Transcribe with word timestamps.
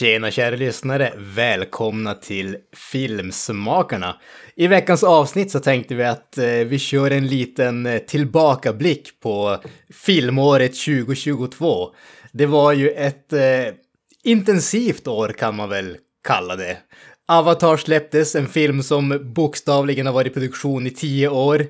Tjena 0.00 0.30
kära 0.30 0.56
lyssnare! 0.56 1.12
Välkomna 1.16 2.14
till 2.14 2.56
Filmsmakarna! 2.72 4.16
I 4.56 4.66
veckans 4.66 5.04
avsnitt 5.04 5.50
så 5.50 5.60
tänkte 5.60 5.94
vi 5.94 6.04
att 6.04 6.38
eh, 6.38 6.44
vi 6.44 6.78
kör 6.78 7.10
en 7.10 7.26
liten 7.26 7.86
eh, 7.86 7.98
tillbakablick 7.98 9.20
på 9.20 9.58
filmåret 9.92 10.72
2022. 10.74 11.88
Det 12.32 12.46
var 12.46 12.72
ju 12.72 12.90
ett 12.90 13.32
eh, 13.32 13.40
intensivt 14.24 15.08
år 15.08 15.28
kan 15.28 15.56
man 15.56 15.68
väl 15.68 15.96
kalla 16.24 16.56
det. 16.56 16.76
Avatar 17.28 17.76
släpptes, 17.76 18.34
en 18.34 18.48
film 18.48 18.82
som 18.82 19.32
bokstavligen 19.34 20.06
har 20.06 20.12
varit 20.12 20.30
i 20.30 20.34
produktion 20.34 20.86
i 20.86 20.90
tio 20.90 21.28
år. 21.28 21.66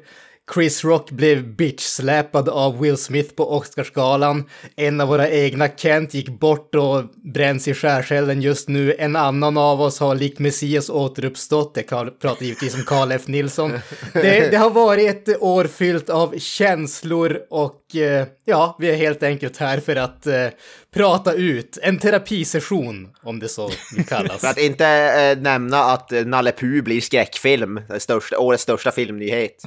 Chris 0.55 0.85
Rock 0.85 1.11
blev 1.11 1.57
bitchsläpad 1.57 2.49
av 2.49 2.81
Will 2.81 2.97
Smith 2.97 3.35
på 3.35 3.53
Oscarsgalan. 3.53 4.45
En 4.77 5.01
av 5.01 5.09
våra 5.09 5.31
egna, 5.31 5.69
Kent, 5.69 6.15
gick 6.15 6.29
bort 6.29 6.75
och 6.75 7.05
bränns 7.15 7.69
i 7.69 7.75
skärselden 7.75 8.43
just 8.43 8.69
nu. 8.69 8.95
En 8.99 9.17
annan 9.17 9.57
av 9.57 9.81
oss 9.81 10.01
har 10.01 10.15
likt 10.15 10.39
Messias 10.39 10.91
återuppstått. 10.91 11.75
Det 11.75 11.83
pratar 11.83 12.43
givetvis 12.45 12.75
om 12.75 12.85
Karl 12.85 13.13
F. 13.13 13.23
Nilsson. 13.27 13.73
Det, 14.13 14.51
det, 14.51 14.57
har 14.57 14.71
varit 14.71 15.29
ett 15.29 15.43
år 15.43 15.65
fyllt 15.65 16.11
av 16.11 16.39
känslor 16.39 17.41
och 17.51 17.97
eh, 17.97 18.27
ja, 18.45 18.77
vi 18.79 18.91
är 18.91 18.97
helt 18.97 19.23
enkelt 19.23 19.57
här 19.57 19.81
för 19.81 19.97
att 19.97 20.27
eh, 20.27 20.47
prata 20.95 21.33
ut. 21.33 21.79
En 21.83 21.99
terapisession, 21.99 23.09
om 23.23 23.39
det 23.39 23.49
så 23.49 23.71
vill 23.97 24.07
kallas. 24.07 24.41
för 24.41 24.49
att 24.49 24.59
inte 24.59 24.87
eh, 24.87 25.43
nämna 25.43 25.79
att 25.79 26.11
Nalle 26.11 26.53
Puh 26.53 26.83
blir 26.83 27.01
skräckfilm, 27.01 27.81
största, 27.99 28.39
årets 28.39 28.63
största 28.63 28.91
filmnyhet. 28.91 29.63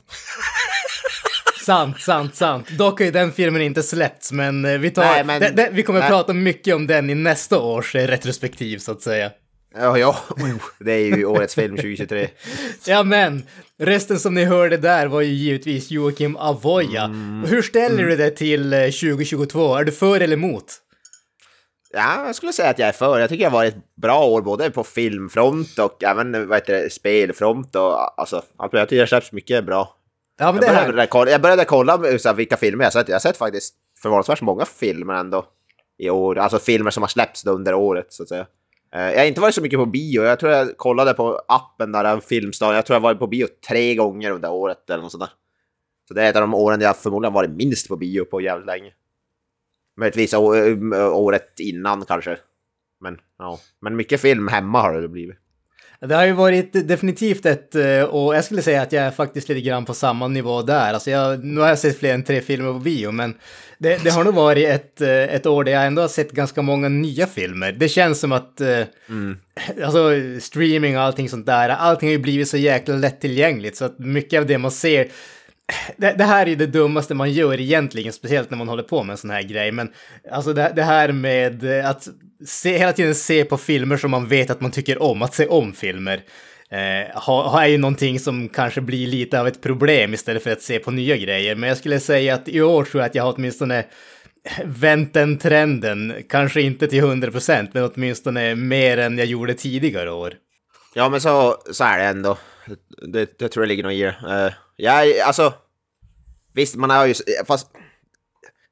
sant, 1.66 2.02
sant, 2.02 2.36
sant. 2.36 2.70
Dock 2.70 3.00
har 3.00 3.06
ju 3.06 3.12
den 3.12 3.32
filmen 3.32 3.62
inte 3.62 3.84
släppts, 3.84 4.32
men 4.32 4.66
eh, 4.66 4.78
vi, 4.78 4.92
tar, 4.92 5.04
nej, 5.04 5.24
men, 5.24 5.42
de, 5.42 5.50
de, 5.50 5.70
vi 5.72 5.84
kommer 5.84 6.00
nej. 6.00 6.10
prata 6.10 6.34
mycket 6.34 6.76
om 6.76 6.88
den 6.88 7.10
i 7.10 7.16
nästa 7.16 7.60
års 7.60 7.96
eh, 7.96 8.08
retrospektiv, 8.08 8.78
så 8.78 8.92
att 8.92 9.02
säga. 9.02 9.32
Ja, 9.76 9.98
ja, 9.98 10.18
det 10.80 10.92
är 10.92 11.18
ju 11.18 11.26
årets 11.26 11.56
film 11.56 11.76
2023. 11.76 12.28
ja, 12.86 13.04
men 13.04 13.44
resten 13.80 14.20
som 14.20 14.34
ni 14.34 14.46
hörde 14.46 14.78
där 14.78 15.08
var 15.08 15.22
ju 15.22 15.34
givetvis 15.34 15.92
Joakim 15.92 16.36
Avoya. 16.36 17.04
Mm. 17.04 17.44
Hur 17.50 17.62
ställer 17.62 18.00
mm. 18.00 18.10
du 18.10 18.16
dig 18.16 18.36
till 18.36 18.72
2022? 18.72 19.76
Är 19.76 19.84
du 19.84 19.92
för 19.92 20.20
eller 20.20 20.38
emot? 20.38 20.80
Ja, 21.96 22.26
jag 22.26 22.36
skulle 22.36 22.54
säga 22.54 22.70
att 22.70 22.80
jag 22.80 22.88
är 22.88 22.94
för. 22.94 23.20
Jag 23.20 23.30
tycker 23.30 23.44
det 23.44 23.50
har 23.50 23.58
varit 23.58 23.74
ett 23.74 23.96
bra 23.96 24.26
år 24.26 24.42
både 24.42 24.72
på 24.72 24.84
filmfront 24.84 25.80
och 25.80 26.04
även 26.04 26.48
vad 26.48 26.58
heter 26.58 26.74
det, 26.74 26.90
spelfront 26.90 27.76
och 27.76 28.20
alltså, 28.22 28.42
jag 28.58 28.72
tycker 28.72 28.96
det 28.96 29.02
har 29.02 29.06
släppts 29.06 29.32
mycket 29.32 29.66
bra. 29.66 29.98
Ja, 30.40 30.52
men 30.52 30.64
jag, 30.64 30.76
började, 30.76 31.08
kolla, 31.08 31.32
jag 31.32 31.42
började 31.42 31.66
kolla 31.66 31.98
så 32.20 32.30
här, 32.30 32.34
vilka 32.34 32.58
filmer 32.58 32.84
jag 32.84 32.94
sett. 32.94 33.08
Jag 33.08 33.16
har 33.16 33.20
sett 33.20 33.38
faktiskt 33.38 33.76
förvånansvärt 34.02 34.42
många 34.42 34.66
filmer 34.66 35.14
ändå 35.14 35.46
i 35.98 36.10
år. 36.10 36.38
Alltså 36.38 36.60
filmer 36.60 36.92
som 36.92 37.04
har 37.04 37.08
släppts 37.08 37.46
under 37.46 37.74
året 37.74 38.06
så 38.10 38.24
att 38.24 38.30
säga. 38.30 38.46
Eh, 38.96 39.02
jag 39.02 39.18
har 39.18 39.26
inte 39.26 39.42
varit 39.42 39.56
så 39.56 39.62
mycket 39.62 39.80
på 39.80 39.86
bio. 39.86 40.24
Jag 40.24 40.40
tror 40.40 40.52
jag 40.52 40.78
kollade 40.78 41.14
på 41.14 41.42
appen 41.48 41.92
där, 41.92 42.20
Filmstar. 42.20 42.74
Jag 42.74 42.86
tror 42.86 42.96
jag 42.96 43.02
varit 43.02 43.20
på 43.20 43.28
bio 43.28 43.48
tre 43.68 43.96
gånger 43.96 44.32
under 44.32 44.52
året 44.52 44.90
eller 44.90 45.04
något 45.04 45.12
sånt 45.12 45.24
där. 45.24 45.32
Så 46.08 46.14
det 46.14 46.22
är 46.22 46.30
ett 46.30 46.36
av 46.36 46.42
de 46.42 46.54
åren 46.54 46.82
jag 46.82 46.98
förmodligen 46.98 47.34
varit 47.34 47.52
minst 47.52 47.88
på 47.88 47.96
bio 47.96 48.26
på 48.26 48.42
jävligt 48.42 48.68
länge. 48.68 48.92
Möjligtvis 49.98 50.34
året 50.34 51.60
innan 51.60 52.06
kanske. 52.06 52.38
Men, 53.02 53.18
ja. 53.40 53.60
Men 53.82 53.96
mycket 53.96 54.22
film 54.22 54.48
hemma 54.48 54.82
har 54.82 55.02
det 55.02 55.08
blivit. 55.08 55.38
Det 56.08 56.16
har 56.16 56.26
ju 56.26 56.32
varit 56.32 56.88
definitivt 56.88 57.46
ett, 57.46 57.76
eh, 57.76 58.02
och 58.04 58.36
jag 58.36 58.44
skulle 58.44 58.62
säga 58.62 58.82
att 58.82 58.92
jag 58.92 59.04
är 59.04 59.12
faktiskt 59.12 59.50
lite 59.50 59.62
grann 59.62 59.86
på 59.86 59.94
samma 59.94 60.28
nivå 60.28 60.62
där. 60.62 60.94
Alltså 60.94 61.12
jag, 61.12 61.44
nu 61.44 61.62
har 61.62 61.68
jag 61.68 61.80
sett 61.80 62.00
fler 62.00 62.14
än 62.14 62.24
tre 62.24 62.42
filmer 62.42 62.74
på 62.74 62.80
bio, 62.80 63.12
men 63.12 63.34
det, 63.78 64.04
det 64.04 64.10
har 64.10 64.24
nog 64.24 64.34
varit 64.34 64.68
ett, 64.68 65.02
eh, 65.02 65.10
ett 65.10 65.46
år 65.46 65.64
där 65.64 65.72
jag 65.72 65.88
ändå 65.88 66.02
har 66.02 66.10
sett 66.10 66.32
ganska 66.32 66.62
många 66.62 66.90
nya 66.90 67.28
filmer. 67.28 67.72
Det 67.72 67.90
känns 67.90 68.20
som 68.20 68.32
att, 68.32 68.62
eh, 68.62 68.82
mm. 69.10 69.38
alltså 69.84 70.10
streaming 70.40 70.98
och 70.98 71.04
allting 71.04 71.30
sånt 71.30 71.46
där, 71.46 71.70
allting 71.70 72.10
har 72.10 72.14
ju 72.14 72.20
blivit 72.20 72.50
så 72.50 72.58
jäkla 72.58 72.96
lättillgängligt 72.96 73.78
så 73.78 73.86
att 73.86 74.00
mycket 74.00 74.40
av 74.40 74.46
det 74.46 74.58
man 74.58 74.72
ser 74.72 75.08
det, 75.98 76.14
det, 76.18 76.24
här 76.24 76.48
är 76.48 76.56
det 76.56 76.68
dummaste 76.68 77.14
man 77.14 77.32
gör 77.32 77.60
egentligen, 77.60 78.14
speciellt 78.14 78.50
när 78.50 78.58
man 78.58 78.68
håller 78.68 78.84
på 78.84 79.04
med 79.04 79.14
en 79.14 79.18
sån 79.18 79.30
här 79.30 79.42
grej. 79.42 79.72
Men 79.72 79.90
alltså 80.32 80.54
det, 80.54 80.74
det 80.76 80.84
här 80.84 81.12
med 81.12 81.66
att 81.86 82.08
se, 82.46 82.78
hela 82.78 82.94
tiden 82.94 83.16
se 83.16 83.46
på 83.46 83.58
filmer 83.58 83.98
som 83.98 84.12
man 84.12 84.28
vet 84.28 84.50
att 84.50 84.62
man 84.62 84.72
tycker 84.72 85.04
om, 85.04 85.22
att 85.22 85.34
se 85.34 85.48
om 85.48 85.74
filmer. 85.74 86.22
Eh, 86.70 87.22
har, 87.22 87.62
är 87.62 87.68
ju 87.68 87.78
någonting 87.78 88.20
som 88.20 88.50
kanske 88.50 88.82
blir 88.82 89.08
lite 89.08 89.40
av 89.40 89.48
ett 89.48 89.62
problem 89.62 90.14
istället 90.14 90.44
för 90.44 90.52
att 90.52 90.62
se 90.62 90.80
på 90.80 90.92
nya 90.92 91.18
grejer. 91.18 91.56
Men 91.56 91.70
jag 91.70 91.78
skulle 91.78 92.00
säga 92.00 92.36
att 92.36 92.50
i 92.50 92.62
år 92.62 92.84
tror 92.84 93.02
jag 93.02 93.10
att 93.10 93.16
jag 93.16 93.24
har 93.24 93.34
åtminstone 93.34 93.86
vänt 94.66 95.14
den 95.14 95.38
trenden. 95.38 96.14
Kanske 96.30 96.62
inte 96.62 96.88
till 96.88 97.00
100 97.00 97.32
procent, 97.32 97.74
men 97.74 97.92
åtminstone 97.96 98.56
mer 98.56 98.98
än 98.98 99.18
jag 99.18 99.28
gjorde 99.28 99.54
tidigare 99.54 100.12
år. 100.12 100.34
Ja, 100.94 101.10
men 101.10 101.22
så, 101.22 101.58
så 101.72 101.84
är 101.84 101.98
det 101.98 102.06
ändå. 102.06 102.38
Det, 103.08 103.40
det 103.40 103.50
tror 103.50 103.64
jag 103.64 103.68
ligger 103.68 103.84
nog 103.84 103.94
i 103.94 104.02
det. 104.02 104.46
Uh, 104.48 104.54
ja, 104.76 105.26
alltså... 105.26 105.54
Visst, 106.54 106.76
man 106.76 106.90
har 106.90 107.06
ju... 107.06 107.14
Fast 107.48 107.68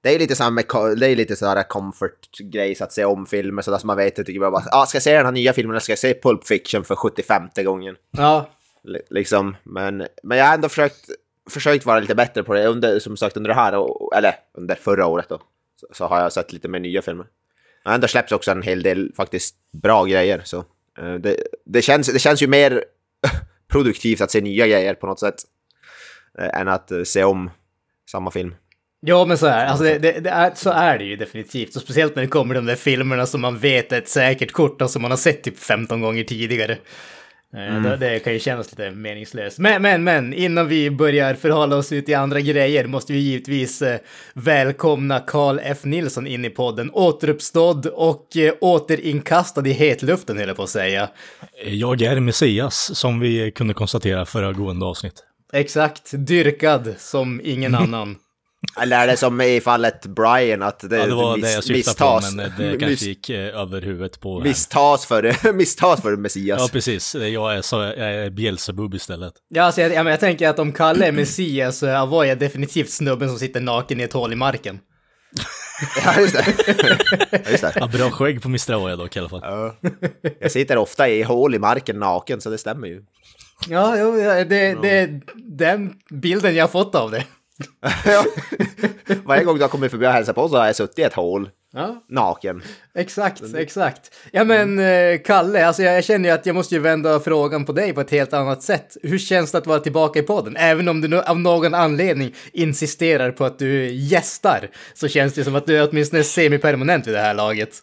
det 0.02 0.16
är 0.16 0.20
lite 0.20 0.36
samma 0.36 0.62
det 0.98 1.08
är 1.08 1.16
lite 1.16 1.36
sådär 1.36 1.64
comfort-grej 1.64 2.78
att 2.80 2.94
se 2.94 3.06
om 3.06 3.26
filmer 3.26 3.62
sådär 3.62 3.78
som 3.78 3.88
man 3.88 3.98
vet. 3.98 4.16
Tycker 4.16 4.40
bara, 4.40 4.64
ah, 4.72 4.86
ska 4.86 4.96
jag 4.96 5.04
se 5.04 5.18
den 5.18 5.26
här 5.26 5.32
nya 5.32 5.54
filmen 5.54 5.72
eller 5.72 5.80
ska 5.80 5.92
jag 5.92 6.00
se 6.00 6.14
Pulp 6.14 6.48
Fiction 6.48 6.84
för 6.84 6.96
75 6.96 7.44
gången? 7.56 7.96
Ja. 8.12 8.50
L 8.86 8.98
liksom, 9.10 9.56
men, 9.64 10.08
men 10.24 10.38
jag 10.38 10.46
har 10.46 10.54
ändå 10.54 10.70
försökt, 10.70 11.10
försökt 11.50 11.86
vara 11.86 12.00
lite 12.00 12.16
bättre 12.16 12.44
på 12.44 12.54
det. 12.54 12.68
Under, 12.68 13.00
som 13.00 13.18
sagt, 13.18 13.38
under 13.38 13.48
det 13.48 13.54
här, 13.54 13.86
eller 14.18 14.36
under 14.54 14.76
förra 14.76 15.06
året 15.06 15.30
då, 15.30 15.42
så, 15.80 15.88
så 15.92 16.06
har 16.06 16.22
jag 16.22 16.34
sett 16.34 16.54
lite 16.54 16.68
mer 16.68 16.80
nya 16.80 17.02
filmer. 17.02 17.26
Jag 17.84 17.92
har 17.92 17.96
ändå 17.96 18.08
släppt 18.08 18.32
också 18.32 18.52
en 18.52 18.62
hel 18.62 18.84
del 18.84 19.12
faktiskt 19.16 19.56
bra 19.72 20.06
grejer. 20.06 20.42
Så, 20.46 20.58
uh, 21.02 21.16
det, 21.16 21.38
det, 21.66 21.82
känns, 21.82 22.08
det 22.08 22.20
känns 22.20 22.42
ju 22.42 22.48
mer 22.48 22.84
produktivt 23.72 24.22
att 24.22 24.32
se 24.32 24.42
nya 24.42 24.68
grejer 24.68 24.94
på 24.94 25.08
något 25.08 25.20
sätt. 25.20 25.36
Uh, 26.42 26.60
än 26.60 26.68
att 26.68 26.92
uh, 26.92 27.04
se 27.04 27.24
om 27.24 27.50
samma 28.12 28.32
film. 28.32 28.56
Ja, 29.06 29.26
men 29.26 29.38
så 29.38 29.46
är, 29.46 29.66
alltså 29.66 29.84
det, 29.84 30.00
det, 30.00 30.20
det, 30.20 30.30
är, 30.30 30.52
så 30.56 30.70
är 30.70 30.98
det 30.98 31.04
ju 31.04 31.16
definitivt. 31.16 31.76
Och 31.76 31.82
speciellt 31.82 32.16
när 32.16 32.24
det 32.24 32.30
kommer 32.30 32.56
de 32.56 32.66
där 32.66 32.76
filmerna 32.76 33.26
som 33.26 33.42
man 33.42 33.58
vet 33.58 33.92
är 33.92 33.98
ett 33.98 34.10
säkert 34.10 34.52
kort 34.52 34.82
och 34.82 34.90
som 34.90 35.02
man 35.02 35.12
har 35.12 35.18
sett 35.18 35.44
typ 35.44 35.60
15 35.60 36.02
gånger 36.02 36.24
tidigare. 36.24 36.78
Eh, 37.54 37.76
mm. 37.76 37.84
Det, 37.84 37.98
det, 37.98 38.20
kan 38.20 38.34
ju 38.34 38.40
kännas 38.40 38.72
lite 38.72 38.92
meningslöst. 38.92 39.60
Men, 39.60 39.82
men, 39.82 40.04
men, 40.04 40.34
innan 40.34 40.68
vi 40.68 40.92
börjar 40.92 41.34
förhålla 41.34 41.76
oss 41.76 41.92
ut 41.92 42.10
i 42.10 42.14
andra 42.14 42.40
grejer 42.40 42.88
måste 42.88 43.14
vi 43.14 43.20
givetvis 43.20 43.82
eh, 43.82 44.00
välkomna 44.34 45.20
Carl 45.20 45.60
F. 45.64 45.78
Nilsson 45.84 46.28
in 46.28 46.46
i 46.46 46.50
podden. 46.50 46.92
Återuppstådd 46.94 47.86
och 47.86 48.38
eh, 48.38 48.54
återinkastad 48.62 49.68
i 49.68 49.72
hetluften, 49.72 50.38
höll 50.38 50.48
jag 50.48 50.58
på 50.58 50.64
att 50.64 50.70
säga. 50.70 51.10
Jag 51.66 52.02
är 52.02 52.20
Messias, 52.20 52.98
som 52.98 53.20
vi 53.20 53.52
kunde 53.52 53.74
konstatera 53.74 54.26
förra 54.26 54.54
gående 54.54 54.86
avsnitt. 54.86 55.24
Exakt, 55.54 56.12
dyrkad 56.14 56.96
som 56.98 57.42
ingen 57.44 57.76
annan. 57.84 58.16
Eller 58.82 59.00
är 59.00 59.08
det 59.08 59.18
som 59.18 59.42
i 59.42 59.62
fallet 59.62 60.06
Brian 60.06 60.62
att 60.62 60.80
det, 60.80 60.98
ja, 60.98 61.06
det 61.06 61.16
var 61.16 61.36
miss, 61.36 61.46
det 61.46 61.54
jag 61.54 61.64
syftade 61.64 61.98
på, 61.98 62.36
men 62.36 62.52
det 62.58 62.78
kanske 62.80 63.06
gick 63.06 63.30
eh, 63.30 63.60
över 63.62 63.82
huvudet 63.82 64.20
på 64.20 64.40
Misstas 64.40 65.06
för, 65.06 65.54
misstas 65.54 66.02
för 66.02 66.16
Messias. 66.18 66.62
Ja, 66.62 66.70
precis. 66.72 67.16
Jag 67.16 67.56
är, 67.56 67.62
så, 67.62 67.76
jag 67.76 68.14
är 68.14 68.30
Bjälsebub 68.30 68.94
istället. 68.94 69.34
Ja, 69.50 69.64
alltså, 69.64 69.82
jag, 69.82 70.08
jag, 70.08 70.20
tänker 70.20 70.50
att 70.50 70.60
om 70.60 70.72
Kalle 70.72 71.06
är 71.06 71.12
Messias 71.12 71.78
så 71.78 71.88
Avoy 71.88 72.30
är 72.30 72.36
definitivt 72.36 72.90
snubben 72.90 73.30
som 73.30 73.40
sitter 73.40 73.62
naken 73.62 74.00
i 74.00 74.04
ett 74.04 74.14
hål 74.14 74.34
i 74.34 74.36
marken. 74.36 74.80
ja, 76.06 76.20
just 76.20 76.34
det. 76.34 76.46
ja, 77.32 77.38
just 77.50 77.64
det. 77.64 77.74
Ja, 77.76 77.88
bra 77.88 78.10
skägg 78.10 78.42
på 78.42 78.48
Mr. 78.48 78.74
Avoya 78.74 78.96
dock 78.96 79.16
i 79.16 79.20
alla 79.20 79.30
fall. 79.30 79.42
Ja. 79.44 79.76
Jag 80.40 80.52
sitter 80.52 80.78
ofta 80.78 81.10
i 81.10 81.24
hål 81.24 81.56
i 81.56 81.60
marken 81.60 82.00
naken, 82.00 82.42
så 82.42 82.50
det 82.50 82.58
stämmer 82.58 82.88
ju. 82.88 83.04
Ja, 83.68 83.98
jo, 84.00 84.12
det, 84.16 84.44
det 84.82 84.90
är 84.90 85.22
den 85.58 85.94
bilden 86.10 86.56
jag 86.56 86.64
har 86.64 86.70
fått 86.70 86.96
av 86.96 87.12
det. 87.12 87.24
Varje 89.26 89.44
gång 89.44 89.56
du 89.56 89.62
har 89.62 89.70
kommit 89.70 89.92
förbi 89.92 90.08
och 90.08 90.12
hälsat 90.12 90.36
på 90.36 90.50
så 90.50 90.58
har 90.58 90.66
jag 90.66 90.76
suttit 90.76 91.00
i 91.00 91.02
ett 91.02 91.14
hål. 91.14 91.50
Ja. 91.74 92.04
Naken. 92.10 92.64
Exakt, 92.96 93.42
exakt. 93.56 94.12
Ja 94.32 94.44
men 94.44 94.80
mm. 94.80 95.20
Kalle, 95.20 95.68
alltså 95.68 95.84
jag, 95.84 96.04
känner 96.04 96.30
ju 96.30 96.36
att 96.36 96.46
jag 96.46 96.56
måste 96.56 96.76
ju 96.76 96.82
vända 96.82 97.20
frågan 97.20 97.66
på 97.66 97.72
dig 97.72 97.94
på 97.94 98.02
ett 98.02 98.12
helt 98.12 98.34
annat 98.34 98.64
sätt. 98.64 98.98
Hur 99.04 99.18
känns 99.18 99.52
det 99.52 99.58
att 99.58 99.68
vara 99.68 99.80
tillbaka 99.80 100.20
i 100.20 100.22
podden? 100.22 100.56
Även 100.58 100.88
om 100.88 101.02
du 101.02 101.08
nu 101.08 101.22
av 101.22 101.40
någon 101.40 101.74
anledning 101.74 102.36
insisterar 102.54 103.32
på 103.32 103.46
att 103.46 103.60
du 103.60 103.90
gästar 103.92 104.70
så 104.94 105.08
känns 105.08 105.34
det 105.34 105.44
som 105.44 105.56
att 105.56 105.66
du 105.66 105.78
är 105.78 105.90
åtminstone 105.90 106.24
semipermanent 106.24 107.08
vid 107.08 107.14
det 107.14 107.22
här 107.22 107.34
laget. 107.34 107.82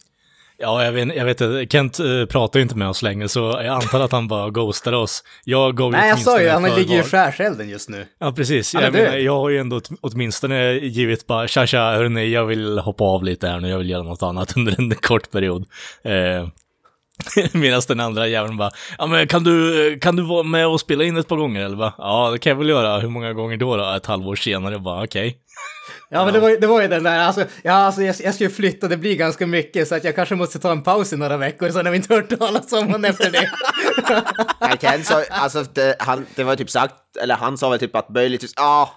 Ja, 0.61 0.85
jag 0.85 0.93
vet, 0.93 1.17
jag 1.17 1.25
vet 1.25 1.41
inte. 1.41 1.67
Kent 1.71 2.01
uh, 2.01 2.27
pratar 2.27 2.59
ju 2.59 2.63
inte 2.63 2.77
med 2.77 2.89
oss 2.89 3.03
längre, 3.03 3.29
så 3.29 3.41
jag 3.41 3.67
antar 3.67 4.01
att 4.01 4.13
han 4.13 4.29
bara 4.29 4.51
ghostade 4.51 4.97
oss. 4.97 5.25
Jag 5.45 5.77
gav 5.77 5.93
Nej, 5.93 6.09
jag 6.09 6.19
sa 6.19 6.43
ju, 6.43 6.49
han 6.49 6.63
ligger 6.63 6.95
ju 6.95 7.01
i 7.01 7.03
skärselden 7.03 7.69
just 7.69 7.89
nu. 7.89 8.07
Ja, 8.19 8.33
precis. 8.33 8.75
Jag, 8.75 8.93
menar, 8.93 9.17
jag 9.17 9.37
har 9.37 9.49
ju 9.49 9.59
ändå 9.59 9.81
åtminstone 10.01 10.73
givit 10.73 11.27
bara, 11.27 11.49
tja 11.49 11.67
tja, 11.67 11.79
hörni, 11.79 12.31
jag 12.31 12.45
vill 12.45 12.79
hoppa 12.79 13.05
av 13.05 13.25
lite 13.25 13.49
här 13.49 13.61
nu, 13.61 13.69
jag 13.69 13.79
vill 13.79 13.91
göra 13.91 14.03
något 14.03 14.23
annat 14.23 14.53
under 14.57 14.81
en 14.81 14.95
kort 14.95 15.31
period. 15.31 15.65
Uh, 16.07 16.49
Medan 17.53 17.83
den 17.89 18.01
andra 18.01 18.29
jäveln 18.29 18.57
bara, 18.57 18.71
ja 18.99 19.07
men 19.07 19.27
kan 19.27 19.45
du, 19.45 19.99
kan 20.01 20.17
du 20.17 20.23
vara 20.23 20.43
med 20.43 20.67
och 20.67 20.81
spela 20.81 21.05
in 21.05 21.17
ett 21.17 21.29
par 21.29 21.37
gånger 21.37 21.65
eller 21.65 21.77
va? 21.77 21.95
Ja, 21.99 22.31
det 22.33 22.39
kan 22.39 22.51
jag 22.51 22.57
väl 22.57 22.69
göra. 22.69 22.99
Hur 22.99 23.09
många 23.09 23.33
gånger 23.33 23.57
då? 23.57 23.77
då? 23.77 23.95
Ett 23.95 24.07
halvår 24.07 24.37
senare 24.37 24.79
bara, 24.79 25.05
okej. 25.05 25.29
Okay. 25.29 25.35
Ja, 26.11 26.25
men 26.25 26.35
det 26.35 26.41
var, 26.41 26.51
det 26.51 26.67
var 26.67 26.83
ju 26.83 26.89
den 26.89 27.03
där, 27.03 27.19
alltså, 27.19 27.45
ja, 27.63 27.73
alltså 27.73 28.03
jag, 28.03 28.17
jag 28.21 28.35
ska 28.35 28.45
ju 28.45 28.51
flytta, 28.51 28.89
det 28.89 28.97
blir 28.97 29.17
ganska 29.17 29.47
mycket, 29.47 29.89
så 29.89 29.95
att 29.95 30.05
jag 30.05 30.15
kanske 30.15 30.35
måste 30.35 30.59
ta 30.59 30.73
en 30.73 30.83
paus 30.83 31.13
i 31.13 31.17
några 31.17 31.37
veckor, 31.37 31.71
så 31.71 31.83
när 31.83 31.91
vi 31.91 31.97
inte 31.97 32.15
hört 32.15 32.39
talas 32.39 32.73
om 32.73 32.87
honom 32.87 33.05
efter 33.05 33.31
det. 33.31 33.51
Nej, 34.61 34.77
Ken 34.81 35.05
sa, 35.05 35.25
alltså, 35.31 35.65
det, 35.75 35.97
han, 35.99 36.27
det 36.35 36.45
var 36.45 36.57
typ 36.57 36.71
sagt, 36.71 36.95
eller 37.23 37.35
han 37.35 37.59
sa 37.59 37.71
väl 37.71 37.79
typ 37.79 37.97
att 37.97 38.09
möjligtvis, 38.09 38.53
ja, 38.57 38.63
ah, 38.63 38.91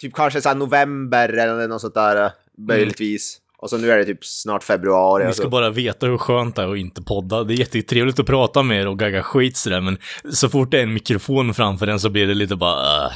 typ 0.00 0.14
kanske 0.14 0.40
såhär 0.40 0.56
november 0.56 1.28
eller 1.28 1.68
något 1.68 1.80
sånt 1.80 1.94
där, 1.94 2.30
möjligtvis. 2.68 3.38
Mm. 3.38 3.43
Och 3.64 3.70
så 3.70 3.78
nu 3.78 3.90
är 3.90 3.98
det 3.98 4.04
typ 4.04 4.24
snart 4.24 4.64
februari. 4.64 5.26
Ni 5.26 5.32
ska 5.32 5.48
bara 5.48 5.70
veta 5.70 6.06
hur 6.06 6.18
skönt 6.18 6.56
det 6.56 6.62
är 6.62 6.72
att 6.72 6.78
inte 6.78 7.02
podda. 7.02 7.44
Det 7.44 7.54
är 7.54 7.56
jättetrevligt 7.56 8.18
att 8.18 8.26
prata 8.26 8.62
med 8.62 8.80
er 8.80 8.86
och 8.86 8.98
gagga 8.98 9.22
skit 9.22 9.56
sådär, 9.56 9.80
men 9.80 9.98
så 10.32 10.48
fort 10.48 10.70
det 10.70 10.78
är 10.78 10.82
en 10.82 10.92
mikrofon 10.92 11.54
framför 11.54 11.86
den 11.86 12.00
så 12.00 12.10
blir 12.10 12.26
det 12.26 12.34
lite 12.34 12.56
bara, 12.56 13.06
uh, 13.06 13.12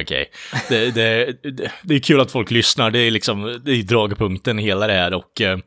Okay. 0.00 0.24
Det, 0.68 0.90
det, 0.90 1.32
det, 1.42 1.70
det, 1.82 1.94
är 1.94 1.98
kul 1.98 2.20
att 2.20 2.30
folk 2.30 2.50
lyssnar, 2.50 2.90
det 2.90 2.98
är 2.98 3.10
liksom, 3.10 3.60
det 3.64 3.72
är 3.72 3.82
dragpunkten 3.82 4.58
hela 4.58 4.86
det 4.86 4.92
här 4.92 5.14
och 5.14 5.40
uh, 5.40 5.58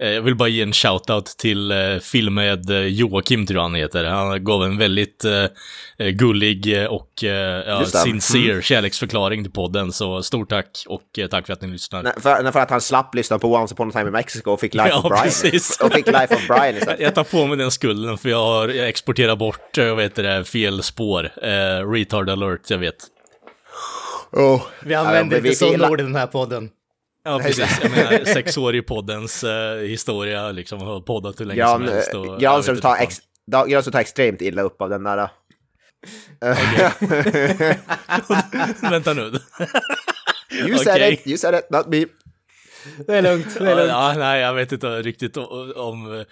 jag 0.00 0.22
vill 0.22 0.34
bara 0.34 0.48
ge 0.48 0.62
en 0.62 0.72
shoutout 0.72 1.26
till 1.26 1.72
uh, 1.72 1.98
film 1.98 2.34
med 2.34 2.70
Joakim, 2.70 3.46
tror 3.46 3.56
jag 3.56 3.62
han 3.62 3.74
heter. 3.74 4.04
Han 4.04 4.44
gav 4.44 4.64
en 4.64 4.78
väldigt 4.78 5.24
uh, 5.24 6.08
gullig 6.08 6.86
och 6.90 7.10
uh, 7.24 7.30
ja, 7.30 7.84
sincere 7.84 8.50
mm. 8.50 8.62
kärleksförklaring 8.62 9.44
till 9.44 9.52
podden, 9.52 9.92
så 9.92 10.22
stort 10.22 10.48
tack 10.48 10.84
och 10.88 11.30
tack 11.30 11.46
för 11.46 11.52
att 11.52 11.62
ni 11.62 11.68
lyssnar. 11.68 12.02
Nej, 12.02 12.12
för, 12.16 12.52
för 12.52 12.60
att 12.60 12.70
han 12.70 12.80
slapp 12.80 13.14
lyssna 13.14 13.38
på 13.38 13.54
Once 13.54 13.74
upon 13.74 13.88
a 13.88 13.92
time 13.92 14.06
in 14.06 14.12
Mexico 14.12 14.50
och 14.50 14.60
fick 14.60 14.74
Life 14.74 14.88
ja, 14.90 14.98
of 14.98 15.08
Brian. 15.08 15.22
Precis. 15.22 15.80
Och 15.80 15.92
fick 15.92 16.06
Life 16.06 16.34
of 16.34 16.46
Brian 16.46 16.76
istället. 16.76 17.00
Jag 17.10 17.14
tar 17.14 17.24
på 17.24 17.46
mig 17.46 17.56
den 17.56 17.70
skulden 17.70 18.18
för 18.18 18.28
jag 18.28 18.44
har 18.44 18.68
jag 18.68 18.88
exporterar 18.88 19.36
bort, 19.36 19.76
jag 19.76 19.96
vet 19.96 20.14
det, 20.14 20.44
fel 20.44 20.82
spår. 20.82 21.24
Uh, 21.24 21.90
retard 21.92 22.30
alert, 22.30 22.70
jag 22.70 22.78
vet. 22.78 22.96
Oh. 24.32 24.62
Vi 24.82 24.94
använder 24.94 25.36
ja, 25.36 25.46
inte 25.46 25.58
sådana 25.58 25.90
ord 25.90 26.00
i 26.00 26.02
den 26.02 26.16
här 26.16 26.26
podden. 26.26 26.70
Ja, 27.22 27.38
precis. 27.38 27.78
Jag 27.82 27.90
menar, 27.90 28.24
sex 28.24 28.56
år 28.56 28.74
i 28.74 28.82
poddens 28.82 29.44
uh, 29.44 29.80
historia, 29.80 30.52
liksom, 30.52 30.80
har 30.80 31.00
poddat 31.00 31.40
hur 31.40 31.44
länge 31.44 31.60
Jan, 31.60 31.86
som 31.86 31.94
helst. 31.94 32.14
Och, 32.14 32.40
Granström 32.40 32.80
tar, 32.80 32.96
ex, 32.96 33.20
tar 33.92 34.00
extremt 34.00 34.40
illa 34.40 34.62
upp 34.62 34.82
av 34.82 34.90
den 34.90 35.04
där. 35.04 35.30
Vänta 38.90 39.14
nu. 39.14 39.32
you 40.66 40.78
said 40.78 40.96
okay. 40.96 41.12
it, 41.12 41.26
you 41.26 41.38
said 41.38 41.54
it, 41.54 41.70
not 41.70 41.86
me. 41.86 42.06
Det 43.06 43.16
är 43.16 43.22
lugnt. 43.22 43.58
Det 43.58 43.70
är 43.70 43.76
lugnt. 43.76 43.88
Ja, 43.88 44.14
nej, 44.18 44.40
jag 44.40 44.54
vet 44.54 44.72
inte 44.72 45.02
riktigt 45.02 45.36
om... 45.76 46.24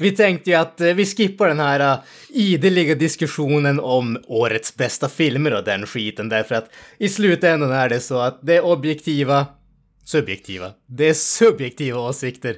Vi 0.00 0.10
tänkte 0.10 0.50
ju 0.50 0.56
att 0.56 0.80
eh, 0.80 0.94
vi 0.94 1.06
skippar 1.06 1.48
den 1.48 1.60
här 1.60 1.92
uh, 1.92 1.98
ideliga 2.28 2.94
diskussionen 2.94 3.80
om 3.80 4.18
årets 4.26 4.76
bästa 4.76 5.08
filmer 5.08 5.54
och 5.54 5.64
den 5.64 5.86
skiten, 5.86 6.28
därför 6.28 6.54
att 6.54 6.70
i 6.98 7.08
slutändan 7.08 7.72
är 7.72 7.88
det 7.88 8.00
så 8.00 8.18
att 8.18 8.38
det 8.42 8.56
är 8.56 8.64
objektiva 8.64 9.46
subjektiva. 10.06 10.70
Det 10.86 11.08
är 11.08 11.14
subjektiva 11.14 12.00
åsikter. 12.00 12.56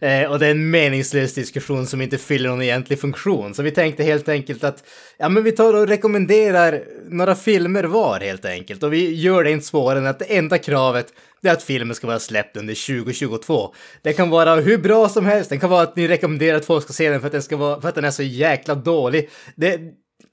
Eh, 0.00 0.30
och 0.30 0.38
det 0.38 0.46
är 0.46 0.50
en 0.50 0.70
meningslös 0.70 1.34
diskussion 1.34 1.86
som 1.86 2.00
inte 2.00 2.18
fyller 2.18 2.48
någon 2.48 2.62
egentlig 2.62 3.00
funktion. 3.00 3.54
Så 3.54 3.62
vi 3.62 3.70
tänkte 3.70 4.02
helt 4.02 4.28
enkelt 4.28 4.64
att 4.64 4.84
ja, 5.18 5.28
men 5.28 5.44
vi 5.44 5.52
tar 5.52 5.74
och 5.74 5.88
rekommenderar 5.88 6.82
några 7.10 7.34
filmer 7.34 7.84
var 7.84 8.20
helt 8.20 8.44
enkelt. 8.44 8.82
Och 8.82 8.92
vi 8.92 9.14
gör 9.14 9.44
det 9.44 9.50
inte 9.50 9.66
svårare 9.66 9.98
än 9.98 10.06
att 10.06 10.18
det 10.18 10.36
enda 10.36 10.58
kravet 10.58 11.12
det 11.42 11.48
är 11.48 11.52
att 11.52 11.62
filmen 11.62 11.94
ska 11.94 12.06
vara 12.06 12.18
släppt 12.18 12.56
under 12.56 13.02
2022. 13.02 13.74
Det 14.02 14.12
kan 14.12 14.30
vara 14.30 14.54
hur 14.54 14.78
bra 14.78 15.08
som 15.08 15.26
helst. 15.26 15.50
Det 15.50 15.58
kan 15.58 15.70
vara 15.70 15.82
att 15.82 15.96
ni 15.96 16.08
rekommenderar 16.08 16.56
att 16.56 16.64
folk 16.64 16.84
ska 16.84 16.92
se 16.92 17.10
den 17.10 17.20
för 17.20 17.26
att 17.26 17.32
den, 17.32 17.42
ska 17.42 17.56
vara, 17.56 17.80
för 17.80 17.88
att 17.88 17.94
den 17.94 18.04
är 18.04 18.10
så 18.10 18.22
jäkla 18.22 18.74
dålig. 18.74 19.30
Det 19.56 19.74
är 19.74 19.80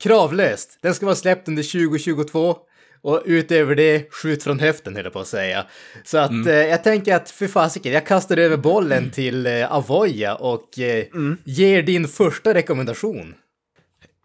kravlöst. 0.04 0.80
Den 0.82 0.96
ska 0.96 1.06
vara 1.06 1.16
släppt 1.16 1.48
under 1.48 1.64
2022. 1.64 2.56
Och 3.02 3.22
utöver 3.26 3.76
det, 3.76 4.14
skjut 4.14 4.44
från 4.44 4.60
höften 4.60 4.96
höll 4.96 5.04
jag 5.04 5.14
på 5.14 5.20
att 5.20 5.28
säga. 5.28 5.66
Så 6.04 6.18
att 6.18 6.30
mm. 6.30 6.48
eh, 6.48 6.54
jag 6.54 6.84
tänker 6.84 7.16
att 7.16 7.30
för 7.30 7.48
fasiken, 7.48 7.94
jag 7.94 8.06
kastar 8.06 8.38
över 8.38 8.58
bollen 8.58 8.98
mm. 8.98 9.12
till 9.12 9.46
eh, 9.46 9.74
Avoya 9.74 10.36
och 10.36 10.80
eh, 10.80 11.06
mm. 11.14 11.38
ger 11.44 11.84
din 11.84 12.08
första 12.08 12.54
rekommendation. 12.54 13.36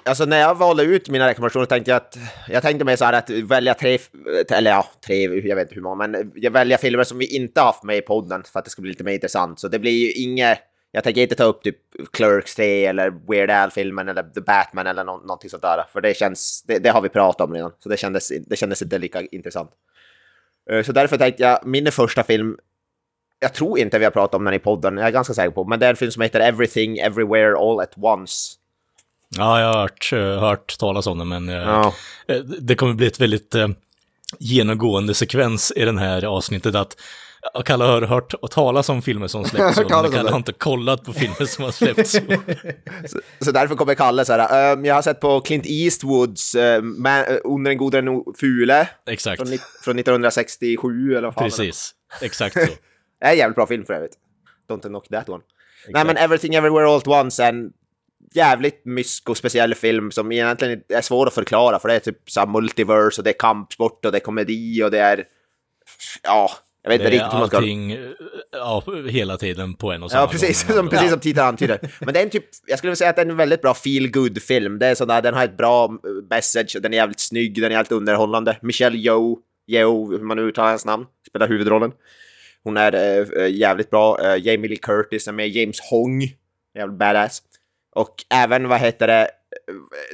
Alltså 0.04 0.24
när 0.24 0.40
jag 0.40 0.54
valde 0.54 0.82
ut 0.82 1.08
mina 1.08 1.28
rekommendationer 1.28 1.66
tänkte 1.66 1.90
jag 1.90 1.96
att 1.96 2.18
jag 2.48 2.62
tänkte 2.62 2.84
mig 2.84 2.96
så 2.96 3.04
här 3.04 3.12
att 3.12 3.30
välja 3.30 3.74
tre, 3.74 3.98
eller 4.50 4.70
ja, 4.70 4.86
tre, 5.06 5.22
jag 5.22 5.56
vet 5.56 5.62
inte 5.62 5.74
hur 5.74 5.82
många, 5.82 6.08
men 6.08 6.32
jag 6.34 6.50
väljer 6.50 6.78
filmer 6.78 7.04
som 7.04 7.18
vi 7.18 7.36
inte 7.36 7.60
haft 7.60 7.82
med 7.82 7.96
i 7.96 8.00
podden 8.00 8.42
för 8.52 8.58
att 8.58 8.64
det 8.64 8.70
ska 8.70 8.82
bli 8.82 8.90
lite 8.90 9.04
mer 9.04 9.12
intressant. 9.12 9.60
Så 9.60 9.68
det 9.68 9.78
blir 9.78 9.92
ju 9.92 10.12
inget 10.12 10.58
jag 10.94 11.04
tänker 11.04 11.22
inte 11.22 11.34
ta 11.34 11.44
upp 11.44 11.62
typ 11.62 11.76
Clerks 12.12 12.54
3 12.54 12.86
eller 12.86 13.10
Weird 13.28 13.50
Al-filmen 13.50 14.08
eller 14.08 14.22
The 14.22 14.40
Batman 14.40 14.86
eller 14.86 15.04
no 15.04 15.10
någonting 15.10 15.50
sånt 15.50 15.62
där. 15.62 15.84
För 15.92 16.00
det 16.00 16.16
känns, 16.16 16.64
det, 16.66 16.78
det, 16.78 16.90
har 16.90 17.00
vi 17.00 17.08
pratat 17.08 17.40
om 17.40 17.54
redan. 17.54 17.72
Så 17.78 17.88
det 17.88 17.96
kändes, 17.96 18.32
det 18.46 18.56
kändes 18.56 18.82
inte 18.82 18.98
lika 18.98 19.20
intressant. 19.20 19.70
Uh, 20.72 20.82
så 20.82 20.92
därför 20.92 21.16
tänkte 21.16 21.42
jag, 21.42 21.66
min 21.66 21.92
första 21.92 22.22
film, 22.22 22.56
jag 23.38 23.54
tror 23.54 23.78
inte 23.78 23.98
vi 23.98 24.04
har 24.04 24.10
pratat 24.10 24.34
om 24.34 24.44
den 24.44 24.54
i 24.54 24.58
podden, 24.58 24.96
jag 24.96 25.06
är 25.06 25.10
ganska 25.10 25.34
säker 25.34 25.50
på, 25.50 25.64
men 25.64 25.80
det 25.80 25.86
är 25.86 25.90
en 25.90 25.96
film 25.96 26.12
som 26.12 26.22
heter 26.22 26.40
Everything 26.40 26.98
Everywhere 26.98 27.56
All 27.58 27.80
At 27.80 27.92
Once. 27.96 28.52
Ja, 29.38 29.60
jag 29.60 29.66
har 29.66 29.80
hört, 29.80 30.12
eh, 30.12 30.40
hört 30.40 30.78
talas 30.78 31.06
om 31.06 31.18
den, 31.18 31.28
men 31.28 31.48
uh, 31.48 31.54
ja. 31.54 31.94
det 32.60 32.74
kommer 32.74 32.94
bli 32.94 33.06
ett 33.06 33.20
väldigt 33.20 33.54
genomgående 34.38 35.14
sekvens 35.14 35.72
i 35.76 35.84
den 35.84 35.98
här 35.98 36.24
avsnittet 36.24 36.74
att 36.74 36.96
Kalle 37.64 37.84
har 37.84 38.02
hört 38.02 38.34
talas 38.50 38.88
om 38.88 39.02
filmer 39.02 39.26
som 39.26 39.44
släppts 39.44 39.76
men 39.78 39.88
Kalle 39.88 40.30
har 40.30 40.36
inte 40.36 40.52
kollat 40.52 41.04
på 41.04 41.12
filmer 41.12 41.44
som 41.44 41.64
har 41.64 41.72
släppts 41.72 42.12
så. 43.12 43.20
så, 43.44 43.52
därför 43.52 43.74
kommer 43.74 43.94
Kalle 43.94 44.24
så 44.24 44.32
här, 44.32 44.72
um, 44.72 44.84
jag 44.84 44.94
har 44.94 45.02
sett 45.02 45.20
på 45.20 45.40
Clint 45.40 45.66
Eastwoods 45.66 46.54
uh, 46.54 46.82
man, 46.82 47.24
uh, 47.24 47.36
Under 47.44 47.70
den 47.70 47.78
gode 47.78 48.00
den 48.00 48.24
fule. 48.40 48.88
Exakt. 49.06 49.38
Från, 49.38 49.58
från 49.82 49.98
1967 49.98 51.10
eller 51.10 51.22
vad 51.22 51.34
fan 51.34 51.44
Precis, 51.44 51.94
exakt 52.20 52.54
så. 52.54 52.60
det 53.20 53.26
är 53.26 53.30
en 53.30 53.38
jävligt 53.38 53.56
bra 53.56 53.66
film 53.66 53.84
för 53.84 53.94
övrigt. 53.94 54.14
Don't 54.70 54.80
knock 54.80 55.08
that 55.08 55.28
one. 55.28 55.42
Exakt. 55.78 55.94
Nej 55.94 56.04
men 56.04 56.16
Everything 56.16 56.54
Everywhere 56.54 56.86
All 56.86 56.96
At 56.96 57.08
Once 57.08 57.44
är 57.44 57.48
en 57.48 57.72
jävligt 58.34 58.84
mysko 58.84 59.34
speciell 59.34 59.74
film 59.74 60.10
som 60.10 60.32
egentligen 60.32 60.82
är 60.88 61.00
svår 61.00 61.26
att 61.26 61.34
förklara 61.34 61.78
för 61.78 61.88
det 61.88 61.94
är 61.94 62.00
typ 62.00 62.30
så 62.30 62.46
multiverse 62.46 63.20
och 63.20 63.24
det 63.24 63.30
är 63.30 63.38
kampsport 63.38 64.04
och 64.04 64.12
det 64.12 64.18
är 64.18 64.20
komedi 64.20 64.82
och 64.82 64.90
det 64.90 64.98
är 64.98 65.24
ja, 66.22 66.50
jag 66.82 66.90
vet 66.90 67.00
inte 67.00 67.10
riktigt 67.10 67.32
hur 67.32 67.38
man 67.38 67.48
ska... 67.48 67.56
allting, 67.56 67.98
ja, 68.52 68.84
hela 69.08 69.36
tiden 69.36 69.74
på 69.74 69.92
en 69.92 70.02
och 70.02 70.10
samma 70.10 70.22
Ja, 70.22 70.28
precis, 70.28 70.64
gång. 70.64 70.76
som, 70.76 70.88
precis 70.88 71.10
som 71.10 71.20
titeln 71.20 71.46
antyder. 71.46 71.78
Men 72.00 72.14
det 72.14 72.20
är 72.20 72.24
en 72.24 72.30
typ, 72.30 72.44
jag 72.66 72.78
skulle 72.78 72.96
säga 72.96 73.10
att 73.10 73.16
det 73.16 73.22
är 73.22 73.26
en 73.26 73.36
väldigt 73.36 73.62
bra 73.62 73.74
feel 73.74 74.10
good 74.10 74.42
film 74.42 74.78
Det 74.78 74.86
är 74.86 74.94
sådär, 74.94 75.22
den 75.22 75.34
har 75.34 75.44
ett 75.44 75.56
bra 75.56 75.90
message, 76.30 76.76
den 76.82 76.92
är 76.92 76.96
jävligt 76.96 77.20
snygg, 77.20 77.54
den 77.54 77.64
är 77.64 77.70
jävligt 77.70 77.92
underhållande. 77.92 78.56
Michelle 78.62 78.98
Yeoh, 78.98 79.38
Yeoh, 79.66 80.10
hur 80.10 80.18
man 80.18 80.36
nu 80.36 80.42
uttalar 80.42 80.68
hennes 80.68 80.84
namn, 80.84 81.06
spelar 81.28 81.48
huvudrollen. 81.48 81.92
Hon 82.64 82.76
är 82.76 82.94
äh, 83.38 83.50
jävligt 83.50 83.90
bra. 83.90 84.20
Äh, 84.20 84.46
Jamie 84.46 84.68
Lee 84.68 84.76
Curtis 84.76 85.28
är 85.28 85.32
med, 85.32 85.48
James 85.48 85.80
Hong, 85.90 86.22
jävligt 86.74 86.98
badass. 86.98 87.42
Och 87.94 88.14
även, 88.34 88.68
vad 88.68 88.80
heter 88.80 89.06
det, 89.06 89.28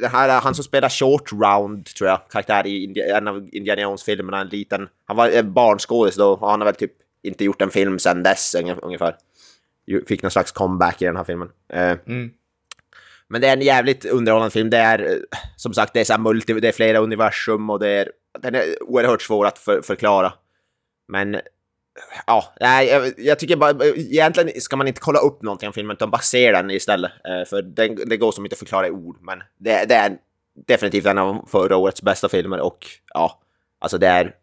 den 0.01 0.11
här, 0.11 0.41
han 0.41 0.55
som 0.55 0.65
spelar 0.65 0.89
Short 0.89 1.33
Round, 1.33 1.87
tror 1.87 2.11
jag, 2.11 2.21
karaktär 2.31 2.67
i 2.67 3.01
en 3.01 3.29
av 3.29 3.49
Indiana 3.53 3.83
Jones-filmerna, 3.83 4.41
en 4.41 4.49
liten, 4.49 4.89
han 5.05 5.17
var 5.17 5.43
barnskådis 5.43 6.17
då, 6.17 6.33
och 6.33 6.51
han 6.51 6.61
har 6.61 6.65
väl 6.65 6.75
typ 6.75 6.93
inte 7.23 7.45
gjort 7.45 7.63
en 7.63 7.71
film 7.71 7.99
sedan 7.99 8.23
dess 8.23 8.55
ungefär. 8.83 9.17
Fick 10.07 10.23
någon 10.23 10.31
slags 10.31 10.53
comeback 10.53 11.03
i 11.03 11.05
den 11.05 11.17
här 11.17 11.25
filmen. 11.25 11.49
Eh, 11.73 11.97
mm. 12.07 12.31
Men 13.29 13.41
det 13.41 13.49
är 13.49 13.53
en 13.53 13.63
jävligt 13.63 14.05
underhållande 14.05 14.51
film. 14.51 14.71
Det 14.71 14.79
är, 14.79 14.99
eh, 14.99 15.39
som 15.57 15.75
sagt, 15.75 15.93
det 15.95 16.01
är, 16.01 16.05
så 16.05 16.19
multi, 16.19 16.53
det 16.53 16.69
är 16.69 16.73
flera 16.73 16.99
universum 16.99 17.71
och 17.71 17.79
det 17.79 17.89
är, 17.89 18.13
den 18.39 18.55
är 18.55 18.83
oerhört 18.83 19.23
svår 19.23 19.47
att 19.47 19.59
för, 19.59 19.83
förklara. 19.83 20.33
Men 21.09 21.41
ja, 22.27 22.53
jag, 22.61 23.13
jag 23.19 23.39
tycker 23.39 23.57
bara, 23.57 23.85
egentligen 23.97 24.61
ska 24.61 24.77
man 24.77 24.89
inte 24.89 25.01
kolla 25.01 25.19
upp 25.19 25.43
någonting 25.43 25.67
om 25.67 25.73
filmen, 25.73 25.97
utan 25.97 26.11
bara 26.11 26.23
se 26.23 26.53
den 26.53 26.71
istället. 26.71 27.11
Eh, 27.25 27.49
för 27.49 27.63
det, 27.63 27.89
det 27.89 28.17
går 28.17 28.33
som 28.33 28.45
inte 28.45 28.55
att 28.55 28.59
förklara 28.59 28.87
i 28.87 28.91
ord, 28.91 29.17
men 29.21 29.43
det, 29.59 29.85
det, 29.89 29.95
är 29.95 30.17
definitivt 30.67 31.07
en 31.07 31.19
av 31.19 31.49
förra 31.51 31.77
årets 31.77 32.03
bästa 32.03 32.29
filmer 32.29 32.61
och 32.61 32.87
ja, 33.15 33.41
alltså 33.79 33.99
det 33.99 34.07
är 34.07 34.35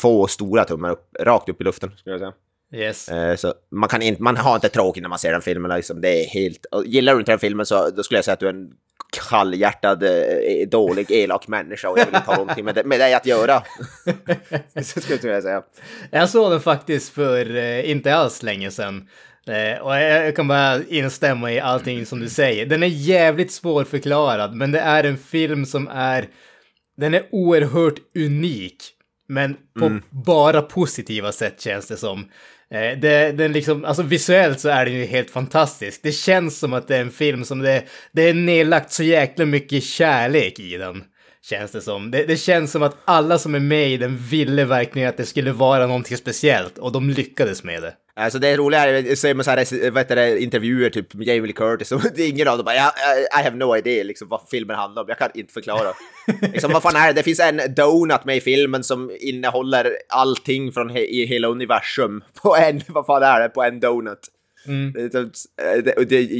två 0.00 0.26
stora 0.26 0.64
tummar 0.64 0.90
upp, 0.90 1.16
rakt 1.20 1.48
upp 1.48 1.60
i 1.60 1.64
luften, 1.64 1.90
skulle 1.96 2.14
jag 2.14 2.20
säga. 2.20 2.32
Yes. 2.72 3.08
Eh, 3.08 3.36
så 3.36 3.54
man, 3.70 3.88
kan 3.88 4.02
inte, 4.02 4.22
man 4.22 4.36
har 4.36 4.54
inte 4.54 4.68
tråkigt 4.68 5.02
när 5.02 5.08
man 5.08 5.18
ser 5.18 5.32
den 5.32 5.42
filmen. 5.42 5.76
Liksom. 5.76 6.00
Det 6.00 6.24
är 6.24 6.28
helt, 6.28 6.66
gillar 6.84 7.12
du 7.12 7.18
inte 7.18 7.32
den 7.32 7.38
filmen 7.38 7.66
så 7.66 7.90
då 7.90 8.02
skulle 8.02 8.18
jag 8.18 8.24
säga 8.24 8.32
att 8.32 8.40
du 8.40 8.46
är 8.46 8.52
en 8.52 8.72
kallhjärtad, 9.12 10.02
eh, 10.02 10.68
dålig, 10.68 11.10
elak 11.10 11.48
människa 11.48 11.88
och 11.88 11.98
jag 11.98 12.06
vill 12.06 12.14
inte 12.14 12.30
ha 12.30 12.36
någonting 12.36 12.64
med, 12.64 12.74
det, 12.74 12.84
med 12.84 13.00
dig 13.00 13.14
att 13.14 13.26
göra. 13.26 13.62
så 14.82 15.00
skulle 15.00 15.32
jag 15.32 15.42
säga. 15.42 15.62
Jag 16.10 16.28
såg 16.28 16.50
den 16.50 16.60
faktiskt 16.60 17.14
för 17.14 17.56
eh, 17.56 17.90
inte 17.90 18.14
alls 18.14 18.42
länge 18.42 18.70
sedan. 18.70 19.08
Eh, 19.46 19.82
och 19.82 19.96
jag, 19.96 20.36
kan 20.36 20.48
bara 20.48 20.84
instämma 20.88 21.52
i 21.52 21.60
allting 21.60 22.06
som 22.06 22.20
du 22.20 22.28
säger. 22.28 22.66
Den 22.66 22.82
är 22.82 22.86
jävligt 22.86 23.52
svårförklarad, 23.52 24.54
men 24.54 24.72
det 24.72 24.80
är 24.80 25.04
en 25.04 25.18
film 25.18 25.66
som 25.66 25.88
är... 25.88 26.28
Den 26.96 27.14
är 27.14 27.26
oerhört 27.30 27.98
unik, 28.14 28.76
men 29.28 29.56
på 29.78 29.86
mm. 29.86 30.02
bara 30.10 30.62
positiva 30.62 31.32
sätt 31.32 31.60
känns 31.60 31.88
det 31.88 31.96
som. 31.96 32.28
Eh, 32.74 32.98
det, 32.98 33.32
den 33.32 33.52
liksom, 33.52 33.84
alltså 33.84 34.02
visuellt 34.02 34.60
så 34.60 34.68
är 34.68 34.84
den 34.84 34.94
ju 34.94 35.04
helt 35.04 35.30
fantastisk. 35.30 36.00
Det 36.02 36.12
känns 36.12 36.58
som 36.58 36.72
att 36.72 36.88
det 36.88 36.96
är 36.96 37.00
en 37.00 37.10
film 37.10 37.44
som 37.44 37.58
det, 37.58 37.84
det 38.12 38.22
är 38.22 38.34
nedlagt 38.34 38.92
så 38.92 39.02
jäkla 39.02 39.44
mycket 39.44 39.84
kärlek 39.84 40.58
i 40.58 40.76
den. 40.76 41.04
Känns 41.42 41.70
det 41.70 41.80
som. 41.80 42.10
Det, 42.10 42.24
det, 42.24 42.36
känns 42.36 42.72
som 42.72 42.82
att 42.82 42.96
alla 43.04 43.38
som 43.38 43.54
är 43.54 43.60
med 43.60 43.90
i 43.90 43.96
den 43.96 44.16
ville 44.16 44.64
verkligen 44.64 45.08
att 45.08 45.16
det 45.16 45.26
skulle 45.26 45.52
vara 45.52 45.86
någonting 45.86 46.16
speciellt 46.16 46.78
och 46.78 46.92
de 46.92 47.10
lyckades 47.10 47.64
med 47.64 47.82
det. 47.82 47.94
Alltså 48.18 48.38
det 48.38 48.56
roliga 48.56 48.98
är, 48.98 49.14
ser 49.14 49.34
man 49.34 49.44
så 49.44 49.50
här, 49.50 49.90
vad 49.90 50.00
heter 50.00 50.16
det, 50.16 50.40
intervjuer, 50.40 50.90
typ 50.90 51.14
Jamie 51.14 51.42
Lee 51.42 51.52
Curtis, 51.52 51.92
och 51.92 52.00
det 52.14 52.22
är 52.22 52.28
ingen 52.28 52.48
av 52.48 52.58
dem 52.58 52.64
bara, 52.64 52.74
I, 52.74 53.40
I 53.40 53.44
have 53.44 53.56
no 53.56 53.76
idea 53.76 54.04
liksom 54.04 54.28
vad 54.28 54.40
filmen 54.50 54.76
handlar 54.76 55.02
om, 55.02 55.08
jag 55.08 55.18
kan 55.18 55.30
inte 55.34 55.52
förklara. 55.52 55.92
liksom, 56.52 56.72
vad 56.72 56.82
fan 56.82 56.96
är 56.96 57.06
det? 57.06 57.12
Det 57.12 57.22
finns 57.22 57.40
en 57.40 57.60
donut 57.76 58.24
med 58.24 58.36
i 58.36 58.40
filmen 58.40 58.84
som 58.84 59.10
innehåller 59.20 59.96
allting 60.08 60.72
från 60.72 60.90
he 60.90 61.00
i 61.00 61.26
hela 61.26 61.48
universum 61.48 62.24
på 62.42 62.56
en, 62.56 62.80
vad 62.88 63.06
fan 63.06 63.22
är 63.22 63.40
det, 63.40 63.48
på 63.48 63.62
en 63.62 63.80
donut. 63.80 64.28
Mm. 64.66 64.92
Det, 64.92 65.08
det, 66.08 66.34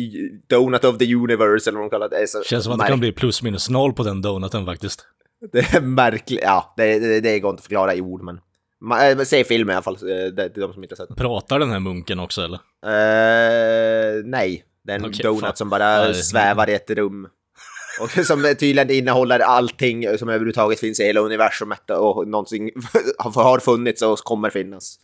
donut 0.48 0.84
of 0.84 0.98
the 0.98 1.14
universe 1.14 1.70
eller 1.70 1.78
vad 1.78 1.86
de 1.86 1.90
kallar 1.90 2.08
det. 2.08 2.26
Så 2.26 2.42
Känns 2.42 2.64
som 2.64 2.72
att 2.72 2.80
det 2.80 2.86
kan 2.86 3.00
bli 3.00 3.12
plus 3.12 3.42
minus 3.42 3.70
noll 3.70 3.92
på 3.92 4.02
den 4.02 4.22
donuten 4.22 4.66
faktiskt. 4.66 5.06
Det 5.52 5.74
är 5.74 5.80
märkligt, 5.80 6.40
ja, 6.42 6.74
det, 6.76 6.98
det, 6.98 7.20
det 7.20 7.40
går 7.40 7.50
inte 7.50 7.60
att 7.60 7.64
förklara 7.64 7.94
i 7.94 8.00
ord 8.00 8.22
men. 8.22 8.40
Man, 8.80 9.18
äh, 9.18 9.24
se 9.24 9.44
filmen 9.44 9.72
i 9.72 9.76
alla 9.76 9.82
fall, 9.82 9.98
det 10.00 10.42
är 10.42 10.60
de 10.60 10.72
som 10.72 10.82
inte 10.82 10.92
har 10.92 10.96
sett 10.96 11.08
den. 11.08 11.16
Pratar 11.16 11.58
den 11.58 11.70
här 11.70 11.80
munken 11.80 12.20
också 12.20 12.42
eller? 12.42 12.58
Uh, 12.86 14.24
nej, 14.24 14.64
det 14.84 14.92
är 14.92 14.96
en 14.96 15.04
okay, 15.04 15.22
donut 15.22 15.40
fan. 15.40 15.56
som 15.56 15.68
bara 15.68 16.06
ja, 16.06 16.14
svävar 16.14 16.70
i 16.70 16.74
ett 16.74 16.90
rum. 16.90 17.28
Och 18.00 18.10
som 18.26 18.42
tydligen 18.42 18.90
innehåller 18.90 19.40
allting 19.40 20.18
som 20.18 20.28
överhuvudtaget 20.28 20.80
finns 20.80 21.00
i 21.00 21.04
hela 21.04 21.20
universumet 21.20 21.90
och 21.90 22.28
någonting 22.28 22.70
har 23.18 23.58
funnits 23.58 24.02
och 24.02 24.18
kommer 24.18 24.50
finnas. 24.50 24.98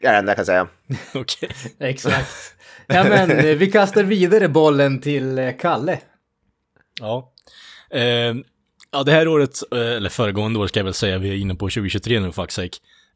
Det 0.00 0.06
är 0.06 0.12
det 0.12 0.18
enda 0.18 0.30
jag 0.30 0.36
kan 0.36 0.46
säga. 0.46 0.68
Okej. 1.14 1.50
Exakt. 1.78 2.54
Ja 2.86 3.04
men 3.04 3.30
eh, 3.30 3.56
vi 3.56 3.70
kastar 3.70 4.02
vidare 4.02 4.48
bollen 4.48 5.00
till 5.00 5.38
eh, 5.38 5.56
Kalle. 5.58 6.00
Ja. 7.00 7.32
Eh, 7.90 8.34
Ja, 8.92 9.02
det 9.02 9.12
här 9.12 9.28
året, 9.28 9.58
eh, 9.72 9.78
eller 9.78 10.08
föregående 10.08 10.58
år 10.58 10.66
ska 10.66 10.78
jag 10.78 10.84
väl 10.84 10.94
säga, 10.94 11.18
vi 11.18 11.28
är 11.28 11.34
inne 11.34 11.54
på 11.54 11.66
2023 11.66 12.20
nu, 12.20 12.32
sake. 12.32 12.68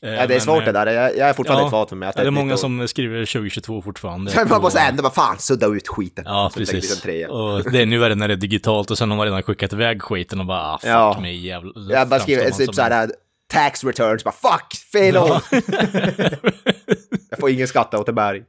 Eh, 0.03 0.15
ja, 0.15 0.27
det 0.27 0.35
är 0.35 0.41
svårt 0.41 0.65
det 0.65 0.73
där. 0.73 0.87
Jag, 0.87 1.17
jag 1.17 1.29
är 1.29 1.33
fortfarande 1.33 1.65
ja, 1.65 1.69
kvar 1.69 1.87
för 1.87 1.97
mig. 1.97 2.09
Att 2.09 2.17
det 2.17 2.23
är 2.23 2.31
många 2.31 2.57
som 2.57 2.89
skriver 2.89 3.27
2022 3.27 3.83
fortfarande. 3.83 4.47
man 4.51 4.63
måste 4.63 4.81
ändå 4.81 5.03
bara 5.03 5.13
fan 5.13 5.39
sudda 5.39 5.67
ut 5.67 5.89
skiten. 5.89 6.25
Ja, 6.27 6.51
precis. 6.55 7.05
Och 7.29 7.73
det 7.73 7.83
är 7.83 7.87
nu 7.87 8.05
är 8.05 8.09
det 8.09 8.15
när 8.15 8.29
det 8.29 8.35
är 8.35 8.37
digitalt 8.37 8.91
och 8.91 8.99
sen 8.99 9.11
har 9.11 9.17
man 9.17 9.27
redan 9.27 9.43
skickat 9.43 9.73
iväg 9.73 10.03
skiten 10.03 10.41
och 10.41 10.47
bara 10.47 10.61
ah, 10.61 10.79
fuck 10.79 10.91
ja. 10.91 11.19
mig 11.21 11.47
jävla... 11.47 11.73
Jag 11.91 12.09
bara 12.09 12.21
skriver 12.21 12.51
typ 12.51 12.75
såhär 12.75 13.11
tax 13.49 13.85
returns, 13.85 14.25
bara 14.25 14.35
fuck, 14.35 14.75
fel 14.93 15.17
år! 15.17 15.41
jag 17.31 17.39
får 17.41 17.51
ingen 17.51 17.69
skatteåterbäring. 17.69 18.43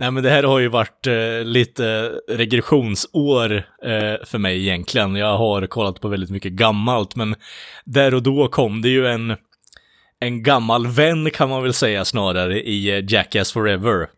Nej 0.00 0.10
men 0.10 0.22
det 0.22 0.30
här 0.30 0.42
har 0.42 0.58
ju 0.58 0.68
varit 0.68 1.06
eh, 1.06 1.44
lite 1.44 2.12
regressionsår 2.28 3.54
eh, 3.82 4.24
för 4.24 4.38
mig 4.38 4.58
egentligen. 4.58 5.16
Jag 5.16 5.38
har 5.38 5.66
kollat 5.66 6.00
på 6.00 6.08
väldigt 6.08 6.30
mycket 6.30 6.52
gammalt, 6.52 7.16
men 7.16 7.34
där 7.84 8.14
och 8.14 8.22
då 8.22 8.48
kom 8.48 8.82
det 8.82 8.88
ju 8.88 9.06
en, 9.06 9.36
en 10.20 10.42
gammal 10.42 10.86
vän 10.86 11.30
kan 11.30 11.48
man 11.48 11.62
väl 11.62 11.72
säga 11.72 12.04
snarare 12.04 12.62
i 12.62 12.90
eh, 12.90 13.04
Jackass 13.12 13.52
Forever. 13.52 14.08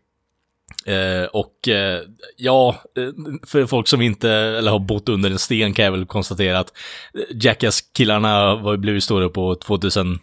Eh, 0.85 1.25
och 1.33 1.67
eh, 1.67 2.01
ja, 2.37 2.81
eh, 2.97 3.09
för 3.47 3.65
folk 3.65 3.87
som 3.87 4.01
inte 4.01 4.31
eller 4.31 4.71
har 4.71 4.79
bott 4.79 5.09
under 5.09 5.31
en 5.31 5.39
sten 5.39 5.73
kan 5.73 5.85
jag 5.85 5.91
väl 5.91 6.05
konstatera 6.05 6.59
att 6.59 6.73
eh, 7.13 7.35
Jackass-killarna 7.41 8.55
var 8.55 8.87
ju 8.87 9.01
stora 9.01 9.29
på 9.29 9.55
2000 9.55 10.19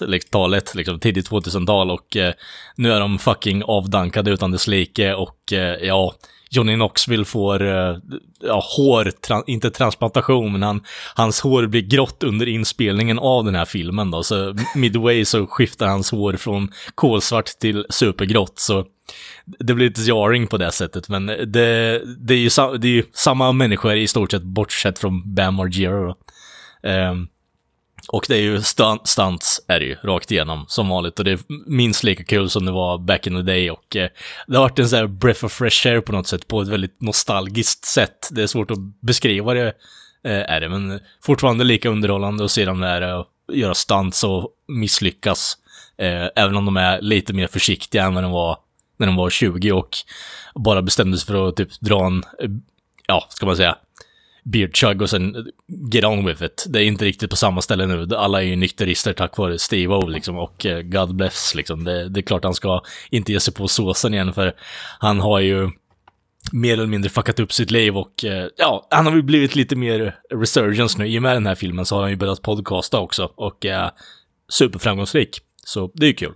Liksom, 0.00 0.28
talet, 0.30 0.74
liksom 0.74 1.00
tidigt 1.00 1.30
2000-tal 1.30 1.90
och 1.90 2.16
eh, 2.16 2.34
nu 2.76 2.92
är 2.92 3.00
de 3.00 3.18
fucking 3.18 3.62
avdankade 3.62 4.30
utan 4.30 4.50
dess 4.50 4.66
like 4.66 5.14
och 5.14 5.52
eh, 5.52 5.86
ja, 5.86 6.14
Johnny 6.54 6.74
Knoxville 6.74 7.24
får, 7.24 7.62
eh, 7.62 7.96
ja, 8.40 8.64
hår, 8.76 9.10
tra 9.26 9.42
inte 9.46 9.70
transplantation, 9.70 10.52
men 10.52 10.62
han, 10.62 10.80
hans 11.14 11.40
hår 11.40 11.66
blir 11.66 11.82
grått 11.82 12.22
under 12.22 12.48
inspelningen 12.48 13.18
av 13.18 13.44
den 13.44 13.54
här 13.54 13.64
filmen 13.64 14.10
då, 14.10 14.22
så 14.22 14.56
midway 14.74 15.24
så 15.24 15.46
skiftar 15.46 15.86
hans 15.86 16.10
hår 16.10 16.32
från 16.32 16.72
kolsvart 16.94 17.46
till 17.46 17.86
supergrått, 17.90 18.58
så 18.58 18.84
det 19.58 19.74
blir 19.74 19.88
lite 19.88 20.00
jarring 20.00 20.46
på 20.46 20.56
det 20.56 20.72
sättet, 20.72 21.08
men 21.08 21.26
det, 21.26 22.02
det 22.18 22.34
är 22.34 22.38
ju 22.38 22.78
det 22.78 22.88
är 22.88 22.92
ju 22.92 23.04
samma 23.12 23.52
människor 23.52 23.94
i 23.94 24.06
stort 24.06 24.30
sett, 24.30 24.42
bortsett 24.42 24.98
från 24.98 25.34
Bam 25.34 25.54
Margera. 25.54 26.14
Um, 26.82 27.28
och 28.12 28.24
det 28.28 28.34
är 28.34 28.40
ju 28.40 28.62
stunt, 28.62 29.08
stunts, 29.08 29.60
är 29.68 29.80
det 29.80 29.86
ju, 29.86 29.96
rakt 30.04 30.30
igenom, 30.30 30.64
som 30.68 30.88
vanligt. 30.88 31.18
Och 31.18 31.24
det 31.24 31.32
är 31.32 31.38
minst 31.66 32.04
lika 32.04 32.24
kul 32.24 32.50
som 32.50 32.64
det 32.64 32.72
var 32.72 32.98
back 32.98 33.26
in 33.26 33.36
the 33.36 33.42
day. 33.42 33.70
Och 33.70 33.96
eh, 33.96 34.08
det 34.46 34.56
har 34.56 34.62
varit 34.62 34.78
en 34.78 34.88
sån 34.88 34.98
här 34.98 35.06
breath 35.06 35.44
of 35.44 35.52
fresh 35.52 35.86
air 35.86 36.00
på 36.00 36.12
något 36.12 36.26
sätt, 36.26 36.48
på 36.48 36.62
ett 36.62 36.68
väldigt 36.68 37.00
nostalgiskt 37.00 37.84
sätt. 37.84 38.28
Det 38.30 38.42
är 38.42 38.46
svårt 38.46 38.70
att 38.70 38.78
beskriva 38.78 39.54
det, 39.54 39.66
eh, 40.24 40.52
är 40.54 40.60
det, 40.60 40.68
men 40.68 41.00
fortfarande 41.22 41.64
lika 41.64 41.88
underhållande 41.88 42.44
att 42.44 42.50
se 42.50 42.64
dem 42.64 42.80
där 42.80 43.18
och 43.18 43.26
göra 43.52 43.74
stunts 43.74 44.24
och 44.24 44.48
misslyckas. 44.68 45.56
Eh, 45.98 46.28
även 46.36 46.56
om 46.56 46.64
de 46.64 46.76
är 46.76 47.00
lite 47.00 47.32
mer 47.32 47.46
försiktiga 47.46 48.04
än 48.04 48.14
vad 48.14 48.24
de 48.24 48.32
var 48.32 48.58
när 48.96 49.06
de 49.06 49.16
var 49.16 49.30
20 49.30 49.72
och 49.72 49.96
bara 50.54 50.82
bestämde 50.82 51.18
sig 51.18 51.26
för 51.26 51.48
att 51.48 51.56
typ 51.56 51.80
dra 51.80 52.06
en, 52.06 52.18
eh, 52.18 52.50
ja, 53.06 53.26
ska 53.30 53.46
man 53.46 53.56
säga, 53.56 53.76
beard 54.42 54.76
chug 54.76 55.02
och 55.02 55.10
sen 55.10 55.34
get 55.92 56.04
on 56.04 56.26
with 56.26 56.42
it. 56.42 56.66
Det 56.68 56.82
är 56.82 56.84
inte 56.84 57.04
riktigt 57.04 57.30
på 57.30 57.36
samma 57.36 57.62
ställe 57.62 57.86
nu. 57.86 58.16
Alla 58.16 58.42
är 58.42 58.46
ju 58.46 58.56
nykterister 58.56 59.12
tack 59.12 59.36
vare 59.36 59.58
Steve-O 59.58 60.08
liksom 60.08 60.38
och 60.38 60.66
eh, 60.66 60.82
God 60.82 61.14
bless 61.14 61.54
liksom. 61.54 61.84
Det, 61.84 62.08
det, 62.08 62.20
är 62.20 62.22
klart 62.22 62.44
han 62.44 62.54
ska 62.54 62.82
inte 63.10 63.32
ge 63.32 63.40
sig 63.40 63.54
på 63.54 63.68
såsen 63.68 64.14
igen 64.14 64.32
för 64.32 64.54
han 64.98 65.20
har 65.20 65.40
ju 65.40 65.70
mer 66.52 66.72
eller 66.72 66.86
mindre 66.86 67.10
fuckat 67.10 67.40
upp 67.40 67.52
sitt 67.52 67.70
liv 67.70 67.96
och 67.96 68.24
eh, 68.24 68.48
ja, 68.56 68.86
han 68.90 69.06
har 69.06 69.12
väl 69.12 69.22
blivit 69.22 69.54
lite 69.54 69.76
mer 69.76 70.16
resurgence 70.34 70.98
nu. 70.98 71.06
I 71.06 71.18
och 71.18 71.22
med 71.22 71.36
den 71.36 71.46
här 71.46 71.54
filmen 71.54 71.86
så 71.86 71.94
har 71.94 72.02
han 72.02 72.10
ju 72.10 72.16
börjat 72.16 72.42
podcasta 72.42 72.98
också 72.98 73.32
och 73.34 73.64
är 73.64 73.90
superframgångsrik. 74.52 75.40
Så 75.64 75.90
det 75.94 76.06
är 76.06 76.08
ju 76.08 76.14
kul. 76.14 76.32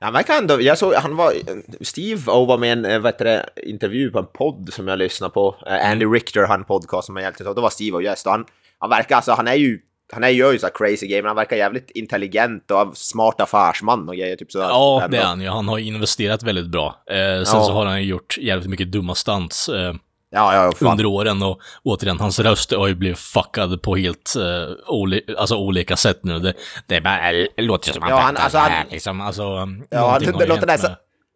Han 0.00 0.12
verkar 0.12 0.38
ändå, 0.38 0.60
jag 0.60 0.78
såg, 0.78 0.94
han 0.94 1.16
var, 1.16 1.32
Steve 1.80 2.32
O 2.32 2.44
var 2.44 2.58
med 2.58 2.68
i 2.68 2.72
en 2.72 2.84
eh, 2.84 3.06
heter 3.06 3.24
det, 3.24 3.48
intervju 3.56 4.10
på 4.10 4.18
en 4.18 4.26
podd 4.26 4.70
som 4.72 4.88
jag 4.88 4.98
lyssnade 4.98 5.32
på. 5.32 5.56
Eh, 5.66 5.90
Andy 5.90 6.06
Richter, 6.06 6.46
han 6.46 6.64
podcast 6.64 7.06
som 7.06 7.16
jag 7.16 7.22
hjälpte 7.22 7.44
och 7.44 7.54
då 7.54 7.62
var 7.62 7.70
Steve 7.70 7.96
O 7.96 8.00
gäst 8.00 8.26
och 8.26 8.32
han, 8.32 8.44
han 8.78 8.90
verkar, 8.90 9.16
alltså 9.16 9.32
han 9.32 9.48
är 9.48 9.54
ju 9.54 9.78
han 10.12 10.24
är, 10.24 10.28
ju 10.28 10.58
så 10.58 10.68
crazy 10.74 11.06
game, 11.06 11.22
men 11.22 11.26
han 11.26 11.36
verkar 11.36 11.56
jävligt 11.56 11.90
intelligent 11.90 12.70
och 12.70 12.96
smart 12.96 13.40
affärsman 13.40 14.08
och 14.08 14.16
grejer. 14.16 14.36
Typ 14.36 14.52
så 14.52 14.58
ja, 14.58 15.06
det 15.10 15.16
är 15.16 15.24
han 15.24 15.40
ju. 15.40 15.48
Han 15.48 15.68
har 15.68 15.78
investerat 15.78 16.42
väldigt 16.42 16.66
bra. 16.66 17.02
Eh, 17.06 17.16
sen 17.16 17.38
ja. 17.38 17.44
så 17.44 17.72
har 17.72 17.86
han 17.86 18.02
ju 18.02 18.08
gjort 18.08 18.38
jävligt 18.38 18.70
mycket 18.70 18.92
dumma 18.92 19.14
stunts. 19.14 19.68
Eh, 19.68 19.94
Ja, 20.30 20.54
ja, 20.54 20.72
fan. 20.72 20.90
under 20.90 21.06
åren 21.06 21.42
och 21.42 21.60
återigen, 21.82 22.20
hans 22.20 22.38
röst 22.38 22.72
har 22.72 22.88
ju 22.88 22.94
blivit 22.94 23.18
fuckad 23.18 23.82
på 23.82 23.96
helt 23.96 24.34
uh, 24.38 24.76
oli 24.86 25.22
alltså, 25.38 25.56
olika 25.56 25.96
sätt 25.96 26.20
nu. 26.22 26.38
Det, 26.38 26.54
det, 26.86 27.00
bara, 27.00 27.32
det 27.32 27.62
låter 27.62 27.92
som 27.92 28.02
han 28.02 28.10
ja, 28.10 28.18
han, 28.18 28.36
alltså, 28.36 28.58
han, 28.58 28.72
liksom, 28.90 29.20
alltså, 29.20 29.68
ja, 29.90 30.18
det, 30.20 30.32
det 30.38 30.46
låter 30.46 30.66
nästan... 30.66 30.90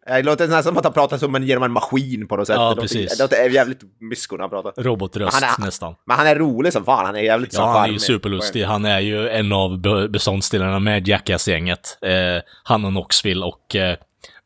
Det 0.05 0.23
låter 0.23 0.47
nästan 0.47 0.63
som 0.63 0.77
att 0.77 0.83
han 0.83 0.93
pratar 0.93 1.17
som 1.17 1.35
en, 1.35 1.43
genom 1.43 1.63
en 1.63 1.71
maskin 1.71 2.27
på 2.27 2.35
något 2.35 2.47
sätt. 2.47 2.55
Ja, 2.55 2.75
precis. 2.79 3.17
Det 3.17 3.23
låter 3.23 3.49
jävligt 3.49 3.81
mysko 3.99 4.35
när 4.35 4.41
han 4.41 4.49
pratar. 4.49 4.83
Robotröst 4.83 5.41
men 5.41 5.49
är, 5.49 5.65
nästan. 5.65 5.95
Men 6.05 6.17
han 6.17 6.27
är 6.27 6.35
rolig 6.35 6.73
som 6.73 6.85
fan, 6.85 7.05
han 7.05 7.15
är 7.15 7.19
jävligt 7.19 7.53
Ja, 7.53 7.65
han 7.65 7.89
är 7.89 7.93
ju 7.93 7.99
superlustig. 7.99 8.63
Han 8.63 8.85
är 8.85 8.99
ju 8.99 9.29
en 9.29 9.51
av 9.51 9.81
beståndsdelarna 10.09 10.79
med 10.79 11.07
Jackass-gänget. 11.07 11.97
Eh, 12.01 12.43
han 12.63 12.85
och 12.85 12.91
Knoxville 12.91 13.45
och 13.45 13.75
eh, 13.75 13.97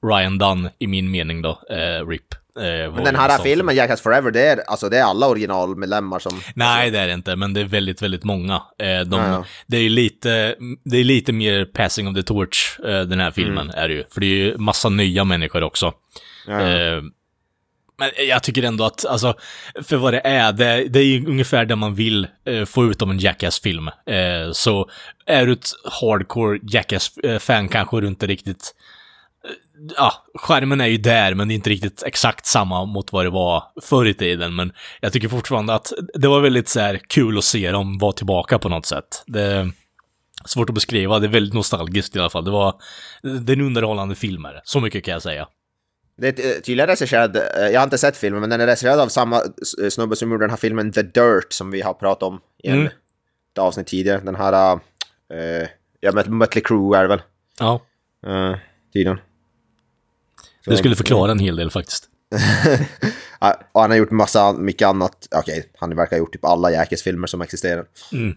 Ryan 0.06 0.38
Dunn 0.38 0.70
i 0.80 0.88
min 0.88 1.12
mening 1.12 1.42
då, 1.42 1.62
eh, 1.70 2.08
RIP. 2.08 2.34
Eh, 2.60 2.94
men 2.94 3.04
den 3.04 3.16
här 3.16 3.38
filmen, 3.38 3.76
Jackass 3.76 4.02
Forever, 4.02 4.32
det 4.32 4.42
är, 4.42 4.60
alltså, 4.68 4.90
det 4.90 4.98
är 4.98 5.04
alla 5.04 5.28
originalmedlemmar 5.28 6.20
som... 6.20 6.42
Nej, 6.56 6.92
det 6.92 7.00
är 7.00 7.08
det 7.08 7.14
inte, 7.14 7.36
men 7.36 7.54
det 7.54 7.62
är 7.62 7.66
väldigt, 7.66 8.02
väldigt 8.02 8.24
många. 8.24 8.56
Eh, 8.56 9.00
de, 9.00 9.22
ja. 9.22 9.46
Det 9.68 9.78
är 9.78 9.90
lite, 9.90 10.56
det 10.84 10.98
är 10.98 11.04
lite 11.04 11.34
mer 11.34 11.66
passing 11.66 12.08
of 12.08 12.16
the 12.16 12.24
torch, 12.24 12.80
eh, 12.80 13.02
den 13.02 13.20
här 13.20 13.32
filmen, 13.32 13.70
mm. 13.70 13.84
är 13.84 13.88
det 13.88 13.94
ju. 13.94 14.04
För 14.12 14.22
det 14.22 14.28
är 14.28 14.46
ju 14.46 14.58
massa 14.58 14.90
nya 14.90 15.24
människor 15.24 15.64
också. 15.64 15.94
Ja. 16.48 16.62
Eh, 16.62 17.02
men 18.00 18.10
jag 18.28 18.44
tycker 18.44 18.64
ändå 18.64 18.84
att, 18.84 19.06
alltså, 19.06 19.34
för 19.84 19.98
vad 19.98 20.14
det 20.14 20.22
är, 20.24 20.54
det, 20.54 20.88
det 20.88 21.00
är 21.00 21.04
ju 21.04 21.26
ungefär 21.28 21.66
det 21.66 21.76
man 21.76 21.96
vill 21.96 22.28
eh, 22.46 22.66
få 22.66 22.86
ut 22.86 23.02
av 23.02 23.12
en 23.12 23.20
Jackass-film. 23.20 23.88
Eh, 23.88 24.52
så 24.52 24.90
är 25.26 25.46
du 25.46 25.54
ett 25.54 25.70
hardcore 26.02 26.60
Jackass-fan 26.64 27.70
kanske 27.70 28.02
du 28.02 28.08
inte 28.08 28.28
riktigt 28.28 28.74
ja, 29.98 30.14
skärmen 30.36 30.82
är 30.82 30.86
ju 30.86 30.98
där, 30.98 31.34
men 31.34 31.48
det 31.48 31.54
är 31.54 31.56
inte 31.56 31.70
riktigt 31.70 32.04
exakt 32.04 32.46
samma 32.46 32.86
mot 32.86 33.12
vad 33.12 33.26
det 33.26 33.30
var 33.30 33.64
förr 33.82 34.06
i 34.06 34.14
tiden. 34.14 34.56
Men 34.56 34.72
jag 35.02 35.14
tycker 35.14 35.28
fortfarande 35.28 35.74
att 35.74 35.94
det 36.14 36.28
var 36.28 36.40
väldigt 36.40 36.70
så 36.70 36.80
här 36.80 37.00
kul 37.08 37.38
att 37.38 37.44
se 37.44 37.72
dem 37.72 37.98
vara 37.98 38.12
tillbaka 38.12 38.60
på 38.60 38.70
något 38.70 38.86
sätt. 38.86 39.24
Det, 39.28 39.72
svårt 40.46 40.70
att 40.70 40.76
beskriva. 40.76 41.20
Det 41.20 41.28
är 41.28 41.32
väldigt 41.32 41.54
nostalgiskt 41.54 42.16
i 42.16 42.20
alla 42.20 42.30
fall. 42.30 42.46
Det 42.46 42.52
var, 42.52 42.76
det 43.22 43.54
är 43.54 43.58
en 43.58 43.62
underhållande 43.62 44.16
film 44.16 44.46
är 44.46 44.54
det. 44.54 44.62
Så 44.64 44.80
mycket 44.80 45.04
kan 45.04 45.12
jag 45.12 45.22
säga. 45.22 45.48
Det 46.18 46.40
är 46.40 46.46
eh, 46.46 46.62
tydligen 46.62 46.88
regisserad, 46.88 47.36
eh, 47.36 47.44
jag 47.58 47.80
har 47.80 47.84
inte 47.84 47.98
sett 47.98 48.18
filmen, 48.18 48.42
men 48.42 48.50
den 48.50 48.62
är 48.62 48.66
regisserad 48.66 49.00
av 49.00 49.08
samma 49.08 49.36
eh, 49.82 49.90
snubbe 49.90 50.16
som 50.16 50.32
gjorde 50.32 50.44
den 50.44 50.50
här 50.50 50.58
filmen 50.58 50.92
The 50.92 51.02
Dirt 51.02 51.54
som 51.54 51.72
vi 51.72 51.82
har 51.82 51.94
pratat 51.94 52.24
om 52.24 52.40
i 52.64 52.70
mm. 52.70 52.86
ett 52.86 53.58
avsnitt 53.60 53.88
tidigare. 53.88 54.22
Den 54.24 54.36
här, 54.36 54.80
uh, 55.34 55.68
ja 56.00 56.12
Mötley 56.12 56.64
Crüe 56.64 56.98
är 56.98 57.02
det 57.02 57.08
väl? 57.08 57.22
Ja. 57.60 57.82
Uh, 58.28 58.56
tydligen. 58.94 59.20
Det 60.68 60.78
skulle 60.78 60.96
förklara 60.96 61.32
en 61.32 61.40
hel 61.40 61.56
del 61.56 61.72
faktiskt. 61.72 62.10
och 63.72 63.82
han 63.82 63.92
har 63.92 63.98
gjort 63.98 64.12
massa, 64.12 64.54
mycket 64.54 64.88
annat. 64.88 65.28
Okej, 65.36 65.60
okay, 65.60 65.70
han 65.78 65.96
verkar 65.96 66.12
ha 66.12 66.18
gjort 66.18 66.34
typ 66.34 66.46
alla 66.46 66.72
Jäkes-filmer 66.72 67.28
som 67.28 67.42
existerar. 67.42 67.86
Mm. 68.14 68.36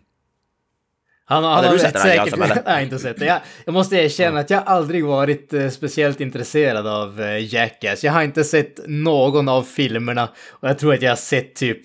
Han, 1.25 1.45
han 1.45 1.65
har 1.65 1.79
sett 1.79 2.01
säkert... 2.01 2.39
Jag 2.39 2.73
har 2.73 2.81
inte 2.83 2.99
sett 2.99 3.19
det. 3.19 3.27
Jag, 3.27 3.41
jag 3.65 3.73
måste 3.73 3.97
erkänna 3.97 4.41
att 4.41 4.51
jag 4.51 4.63
aldrig 4.67 5.05
varit 5.05 5.53
eh, 5.53 5.69
speciellt 5.69 6.21
intresserad 6.21 6.87
av 6.87 7.21
eh, 7.21 7.55
Jackass. 7.55 8.05
Jag 8.05 8.13
har 8.13 8.23
inte 8.23 8.45
sett 8.45 8.81
någon 8.87 9.49
av 9.49 9.63
filmerna 9.63 10.29
och 10.49 10.69
jag 10.69 10.79
tror 10.79 10.95
att 10.95 11.03
jag 11.03 11.11
har 11.11 11.17
sett 11.17 11.55
typ... 11.55 11.83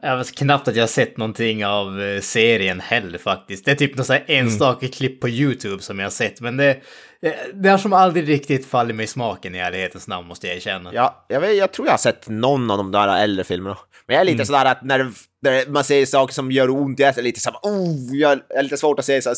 Jag 0.00 0.16
vet 0.16 0.34
knappt 0.34 0.68
att 0.68 0.76
jag 0.76 0.82
har 0.82 0.88
sett 0.88 1.16
någonting 1.16 1.66
av 1.66 2.02
eh, 2.02 2.20
serien 2.20 2.80
heller 2.80 3.18
faktiskt. 3.18 3.64
Det 3.64 3.70
är 3.70 3.74
typ 3.74 3.96
något 3.96 4.10
enstaka 4.26 4.86
mm. 4.86 4.92
klipp 4.92 5.20
på 5.20 5.28
YouTube 5.28 5.82
som 5.82 5.98
jag 5.98 6.06
har 6.06 6.10
sett, 6.10 6.40
men 6.40 6.56
det, 6.56 6.80
det 7.54 7.68
har 7.68 7.78
som 7.78 7.92
aldrig 7.92 8.28
riktigt 8.28 8.66
fallit 8.66 8.96
mig 8.96 9.04
i 9.04 9.06
smaken 9.06 9.54
i 9.54 9.58
ärlighetens 9.58 10.08
namn 10.08 10.28
måste 10.28 10.46
jag 10.46 10.56
erkänna. 10.56 10.90
Ja, 10.94 11.24
jag, 11.28 11.40
vet, 11.40 11.56
jag 11.56 11.72
tror 11.72 11.86
jag 11.86 11.92
har 11.92 11.98
sett 11.98 12.28
någon 12.28 12.70
av 12.70 12.78
de 12.78 12.92
där 12.92 13.22
äldre 13.22 13.44
filmerna. 13.44 13.78
Men 14.06 14.14
jag 14.14 14.20
är 14.20 14.24
lite 14.24 14.34
mm. 14.34 14.46
sådär 14.46 14.64
att 14.64 14.82
när, 14.82 15.10
när 15.42 15.70
man 15.70 15.84
ser 15.84 16.06
saker 16.06 16.34
som 16.34 16.52
gör 16.52 16.70
ont, 16.70 16.98
jag 16.98 17.18
är 17.18 17.22
lite 17.22 17.40
såhär, 17.40 17.58
oh, 17.62 18.16
jag 18.16 18.40
är 18.48 18.62
lite 18.62 18.76
svårt 18.76 18.98
att 18.98 19.04
se 19.04 19.22
så 19.22 19.30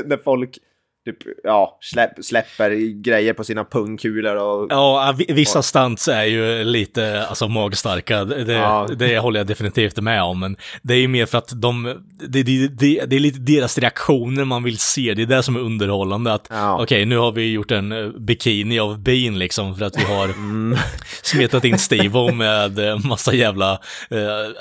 när 0.04 0.22
folk 0.24 0.58
typ, 1.04 1.16
ja, 1.42 1.78
släpp, 1.80 2.24
släpper 2.24 3.02
grejer 3.02 3.32
på 3.32 3.44
sina 3.44 3.64
pungkulor 3.64 4.36
och... 4.36 4.66
Ja, 4.70 5.14
vissa 5.28 5.58
och... 5.58 5.64
stunts 5.64 6.08
är 6.08 6.24
ju 6.24 6.64
lite 6.64 7.26
alltså, 7.26 7.48
magstarka. 7.48 8.24
Det, 8.24 8.52
ja. 8.52 8.88
det 8.96 9.18
håller 9.18 9.40
jag 9.40 9.46
definitivt 9.46 10.00
med 10.00 10.22
om. 10.22 10.40
Men 10.40 10.56
det 10.82 10.94
är 10.94 10.98
ju 10.98 11.08
mer 11.08 11.26
för 11.26 11.38
att 11.38 11.60
de... 11.60 12.02
Det, 12.28 12.42
det, 12.42 12.68
det, 12.68 13.04
det 13.06 13.16
är 13.16 13.20
lite 13.20 13.38
deras 13.38 13.78
reaktioner 13.78 14.44
man 14.44 14.62
vill 14.62 14.78
se. 14.78 15.14
Det 15.14 15.22
är 15.22 15.26
det 15.26 15.42
som 15.42 15.56
är 15.56 15.60
underhållande. 15.60 16.32
Att 16.32 16.46
ja. 16.50 16.74
okej, 16.74 16.82
okay, 16.82 17.04
nu 17.04 17.16
har 17.16 17.32
vi 17.32 17.52
gjort 17.52 17.70
en 17.70 17.92
eh, 17.92 18.08
bikini 18.08 18.78
av 18.78 19.02
Bean 19.02 19.38
liksom 19.38 19.76
för 19.76 19.84
att 19.84 19.98
vi 19.98 20.04
har 20.04 20.24
mm. 20.28 20.78
smetat 21.22 21.64
in 21.64 21.78
Steve 21.78 22.32
med 22.32 22.78
eh, 22.78 22.98
massa 23.06 23.34
jävla 23.34 23.78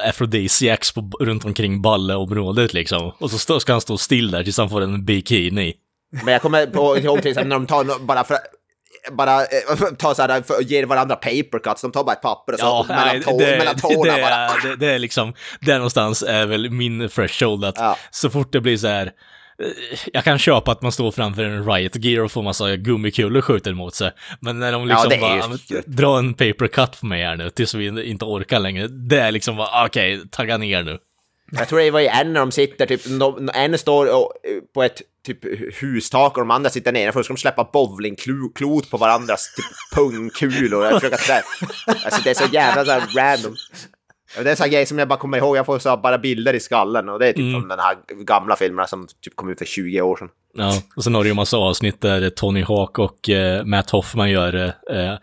aphrodisiacs 0.08 0.92
på, 0.92 1.12
runt 1.20 1.46
omkring 1.46 1.82
balleområdet 1.82 2.74
liksom. 2.74 3.12
Och 3.20 3.32
så 3.32 3.60
ska 3.60 3.72
han 3.72 3.82
stå 3.82 3.98
still 3.98 4.32
där 4.32 4.44
tills 4.44 4.58
han 4.58 4.70
får 4.70 4.82
en 4.82 5.06
bikini. 5.06 5.74
Men 6.12 6.28
jag 6.28 6.42
kommer 6.42 6.66
på, 6.66 6.98
ihåg 6.98 7.22
till 7.22 7.32
exempel 7.32 7.50
när 7.50 7.56
de 7.56 7.68
tar 7.68 8.06
bara 8.06 8.24
för 8.24 8.38
bara 9.12 9.42
eh, 9.42 9.48
ta 9.98 10.16
så 10.16 10.22
här, 10.22 10.42
för, 10.42 10.62
ger 10.62 10.86
varandra 10.86 11.16
papercuts, 11.16 11.82
de 11.82 11.92
tar 11.92 12.04
bara 12.04 12.14
ett 12.14 12.22
papper 12.22 12.54
och 12.54 12.60
så 12.60 12.66
ja, 12.66 12.86
mellan, 12.88 13.08
nej, 13.08 13.24
tå 13.24 13.38
det, 13.38 13.58
mellan 13.58 13.76
tårna 13.76 14.16
det, 14.16 14.22
bara. 14.22 14.70
Det, 14.70 14.76
det, 14.76 14.92
är 14.92 15.00
liksom, 15.00 15.34
där 15.60 15.76
någonstans 15.76 16.24
är 16.24 16.46
väl 16.46 16.70
min 16.70 17.10
threshold 17.10 17.66
att 17.66 17.78
ja. 17.78 17.98
så 18.12 18.30
fort 18.30 18.52
det 18.52 18.62
blir 18.62 18.78
så 18.78 18.88
här, 18.88 19.06
eh, 19.06 20.00
jag 20.14 20.24
kan 20.24 20.40
köpa 20.40 20.72
att 20.72 20.82
man 20.82 20.92
står 20.92 21.12
framför 21.12 21.44
en 21.44 21.74
riot 21.74 21.96
gear 21.96 22.24
och 22.24 22.32
får 22.32 22.44
massa 22.44 22.76
gummikulor 22.76 23.42
skjuter 23.42 23.74
mot 23.74 23.96
sig. 23.96 24.12
Men 24.40 24.60
när 24.60 24.72
de 24.72 24.88
liksom 24.88 25.12
ja, 25.12 25.20
bara 25.20 25.82
drar 25.86 26.20
en 26.20 26.34
papercut 26.34 27.00
på 27.00 27.06
mig 27.06 27.24
här 27.24 27.36
nu 27.36 27.50
tills 27.50 27.76
vi 27.76 28.10
inte 28.10 28.26
orkar 28.26 28.60
längre. 28.60 28.88
Det 28.88 29.20
är 29.20 29.32
liksom 29.32 29.58
bara, 29.58 29.86
okej, 29.86 30.16
okay, 30.16 30.28
tagga 30.30 30.58
ner 30.58 30.84
nu. 30.84 30.98
Jag 31.52 31.68
tror 31.68 31.80
det 31.80 31.92
var 31.92 32.00
i 32.00 32.08
en 32.08 32.34
när 32.34 32.40
de 32.40 32.52
sitter, 32.52 32.86
typ, 32.86 33.02
de, 33.20 33.50
en 33.54 33.78
står 33.78 34.08
på 34.74 34.84
ett 34.84 35.02
typ 35.26 35.40
hustak 35.82 36.38
och 36.38 36.42
de 36.42 36.52
andra 36.52 36.70
sitter 36.70 36.92
nere. 36.92 37.12
Först 37.12 37.26
ska 37.26 37.34
de 37.34 37.40
släppa 37.40 37.70
bowlingklot 37.74 38.90
på 38.90 38.98
varandras 38.98 39.56
typ 39.56 39.96
pungkulor. 39.96 40.86
Jag 40.86 40.94
försöker 40.94 41.18
trä. 41.18 41.42
Alltså 42.06 42.22
det 42.24 42.30
är 42.30 42.34
så 42.34 42.54
jävla 42.54 42.86
så 42.86 42.92
här 42.92 43.02
random. 43.16 43.56
Det 44.36 44.52
är 44.52 44.56
sån 44.56 44.70
grej 44.70 44.86
som 44.86 45.00
jag 45.00 45.08
bara 45.08 45.20
kommer 45.20 45.38
ihåg, 45.38 45.58
jag 45.58 45.66
får 45.66 45.80
så 45.80 45.98
bara 45.98 46.18
bilder 46.18 46.54
i 46.54 46.60
skallen 46.60 47.10
och 47.10 47.20
det 47.20 47.28
är 47.28 47.34
typ 47.34 47.40
mm. 47.40 47.54
från 47.54 47.68
den 47.68 47.80
här 47.80 47.98
gamla 48.24 48.56
filmerna 48.56 48.88
som 48.88 49.08
typ 49.22 49.36
kom 49.36 49.50
ut 49.50 49.58
för 49.58 49.66
20 49.66 50.02
år 50.02 50.16
sedan. 50.16 50.30
Ja, 50.54 50.82
och 50.96 51.04
sen 51.04 51.16
har 51.16 51.24
du 51.24 51.30
ju 51.30 51.36
massa 51.36 51.58
avsnitt 51.58 52.02
där 52.02 52.30
Tony 52.30 52.64
Hawk 52.64 53.00
och 53.00 53.30
eh, 53.30 53.66
Matt 53.66 53.90
Hoffman 53.90 54.30
gör 54.30 54.52
det. 54.52 54.74
Eh, 54.90 55.18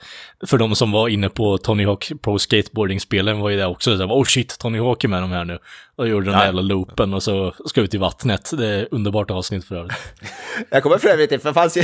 för 0.47 0.59
de 0.59 0.77
som 0.77 0.93
var 0.93 1.09
inne 1.09 1.29
på 1.29 1.59
Tony 1.59 1.85
Hawk 1.85 2.13
Pro 2.23 2.39
Skateboarding-spelen 2.39 3.41
var 3.41 3.51
ju 3.51 3.57
det 3.57 3.67
också 3.67 3.99
så 3.99 4.05
oh 4.05 4.25
shit, 4.25 4.59
Tony 4.59 4.79
Hawk 4.79 5.05
är 5.05 5.09
med 5.09 5.23
de 5.23 5.31
här 5.31 5.45
nu. 5.45 5.59
Och 5.97 6.09
gjorde 6.09 6.27
den 6.27 6.33
ja. 6.33 6.39
där 6.39 6.47
jävla 6.47 6.63
loopen 6.63 7.15
och 7.15 7.23
så 7.23 7.55
ska 7.67 7.81
ut 7.81 7.95
i 7.95 7.99
vattnet. 7.99 8.51
Det 8.59 8.67
är 8.67 8.89
underbart 8.91 9.31
avsnitt 9.31 9.65
för 9.65 9.75
övrigt. 9.77 9.99
Jag 10.71 10.83
kommer 10.83 10.99
för 10.99 11.09
övrigt 11.09 11.43
för 11.43 11.53
fanns, 11.53 11.79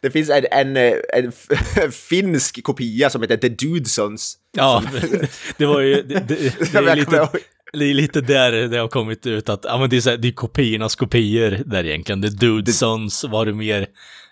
det 0.00 0.10
finns 0.10 0.30
en, 0.30 0.44
en, 0.50 0.76
en, 0.76 1.32
en 1.76 1.92
finsk 1.92 2.62
kopia 2.62 3.10
som 3.10 3.22
heter 3.22 3.36
The 3.36 3.48
Dudesons. 3.48 4.36
Ja, 4.56 4.82
det 5.56 5.66
var 5.66 5.80
ju, 5.80 6.02
det, 6.02 6.28
det, 6.28 6.36
det 6.72 6.78
är 6.78 6.96
lite 6.96 7.28
det 7.72 7.84
är 7.84 7.94
lite 7.94 8.20
där 8.20 8.52
det 8.52 8.78
har 8.78 8.88
kommit 8.88 9.26
ut 9.26 9.48
att, 9.48 9.64
ja 9.64 9.78
men 9.78 9.90
det 9.90 9.96
är, 9.96 10.00
så 10.00 10.10
här, 10.10 10.16
det 10.16 10.28
är 10.28 10.32
kopiornas 10.32 10.96
kopior 10.96 11.50
där 11.66 11.84
egentligen. 11.84 12.20
Det 12.20 12.28
är 12.28 12.32
Dudesons, 12.32 13.24
var 13.24 13.46
det 13.46 13.52
mer... 13.52 13.86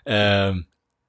Eh, 0.09 0.55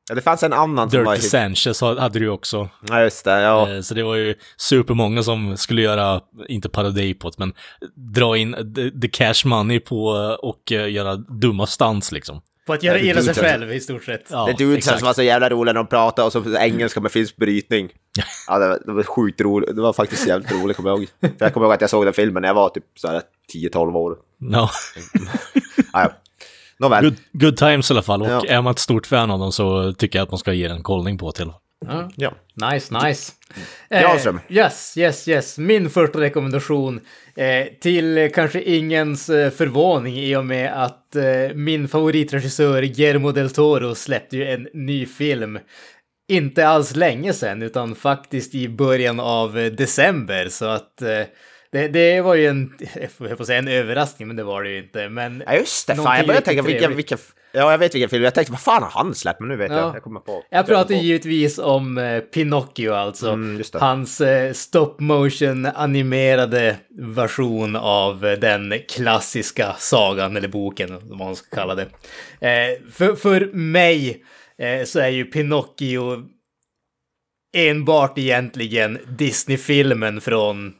ja, 0.09 0.15
det 0.15 0.21
fanns 0.21 0.43
en 0.43 0.53
annan 0.53 0.89
Dirty 0.89 0.97
som 0.97 1.05
var... 1.05 1.17
Sanchez 1.17 1.81
hade 1.81 2.19
du 2.19 2.25
ju 2.25 2.31
också. 2.31 2.69
Ja, 2.89 3.03
just 3.03 3.25
det, 3.25 3.41
ja. 3.41 3.71
Eh, 3.71 3.81
så 3.81 3.95
det 3.95 4.03
var 4.03 4.15
ju 4.15 4.35
supermånga 4.57 5.23
som 5.23 5.57
skulle 5.57 5.83
göra, 5.83 6.21
inte 6.49 6.69
parodi 6.69 7.15
på 7.15 7.31
det, 7.31 7.37
men 7.39 7.53
dra 8.15 8.37
in 8.37 8.75
the, 8.75 9.01
the 9.01 9.09
cash 9.09 9.45
money 9.45 9.81
på 9.81 10.07
och 10.43 10.73
uh, 10.73 10.91
göra 10.91 11.17
dumma 11.17 11.67
stans 11.67 12.13
liksom. 12.13 12.41
På 12.69 12.75
att 12.75 12.83
göra 12.83 12.99
illa 12.99 13.23
sig 13.23 13.35
själv 13.35 13.73
i 13.73 13.81
stort 13.81 14.05
sett. 14.05 14.25
Ja, 14.31 14.55
det 14.59 14.85
som 14.85 14.99
var 15.03 15.13
så 15.13 15.23
jävla 15.23 15.49
roliga 15.49 15.73
när 15.73 15.81
de 15.81 15.87
pratade 15.87 16.27
och 16.27 16.33
så 16.33 16.57
engelska 16.57 17.01
med 17.01 17.13
finsk 17.13 17.37
brytning. 17.37 17.89
Ja, 18.49 18.59
det 18.59 18.69
var, 18.69 18.79
det 18.87 18.93
var 18.93 19.03
sjukt 19.03 19.41
roligt. 19.41 19.77
Det 19.77 19.83
var 19.83 19.93
faktiskt 19.93 20.27
jävligt 20.27 20.53
roligt, 20.53 20.77
kommer 20.77 20.91
jag 20.91 20.99
ihåg. 20.99 21.09
För 21.21 21.35
jag 21.39 21.55
kommer 21.55 21.67
ihåg 21.67 21.75
att 21.75 21.81
jag 21.81 21.91
såg 21.91 22.05
den 22.05 22.13
filmen 22.15 22.41
när 22.41 22.49
jag 22.49 22.55
var 22.55 22.69
typ 22.69 22.85
så 22.95 23.09
här 23.09 23.23
10-12 23.55 23.95
år. 23.97 24.17
No. 24.39 24.69
ja, 25.93 26.13
Nåväl. 26.79 27.05
Good, 27.05 27.17
good 27.33 27.57
times 27.57 27.91
i 27.91 27.95
alla 27.95 28.03
fall. 28.03 28.23
Och 28.23 28.29
ja. 28.29 28.45
är 28.49 28.63
man 28.63 28.71
ett 28.71 28.79
stort 28.79 29.07
fan 29.07 29.31
av 29.31 29.39
dem 29.39 29.53
så 29.53 29.93
tycker 29.93 30.19
jag 30.19 30.25
att 30.25 30.31
man 30.31 30.39
ska 30.39 30.53
ge 30.53 30.67
en 30.67 30.83
kollning 30.83 31.19
på 31.19 31.33
till. 31.33 31.53
Ja. 31.87 32.11
ja. 32.17 32.35
Nice, 32.73 32.95
nice. 33.05 33.33
Granström. 33.91 34.41
Eh, 34.49 34.57
yes, 34.57 34.97
yes, 34.97 35.29
yes. 35.29 35.59
Min 35.59 35.91
första 35.91 36.21
rekommendation 36.21 37.01
eh, 37.37 37.67
till 37.81 38.31
kanske 38.35 38.63
ingens 38.63 39.29
eh, 39.29 39.51
förvåning 39.51 40.17
i 40.17 40.37
och 40.37 40.47
med 40.47 40.85
att 40.85 41.17
eh, 41.17 41.55
min 41.55 41.89
favoritregissör 41.89 42.83
Guillermo 42.83 43.33
del 43.33 43.51
Toro 43.51 43.95
släppte 43.95 44.37
ju 44.37 44.47
en 44.47 44.69
ny 44.73 45.07
film. 45.07 45.59
Inte 46.29 46.69
alls 46.69 46.97
länge 46.97 47.33
sedan, 47.33 47.63
utan 47.63 47.95
faktiskt 47.95 48.55
i 48.55 48.69
början 48.69 49.21
av 49.21 49.59
eh, 49.59 49.73
december. 49.73 50.49
Så 50.49 50.65
att 50.65 51.03
eh, 51.03 51.23
det, 51.73 51.89
det 51.89 52.21
var 52.21 52.35
ju 52.35 52.47
en, 52.47 52.75
jag 53.19 53.39
får 53.39 53.45
säga 53.45 53.59
en 53.59 53.69
överraskning, 53.69 54.29
men 54.29 54.37
det 54.37 54.45
var 54.45 54.63
det 54.63 54.71
ju 54.71 54.79
inte. 54.79 55.09
Men 55.09 55.43
ja, 55.47 55.55
just 55.55 55.87
det. 55.87 55.97
Fan, 55.97 56.17
jag 56.17 56.27
började 56.27 56.47
tänka, 56.47 56.63
vilka, 56.63 56.89
vilka, 56.89 57.17
ja, 57.53 57.71
jag 57.71 57.79
vet 57.79 57.95
vilken 57.95 58.11
film. 58.11 58.25
Jag 58.25 58.35
tänkte, 58.35 58.53
vad 58.53 58.61
fan 58.61 58.83
har 58.83 58.91
han 58.91 59.15
släppt? 59.15 59.41
Men 59.41 59.49
nu 59.49 59.57
vet 59.57 59.71
ja. 59.71 59.79
jag. 59.79 59.97
Jag 59.97 60.03
kommer 60.03 60.21
på. 60.21 60.45
Jag 60.51 60.67
pratar 60.67 60.95
givetvis 60.95 61.59
om 61.59 61.99
eh, 61.99 62.21
Pinocchio 62.21 62.93
alltså. 62.93 63.31
Mm, 63.31 63.63
Hans 63.73 64.21
eh, 64.21 64.53
stop 64.53 64.95
motion 64.99 65.67
animerade 65.67 66.77
version 66.99 67.77
av 67.77 68.27
eh, 68.27 68.39
den 68.39 68.75
klassiska 68.89 69.75
sagan, 69.79 70.37
eller 70.37 70.49
boken, 70.49 71.01
vad 71.03 71.19
man 71.19 71.37
ska 71.37 71.57
kalla 71.57 71.75
det. 71.75 71.89
För, 72.93 73.17
för 73.17 73.51
mig 73.53 74.25
så 74.85 75.01
är 75.01 75.09
ju 75.09 75.25
Pinocchio 75.25 76.23
enbart 77.57 78.19
egentligen 78.19 78.99
Disney-filmen 79.09 80.21
från 80.21 80.75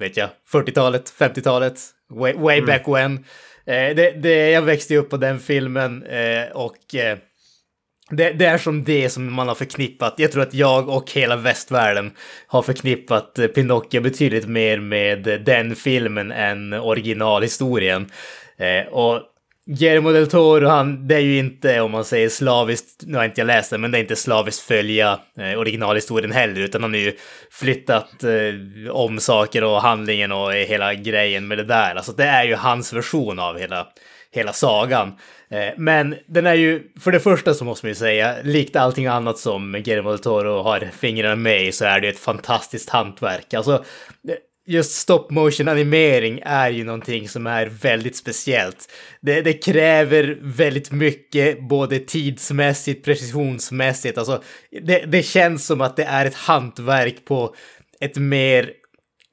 vet 0.00 0.16
jag, 0.16 0.28
40-talet, 0.52 1.12
50-talet, 1.18 1.80
way, 2.10 2.34
way 2.34 2.58
mm. 2.58 2.66
back 2.66 2.88
when. 2.88 3.16
Eh, 3.66 3.96
det, 3.96 4.22
det, 4.22 4.50
jag 4.50 4.62
växte 4.62 4.96
upp 4.96 5.10
på 5.10 5.16
den 5.16 5.40
filmen 5.40 6.02
eh, 6.02 6.52
och 6.52 6.94
eh, 6.94 7.18
det, 8.10 8.32
det, 8.32 8.46
är 8.46 8.58
som 8.58 8.84
det 8.84 9.10
som 9.10 9.32
man 9.32 9.48
har 9.48 9.54
förknippat. 9.54 10.14
Jag 10.16 10.32
tror 10.32 10.42
att 10.42 10.54
jag 10.54 10.88
och 10.88 11.12
hela 11.12 11.36
västvärlden 11.36 12.12
har 12.46 12.62
förknippat 12.62 13.38
eh, 13.38 13.46
Pinocchio 13.46 14.00
betydligt 14.00 14.48
mer 14.48 14.80
med 14.80 15.42
den 15.44 15.76
filmen 15.76 16.32
än 16.32 16.72
originalhistorien. 16.72 18.10
Eh, 18.56 18.92
och 18.92 19.20
Guillermo 19.66 20.12
del 20.12 20.26
Toro, 20.26 20.66
han, 20.66 21.08
det 21.08 21.14
är 21.14 21.20
ju 21.20 21.38
inte 21.38 21.80
om 21.80 21.90
man 21.90 22.04
säger 22.04 22.28
slaviskt, 22.28 23.02
nu 23.06 23.18
har 23.18 23.24
inte 23.24 23.40
jag 23.40 23.46
läst 23.46 23.70
det, 23.70 23.78
men 23.78 23.90
det 23.90 23.98
är 23.98 24.00
inte 24.00 24.16
slaviskt 24.16 24.62
följa 24.62 25.20
eh, 25.38 25.58
originalhistorien 25.58 26.32
heller, 26.32 26.60
utan 26.60 26.82
han 26.82 26.92
har 26.92 26.98
ju 26.98 27.16
flyttat 27.50 28.24
eh, 28.24 28.90
om 28.90 29.20
saker 29.20 29.64
och 29.64 29.82
handlingen 29.82 30.32
och 30.32 30.52
hela 30.52 30.94
grejen 30.94 31.48
med 31.48 31.58
det 31.58 31.64
där. 31.64 31.94
Alltså 31.94 32.12
det 32.12 32.24
är 32.24 32.44
ju 32.44 32.54
hans 32.54 32.92
version 32.92 33.38
av 33.38 33.58
hela, 33.58 33.86
hela 34.30 34.52
sagan. 34.52 35.08
Eh, 35.50 35.74
men 35.76 36.16
den 36.26 36.46
är 36.46 36.54
ju, 36.54 36.82
för 37.00 37.12
det 37.12 37.20
första 37.20 37.54
så 37.54 37.64
måste 37.64 37.86
man 37.86 37.90
ju 37.90 37.94
säga, 37.94 38.36
likt 38.42 38.76
allting 38.76 39.06
annat 39.06 39.38
som 39.38 39.72
Guillermo 39.72 40.10
del 40.10 40.18
Toro 40.18 40.62
har 40.62 40.88
fingrarna 40.98 41.36
med 41.36 41.66
i 41.66 41.72
så 41.72 41.84
är 41.84 42.00
det 42.00 42.06
ju 42.06 42.12
ett 42.12 42.18
fantastiskt 42.18 42.90
hantverk. 42.90 43.54
Alltså, 43.54 43.72
eh, 44.28 44.34
just 44.66 44.92
stop 44.92 45.26
motion 45.30 45.68
animering 45.68 46.40
är 46.44 46.70
ju 46.70 46.84
någonting 46.84 47.28
som 47.28 47.46
är 47.46 47.66
väldigt 47.66 48.16
speciellt. 48.16 48.92
Det, 49.20 49.40
det, 49.40 49.52
kräver 49.52 50.38
väldigt 50.40 50.92
mycket, 50.92 51.68
både 51.68 51.98
tidsmässigt, 51.98 53.04
precisionsmässigt. 53.04 54.18
Alltså, 54.18 54.42
det, 54.82 54.98
det 54.98 55.22
känns 55.22 55.66
som 55.66 55.80
att 55.80 55.96
det 55.96 56.04
är 56.04 56.26
ett 56.26 56.34
hantverk 56.34 57.24
på 57.24 57.54
ett 58.00 58.16
mer 58.16 58.70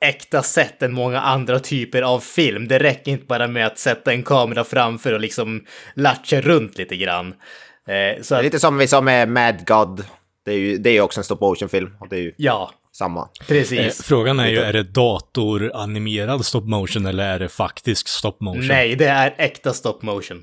äkta 0.05 0.43
sätt 0.43 0.81
än 0.81 0.93
många 0.93 1.19
andra 1.19 1.59
typer 1.59 2.01
av 2.01 2.19
film. 2.19 2.67
Det 2.67 2.79
räcker 2.79 3.11
inte 3.11 3.25
bara 3.25 3.47
med 3.47 3.65
att 3.65 3.79
sätta 3.79 4.11
en 4.11 4.23
kamera 4.23 4.63
framför 4.63 5.13
och 5.13 5.19
liksom 5.19 5.65
latcha 5.93 6.41
runt 6.41 6.77
lite 6.77 6.95
grann. 6.95 7.33
Eh, 7.87 8.21
så 8.21 8.35
att... 8.35 8.43
Lite 8.43 8.59
som 8.59 8.77
vi 8.77 8.87
sa 8.87 9.01
med 9.01 9.29
Mad 9.29 9.67
God. 9.67 10.05
Det 10.45 10.51
är 10.51 10.57
ju 10.57 10.77
det 10.77 10.89
är 10.89 11.01
också 11.01 11.19
en 11.19 11.23
stop 11.23 11.37
motion-film. 11.41 11.95
Ju 12.11 12.33
ja. 12.37 12.71
Samma. 12.99 13.27
Precis. 13.47 13.79
Eh, 13.79 14.03
frågan 14.03 14.39
är 14.39 14.47
ju, 14.47 14.59
är 14.59 14.73
det 14.73 14.83
datoranimerad 14.83 16.45
stop 16.45 16.62
motion 16.62 17.05
eller 17.05 17.33
är 17.33 17.39
det 17.39 17.49
faktisk 17.49 18.07
stop 18.07 18.38
motion? 18.39 18.67
Nej, 18.67 18.95
det 18.95 19.05
är 19.05 19.35
äkta 19.38 19.73
stop 19.73 19.99
motion. 20.01 20.41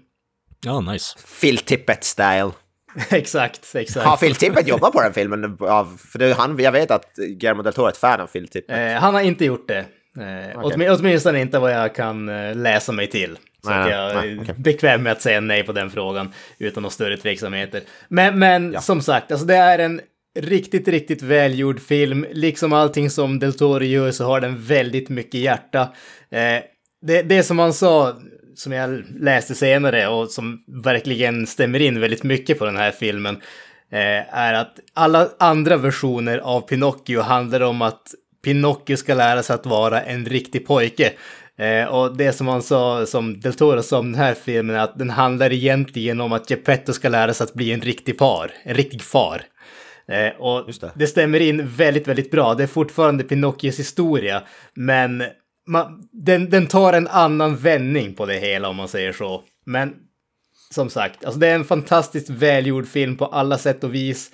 Ja, 0.65 0.81
nice. 0.81 1.19
Phil 1.41 1.59
Tippett-style. 1.59 2.53
exakt, 3.11 3.75
exakt. 3.75 4.07
Har 4.07 4.17
Phil 4.17 4.35
Tippett 4.35 4.69
jobbat 4.69 4.93
på 4.93 5.03
den 5.03 5.13
filmen? 5.13 5.59
För 5.59 6.19
det, 6.19 6.35
han, 6.35 6.59
jag 6.59 6.73
vet 6.73 6.91
att 6.91 7.17
Guillermo 7.17 7.63
del 7.63 7.73
Toro 7.73 7.87
är 7.87 7.91
ett 7.91 7.97
fan 7.97 8.21
av 8.21 8.27
Phil 8.27 8.49
Tippett. 8.49 8.93
Eh, 8.95 9.01
han 9.01 9.15
har 9.15 9.21
inte 9.23 9.45
gjort 9.45 9.69
det. 9.69 9.87
Eh, 10.19 10.65
okay. 10.65 10.89
åtminstone 10.89 11.41
inte 11.41 11.59
vad 11.59 11.73
jag 11.73 11.95
kan 11.95 12.29
eh, 12.29 12.55
läsa 12.55 12.93
mig 12.93 13.07
till. 13.07 13.39
Så 13.65 13.71
nej, 13.71 13.91
jag 13.91 14.11
är 14.11 14.41
okay. 14.41 14.55
bekväm 14.59 15.03
med 15.03 15.13
att 15.13 15.23
säga 15.23 15.41
nej 15.41 15.63
på 15.63 15.73
den 15.73 15.91
frågan 15.91 16.33
utan 16.59 16.83
några 16.83 16.93
större 16.93 17.17
tveksamheter. 17.17 17.83
Men, 18.09 18.39
men 18.39 18.73
ja. 18.73 18.81
som 18.81 19.01
sagt, 19.01 19.33
alltså 19.33 19.47
det 19.47 19.57
är 19.57 19.79
en 19.79 20.01
riktigt, 20.37 20.89
riktigt 20.89 21.23
välgjord 21.23 21.81
film. 21.81 22.27
Liksom 22.33 22.73
allting 22.73 23.11
som 23.11 23.39
Del 23.39 23.53
Toro 23.53 23.85
gör 23.85 24.11
så 24.11 24.25
har 24.25 24.41
den 24.41 24.63
väldigt 24.63 25.09
mycket 25.09 25.41
hjärta. 25.41 25.81
Eh, 26.31 26.63
det, 27.03 27.23
det 27.23 27.43
som 27.43 27.59
han 27.59 27.73
sa, 27.73 28.17
som 28.55 28.73
jag 28.73 29.05
läste 29.21 29.55
senare 29.55 30.09
och 30.09 30.31
som 30.31 30.65
verkligen 30.85 31.47
stämmer 31.47 31.83
in 31.83 32.01
väldigt 32.01 32.23
mycket 32.23 32.59
på 32.59 32.65
den 32.65 32.77
här 32.77 32.91
filmen, 32.91 33.37
eh, 33.93 34.39
är 34.39 34.55
att 34.55 34.81
alla 34.95 35.29
andra 35.39 35.77
versioner 35.77 36.39
av 36.39 36.61
Pinocchio 36.61 37.21
handlar 37.21 37.61
om 37.61 37.83
att 37.83 38.03
Pinocchio 38.45 38.97
ska 38.97 39.15
lära 39.15 39.43
sig 39.43 39.55
att 39.55 39.67
vara 39.67 40.03
en 40.03 40.27
riktig 40.27 40.67
pojke. 40.67 41.13
Eh, 41.59 41.85
och 41.85 42.17
det 42.17 42.33
som 42.33 42.49
han 42.49 42.63
sa, 42.63 43.07
som 43.07 43.41
Del 43.41 43.55
Toro 43.55 43.83
sa 43.83 43.99
om 43.99 44.13
den 44.13 44.21
här 44.21 44.35
filmen, 44.35 44.77
är 44.77 44.81
att 44.81 44.99
den 44.99 45.11
handlar 45.11 45.53
egentligen 45.53 46.21
om 46.21 46.33
att 46.33 46.51
Geppetto 46.51 46.93
ska 46.93 47.09
lära 47.09 47.35
sig 47.35 47.45
att 47.45 47.55
bli 47.55 47.73
en 47.73 47.81
riktig 47.81 48.19
par, 48.19 48.51
en 48.63 48.75
riktig 48.75 49.03
far. 49.03 49.43
Eh, 50.09 50.41
och 50.41 50.67
det. 50.81 50.91
det. 50.95 51.07
stämmer 51.07 51.41
in 51.41 51.69
väldigt, 51.69 52.09
väldigt 52.09 52.31
bra. 52.31 52.55
Det 52.55 52.63
är 52.63 52.67
fortfarande 52.67 53.25
Pinocchios 53.25 53.79
historia, 53.79 54.43
men 54.75 55.25
man, 55.67 56.09
den, 56.13 56.51
den 56.51 56.67
tar 56.67 56.93
en 56.93 57.09
annan 57.09 57.57
vändning 57.57 58.15
på 58.15 58.27
det 58.27 58.39
hela 58.39 58.69
om 58.69 58.77
man 58.77 58.89
säger 58.89 59.13
så. 59.13 59.43
Men 59.65 59.95
som 60.71 60.91
sagt, 60.91 61.25
alltså 61.25 61.41
det 61.41 61.49
är 61.49 61.55
en 61.55 61.65
fantastiskt 61.65 62.31
välgjord 62.31 62.87
film 62.89 63.17
på 63.17 63.27
alla 63.27 63.59
sätt 63.59 63.85
och 63.85 63.95
vis. 63.95 64.31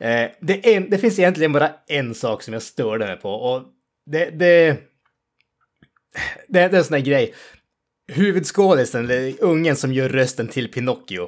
Eh, 0.00 0.30
det, 0.40 0.74
är, 0.74 0.80
det 0.80 0.98
finns 0.98 1.18
egentligen 1.18 1.52
bara 1.52 1.70
en 1.86 2.14
sak 2.14 2.42
som 2.42 2.52
jag 2.52 2.62
störde 2.62 3.06
mig 3.06 3.16
på 3.16 3.30
och 3.30 3.62
det, 4.10 4.30
det, 4.30 4.36
det, 4.38 4.78
det 6.48 6.60
är 6.60 6.74
en 6.74 6.84
sån 6.84 6.94
här 6.94 7.04
grej. 7.04 7.34
Huvudskådisen, 8.12 9.04
eller 9.04 9.34
ungen 9.40 9.76
som 9.76 9.92
gör 9.92 10.08
rösten 10.08 10.48
till 10.48 10.72
Pinocchio, 10.72 11.22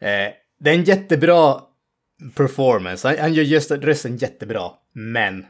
eh, 0.00 0.32
det 0.60 0.70
är 0.70 0.74
en 0.74 0.84
jättebra 0.84 1.60
performance. 2.34 3.08
Han, 3.08 3.18
han 3.18 3.34
gör 3.34 3.44
just 3.44 3.70
rösten 3.70 4.16
jättebra, 4.16 4.70
men 4.92 5.44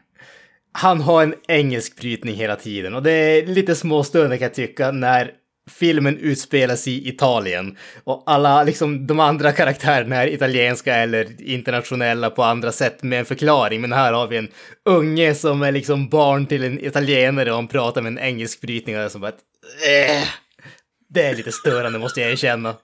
han 0.73 1.01
har 1.01 1.23
en 1.23 1.35
engelsk 1.49 1.97
brytning 1.97 2.35
hela 2.35 2.57
tiden 2.57 2.95
och 2.95 3.03
det 3.03 3.11
är 3.11 3.47
lite 3.47 3.75
småstörande 3.75 4.39
kan 4.39 4.45
jag 4.45 4.55
tycka 4.55 4.91
när 4.91 5.31
filmen 5.71 6.19
utspelas 6.19 6.89
i 6.89 7.09
Italien 7.09 7.77
och 8.05 8.23
alla 8.27 8.63
liksom 8.63 9.07
de 9.07 9.21
andra 9.21 9.53
karaktärerna 9.53 10.17
är 10.17 10.27
italienska 10.27 10.95
eller 10.95 11.43
internationella 11.43 12.31
på 12.31 12.43
andra 12.43 12.73
sätt 12.73 13.03
med 13.03 13.19
en 13.19 13.25
förklaring. 13.25 13.81
Men 13.81 13.93
här 13.93 14.13
har 14.13 14.27
vi 14.27 14.37
en 14.37 14.49
unge 14.85 15.35
som 15.35 15.63
är 15.63 15.73
liksom 15.73 16.09
barn 16.09 16.47
till 16.47 16.65
en 16.65 16.85
italienare 16.85 17.51
och 17.51 17.57
han 17.57 17.69
pratar 17.69 18.03
med 18.03 18.11
en 18.11 18.19
engelsk 18.19 18.61
brytning 18.61 18.97
och 18.97 19.01
det 19.01 19.05
är 19.05 19.09
som 19.09 19.21
bara 19.21 19.29
att, 19.29 19.41
äh, 20.21 20.29
det 21.09 21.23
är 21.23 21.35
lite 21.35 21.53
störande 21.53 21.99
måste 21.99 22.21
jag 22.21 22.31
erkänna. 22.31 22.75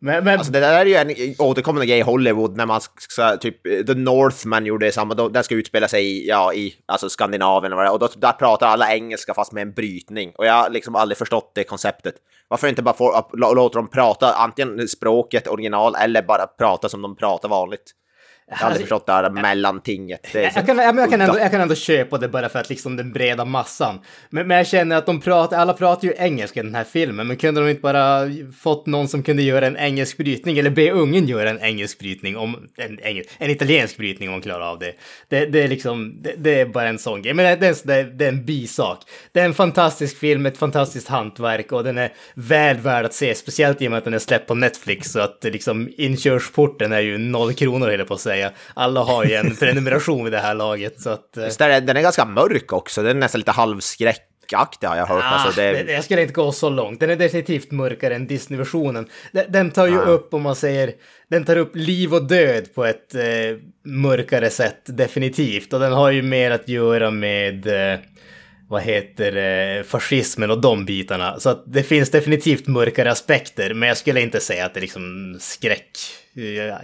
Men, 0.00 0.24
men... 0.24 0.38
Alltså 0.38 0.52
det 0.52 0.60
där 0.60 0.80
är 0.80 0.84
ju 0.86 0.94
en 0.94 1.34
återkommande 1.38 1.86
grej 1.86 1.98
i 1.98 2.02
Hollywood 2.02 2.56
när 2.56 2.66
man 2.66 2.80
ska, 2.80 3.36
typ, 3.36 3.62
The 3.62 3.94
Northman 3.94 4.66
gjorde 4.66 4.92
samma, 4.92 5.14
den 5.14 5.44
ska 5.44 5.54
utspela 5.54 5.88
sig 5.88 6.04
i, 6.04 6.28
ja, 6.28 6.54
i 6.54 6.74
alltså 6.86 7.08
Skandinavien 7.08 7.72
och, 7.72 7.92
och 7.92 7.98
då, 7.98 8.08
där 8.16 8.32
pratar 8.32 8.66
alla 8.66 8.94
engelska 8.94 9.34
fast 9.34 9.52
med 9.52 9.62
en 9.62 9.72
brytning. 9.72 10.32
Och 10.34 10.46
jag 10.46 10.52
har 10.52 10.70
liksom 10.70 10.96
aldrig 10.96 11.18
förstått 11.18 11.52
det 11.54 11.64
konceptet. 11.64 12.14
Varför 12.48 12.68
inte 12.68 12.82
bara 12.82 12.94
få, 12.94 13.30
låta 13.32 13.78
dem 13.78 13.90
prata 13.90 14.34
antingen 14.34 14.88
språket 14.88 15.48
original 15.48 15.94
eller 15.94 16.22
bara 16.22 16.46
prata 16.46 16.88
som 16.88 17.02
de 17.02 17.16
pratar 17.16 17.48
vanligt? 17.48 17.94
Jag 18.50 18.56
har 18.56 18.66
aldrig 18.66 18.82
förstått 18.82 19.06
det 19.06 19.12
här 19.12 19.30
mellantinget. 19.30 20.26
Det 20.32 20.42
jag, 20.42 20.66
kan, 20.66 20.78
jag, 20.78 21.10
kan 21.10 21.20
ändå, 21.20 21.38
jag 21.38 21.50
kan 21.50 21.60
ändå 21.60 21.74
köpa 21.74 22.18
det 22.18 22.28
bara 22.28 22.48
för 22.48 22.58
att 22.58 22.68
liksom 22.68 22.96
den 22.96 23.12
breda 23.12 23.44
massan. 23.44 24.00
Men, 24.30 24.48
men 24.48 24.56
jag 24.56 24.66
känner 24.66 24.96
att 24.96 25.06
de 25.06 25.20
pratar, 25.20 25.58
alla 25.58 25.72
pratar 25.72 26.08
ju 26.08 26.14
engelska 26.18 26.60
i 26.60 26.62
den 26.62 26.74
här 26.74 26.84
filmen, 26.84 27.26
men 27.26 27.36
kunde 27.36 27.60
de 27.60 27.70
inte 27.70 27.80
bara 27.82 28.30
fått 28.60 28.86
någon 28.86 29.08
som 29.08 29.22
kunde 29.22 29.42
göra 29.42 29.66
en 29.66 29.76
engelsk 29.76 30.16
brytning 30.16 30.58
eller 30.58 30.70
be 30.70 30.90
ungen 30.90 31.26
göra 31.26 31.50
en 31.50 31.60
engelsk 31.60 31.98
brytning 31.98 32.36
om 32.36 32.68
en, 32.76 33.00
engelsk, 33.00 33.30
en 33.38 33.50
italiensk 33.50 33.96
brytning 33.96 34.28
om 34.28 34.32
man 34.32 34.42
klarar 34.42 34.70
av 34.70 34.78
det. 34.78 34.92
Det, 35.28 35.46
det 35.46 35.62
är 35.62 35.68
liksom, 35.68 36.22
det, 36.22 36.34
det, 36.38 36.60
är 36.60 36.66
bara 36.66 36.88
en 36.88 36.98
sån 36.98 37.22
grej. 37.22 37.34
Men 37.34 37.60
det, 37.60 37.84
det, 37.84 38.02
det 38.02 38.24
är 38.24 38.28
en 38.28 38.44
bisak. 38.44 38.98
Det 39.32 39.40
är 39.40 39.44
en 39.44 39.54
fantastisk 39.54 40.18
film, 40.18 40.46
ett 40.46 40.58
fantastiskt 40.58 41.08
hantverk 41.08 41.72
och 41.72 41.84
den 41.84 41.98
är 41.98 42.12
väl 42.34 42.76
värd 42.76 43.04
att 43.04 43.14
se, 43.14 43.34
speciellt 43.34 43.82
i 43.82 43.86
och 43.86 43.90
med 43.90 43.98
att 43.98 44.04
den 44.04 44.14
är 44.14 44.18
släppt 44.18 44.46
på 44.48 44.54
Netflix 44.54 45.12
så 45.12 45.20
att 45.20 45.44
liksom 45.44 45.88
inkörsporten 45.96 46.92
är 46.92 47.00
ju 47.00 47.18
noll 47.18 47.54
kronor 47.54 47.88
eller 47.88 48.04
på 48.04 48.14
att 48.14 48.20
säga. 48.38 48.52
Alla 48.74 49.00
har 49.00 49.24
ju 49.24 49.34
en 49.34 49.56
prenumeration 49.60 50.24
vid 50.24 50.32
det 50.32 50.38
här 50.38 50.54
laget. 50.54 51.00
Så 51.00 51.10
att, 51.10 51.30
Just 51.36 51.58
det, 51.58 51.80
den 51.80 51.96
är 51.96 52.02
ganska 52.02 52.24
mörk 52.24 52.72
också, 52.72 53.02
den 53.02 53.16
är 53.16 53.20
nästan 53.20 53.38
lite 53.38 53.50
halvskräck 53.50 54.24
har 54.52 54.96
jag 54.96 55.06
hört. 55.06 55.22
Ah, 55.24 55.26
alltså 55.26 55.60
det... 55.60 55.92
Jag 55.92 56.04
skulle 56.04 56.22
inte 56.22 56.34
gå 56.34 56.52
så 56.52 56.70
långt. 56.70 57.00
Den 57.00 57.10
är 57.10 57.16
definitivt 57.16 57.70
mörkare 57.70 58.14
än 58.14 58.26
Disney-versionen. 58.26 59.08
Den, 59.48 59.70
tar 59.70 59.86
ju 59.86 59.98
ah. 59.98 60.04
upp, 60.04 60.34
om 60.34 60.42
man 60.42 60.56
säger, 60.56 60.92
den 61.30 61.44
tar 61.44 61.56
upp 61.56 61.76
liv 61.76 62.14
och 62.14 62.26
död 62.26 62.74
på 62.74 62.84
ett 62.84 63.14
eh, 63.14 63.22
mörkare 63.84 64.50
sätt, 64.50 64.82
definitivt. 64.84 65.72
Och 65.72 65.80
den 65.80 65.92
har 65.92 66.10
ju 66.10 66.22
mer 66.22 66.50
att 66.50 66.68
göra 66.68 67.10
med, 67.10 67.66
eh, 67.66 67.98
vad 68.68 68.82
heter 68.82 69.32
det, 69.32 69.84
fascismen 69.86 70.50
och 70.50 70.60
de 70.60 70.84
bitarna. 70.84 71.40
Så 71.40 71.50
att 71.50 71.64
det 71.66 71.82
finns 71.82 72.10
definitivt 72.10 72.66
mörkare 72.66 73.10
aspekter, 73.10 73.74
men 73.74 73.88
jag 73.88 73.96
skulle 73.96 74.20
inte 74.20 74.40
säga 74.40 74.66
att 74.66 74.74
det 74.74 74.80
är 74.80 74.82
liksom 74.82 75.36
skräck 75.40 75.90
Eh, 76.27 76.27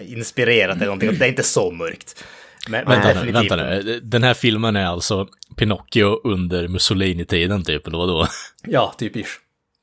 inspirerat 0.00 0.76
eller 0.76 0.86
någonting. 0.86 1.18
Det 1.18 1.24
är 1.24 1.28
inte 1.28 1.42
så 1.42 1.70
mörkt. 1.70 2.24
Men, 2.68 2.84
vänta, 2.86 3.14
men 3.14 3.32
vänta 3.32 3.56
nu, 3.56 4.00
den 4.02 4.22
här 4.22 4.34
filmen 4.34 4.76
är 4.76 4.86
alltså 4.86 5.28
Pinocchio 5.56 6.20
under 6.24 6.68
Mussolini-tiden 6.68 7.64
typ, 7.64 7.86
eller 7.86 7.98
vadå? 7.98 8.26
Ja, 8.66 8.94
typ 8.98 9.16
ish. 9.16 9.26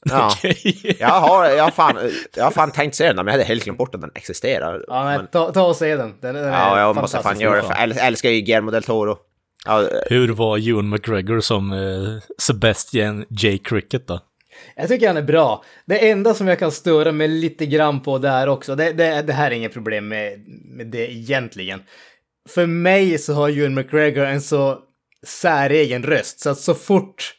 Ja. 0.09 0.31
Okay. 0.37 0.73
jag, 0.99 1.07
har, 1.07 1.45
jag, 1.45 1.63
har 1.63 1.71
fan, 1.71 1.97
jag 2.35 2.43
har 2.43 2.51
fan 2.51 2.71
tänkt 2.71 2.95
se 2.95 3.07
den, 3.07 3.15
men 3.15 3.25
jag 3.25 3.31
hade 3.31 3.43
helt 3.43 3.63
glömt 3.63 3.77
bort 3.77 3.95
att 3.95 4.01
den 4.01 4.11
existerar. 4.15 4.85
Ja, 4.87 5.03
men, 5.03 5.27
ta, 5.27 5.51
ta 5.51 5.61
och 5.61 5.75
se 5.75 5.95
den. 5.95 6.13
Den, 6.21 6.35
den 6.35 6.47
ja, 6.47 6.79
jag 6.79 6.95
måste 6.95 7.21
fan 7.21 7.39
göra 7.39 7.55
det, 7.55 7.63
för 7.63 7.75
jag 7.79 8.07
älskar 8.07 8.29
ju 8.29 8.41
Guillermo 8.41 8.71
del 8.71 8.83
Toro. 8.83 9.17
Ja, 9.65 9.87
Hur 10.05 10.29
var 10.29 10.69
Ewan 10.69 10.89
McGregor 10.89 11.39
som 11.39 11.71
eh, 11.71 12.33
Sebastian 12.37 13.25
J. 13.29 13.57
Cricket 13.57 14.07
då? 14.07 14.19
Jag 14.75 14.87
tycker 14.87 15.07
han 15.07 15.17
är 15.17 15.21
bra. 15.21 15.63
Det 15.85 16.09
enda 16.09 16.33
som 16.33 16.47
jag 16.47 16.59
kan 16.59 16.71
störa 16.71 17.11
mig 17.11 17.27
lite 17.27 17.65
grann 17.65 18.01
på 18.01 18.17
där 18.17 18.47
också, 18.47 18.75
det, 18.75 18.91
det, 18.91 19.21
det 19.21 19.33
här 19.33 19.51
är 19.51 19.55
inget 19.55 19.73
problem 19.73 20.07
med, 20.07 20.39
med 20.65 20.87
det 20.87 21.11
egentligen. 21.11 21.81
För 22.49 22.65
mig 22.65 23.17
så 23.17 23.33
har 23.33 23.49
Ewan 23.49 23.73
McGregor 23.73 24.25
en 24.25 24.41
så 24.41 24.79
säregen 25.25 26.03
röst, 26.03 26.39
så 26.39 26.49
att 26.49 26.59
så 26.59 26.73
fort 26.73 27.33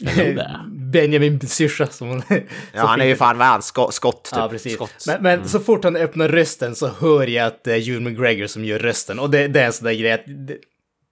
Benjamin 0.92 1.40
syrsa 1.40 1.86
som 1.86 2.08
hon... 2.08 2.22
Ja, 2.72 2.86
han 2.86 3.00
är 3.00 3.04
ju 3.04 3.16
fan 3.16 3.38
vad 3.38 3.64
Skott, 3.64 3.94
skott 3.94 4.24
typ. 4.24 4.38
Ja, 4.38 4.48
precis. 4.48 4.74
Skott. 4.74 5.04
Men, 5.06 5.22
men 5.22 5.34
mm. 5.34 5.48
så 5.48 5.60
fort 5.60 5.84
han 5.84 5.96
öppnar 5.96 6.28
rösten 6.28 6.74
så 6.74 6.88
hör 6.88 7.26
jag 7.26 7.46
att 7.46 7.64
det 7.64 7.72
är 7.72 7.90
Ewan 7.90 8.04
McGregor 8.04 8.46
som 8.46 8.64
gör 8.64 8.78
rösten. 8.78 9.18
Och 9.18 9.30
det, 9.30 9.48
det 9.48 9.60
är 9.60 9.66
en 9.66 9.72
sån 9.72 9.86
där 9.86 9.94
grej 9.94 10.12
att 10.12 10.24
det, 10.26 10.56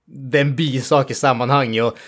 det 0.07 0.39
är 0.39 0.43
en 0.43 0.57
bisak 0.57 1.11
i 1.11 1.15
sammanhanget. 1.15 1.85
Och 1.85 1.99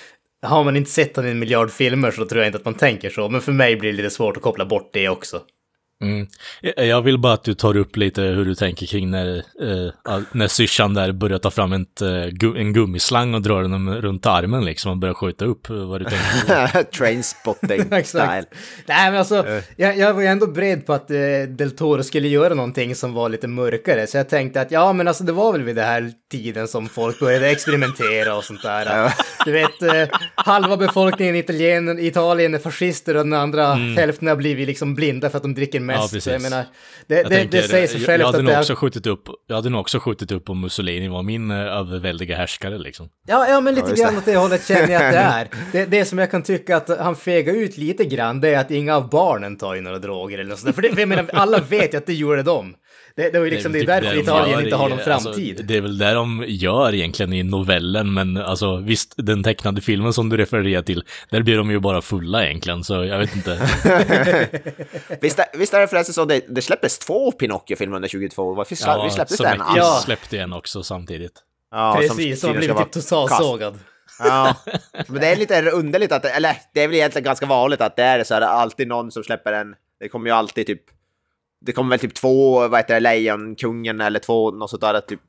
har 0.46 0.64
man 0.64 0.76
inte 0.76 0.90
sett 0.90 1.16
honom 1.16 1.28
i 1.28 1.32
en 1.32 1.38
miljard 1.38 1.70
filmer 1.70 2.10
så 2.10 2.26
tror 2.26 2.40
jag 2.40 2.48
inte 2.48 2.58
att 2.58 2.64
man 2.64 2.74
tänker 2.74 3.10
så. 3.10 3.28
Men 3.28 3.40
för 3.40 3.52
mig 3.52 3.76
blir 3.76 3.90
det 3.90 3.96
lite 3.96 4.10
svårt 4.10 4.36
att 4.36 4.42
koppla 4.42 4.66
bort 4.66 4.90
det 4.92 5.08
också. 5.08 5.40
Mm. 6.02 6.26
Jag 6.76 7.02
vill 7.02 7.18
bara 7.18 7.32
att 7.32 7.44
du 7.44 7.54
tar 7.54 7.76
upp 7.76 7.96
lite 7.96 8.22
hur 8.22 8.44
du 8.44 8.54
tänker 8.54 8.86
kring 8.86 9.10
när, 9.10 9.36
eh, 9.36 10.20
när 10.32 10.48
syrsan 10.48 10.94
där 10.94 11.12
börjar 11.12 11.38
ta 11.38 11.50
fram 11.50 11.72
ett, 11.72 12.02
eh, 12.02 12.60
en 12.60 12.72
gummislang 12.72 13.34
och 13.34 13.42
drar 13.42 13.62
den 13.62 13.94
runt 13.94 14.26
armen 14.26 14.64
liksom 14.64 14.90
och 14.90 14.96
börjar 14.96 15.14
skjuta 15.14 15.44
upp 15.44 15.68
vad 15.68 16.00
du 16.00 16.04
tänker. 16.04 16.82
Trainspotting 16.98 17.84
Exakt. 17.90 18.48
Nej 18.86 19.10
men 19.10 19.18
alltså, 19.18 19.46
jag, 19.76 19.98
jag 19.98 20.14
var 20.14 20.20
ju 20.20 20.26
ändå 20.26 20.46
beredd 20.46 20.86
på 20.86 20.92
att 20.92 21.10
eh, 21.10 21.16
Del 21.48 21.70
Toro 21.70 22.02
skulle 22.02 22.28
göra 22.28 22.54
någonting 22.54 22.94
som 22.94 23.14
var 23.14 23.28
lite 23.28 23.48
mörkare. 23.48 24.06
Så 24.06 24.16
jag 24.16 24.28
tänkte 24.28 24.60
att 24.60 24.70
ja 24.70 24.92
men 24.92 25.08
alltså 25.08 25.24
det 25.24 25.32
var 25.32 25.52
väl 25.52 25.62
vid 25.62 25.76
den 25.76 25.84
här 25.84 26.12
tiden 26.30 26.68
som 26.68 26.88
folk 26.88 27.20
började 27.20 27.50
experimentera 27.50 28.36
och 28.36 28.44
sånt 28.44 28.62
där. 28.62 29.12
Du 29.44 29.52
vet, 29.52 29.82
eh, 29.82 30.18
halva 30.34 30.76
befolkningen 30.76 31.36
i 31.36 31.38
Italien, 31.38 31.98
Italien 31.98 32.54
är 32.54 32.58
fascister 32.58 33.16
och 33.16 33.24
den 33.24 33.32
andra 33.32 33.72
mm. 33.72 33.96
hälften 33.96 34.28
har 34.28 34.36
blivit 34.36 34.66
liksom 34.66 34.94
blinda 34.94 35.30
för 35.30 35.36
att 35.36 35.42
de 35.42 35.54
dricker 35.54 35.85
mest. 35.86 36.26
Ja, 36.26 36.32
jag 36.32 36.42
menar, 36.42 36.64
det, 37.06 37.14
jag 37.14 37.24
det, 37.24 37.36
tänker, 37.36 37.62
det 37.62 37.68
säger 37.68 37.86
sig 37.86 38.00
självt 38.00 38.20
jag 38.20 38.36
att 38.36 38.46
det 38.46 38.58
också 38.58 38.74
skjutit 38.74 39.06
upp, 39.06 39.28
Jag 39.46 39.56
hade 39.56 39.70
nog 39.70 39.80
också 39.80 39.98
skjutit 39.98 40.32
upp 40.32 40.50
om 40.50 40.60
Mussolini 40.60 41.08
var 41.08 41.22
min 41.22 41.50
uh, 41.50 41.58
överväldiga 41.58 42.36
härskare 42.36 42.78
liksom. 42.78 43.08
Ja, 43.26 43.48
ja 43.48 43.60
men 43.60 43.74
lite 43.74 43.90
ja, 43.96 44.04
grann 44.04 44.18
åt 44.18 44.24
det 44.24 44.36
hållet 44.36 44.68
känner 44.68 44.92
jag 44.92 45.04
att 45.04 45.12
det 45.12 45.18
är. 45.18 45.48
Det, 45.72 45.86
det 45.86 46.04
som 46.04 46.18
jag 46.18 46.30
kan 46.30 46.42
tycka 46.42 46.76
att 46.76 46.98
han 46.98 47.16
fegar 47.16 47.54
ut 47.54 47.76
lite 47.76 48.04
grann, 48.04 48.40
det 48.40 48.54
är 48.54 48.58
att 48.58 48.70
inga 48.70 48.96
av 48.96 49.10
barnen 49.10 49.56
tar 49.56 49.74
ju 49.74 49.80
några 49.80 49.98
droger 49.98 50.38
eller 50.38 50.50
något 50.50 50.58
sånt 50.58 50.74
För, 50.74 50.82
det, 50.82 51.00
jag 51.00 51.08
menar, 51.08 51.30
alla 51.32 51.60
vet 51.60 51.94
ju 51.94 51.98
att 51.98 52.06
det 52.06 52.14
gjorde 52.14 52.42
de. 52.42 52.74
Det, 53.16 53.30
det, 53.30 53.38
var 53.38 53.46
liksom, 53.46 53.72
det 53.72 53.78
är, 53.78 53.86
det 53.86 53.92
är 53.92 54.00
typ 54.00 54.04
därför 54.04 54.22
Italien 54.22 54.60
inte 54.60 54.76
har 54.76 54.88
någon 54.88 54.98
alltså, 54.98 55.10
framtid. 55.10 55.50
Alltså, 55.50 55.66
det 55.66 55.76
är 55.76 55.80
väl 55.80 55.98
det 55.98 56.12
de 56.12 56.44
gör 56.48 56.94
egentligen 56.94 57.32
i 57.32 57.42
novellen, 57.42 58.14
men 58.14 58.36
alltså 58.36 58.76
visst, 58.76 59.14
den 59.16 59.42
tecknade 59.42 59.80
filmen 59.80 60.12
som 60.12 60.28
du 60.28 60.36
refererar 60.36 60.82
till, 60.82 61.04
där 61.30 61.42
blir 61.42 61.56
de 61.56 61.70
ju 61.70 61.78
bara 61.78 62.02
fulla 62.02 62.44
egentligen, 62.44 62.84
så 62.84 63.04
jag 63.04 63.18
vet 63.18 63.36
inte. 63.36 63.50
visst, 65.20 65.38
är, 65.38 65.58
visst 65.58 65.74
är 65.74 65.80
det 65.80 65.88
förresten 65.88 66.14
så, 66.14 66.24
det, 66.24 66.40
det 66.48 66.62
släpptes 66.62 66.98
två 66.98 67.32
Pinocchio-filmer 67.32 67.96
under 67.96 68.08
2022, 68.08 68.54
varför 68.54 68.74
släpp, 68.74 68.96
ja, 68.96 69.10
släpptes 69.10 69.38
den? 69.38 69.62
Ja, 69.76 70.00
släppte 70.04 70.38
en 70.38 70.52
också 70.52 70.82
samtidigt. 70.82 71.42
Ja, 71.70 71.96
Precis, 72.00 72.40
som, 72.40 72.50
som 72.50 72.58
blivit 72.58 72.76
typ 72.76 72.92
totalsågad. 72.92 73.78
Ja, 74.18 74.54
men 75.06 75.20
det 75.20 75.26
är 75.26 75.36
lite 75.36 75.70
underligt 75.70 76.12
att, 76.12 76.24
eller 76.24 76.56
det 76.74 76.82
är 76.82 76.88
väl 76.88 76.96
egentligen 76.96 77.24
ganska 77.24 77.46
vanligt 77.46 77.80
att 77.80 77.96
det 77.96 78.02
är 78.02 78.24
så 78.24 78.34
här, 78.34 78.40
alltid 78.40 78.88
någon 78.88 79.10
som 79.10 79.22
släpper 79.22 79.52
en, 79.52 79.74
det 80.00 80.08
kommer 80.08 80.26
ju 80.26 80.32
alltid 80.36 80.66
typ 80.66 80.82
det 81.66 81.72
kommer 81.72 81.90
väl 81.90 81.98
typ 81.98 82.14
två, 82.14 82.68
vad 82.68 82.80
heter 82.80 82.94
det, 82.94 83.00
Lejonkungen 83.00 84.00
eller 84.00 84.18
två, 84.18 84.50
något 84.50 84.70
sånt 84.70 84.82
där 84.82 85.00
typ. 85.00 85.20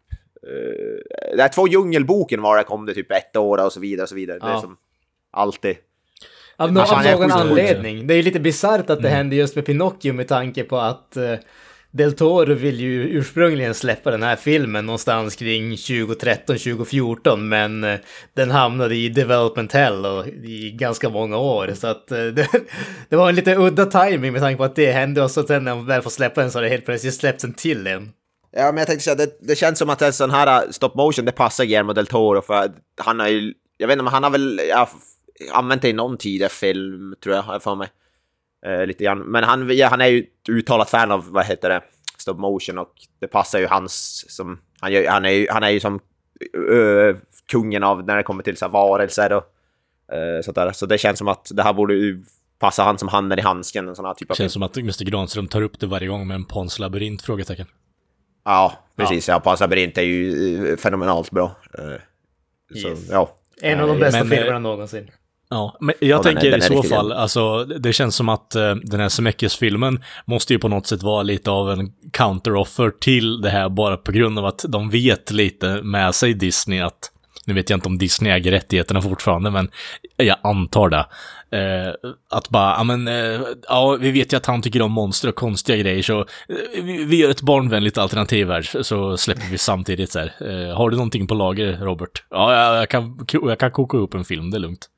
Uh, 0.48 1.38
det 1.38 1.50
två 1.50 1.68
Djungelboken 1.68 2.42
var 2.42 2.58
det 2.58 2.64
kom 2.64 2.86
det 2.86 2.94
typ 2.94 3.12
ett 3.12 3.36
år 3.36 3.66
och 3.66 3.74
så 3.74 3.80
vidare 3.80 4.04
och 4.04 4.10
så 4.10 4.16
vidare. 4.16 4.38
Ja. 4.42 4.48
Det 4.48 4.54
är 4.54 4.60
som 4.60 4.78
alltid. 5.32 5.76
Av, 6.56 6.74
no 6.74 6.80
av 6.80 7.04
någon 7.04 7.32
anledning. 7.32 8.08
Det 8.08 8.14
är 8.14 8.24
lite 8.24 8.40
bisarrt 8.40 8.90
att 8.90 9.02
det 9.02 9.08
mm. 9.08 9.18
händer 9.18 9.38
just 9.38 9.56
med 9.56 9.66
Pinocchio 9.66 10.14
med 10.14 10.28
tanke 10.28 10.64
på 10.64 10.78
att 10.78 11.14
uh, 11.18 11.34
Del 11.98 12.14
Toro 12.14 12.54
vill 12.54 12.80
ju 12.80 13.04
ursprungligen 13.04 13.74
släppa 13.74 14.12
den 14.12 14.24
här 14.24 14.36
filmen 14.36 14.86
någonstans 14.86 15.36
kring 15.36 15.72
2013-2014 15.76 17.38
men 17.38 17.84
eh, 17.84 18.00
den 18.34 18.52
hamnade 18.52 18.96
i 18.96 19.10
development 19.10 19.74
hell 19.74 20.06
och 20.06 20.28
i 20.28 20.72
ganska 20.72 21.10
många 21.10 21.38
år 21.38 21.72
så 21.76 21.88
att 21.88 22.12
eh, 22.12 22.18
det, 22.26 22.48
det 23.10 23.16
var 23.16 23.30
en 23.30 23.36
lite 23.36 23.56
udda 23.56 23.86
timing 23.86 24.34
med 24.34 24.42
tanke 24.42 24.58
på 24.58 24.64
att 24.64 24.76
det 24.76 24.92
hände 24.92 25.24
och 25.24 25.32
så 25.32 25.44
sen 25.44 25.64
när 25.64 25.76
man 25.76 25.86
väl 25.86 26.02
får 26.02 26.10
släppa 26.10 26.42
den 26.42 26.52
så 26.52 26.58
har 26.58 26.64
det 26.64 26.70
helt 26.70 26.86
plötsligt 26.86 27.14
släppts 27.14 27.44
en 27.44 27.54
till 27.54 27.88
en. 27.88 28.10
Ja, 28.52 28.66
men 28.66 28.78
jag 28.78 28.88
tänkte 28.88 29.04
säga, 29.04 29.16
det, 29.16 29.38
det 29.42 29.56
känns 29.56 29.80
som 29.80 29.90
att 29.90 30.02
en 30.02 30.14
sån 30.14 30.32
här 30.32 30.64
eh, 30.64 30.70
stop 30.72 30.92
motion, 30.96 31.26
det 31.26 31.32
passar 31.32 31.64
Guillermo 31.64 31.94
del 31.94 32.08
Toro 32.08 32.42
för 32.42 32.72
han 32.98 33.20
har 33.20 33.28
ju, 33.28 33.54
jag 33.78 33.88
vet 33.88 33.94
inte, 33.94 34.04
men 34.04 34.14
han 34.14 34.24
har 34.24 34.32
väl 34.32 34.62
ja, 34.70 34.90
använt 35.52 35.82
det 35.82 35.90
i 35.90 35.94
någon 35.94 36.18
tidigare 36.18 36.52
film, 36.52 37.16
tror 37.24 37.36
jag, 37.36 37.46
jag 37.48 37.64
för 37.64 37.76
mig. 37.76 37.88
Uh, 38.66 38.86
lite 38.86 39.04
grann. 39.04 39.20
Men 39.20 39.44
han, 39.44 39.78
ja, 39.78 39.88
han 39.88 40.02
är 40.02 40.08
ju 40.08 40.26
uttalat 40.50 40.90
fan 40.90 41.12
av, 41.12 41.32
vad 41.32 41.46
heter 41.46 41.70
det, 41.70 41.82
stop 42.18 42.34
motion 42.34 42.78
och 42.78 42.94
det 43.20 43.28
passar 43.28 43.60
ju 43.60 43.68
hans 43.68 44.26
som, 44.30 44.60
han, 44.80 44.92
gör, 44.92 45.08
han, 45.08 45.26
är, 45.26 45.30
ju, 45.30 45.48
han 45.50 45.64
är 45.64 45.70
ju 45.70 45.80
som 45.80 46.00
uh, 46.58 47.16
kungen 47.52 47.84
av 47.84 48.06
när 48.06 48.18
det 48.18 48.24
kommer 48.24 48.44
till 48.44 48.58
så 48.58 48.66
här, 48.66 48.72
varelser 48.72 49.34
och 49.34 49.44
uh, 50.14 50.42
sånt 50.42 50.56
där. 50.56 50.72
Så 50.72 50.86
det 50.86 50.98
känns 50.98 51.20
som 51.20 51.28
att 51.28 51.52
det 51.54 51.64
här 51.64 51.74
borde 51.74 51.94
ju 51.94 52.24
passa 52.60 52.84
han 52.84 52.98
som 52.98 53.08
handen 53.08 53.40
i 53.40 53.42
handsken. 53.42 53.88
En 53.88 53.96
sån 53.96 54.06
här 54.06 54.14
typ 54.14 54.32
av 54.32 54.36
känns 54.36 54.54
som 54.54 54.64
att 54.64 54.78
Mr 54.78 55.04
Granström 55.04 55.48
tar 55.48 55.62
upp 55.62 55.80
det 55.80 55.88
varje 55.88 56.08
gång 56.08 56.28
med 56.28 56.36
en 56.36 56.46
Pons 56.46 56.80
labyrint? 56.80 57.22
Frågetecken. 57.22 57.68
Ja, 58.46 58.74
precis. 58.96 59.28
Ja, 59.28 59.34
ja 59.34 59.40
Pons 59.40 59.60
labyrint 59.60 59.98
är 59.98 60.02
ju 60.02 60.78
fenomenalt 60.78 61.32
bra. 61.32 61.56
Uh, 61.80 61.96
så, 62.82 62.88
yes. 62.88 63.10
ja. 63.10 63.36
En 63.62 63.80
av 63.80 63.88
de 63.88 64.00
bästa 64.00 64.24
men, 64.24 64.38
filmerna 64.38 64.60
någonsin. 64.60 65.12
Ja, 65.50 65.78
men 65.80 65.96
jag 66.00 66.10
ja, 66.10 66.24
tänker 66.24 66.52
är, 66.52 66.58
i 66.58 66.62
så 66.62 66.84
fall, 66.84 67.12
alltså 67.12 67.66
det 67.66 67.94
känns 67.94 68.16
som 68.16 68.30
att 68.30 68.56
uh, 68.56 68.76
den 68.76 69.00
här 69.00 69.10
Zemeckis-filmen 69.10 70.04
måste 70.26 70.54
ju 70.54 70.60
på 70.60 70.68
något 70.68 70.88
sätt 70.88 71.04
vara 71.04 71.24
lite 71.24 71.52
av 71.52 71.72
en 71.72 71.92
counteroffer 72.14 72.92
till 73.00 73.42
det 73.42 73.50
här 73.50 73.70
bara 73.70 73.98
på 73.98 74.12
grund 74.12 74.40
av 74.40 74.46
att 74.46 74.66
de 74.68 74.90
vet 74.90 75.32
lite 75.32 75.82
med 75.82 76.16
sig 76.16 76.34
Disney 76.34 76.80
att 76.80 77.12
nu 77.46 77.54
vet 77.54 77.70
jag 77.70 77.78
inte 77.78 77.88
om 77.88 77.98
Disney 77.98 78.32
äger 78.32 78.52
rättigheterna 78.52 79.02
fortfarande, 79.02 79.52
men 79.52 79.70
jag 80.18 80.38
antar 80.44 80.90
det. 80.90 81.06
Uh, 81.56 81.94
att 82.30 82.50
bara, 82.50 82.76
ja 82.78 82.84
men, 82.84 83.08
uh, 83.08 83.42
ja 83.68 83.98
vi 84.02 84.12
vet 84.12 84.34
ju 84.34 84.38
att 84.38 84.46
han 84.46 84.62
tycker 84.62 84.82
om 84.82 84.92
monster 84.92 85.30
och 85.30 85.36
konstiga 85.36 85.78
grejer, 85.78 86.02
så 86.02 86.26
vi, 86.74 87.04
vi, 87.04 87.22
gör 87.22 87.30
ett 87.30 87.42
barnvänligt 87.42 87.98
alternativ 87.98 88.50
här, 88.50 88.84
så 88.84 89.18
släpper 89.18 89.52
vi 89.52 89.58
samtidigt 89.58 90.12
så 90.12 90.20
här. 90.20 90.74
har 90.74 90.90
du 90.90 90.96
någonting 90.96 91.28
på 91.28 91.34
lager, 91.34 91.78
Robert? 91.78 92.24
Ja, 92.30 92.54
jag, 92.54 92.82
jag, 92.82 92.90
kan, 92.90 93.20
jag 93.32 93.60
kan 93.60 93.72
koka 93.72 93.98
upp 93.98 94.14
en 94.14 94.26
film, 94.26 94.52
det 94.52 94.58
är 94.58 94.60
lugnt. 94.60 94.90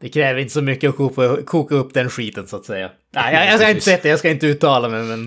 Det 0.00 0.08
kräver 0.08 0.40
inte 0.40 0.52
så 0.52 0.62
mycket 0.62 0.90
att 0.90 0.96
koka, 0.96 1.42
koka 1.42 1.74
upp 1.74 1.94
den 1.94 2.10
skiten 2.10 2.46
så 2.46 2.56
att 2.56 2.64
säga. 2.64 2.90
Nej, 3.14 3.34
jag, 3.34 3.46
jag 3.46 3.60
ska 3.60 3.70
inte 3.70 3.80
säga 3.80 3.98
det, 4.02 4.08
jag 4.08 4.18
ska 4.18 4.30
inte 4.30 4.46
uttala 4.46 4.88
mig, 4.88 5.02
men 5.02 5.26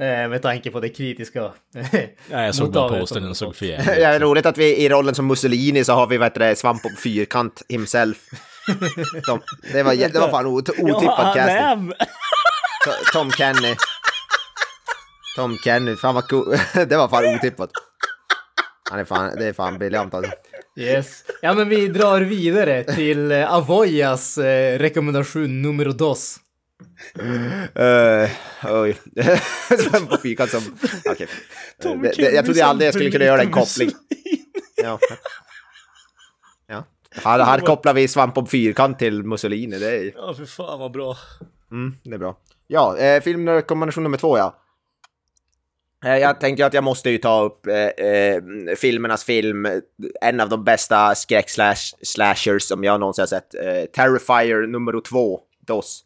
eh, 0.00 0.28
med 0.28 0.42
tanke 0.42 0.70
på 0.70 0.80
det 0.80 0.88
kritiska. 0.88 1.52
Nej, 1.74 2.16
jag 2.30 2.54
såg 2.54 2.72
bara 2.72 3.00
posten, 3.00 3.22
den 3.22 3.34
såg 3.34 3.56
för 3.56 3.66
Ja, 3.66 3.82
det 3.84 4.04
är 4.04 4.20
roligt 4.20 4.46
att 4.46 4.58
vi 4.58 4.76
i 4.76 4.88
rollen 4.88 5.14
som 5.14 5.26
Mussolini 5.26 5.84
så 5.84 5.92
har 5.92 6.06
vi, 6.06 6.16
vad 6.16 6.26
heter 6.26 6.40
det, 6.40 6.56
Svamp 6.56 6.82
på 6.82 6.88
fyrkant 7.02 7.62
himself. 7.68 8.18
De, 9.26 9.40
det, 9.72 9.82
var, 9.82 9.94
det 9.94 10.18
var 10.18 10.30
fan 10.30 10.46
otippad 10.46 10.76
ja, 10.78 11.34
casting. 11.34 11.92
Tom 13.12 13.30
Kenny. 13.30 13.74
Tom 15.36 15.56
Kenny, 15.64 15.96
fan 15.96 16.14
vad 16.14 16.28
cool. 16.28 16.56
det 16.88 16.96
var 16.96 17.08
fan 17.08 17.34
otippat. 17.34 17.70
Han 18.90 19.00
är 19.00 19.04
fan, 19.04 19.36
det 19.38 19.46
är 19.46 19.52
fan 19.52 19.78
briljant 19.78 20.14
alltså. 20.14 20.32
Yes. 20.76 21.24
Ja, 21.42 21.54
men 21.54 21.68
vi 21.68 21.88
drar 21.88 22.20
vidare 22.20 22.84
till 22.84 23.32
eh, 23.32 23.52
Avoyas 23.52 24.38
eh, 24.38 24.78
rekommendation 24.78 25.62
nummer 25.62 25.84
dos. 25.84 26.38
Uh, 27.18 28.30
oj. 28.72 28.96
på 30.08 30.16
fyrkant 30.16 30.50
som... 30.50 30.62
Okej. 31.10 31.28
Okay. 31.80 32.26
Uh, 32.26 32.34
jag 32.34 32.44
trodde 32.44 32.64
aldrig 32.64 32.86
jag 32.86 32.94
skulle 32.94 33.10
kunna 33.10 33.24
göra 33.24 33.42
en 33.42 33.50
koppling. 33.50 33.90
ja. 34.82 34.98
ja. 36.66 36.84
Här, 37.10 37.38
här 37.38 37.58
kopplar 37.58 37.94
vi 37.94 38.08
svamp 38.08 38.34
på 38.34 38.46
fyrkant 38.46 38.98
till 38.98 39.22
Mussolini. 39.22 39.78
Det 39.78 39.90
är... 39.90 40.12
Ja, 40.16 40.34
för 40.34 40.44
fan 40.44 40.80
vad 40.80 40.92
bra. 40.92 41.16
Mm, 41.70 41.96
det 42.02 42.14
är 42.14 42.18
bra. 42.18 42.36
Ja, 42.66 42.98
eh, 42.98 43.22
filmrekommendation 43.22 44.04
nummer 44.04 44.18
två, 44.18 44.38
ja. 44.38 44.61
Eh, 46.04 46.16
jag 46.16 46.40
tänkte 46.40 46.66
att 46.66 46.74
jag 46.74 46.84
måste 46.84 47.10
ju 47.10 47.18
ta 47.18 47.42
upp 47.42 47.66
eh, 47.66 48.06
eh, 48.06 48.42
filmernas 48.76 49.24
film, 49.24 49.66
en 50.20 50.40
av 50.40 50.48
de 50.48 50.64
bästa 50.64 51.14
skräck-slashers 51.14 52.62
som 52.62 52.84
jag 52.84 53.00
någonsin 53.00 53.22
har 53.22 53.26
sett. 53.26 53.54
Eh, 53.54 53.84
Terrifier 53.84 54.66
nummer 54.66 55.00
två, 55.00 55.40
DOS. 55.66 56.04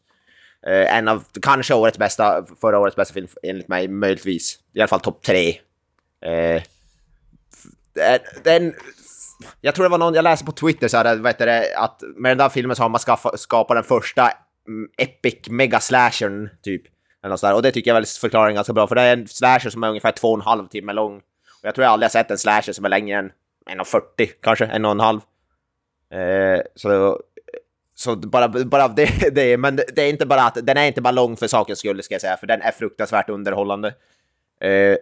Eh, 0.66 0.96
en 0.96 1.08
av, 1.08 1.24
kanske 1.42 1.74
årets 1.74 1.98
bästa, 1.98 2.44
förra 2.60 2.78
årets 2.78 2.96
bästa 2.96 3.14
film 3.14 3.28
enligt 3.42 3.68
mig, 3.68 3.88
möjligtvis. 3.88 4.58
I 4.74 4.80
alla 4.80 4.88
fall 4.88 5.00
topp 5.00 5.22
tre. 5.22 5.48
Eh, 6.24 6.54
eh 6.54 6.62
den, 8.44 8.74
jag 9.60 9.74
tror 9.74 9.84
det 9.84 9.90
var 9.90 9.98
någon, 9.98 10.14
jag 10.14 10.22
läste 10.22 10.44
på 10.44 10.52
Twitter 10.52 10.88
så 10.88 10.96
här, 10.96 11.16
vet 11.16 11.38
du, 11.38 11.74
att 11.74 12.02
med 12.16 12.30
den 12.30 12.38
där 12.38 12.48
filmen 12.48 12.76
så 12.76 12.82
har 12.82 12.88
man 12.88 13.00
skapat 13.38 13.76
den 13.76 13.84
första 13.84 14.30
mm, 14.68 14.88
epic 14.98 15.48
mega 15.48 15.80
slashern 15.80 16.50
typ. 16.62 16.82
Eller 17.26 17.54
och 17.54 17.62
det 17.62 17.72
tycker 17.72 17.90
jag 17.90 17.94
väl 17.94 18.06
förklarar 18.06 18.50
ganska 18.50 18.72
bra, 18.72 18.86
för 18.86 18.94
det 18.94 19.02
är 19.02 19.12
en 19.12 19.28
slasher 19.28 19.70
som 19.70 19.82
är 19.82 19.88
ungefär 19.88 20.12
två 20.12 20.28
och 20.28 20.38
en 20.38 20.40
halv 20.40 20.66
timme 20.66 20.92
lång. 20.92 21.16
Och 21.16 21.62
jag 21.62 21.74
tror 21.74 21.84
jag 21.84 21.92
aldrig 21.92 22.04
har 22.04 22.10
sett 22.10 22.30
en 22.30 22.38
slasher 22.38 22.72
som 22.72 22.84
är 22.84 22.88
längre 22.88 23.18
än 23.18 23.32
1,40 23.80 24.30
kanske, 24.42 24.66
en 24.66 24.84
och 24.84 24.90
en 24.90 25.00
halv. 25.00 25.20
Eh, 26.10 26.60
så, 26.74 27.20
så 27.94 28.16
bara, 28.16 28.48
bara 28.48 28.88
det, 28.88 29.30
det, 29.34 29.56
men 29.56 29.76
det 29.76 30.02
är 30.02 30.08
inte 30.08 30.26
bara 30.26 30.42
att 30.42 30.66
den 30.66 30.76
är 30.76 30.86
inte 30.86 31.00
bara 31.00 31.10
lång 31.10 31.36
för 31.36 31.46
sakens 31.46 31.78
skull 31.78 32.02
ska 32.02 32.14
jag 32.14 32.20
säga, 32.20 32.36
för 32.36 32.46
den 32.46 32.62
är 32.62 32.70
fruktansvärt 32.70 33.28
underhållande. 33.28 33.88
Eh, 34.60 34.96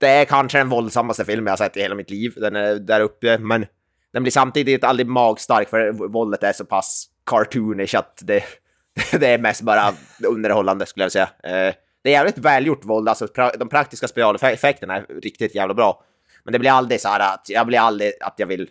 det 0.00 0.08
är 0.08 0.24
kanske 0.24 0.58
den 0.58 0.68
våldsammaste 0.68 1.24
filmen 1.24 1.46
jag 1.46 1.52
har 1.52 1.56
sett 1.56 1.76
i 1.76 1.80
hela 1.80 1.94
mitt 1.94 2.10
liv, 2.10 2.34
den 2.36 2.56
är 2.56 2.74
där 2.74 3.00
uppe, 3.00 3.38
men 3.38 3.66
den 4.12 4.22
blir 4.22 4.32
samtidigt 4.32 4.84
aldrig 4.84 5.06
magstark 5.06 5.68
för 5.68 5.92
våldet 5.92 6.42
är 6.42 6.52
så 6.52 6.64
pass 6.64 7.06
cartoonish 7.26 7.98
att 7.98 8.20
det, 8.22 8.44
det 9.20 9.26
är 9.26 9.38
mest 9.38 9.62
bara 9.62 9.94
underhållande 10.26 10.86
skulle 10.86 11.04
jag 11.04 11.12
säga. 11.12 11.28
Eh, 11.42 11.74
det 12.02 12.10
är 12.10 12.12
jävligt 12.12 12.38
välgjort 12.38 12.84
våld, 12.84 13.08
alltså 13.08 13.26
de 13.58 13.68
praktiska 13.68 14.08
specialeffekterna 14.08 14.96
är 14.96 15.20
riktigt 15.22 15.54
jävla 15.54 15.74
bra. 15.74 16.04
Men 16.44 16.52
det 16.52 16.58
blir 16.58 16.70
aldrig 16.70 17.00
så 17.00 17.08
här 17.08 17.34
att 17.34 17.46
jag 17.48 17.66
blir 17.66 17.78
aldrig 17.78 18.12
att 18.20 18.34
jag 18.36 18.46
vill 18.46 18.68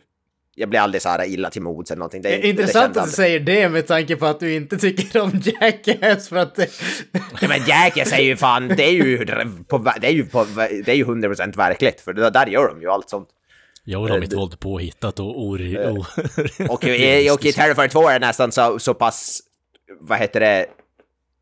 jag 0.60 0.70
blir 0.70 0.80
aldrig 0.80 1.02
så 1.02 1.10
här 1.10 1.26
illa 1.26 1.50
till 1.50 1.62
mods 1.62 1.92
eller 1.92 2.00
någonting. 2.00 2.22
Det 2.22 2.36
är, 2.36 2.46
Intressant 2.46 2.94
det 2.94 3.02
att 3.02 3.08
du 3.08 3.12
säger 3.12 3.40
det 3.40 3.70
med 3.70 3.88
tanke 3.88 4.16
på 4.16 4.26
att 4.26 4.40
du 4.40 4.54
inte 4.54 4.78
tycker 4.78 5.22
om 5.22 5.42
Jackass 5.44 6.30
för 6.30 6.36
att 6.36 6.56
det... 6.56 6.68
ja, 7.42 7.48
men 7.48 7.60
Jackass 7.68 8.14
är 8.14 8.22
ju 8.22 8.36
fan, 8.36 8.68
det 8.68 8.84
är 8.84 8.92
ju, 8.92 9.26
på, 9.68 9.78
det 10.02 10.08
är 10.08 10.12
ju, 10.12 10.26
på, 10.26 10.46
det 10.86 10.92
är 10.92 10.96
ju 10.96 11.06
100% 11.06 11.58
verkligt, 11.58 12.02
för 12.02 12.14
det, 12.14 12.30
där 12.30 12.48
gör 12.48 12.68
de 12.68 12.82
ju 12.82 12.90
allt 12.90 13.10
sånt. 13.10 13.30
Jag 13.84 14.04
vill 14.04 14.12
ha 14.12 14.20
mitt 14.20 14.34
våld 14.34 14.60
påhittat 14.60 15.20
och 15.20 15.42
ori... 15.42 15.78
och, 15.78 15.98
och, 15.98 16.70
och 17.34 17.46
i 17.46 17.54
Terrifier 17.54 17.88
2 17.88 18.08
är 18.08 18.20
det 18.20 18.28
nästan 18.28 18.52
så, 18.52 18.80
så 18.80 18.94
pass 18.94 19.42
vad 20.00 20.20
heter 20.20 20.40
det, 20.40 20.66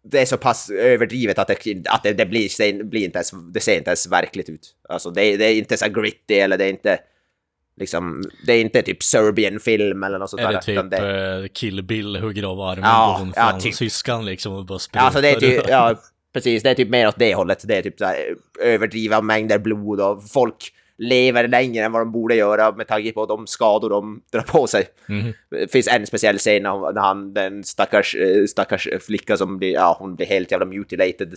det 0.04 0.22
är 0.22 0.26
så 0.26 0.38
pass 0.38 0.70
överdrivet 0.70 1.40
att 1.40 1.48
det, 1.48 1.88
att 1.90 2.04
det, 2.04 2.14
det 2.14 2.26
blir, 2.26 2.84
blir 2.84 3.06
inte 3.06 3.18
ens, 3.18 3.32
det 3.54 3.60
ser 3.60 3.78
inte 3.78 3.90
ens 3.90 4.08
verkligt 4.08 4.50
ut. 4.50 4.76
Alltså 4.90 5.12
det, 5.12 5.38
det 5.38 5.46
är 5.46 5.54
inte 5.56 5.78
så 5.78 5.90
gritty 5.90 6.34
eller 6.34 6.58
det 6.58 6.66
är 6.66 6.70
inte... 6.70 7.00
liksom, 7.80 8.24
det 8.46 8.54
är 8.54 8.62
inte 8.62 8.82
typ 8.82 9.04
Serbian-film 9.04 10.04
eller 10.04 10.20
något 10.20 10.30
sånt 10.30 10.42
där. 10.42 10.50
Är 10.50 10.54
det 10.54 10.62
typ 10.62 10.92
det... 10.92 11.42
Uh, 11.42 11.48
Kill 11.48 11.84
Bill 11.84 12.16
hugger 12.16 12.44
av 12.44 12.62
armen 12.62 12.84
ja, 12.84 13.16
på 13.18 13.24
hon 13.24 13.34
ja, 13.36 13.60
typ. 13.60 13.76
syskan 13.76 14.26
liksom 14.26 14.54
och 14.54 14.66
bara 14.66 14.80
sprutar. 14.80 15.06
Alltså 15.06 15.22
det 15.22 15.30
är 15.30 15.40
typ, 15.40 15.64
ja, 15.68 15.96
precis, 16.34 16.64
det 16.64 16.70
är 16.70 16.76
typ 16.76 16.90
mer 16.90 17.08
åt 17.08 17.20
det 17.20 17.36
hållet. 17.36 17.68
Det 17.68 17.78
är 17.78 17.82
typ 17.82 18.00
så 18.00 18.06
här, 18.06 18.36
överdriva 18.60 19.22
mängder 19.22 19.60
blod 19.60 20.02
och 20.02 20.30
folk 20.30 20.74
lever 20.98 21.48
längre 21.48 21.86
än 21.86 21.92
vad 21.92 22.02
de 22.02 22.12
borde 22.12 22.36
göra 22.36 22.72
med 22.72 22.88
tanke 22.88 23.12
på 23.12 23.26
de 23.26 23.48
skador 23.48 23.90
de 23.90 24.22
drar 24.32 24.42
på 24.42 24.68
sig. 24.68 24.88
Mm. 25.10 25.34
Det 25.50 25.72
finns 25.72 25.88
en 25.88 26.08
speciell 26.08 26.38
scen 26.38 26.64
när 26.64 27.02
han, 27.02 27.34
den 27.34 27.64
stackars, 27.64 28.16
eh, 28.16 28.46
stackars 28.46 28.88
flicka 29.02 29.38
som 29.38 29.58
blir, 29.58 29.74
ja, 29.74 29.98
hon 30.00 30.16
blir 30.16 30.26
helt 30.26 30.52
jävla 30.52 30.66
mutilated 30.66 31.34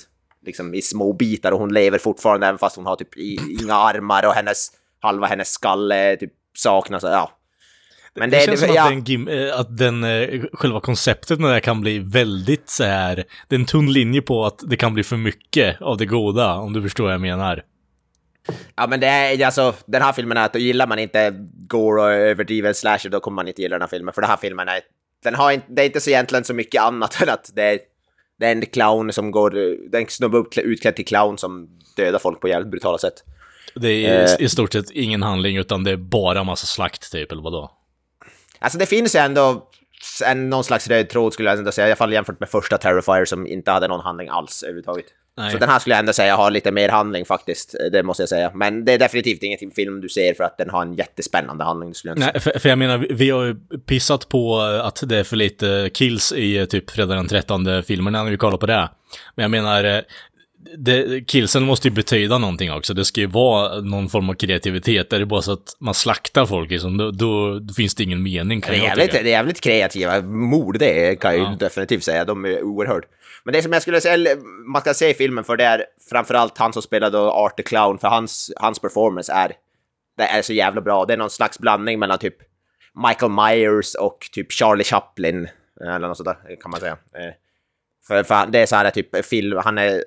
liksom 0.46 0.74
i 0.74 0.82
små 0.82 1.12
bitar 1.12 1.52
och 1.52 1.58
hon 1.58 1.74
lever 1.74 1.98
fortfarande 1.98 2.46
även 2.46 2.58
fast 2.58 2.76
hon 2.76 2.86
har 2.86 2.96
typ 2.96 3.16
inga 3.60 3.74
armar 3.74 4.26
och 4.26 4.32
hennes 4.32 4.68
halva 5.00 5.26
hennes 5.26 5.50
skalle 5.50 6.16
typ 6.16 6.32
saknas. 6.56 7.02
Ja. 7.02 7.30
Men 8.14 8.30
det, 8.30 8.36
det 8.36 8.44
känns 8.44 8.60
det, 8.60 8.66
som 8.66 8.76
ja. 8.76 8.82
att, 8.82 9.06
den, 9.06 9.28
eh, 9.28 9.60
att 9.60 9.78
den, 9.78 10.04
eh, 10.04 10.44
själva 10.52 10.80
konceptet 10.80 11.40
med 11.40 11.54
det 11.54 11.60
kan 11.60 11.80
bli 11.80 11.98
väldigt 11.98 12.68
så 12.68 12.84
här, 12.84 13.24
det 13.48 13.54
är 13.54 13.58
en 13.58 13.66
tunn 13.66 13.92
linje 13.92 14.22
på 14.22 14.46
att 14.46 14.62
det 14.66 14.76
kan 14.76 14.94
bli 14.94 15.04
för 15.04 15.16
mycket 15.16 15.82
av 15.82 15.96
det 15.96 16.06
goda, 16.06 16.54
om 16.54 16.72
du 16.72 16.82
förstår 16.82 17.04
vad 17.04 17.12
jag 17.12 17.20
menar. 17.20 17.62
Ja 18.76 18.86
men 18.86 19.00
det 19.00 19.06
är 19.06 19.46
alltså, 19.46 19.74
den 19.86 20.02
här 20.02 20.12
filmen 20.12 20.36
är 20.36 20.44
att 20.44 20.54
gillar 20.54 20.86
man 20.86 20.98
inte 20.98 21.34
gore 21.68 22.02
och 22.02 22.12
överdriven 22.12 22.74
slasher 22.74 23.08
då 23.08 23.20
kommer 23.20 23.36
man 23.36 23.48
inte 23.48 23.62
gilla 23.62 23.74
den 23.74 23.82
här 23.82 23.88
filmen. 23.88 24.14
För 24.14 24.20
den 24.20 24.30
här 24.30 24.36
filmen 24.36 24.68
är, 24.68 24.80
den 25.22 25.34
har 25.34 25.52
inte, 25.52 25.66
det 25.68 25.82
är 25.82 25.86
inte 25.86 26.00
så 26.00 26.10
egentligen 26.10 26.44
så 26.44 26.54
mycket 26.54 26.82
annat 26.82 27.22
än 27.22 27.28
att 27.28 27.50
det 27.54 27.62
är, 27.62 27.78
det 28.38 28.46
är 28.46 28.52
en 28.52 28.66
clown 28.66 29.12
som 29.12 29.30
går, 29.30 29.50
det 29.90 29.98
är 29.98 30.02
en 30.02 30.08
snubbe 30.08 30.44
utklädd 30.56 30.96
till 30.96 31.06
clown 31.06 31.38
som 31.38 31.68
dödar 31.96 32.18
folk 32.18 32.40
på 32.40 32.48
jävligt 32.48 32.70
brutala 32.70 32.98
sätt. 32.98 33.24
Det 33.74 34.06
är 34.06 34.40
eh, 34.40 34.44
i 34.44 34.48
stort 34.48 34.72
sett 34.72 34.90
ingen 34.90 35.22
handling 35.22 35.56
utan 35.56 35.84
det 35.84 35.90
är 35.90 35.96
bara 35.96 36.44
massa 36.44 36.66
slakt 36.66 37.12
typ, 37.12 37.32
eller 37.32 37.42
vadå? 37.42 37.70
Alltså 38.58 38.78
det 38.78 38.86
finns 38.86 39.14
ju 39.14 39.18
ändå 39.18 39.68
en, 40.24 40.50
någon 40.50 40.64
slags 40.64 40.88
röd 40.88 41.08
tråd 41.08 41.32
skulle 41.32 41.50
jag 41.50 41.58
ändå 41.58 41.72
säga, 41.72 41.86
i 41.86 41.90
alla 41.90 41.96
fall 41.96 42.12
jämfört 42.12 42.40
med 42.40 42.48
första 42.48 42.78
Terrifier 42.78 43.24
som 43.24 43.46
inte 43.46 43.70
hade 43.70 43.88
någon 43.88 44.00
handling 44.00 44.28
alls 44.28 44.62
överhuvudtaget. 44.62 45.06
Nej. 45.38 45.52
Så 45.52 45.58
den 45.58 45.68
här 45.68 45.78
skulle 45.78 45.94
jag 45.94 46.00
ändå 46.00 46.12
säga 46.12 46.36
har 46.36 46.50
lite 46.50 46.72
mer 46.72 46.88
handling 46.88 47.24
faktiskt, 47.24 47.74
det 47.92 48.02
måste 48.02 48.22
jag 48.22 48.28
säga. 48.28 48.50
Men 48.54 48.84
det 48.84 48.92
är 48.92 48.98
definitivt 48.98 49.42
ingen 49.42 49.70
film 49.70 50.00
du 50.00 50.08
ser 50.08 50.34
för 50.34 50.44
att 50.44 50.58
den 50.58 50.70
har 50.70 50.82
en 50.82 50.94
jättespännande 50.94 51.64
handling. 51.64 51.94
Skulle 51.94 52.10
jag 52.10 52.18
Nej, 52.18 52.40
för, 52.40 52.58
för, 52.58 52.68
jag 52.68 52.78
menar, 52.78 53.06
vi 53.10 53.30
har 53.30 53.44
ju 53.44 53.56
pissat 53.86 54.28
på 54.28 54.60
att 54.60 55.02
det 55.06 55.16
är 55.16 55.24
för 55.24 55.36
lite 55.36 55.90
kills 55.94 56.32
i 56.32 56.66
typ 56.66 56.90
Fredag 56.90 57.14
den 57.14 57.28
13 57.28 57.82
filmerna 57.82 58.22
när 58.24 58.30
vi 58.30 58.36
kollar 58.36 58.56
på 58.56 58.66
det. 58.66 58.88
Men 59.34 59.42
jag 59.42 59.50
menar, 59.50 60.02
det, 60.58 61.26
killsen 61.26 61.62
måste 61.62 61.88
ju 61.88 61.94
betyda 61.94 62.38
någonting 62.38 62.72
också. 62.72 62.94
Det 62.94 63.04
ska 63.04 63.20
ju 63.20 63.26
vara 63.26 63.80
någon 63.80 64.08
form 64.08 64.30
av 64.30 64.34
kreativitet. 64.34 65.12
Är 65.12 65.18
det 65.18 65.26
bara 65.26 65.42
så 65.42 65.52
att 65.52 65.76
man 65.78 65.94
slaktar 65.94 66.46
folk, 66.46 66.70
liksom, 66.70 66.96
då, 66.96 67.10
då, 67.10 67.60
finns 67.76 67.94
det 67.94 68.02
ingen 68.04 68.22
mening. 68.22 68.60
Kan 68.60 68.74
det, 68.74 68.80
är 68.80 68.84
jävligt, 68.84 69.12
det 69.12 69.18
är 69.18 69.24
jävligt 69.24 69.60
kreativa 69.60 70.20
mord, 70.22 70.78
det 70.78 71.20
kan 71.20 71.34
jag 71.34 71.44
ja. 71.44 71.50
ju 71.50 71.56
definitivt 71.56 72.04
säga. 72.04 72.24
De 72.24 72.44
är 72.44 72.62
oerhört. 72.62 73.04
Men 73.44 73.52
det 73.52 73.62
som 73.62 73.72
jag 73.72 73.82
skulle 73.82 74.00
säga, 74.00 74.36
man 74.72 74.80
ska 74.80 74.94
se 74.94 75.14
filmen 75.14 75.44
för 75.44 75.56
det 75.56 75.64
är 75.64 75.84
framförallt 76.10 76.58
han 76.58 76.72
som 76.72 76.82
spelade 76.82 77.18
Art 77.18 77.56
the 77.56 77.62
Clown, 77.62 77.98
för 77.98 78.08
hans, 78.08 78.52
hans 78.56 78.78
performance 78.78 79.32
är, 79.32 79.52
det 80.16 80.24
är 80.24 80.42
så 80.42 80.52
jävla 80.52 80.80
bra. 80.80 81.04
Det 81.04 81.12
är 81.12 81.16
någon 81.16 81.30
slags 81.30 81.58
blandning 81.58 81.98
mellan 81.98 82.18
typ 82.18 82.36
Michael 83.08 83.32
Myers 83.32 83.94
och 83.94 84.28
typ 84.32 84.52
Charlie 84.52 84.84
Chaplin, 84.84 85.48
eller 85.80 86.08
något 86.08 86.16
sådär 86.16 86.36
kan 86.62 86.70
man 86.70 86.80
säga. 86.80 86.92
Eh, 86.92 87.34
för, 88.06 88.22
för 88.22 88.46
det 88.46 88.58
är 88.58 88.66
så 88.66 88.76
här 88.76 88.90
typ 88.90 89.26
film, 89.26 89.58
han 89.64 89.78
är 89.78 90.04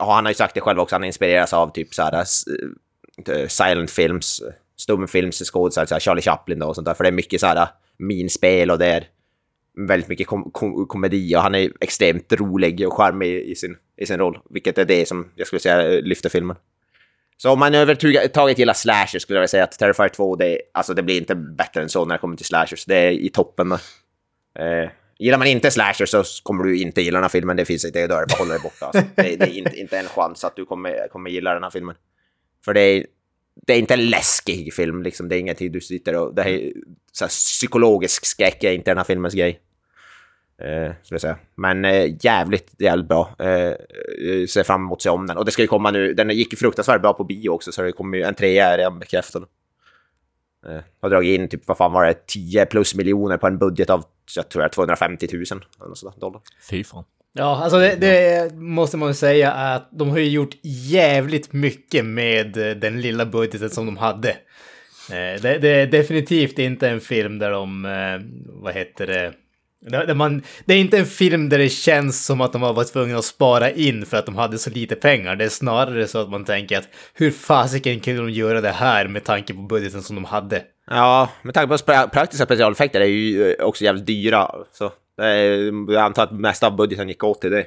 och 0.00 0.12
han 0.12 0.24
har 0.24 0.30
ju 0.30 0.34
sagt 0.34 0.54
det 0.54 0.60
själv 0.60 0.80
också, 0.80 0.94
han 0.94 1.04
inspireras 1.04 1.52
av 1.52 1.72
typ 1.72 1.94
så 1.94 2.02
här, 2.02 2.14
eh, 2.14 3.34
eh, 3.34 3.46
silent 3.46 3.90
films, 3.90 4.42
stumfilms 4.76 5.42
skådespelare, 5.50 6.00
Charlie 6.00 6.22
Chaplin 6.22 6.58
då 6.58 6.66
och 6.66 6.74
sånt 6.74 6.84
där. 6.84 6.94
För 6.94 7.04
det 7.04 7.10
är 7.10 7.12
mycket 7.12 7.40
så 7.40 7.46
här 7.46 7.56
eh, 7.56 7.68
minspel 7.98 8.70
och 8.70 8.78
det 8.78 8.86
är 8.86 9.04
väldigt 9.88 10.08
mycket 10.08 10.26
kom 10.26 10.50
kom 10.50 10.86
komedi 10.86 11.36
och 11.36 11.40
han 11.40 11.54
är 11.54 11.72
extremt 11.80 12.32
rolig 12.32 12.86
och 12.86 12.92
charmig 12.92 13.28
i 13.28 13.54
sin, 13.54 13.76
i 13.96 14.06
sin 14.06 14.18
roll. 14.18 14.38
Vilket 14.50 14.78
är 14.78 14.84
det 14.84 15.08
som 15.08 15.30
jag 15.34 15.46
skulle 15.46 15.60
säga 15.60 16.00
lyfter 16.00 16.28
filmen. 16.28 16.56
Så 17.36 17.50
om 17.50 17.58
man 17.58 17.74
överhuvudtaget 17.74 18.58
gillar 18.58 18.74
slasher 18.74 19.18
skulle 19.18 19.40
jag 19.40 19.50
säga 19.50 19.64
att 19.64 19.78
Terrifier 19.78 20.08
2, 20.08 20.36
det, 20.36 20.60
alltså 20.74 20.94
det 20.94 21.02
blir 21.02 21.16
inte 21.16 21.34
bättre 21.34 21.82
än 21.82 21.88
så 21.88 22.04
när 22.04 22.14
det 22.14 22.18
kommer 22.18 22.36
till 22.36 22.46
slashers. 22.46 22.84
Det 22.84 22.96
är 22.96 23.10
i 23.10 23.28
toppen. 23.28 23.72
Eh, 23.72 24.90
Gillar 25.20 25.38
man 25.38 25.46
inte 25.46 25.70
slasher 25.70 26.06
så 26.06 26.22
kommer 26.42 26.64
du 26.64 26.78
inte 26.78 27.02
gilla 27.02 27.16
den 27.16 27.24
här 27.24 27.28
filmen. 27.28 27.56
Det 27.56 27.64
finns 27.64 27.84
inte, 27.84 28.06
dörr, 28.06 28.26
bara 28.28 28.38
håll 28.38 28.48
dig 28.48 28.58
borta. 28.62 28.86
Alltså. 28.86 29.02
Det, 29.14 29.36
det, 29.36 29.44
är 29.44 29.58
inte, 29.58 29.76
inte 29.76 29.98
en 29.98 30.06
chans 30.06 30.44
att 30.44 30.56
du 30.56 30.64
kommer, 30.64 31.08
kommer 31.08 31.30
gilla 31.30 31.54
den 31.54 31.62
här 31.62 31.70
filmen. 31.70 31.94
För 32.64 32.74
det 32.74 32.80
är, 32.80 33.06
det 33.66 33.72
är 33.72 33.78
inte 33.78 33.94
en 33.94 34.10
läskig 34.10 34.74
film, 34.74 35.02
liksom. 35.02 35.28
Det 35.28 35.36
är 35.36 35.40
ingenting 35.40 35.72
du 35.72 35.80
sitter 35.80 36.14
och... 36.14 36.34
Det 36.34 36.42
är, 36.42 36.72
så 37.12 37.24
här, 37.24 37.28
psykologisk 37.28 38.26
skräck 38.26 38.64
är 38.64 38.72
inte 38.72 38.90
den 38.90 38.98
här 38.98 39.04
filmens 39.04 39.34
grej. 39.34 39.60
Eh, 40.62 40.92
skulle 41.02 41.14
jag 41.14 41.20
säga. 41.20 41.38
Men 41.54 41.84
eh, 41.84 42.14
jävligt, 42.20 42.74
jävligt 42.78 43.08
bra. 43.08 43.34
Eh, 43.38 43.74
ser 44.46 44.62
fram 44.62 44.80
emot 44.80 44.96
att 44.96 45.02
se 45.02 45.10
om 45.10 45.26
den. 45.26 45.36
Och 45.36 45.44
det 45.44 45.50
ska 45.50 45.62
ju 45.62 45.68
komma 45.68 45.90
nu, 45.90 46.14
den 46.14 46.30
gick 46.30 46.52
ju 46.52 46.56
fruktansvärt 46.56 47.02
bra 47.02 47.12
på 47.12 47.24
bio 47.24 47.48
också, 47.48 47.72
så 47.72 47.82
det 47.82 47.92
kommer 47.92 48.18
ju 48.18 48.24
en 48.24 48.34
trea 48.34 48.66
är 48.66 48.78
redan 48.78 48.98
bekräftad. 48.98 49.40
Eh, 50.66 50.82
har 51.00 51.10
dragit 51.10 51.40
in 51.40 51.48
typ, 51.48 51.68
vad 51.68 51.76
fan 51.76 51.92
var 51.92 52.06
det, 52.06 52.26
10 52.26 52.66
plus 52.66 52.94
miljoner 52.94 53.36
på 53.36 53.46
en 53.46 53.58
budget 53.58 53.90
av, 53.90 54.04
jag 54.36 54.48
tror 54.48 54.64
jag, 54.64 54.72
250 54.72 55.28
000 55.32 55.44
eller 55.84 55.94
sådär, 55.94 56.20
dollar. 56.20 56.40
Fy 56.70 56.84
fan. 56.84 57.04
Ja, 57.32 57.62
alltså 57.62 57.78
det, 57.78 57.96
det, 57.96 58.54
måste 58.54 58.96
man 58.96 59.14
säga 59.14 59.52
att 59.52 59.88
de 59.92 60.10
har 60.10 60.18
ju 60.18 60.28
gjort 60.28 60.56
jävligt 60.62 61.52
mycket 61.52 62.04
med 62.04 62.56
eh, 62.56 62.76
den 62.76 63.00
lilla 63.00 63.26
budgeten 63.26 63.70
som 63.70 63.86
de 63.86 63.96
hade. 63.96 64.30
Eh, 65.10 65.40
det, 65.42 65.58
det 65.58 65.68
är 65.68 65.86
definitivt 65.86 66.58
inte 66.58 66.88
en 66.88 67.00
film 67.00 67.38
där 67.38 67.50
de, 67.50 67.82
vad 68.46 68.74
heter 68.74 69.06
det, 69.06 69.32
det, 69.80 70.14
man, 70.14 70.42
det 70.64 70.74
är 70.74 70.78
inte 70.78 70.98
en 70.98 71.06
film 71.06 71.48
där 71.48 71.58
det 71.58 71.68
känns 71.68 72.26
som 72.26 72.40
att 72.40 72.52
de 72.52 72.62
har 72.62 72.72
varit 72.72 72.92
tvungna 72.92 73.18
att 73.18 73.24
spara 73.24 73.70
in 73.70 74.06
för 74.06 74.16
att 74.16 74.26
de 74.26 74.36
hade 74.36 74.58
så 74.58 74.70
lite 74.70 74.94
pengar. 74.94 75.36
Det 75.36 75.44
är 75.44 75.48
snarare 75.48 76.06
så 76.06 76.18
att 76.18 76.30
man 76.30 76.44
tänker 76.44 76.78
att 76.78 76.88
hur 77.14 77.30
fasiken 77.30 78.00
kunde 78.00 78.20
de 78.20 78.30
göra 78.30 78.60
det 78.60 78.70
här 78.70 79.08
med 79.08 79.24
tanke 79.24 79.54
på 79.54 79.60
budgeten 79.60 80.02
som 80.02 80.16
de 80.16 80.24
hade? 80.24 80.62
Ja, 80.90 81.28
med 81.42 81.54
tanke 81.54 81.68
på 81.68 81.92
att 81.92 82.12
praktiska 82.12 82.44
specialeffekter 82.44 83.00
är 83.00 83.04
ju 83.04 83.52
eh, 83.52 83.64
också 83.64 83.84
jävligt 83.84 84.06
dyra. 84.06 84.50
Så 84.72 84.92
jag 85.88 85.96
antar 85.96 86.22
att 86.22 86.32
mesta 86.32 86.66
av 86.66 86.76
budgeten 86.76 87.08
gick 87.08 87.24
åt 87.24 87.40
till 87.40 87.50
det. 87.50 87.66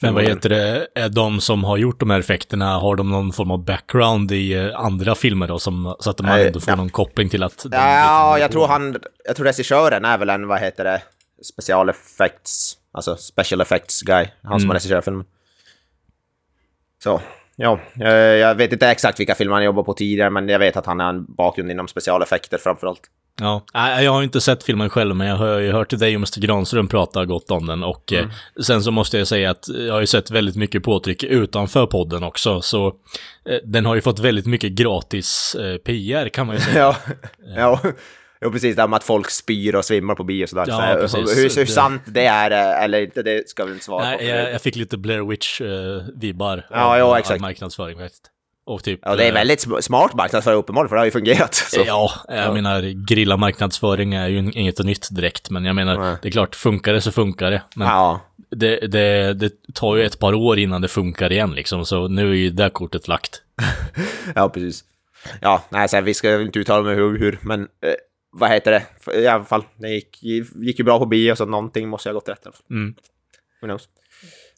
Men 0.00 0.14
vad 0.14 0.24
heter 0.24 0.48
det, 0.48 0.86
är 0.94 1.08
de 1.08 1.40
som 1.40 1.64
har 1.64 1.76
gjort 1.76 2.00
de 2.00 2.10
här 2.10 2.18
effekterna, 2.18 2.78
har 2.78 2.96
de 2.96 3.10
någon 3.10 3.32
form 3.32 3.50
av 3.50 3.64
background 3.64 4.32
i 4.32 4.52
eh, 4.52 4.80
andra 4.80 5.14
filmer 5.14 5.48
då, 5.48 5.58
som, 5.58 5.96
så 6.00 6.10
att 6.10 6.20
man 6.20 6.40
ändå 6.40 6.60
får 6.60 6.70
ja. 6.70 6.76
någon 6.76 6.90
koppling 6.90 7.28
till 7.28 7.42
att... 7.42 7.66
Ja, 7.70 8.38
jag 8.38 8.52
tror 8.52 8.66
han, 8.66 8.96
jag 9.24 9.36
tror 9.36 9.46
regissören 9.46 10.04
är 10.04 10.18
väl 10.18 10.30
en, 10.30 10.46
vad 10.46 10.60
heter 10.60 10.84
det, 10.84 11.02
special 11.44 11.88
effects, 11.88 12.76
alltså 12.92 13.16
special 13.16 13.60
effects 13.60 14.02
guy, 14.02 14.26
han 14.42 14.50
som 14.50 14.56
mm. 14.56 14.68
har 14.68 14.74
regisserat 14.74 15.04
filmen. 15.04 15.24
Så, 17.02 17.20
ja, 17.56 17.80
jag 17.96 18.54
vet 18.54 18.72
inte 18.72 18.88
exakt 18.88 19.20
vilka 19.20 19.34
filmer 19.34 19.54
han 19.54 19.64
jobbat 19.64 19.86
på 19.86 19.94
tidigare, 19.94 20.30
men 20.30 20.48
jag 20.48 20.58
vet 20.58 20.76
att 20.76 20.86
han 20.86 21.00
har 21.00 21.08
en 21.08 21.34
bakgrund 21.34 21.70
inom 21.70 21.88
specialeffekter 21.88 22.58
framförallt. 22.58 23.10
Ja, 23.40 23.64
jag 24.02 24.12
har 24.12 24.22
inte 24.22 24.40
sett 24.40 24.64
filmen 24.64 24.90
själv, 24.90 25.16
men 25.16 25.26
jag 25.26 25.36
har 25.36 25.58
ju 25.58 25.72
hört 25.72 25.90
dig 25.90 26.16
och 26.16 26.18
Mr 26.18 26.40
Granström 26.40 26.88
prata 26.88 27.24
gott 27.24 27.50
om 27.50 27.66
den 27.66 27.82
och 27.82 28.12
mm. 28.12 28.24
eh, 28.24 28.62
sen 28.62 28.82
så 28.82 28.90
måste 28.90 29.18
jag 29.18 29.26
säga 29.26 29.50
att 29.50 29.68
jag 29.68 29.92
har 29.94 30.00
ju 30.00 30.06
sett 30.06 30.30
väldigt 30.30 30.56
mycket 30.56 30.82
påtryck 30.82 31.24
utanför 31.24 31.86
podden 31.86 32.22
också, 32.22 32.60
så 32.60 32.86
eh, 32.86 33.56
den 33.64 33.86
har 33.86 33.94
ju 33.94 34.00
fått 34.00 34.18
väldigt 34.18 34.46
mycket 34.46 34.72
gratis 34.72 35.54
eh, 35.54 35.76
PR 35.76 36.28
kan 36.28 36.46
man 36.46 36.56
ju 36.56 36.62
säga. 36.62 36.78
ja, 36.96 36.96
ja. 37.56 37.80
Jo, 38.42 38.52
precis. 38.52 38.76
Det 38.76 38.86
med 38.86 38.96
att 38.96 39.04
folk 39.04 39.30
spyr 39.30 39.74
och 39.74 39.84
svimmar 39.84 40.14
på 40.14 40.24
bio 40.24 40.42
och 40.42 40.48
sådär. 40.48 40.64
Ja, 40.68 41.08
så, 41.08 41.16
hur, 41.16 41.26
hur, 41.34 41.56
hur 41.56 41.66
sant 41.66 42.02
det 42.06 42.26
är 42.26 42.50
eh, 42.50 42.84
eller 42.84 43.00
inte, 43.02 43.22
det 43.22 43.48
ska 43.48 43.64
vi 43.64 43.72
inte 43.72 43.84
svara 43.84 44.04
Nej, 44.04 44.18
på. 44.18 44.24
Jag, 44.24 44.52
jag 44.52 44.62
fick 44.62 44.76
lite 44.76 44.96
Blair 44.96 45.20
Witch-vibbar 45.20 46.56
uh, 46.56 46.64
ja, 46.70 46.98
ja, 46.98 47.18
exakt. 47.18 47.40
marknadsföring 47.40 47.98
faktiskt. 47.98 48.28
Och 48.64 48.84
typ, 48.84 49.00
ja, 49.02 49.16
det 49.16 49.24
är 49.24 49.28
eh, 49.28 49.34
väldigt 49.34 49.66
smart 49.80 50.14
marknadsföring 50.14 50.58
uppenbarligen, 50.58 50.88
för 50.88 50.96
det 50.96 51.00
har 51.00 51.04
ju 51.04 51.10
fungerat. 51.10 51.54
Så. 51.54 51.82
Ja, 51.86 52.10
jag 52.28 52.36
ja. 52.36 52.52
menar, 52.52 53.06
grilla 53.06 53.36
marknadsföring 53.36 54.14
är 54.14 54.28
ju 54.28 54.38
inget 54.38 54.78
nytt 54.78 55.08
direkt, 55.10 55.50
men 55.50 55.64
jag 55.64 55.76
menar, 55.76 55.94
ja. 55.94 56.16
det 56.22 56.28
är 56.28 56.32
klart, 56.32 56.54
funkar 56.54 56.92
det 56.92 57.00
så 57.00 57.12
funkar 57.12 57.50
det. 57.50 57.62
Men 57.76 57.88
ja. 57.88 58.20
det, 58.50 58.76
det, 58.76 59.34
det 59.34 59.52
tar 59.74 59.96
ju 59.96 60.04
ett 60.04 60.18
par 60.18 60.34
år 60.34 60.58
innan 60.58 60.82
det 60.82 60.88
funkar 60.88 61.32
igen, 61.32 61.54
liksom, 61.54 61.86
så 61.86 62.08
nu 62.08 62.30
är 62.30 62.34
ju 62.34 62.50
det 62.50 62.70
kortet 62.70 63.08
lagt. 63.08 63.42
ja, 64.34 64.48
precis. 64.48 64.84
Ja, 65.40 65.62
nej, 65.68 65.88
så 65.88 65.96
här, 65.96 66.02
vi 66.02 66.14
ska 66.14 66.40
inte 66.40 66.58
uttala 66.58 66.82
mig 66.82 66.94
hur, 66.94 67.18
hur 67.18 67.38
men 67.42 67.60
eh, 67.60 67.94
vad 68.32 68.50
heter 68.50 68.70
det, 68.70 69.20
i 69.20 69.26
alla 69.26 69.44
fall, 69.44 69.64
det 69.76 69.88
gick, 69.88 70.22
gick 70.54 70.78
ju 70.78 70.84
bra 70.84 70.98
på 70.98 71.06
bio 71.06 71.34
så 71.34 71.44
någonting 71.44 71.88
måste 71.88 72.08
jag 72.08 72.14
ha 72.14 72.20
gått 72.20 72.28
rätt. 72.28 72.46
Mm. 72.70 72.94
Who 73.60 73.66
knows. 73.66 73.88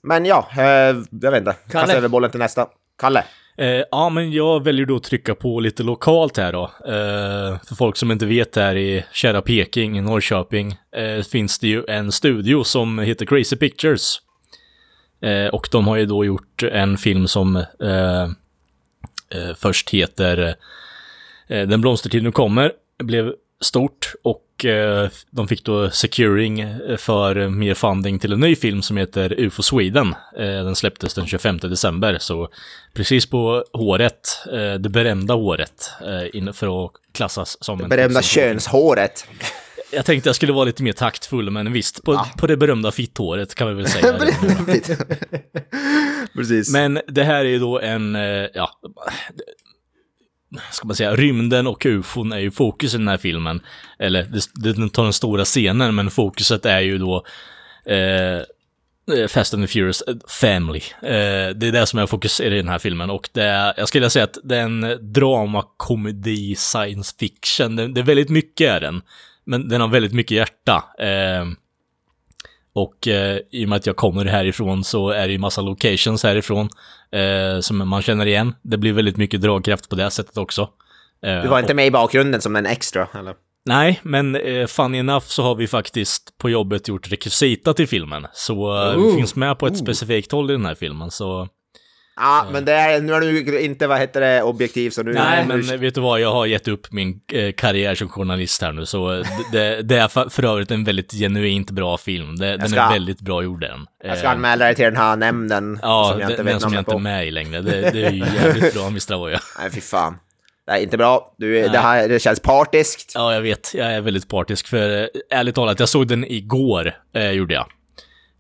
Men 0.03 0.25
ja, 0.25 0.49
eh, 0.57 0.97
jag 1.11 1.31
vet 1.31 1.39
inte. 1.39 1.57
Kasta 1.71 1.97
över 1.97 2.09
bollen 2.09 2.31
till 2.31 2.41
nästa. 2.41 2.69
Kalle? 2.99 3.25
Eh, 3.57 3.83
ja, 3.91 4.09
men 4.09 4.33
jag 4.33 4.65
väljer 4.65 4.87
då 4.87 4.97
att 4.97 5.03
trycka 5.03 5.35
på 5.35 5.61
lite 5.61 5.83
lokalt 5.83 6.37
här 6.37 6.53
då. 6.53 6.63
Eh, 6.65 7.61
för 7.67 7.75
folk 7.75 7.97
som 7.97 8.11
inte 8.11 8.27
vet 8.27 8.57
här 8.57 8.77
i 8.77 9.05
kära 9.13 9.43
Peking, 9.43 9.99
i 9.99 10.01
Norrköping, 10.01 10.77
eh, 10.97 11.23
finns 11.23 11.59
det 11.59 11.69
ju 11.69 11.85
en 11.89 12.13
studio 12.13 12.65
som 12.65 12.99
heter 12.99 13.27
Crazy 13.27 13.57
Pictures. 13.57 14.21
Eh, 15.21 15.47
och 15.47 15.69
de 15.73 15.87
har 15.87 15.97
ju 15.97 16.07
då 16.07 16.25
gjort 16.25 16.63
en 16.63 16.99
film 16.99 17.29
som 17.29 17.57
eh, 17.57 18.29
först 19.57 19.91
heter 19.91 20.57
den 21.49 21.81
blomstertid 21.81 22.23
nu 22.23 22.33
kommer 22.33 22.73
blev 22.99 23.33
stort 23.61 24.15
och 24.23 24.65
eh, 24.65 25.09
de 25.31 25.49
fick 25.49 25.65
då 25.65 25.91
securing 25.91 26.61
eh, 26.61 26.97
för 26.97 27.49
mer 27.49 27.75
funding 27.75 28.19
till 28.19 28.33
en 28.33 28.41
ny 28.41 28.57
film 28.57 28.83
som 28.83 28.97
heter 28.97 29.41
UFO 29.41 29.63
Sweden. 29.63 30.15
Eh, 30.39 30.45
den 30.45 30.77
släpptes 30.77 31.15
den 31.15 31.27
25 31.27 31.59
december, 31.59 32.17
så 32.21 32.49
precis 32.95 33.27
på 33.27 33.65
håret, 33.73 34.43
eh, 34.53 34.75
det 34.75 34.89
berömda 34.89 35.35
håret, 35.35 35.91
för 36.53 36.85
att 36.85 36.93
klassas 37.13 37.65
som 37.65 37.79
det 37.79 37.89
berömda 37.89 38.23
könshåret. 38.23 39.27
Jag 39.93 40.05
tänkte 40.05 40.29
jag 40.29 40.37
skulle 40.37 40.53
vara 40.53 40.65
lite 40.65 40.83
mer 40.83 40.93
taktfull, 40.93 41.51
men 41.51 41.73
visst, 41.73 42.05
på, 42.05 42.13
ah. 42.15 42.27
på 42.39 42.47
det 42.47 42.57
berömda 42.57 42.93
fitthåret 42.93 43.55
kan 43.55 43.69
vi 43.69 43.75
väl 43.75 43.89
säga. 43.89 44.19
Precis. 46.35 46.73
Men 46.73 47.01
det 47.07 47.25
här 47.25 47.45
är 47.45 47.49
ju 47.49 47.59
då 47.59 47.81
en, 47.81 48.15
ja, 48.55 48.71
ska 50.71 50.87
man 50.87 50.97
säga, 50.97 51.17
rymden 51.17 51.67
och 51.67 51.87
ufon 51.87 52.33
är 52.33 52.39
ju 52.39 52.51
fokus 52.51 52.95
i 52.95 52.99
den 52.99 53.09
här 53.09 53.17
filmen. 53.17 53.61
Eller 53.99 54.27
den 54.55 54.91
tar 54.91 55.03
den 55.05 55.13
stora 55.13 55.45
scenen, 55.45 55.95
men 55.95 56.11
fokuset 56.11 56.67
är 56.67 56.81
ju 56.81 56.99
då 56.99 57.25
eh, 57.87 57.97
eh 57.97 59.27
Fast 59.29 59.55
and 59.55 59.63
the 59.63 59.73
Furious 59.73 60.03
eh, 60.03 60.15
Family. 60.29 60.81
Eh, 61.03 61.57
det 61.57 61.67
är 61.69 61.73
det 61.73 61.87
som 61.87 61.99
är 61.99 62.07
fokus 62.07 62.41
i 62.41 62.49
den 62.49 62.69
här 62.69 62.79
filmen 62.79 63.11
och 63.11 63.29
det 63.33 63.43
är, 63.43 63.75
jag 63.77 63.89
skulle 63.89 64.11
säga 64.11 64.25
att 64.25 64.39
det 64.45 64.57
är 64.57 64.63
en 64.63 65.13
drama, 65.13 65.65
komedi, 65.77 66.55
science 66.57 67.15
fiction. 67.19 67.77
Det, 67.77 67.89
det 67.89 68.01
är 68.01 68.05
väldigt 68.05 68.31
mycket 68.31 68.71
är 68.71 68.81
den. 68.81 69.03
Men 69.45 69.69
den 69.69 69.81
har 69.81 69.89
väldigt 69.89 70.13
mycket 70.13 70.37
hjärta. 70.37 70.85
Eh, 70.99 71.45
och 72.75 73.09
eh, 73.09 73.39
i 73.51 73.65
och 73.65 73.69
med 73.69 73.77
att 73.77 73.87
jag 73.87 73.97
kommer 73.97 74.25
härifrån 74.25 74.85
så 74.85 75.11
är 75.11 75.27
det 75.27 75.33
ju 75.33 75.39
massa 75.39 75.61
locations 75.61 76.23
härifrån 76.23 76.69
eh, 77.15 77.61
som 77.61 77.89
man 77.89 78.03
känner 78.03 78.27
igen. 78.27 78.55
Det 78.63 78.79
blir 78.79 78.93
väldigt 78.93 79.17
mycket 79.17 79.41
dragkraft 79.41 79.89
på 79.89 79.97
det 79.97 80.11
sättet 80.11 80.37
också. 80.37 80.69
Eh, 81.27 81.43
du 81.43 81.49
var 81.49 81.59
inte 81.59 81.75
med 81.75 81.87
i 81.87 81.91
bakgrunden 81.91 82.41
som 82.41 82.57
en 82.57 82.67
extra, 82.67 83.09
eller? 83.19 83.35
Nej, 83.67 84.01
men 84.03 84.37
eh, 84.37 84.67
funny 84.67 84.99
enough 84.99 85.27
så 85.27 85.43
har 85.43 85.55
vi 85.55 85.67
faktiskt 85.67 86.39
på 86.39 86.51
jobbet 86.51 86.89
gjort 86.89 87.13
rekvisita 87.13 87.75
till 87.75 87.89
filmen. 87.89 88.27
Så 88.33 88.87
eh, 88.93 89.03
vi 89.03 89.17
finns 89.17 89.37
med 89.37 89.59
på 89.59 89.67
ett 89.67 89.73
oh. 89.73 89.79
specifikt 89.79 90.33
håll 90.33 90.51
i 90.51 90.53
den 90.53 90.67
här 90.67 90.75
filmen, 90.75 91.11
så 91.11 91.49
Ja, 92.17 92.47
men 92.53 92.65
det 92.65 92.73
är, 92.73 93.01
nu 93.01 93.13
har 93.13 93.21
du 93.21 93.61
inte, 93.61 93.87
vad 93.87 93.99
heter 93.99 94.21
det, 94.21 94.43
objektiv 94.43 94.91
så 94.91 95.03
nu... 95.03 95.13
Nej, 95.13 95.47
men 95.47 95.81
vet 95.81 95.95
du 95.95 96.01
vad, 96.01 96.21
jag 96.21 96.33
har 96.33 96.47
gett 96.47 96.69
upp 96.69 96.93
min 96.93 97.21
eh, 97.33 97.53
karriär 97.53 97.95
som 97.95 98.09
journalist 98.09 98.63
här 98.63 98.73
nu, 98.73 98.87
så 98.87 99.25
det, 99.53 99.83
det 99.83 99.97
är 99.97 100.29
för, 100.29 100.45
övrigt 100.45 100.71
en 100.71 100.85
väldigt 100.85 101.13
genuint 101.13 101.71
bra 101.71 101.99
film. 101.99 102.37
Det, 102.37 102.57
den 102.57 102.69
ska, 102.69 102.81
är 102.81 102.93
väldigt 102.93 103.21
bra 103.21 103.43
gjord 103.43 103.61
den. 103.61 103.87
Jag 104.05 104.19
ska 104.19 104.29
anmäla 104.29 104.65
dig 104.65 104.75
till 104.75 104.85
den 104.85 104.97
här 104.97 105.17
nämnden. 105.17 105.79
Ja, 105.83 106.09
som 106.11 106.21
jag 106.21 106.31
inte 106.31 106.37
den, 106.37 106.47
vet 106.47 106.55
den 106.55 106.61
som 106.61 106.73
jag 106.73 106.81
inte 106.81 106.95
är 106.95 106.99
med 106.99 107.27
i 107.27 107.31
längre. 107.31 107.61
Det, 107.61 107.91
det 107.91 108.05
är 108.05 108.11
ju 108.11 108.19
jävligt 108.19 108.75
bra, 108.75 108.87
Mr. 108.87 109.17
Voja. 109.17 109.41
Nej, 109.59 109.71
fy 109.71 109.81
fan. 109.81 110.19
Det 110.67 110.73
är 110.73 110.79
inte 110.79 110.97
bra. 110.97 111.35
Du, 111.39 111.69
det, 111.69 111.79
här, 111.79 112.09
det 112.09 112.21
känns 112.21 112.41
partiskt. 112.41 113.13
Ja, 113.15 113.35
jag 113.35 113.41
vet. 113.41 113.75
Jag 113.75 113.93
är 113.93 114.01
väldigt 114.01 114.29
partisk. 114.29 114.69
För 114.69 115.03
eh, 115.03 115.09
ärligt 115.31 115.55
talat, 115.55 115.81
jag 115.81 115.89
såg 115.89 116.09
den 116.09 116.25
igår, 116.25 116.95
eh, 117.15 117.31
gjorde 117.31 117.55
jag. 117.55 117.67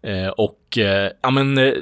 Eh, 0.06 0.28
och, 0.28 0.78
eh, 0.78 1.10
ja 1.22 1.30
men, 1.30 1.58
eh, 1.58 1.72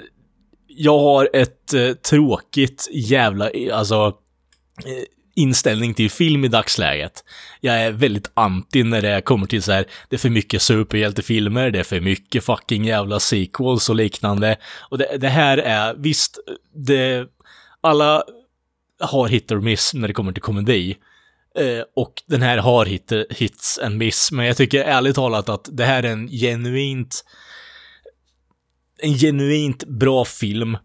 jag 0.77 0.99
har 0.99 1.31
ett 1.33 1.75
eh, 1.75 1.93
tråkigt 1.93 2.89
jävla, 2.93 3.51
eh, 3.51 3.79
alltså, 3.79 4.17
eh, 4.85 5.05
inställning 5.35 5.95
till 5.95 6.11
film 6.11 6.45
i 6.45 6.49
dagsläget. 6.49 7.25
Jag 7.61 7.81
är 7.81 7.91
väldigt 7.91 8.31
anti 8.35 8.83
när 8.83 9.03
det 9.03 9.21
kommer 9.21 9.47
till 9.47 9.63
så 9.63 9.73
här, 9.73 9.87
det 10.09 10.17
är 10.17 10.19
för 10.19 10.31
mycket 10.31 10.63
superhjältefilmer, 10.63 11.71
det 11.71 11.79
är 11.79 11.85
för 11.85 12.01
mycket 12.01 12.45
fucking 12.45 12.85
jävla 12.85 13.21
sequels 13.21 13.89
och 13.89 13.97
liknande. 13.97 14.57
Och 14.91 14.99
det, 14.99 15.17
det 15.21 15.29
här 15.29 15.59
är, 15.59 15.95
visst, 15.95 16.39
det, 16.75 17.27
alla 17.81 18.25
har 19.01 19.29
hit 19.29 19.53
or 19.53 19.61
miss 19.61 19.95
när 19.95 20.09
det 20.09 20.15
kommer 20.15 20.33
till 20.33 20.43
komedi. 20.43 20.97
Eh, 21.59 21.85
och 21.97 22.23
den 22.27 22.43
här 22.43 22.59
har 22.59 22.87
hit, 22.87 23.13
hits 23.31 23.79
and 23.79 23.97
miss, 23.97 24.33
men 24.33 24.47
jag 24.47 24.57
tycker 24.57 24.85
ärligt 24.85 25.15
talat 25.15 25.49
att 25.49 25.69
det 25.73 25.85
här 25.85 26.03
är 26.03 26.13
en 26.13 26.29
genuint 26.29 27.25
en 29.03 29.15
genuint 29.15 29.85
bra 29.85 30.25
film. 30.25 30.77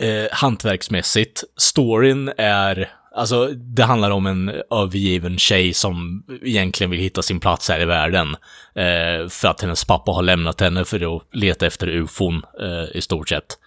Eh, 0.00 0.26
hantverksmässigt. 0.32 1.44
Storyn 1.56 2.32
är, 2.36 2.90
alltså 3.14 3.46
det 3.46 3.84
handlar 3.84 4.10
om 4.10 4.26
en 4.26 4.48
övergiven 4.70 5.38
tjej 5.38 5.74
som 5.74 6.24
egentligen 6.42 6.90
vill 6.90 7.00
hitta 7.00 7.22
sin 7.22 7.40
plats 7.40 7.68
här 7.68 7.80
i 7.80 7.84
världen. 7.84 8.36
Eh, 8.74 9.28
för 9.28 9.48
att 9.48 9.60
hennes 9.60 9.84
pappa 9.84 10.12
har 10.12 10.22
lämnat 10.22 10.60
henne 10.60 10.84
för 10.84 11.16
att 11.16 11.22
leta 11.32 11.66
efter 11.66 11.88
ufon 11.88 12.42
eh, 12.60 12.96
i 12.96 13.00
stort 13.00 13.28
sett. 13.28 13.58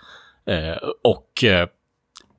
Eh, 0.50 0.78
och 1.04 1.44
eh, 1.44 1.68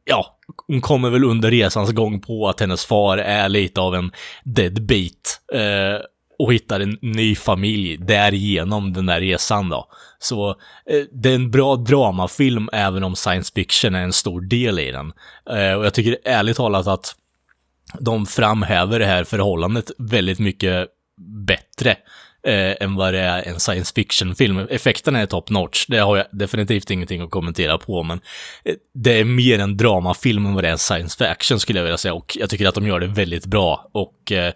ja, 0.04 0.38
hon 0.66 0.80
kommer 0.80 1.10
väl 1.10 1.24
under 1.24 1.50
resans 1.50 1.92
gång 1.92 2.20
på 2.20 2.48
att 2.48 2.60
hennes 2.60 2.84
far 2.84 3.18
är 3.18 3.48
lite 3.48 3.80
av 3.80 3.94
en 3.94 4.12
deadbeat. 4.44 5.40
Eh, 5.52 6.00
och 6.40 6.54
hittar 6.54 6.80
en 6.80 6.98
ny 7.02 7.34
familj 7.34 7.96
därigenom 7.96 8.92
den 8.92 9.06
där 9.06 9.20
resan 9.20 9.68
då. 9.68 9.88
Så 10.18 10.50
eh, 10.86 11.02
det 11.12 11.30
är 11.30 11.34
en 11.34 11.50
bra 11.50 11.76
dramafilm 11.76 12.68
även 12.72 13.04
om 13.04 13.16
science 13.16 13.52
fiction 13.54 13.94
är 13.94 14.02
en 14.02 14.12
stor 14.12 14.40
del 14.40 14.78
i 14.78 14.90
den. 14.92 15.12
Eh, 15.50 15.74
och 15.74 15.84
jag 15.84 15.94
tycker 15.94 16.18
ärligt 16.24 16.56
talat 16.56 16.86
att 16.86 17.14
de 17.98 18.26
framhäver 18.26 18.98
det 18.98 19.06
här 19.06 19.24
förhållandet 19.24 19.90
väldigt 19.98 20.38
mycket 20.38 20.88
bättre 21.46 21.90
eh, 22.46 22.74
än 22.80 22.94
vad 22.94 23.14
det 23.14 23.20
är 23.20 23.48
en 23.48 23.60
science 23.60 23.92
fiction-film. 23.94 24.58
Effekterna 24.70 25.20
är 25.20 25.26
top 25.26 25.50
notch, 25.50 25.86
det 25.88 25.98
har 25.98 26.16
jag 26.16 26.26
definitivt 26.32 26.90
ingenting 26.90 27.20
att 27.20 27.30
kommentera 27.30 27.78
på, 27.78 28.02
men 28.02 28.20
eh, 28.64 28.74
det 28.94 29.20
är 29.20 29.24
mer 29.24 29.58
en 29.58 29.76
dramafilm 29.76 30.46
än 30.46 30.54
vad 30.54 30.64
det 30.64 30.68
är 30.68 30.72
en 30.72 30.78
science 30.78 31.24
fiction 31.24 31.60
skulle 31.60 31.78
jag 31.78 31.84
vilja 31.84 31.98
säga, 31.98 32.14
och 32.14 32.36
jag 32.40 32.50
tycker 32.50 32.68
att 32.68 32.74
de 32.74 32.86
gör 32.86 33.00
det 33.00 33.06
väldigt 33.06 33.46
bra. 33.46 33.90
Och 33.92 34.32
eh, 34.32 34.52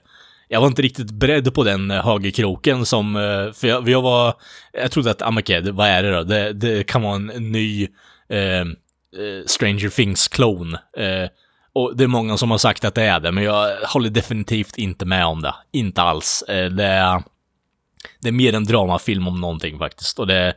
jag 0.55 0.61
var 0.61 0.69
inte 0.69 0.83
riktigt 0.83 1.11
beredd 1.11 1.55
på 1.55 1.65
den 1.65 1.91
eh, 1.91 2.05
högerkroken 2.05 2.87
som, 2.87 3.17
eh, 3.17 3.53
för 3.53 3.69
jag, 3.69 3.89
jag 3.89 4.03
var, 4.03 4.35
jag 4.73 4.91
trodde 4.91 5.11
att, 5.11 5.23
ah, 5.23 5.39
okay, 5.39 5.71
vad 5.71 5.89
är 5.89 6.03
det 6.03 6.13
då? 6.13 6.23
Det, 6.23 6.53
det 6.53 6.87
kan 6.87 7.03
vara 7.03 7.15
en 7.15 7.27
ny 7.27 7.89
ehm, 8.29 8.71
eh 8.71 9.47
Stranger 9.47 9.89
Things-klon. 9.89 10.75
Eh, 10.75 11.29
och 11.73 11.97
det 11.97 12.05
är 12.05 12.09
många 12.09 12.37
som 12.37 12.51
har 12.51 12.59
sagt 12.59 12.85
att 12.85 12.95
det 12.95 13.03
är 13.03 13.21
det, 13.21 13.33
men 13.33 13.45
jag 13.45 13.77
håller 13.87 14.11
definitivt 14.11 14.79
inte 14.79 15.05
med 15.05 15.27
om 15.27 15.43
det. 15.43 15.55
Inte 15.73 16.03
alls. 16.03 16.43
Eh, 16.43 16.71
det, 16.71 16.85
är, 16.85 17.23
det 18.21 18.29
är 18.29 18.33
mer 18.33 18.55
en 18.55 18.65
dramafilm 18.65 19.29
om 19.29 19.41
någonting 19.41 19.79
faktiskt. 19.79 20.19
Och 20.19 20.27
det, 20.27 20.47
eh, 20.47 20.53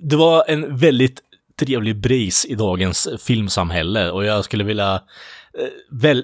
det 0.00 0.16
var 0.16 0.44
en 0.48 0.76
väldigt 0.76 1.20
trevlig 1.60 1.96
bris 1.96 2.46
i 2.48 2.54
dagens 2.54 3.08
filmsamhälle 3.26 4.10
och 4.10 4.24
jag 4.24 4.44
skulle 4.44 4.64
vilja 4.64 5.02
Eh, 5.58 5.68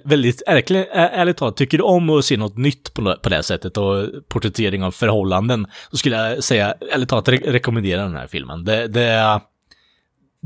väldigt, 0.05 0.43
ärligt, 0.47 0.71
ärligt 0.93 1.37
talat, 1.37 1.57
tycker 1.57 1.79
du 1.79 1.85
om 1.85 2.11
att 2.11 2.25
se 2.25 2.37
något 2.37 2.57
nytt 2.57 2.95
på, 2.95 3.17
på 3.23 3.29
det 3.29 3.43
sättet 3.43 3.77
och 3.77 4.09
porträttering 4.29 4.83
av 4.83 4.91
förhållanden, 4.91 5.67
så 5.91 5.97
skulle 5.97 6.17
jag 6.17 6.45
säga, 6.45 6.75
ärligt 6.93 7.09
talat, 7.09 7.29
re 7.29 7.37
rekommendera 7.37 8.03
den 8.03 8.17
här 8.17 8.27
filmen. 8.27 8.65
Det, 8.65 8.89
det 8.89 9.41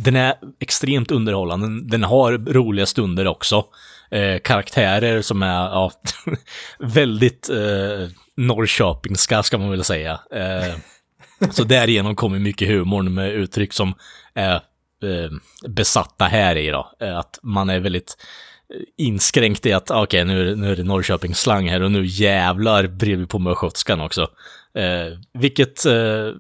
den 0.05 0.17
är 0.17 0.35
extremt 0.61 1.11
underhållande, 1.11 1.91
den 1.91 2.03
har 2.03 2.33
roliga 2.33 2.87
stunder 2.87 3.27
också. 3.27 3.65
Eh, 4.11 4.39
karaktärer 4.39 5.23
som 5.23 5.43
är, 5.43 5.55
ja, 5.55 5.93
väldigt 6.79 7.51
eh, 7.51 8.09
Norrköpingska 8.37 9.43
ska 9.43 9.59
man 9.59 9.71
väl 9.71 9.85
säga. 9.85 10.21
Eh, 10.33 10.75
så 11.51 11.65
därigenom 11.65 12.17
kommer 12.17 12.39
mycket 12.39 12.69
humorn 12.69 13.15
med 13.15 13.33
uttryck 13.33 13.73
som 13.73 13.95
är 14.35 14.55
eh, 14.55 15.31
besatta 15.69 16.25
här 16.25 16.57
i 16.57 16.71
då. 16.71 16.93
Eh, 17.01 17.19
att 17.19 17.39
man 17.43 17.71
är 17.71 17.81
väldigt 17.81 18.17
inskränkt 18.97 19.67
i 19.67 19.73
att, 19.73 19.91
okej, 19.91 20.03
okay, 20.03 20.25
nu, 20.25 20.57
nu 20.57 20.73
är 20.73 20.77
det 20.77 20.85
Norrköping 20.85 21.35
slang 21.35 21.69
här 21.69 21.83
och 21.83 21.91
nu 21.91 22.07
jävlar 22.07 22.87
brer 22.87 23.17
vi 23.17 23.27
på 23.27 23.39
med 23.39 23.53
östgötskan 23.53 24.01
också. 24.01 24.23
Eh, 24.75 25.19
vilket 25.33 25.87
eh, 25.87 26.33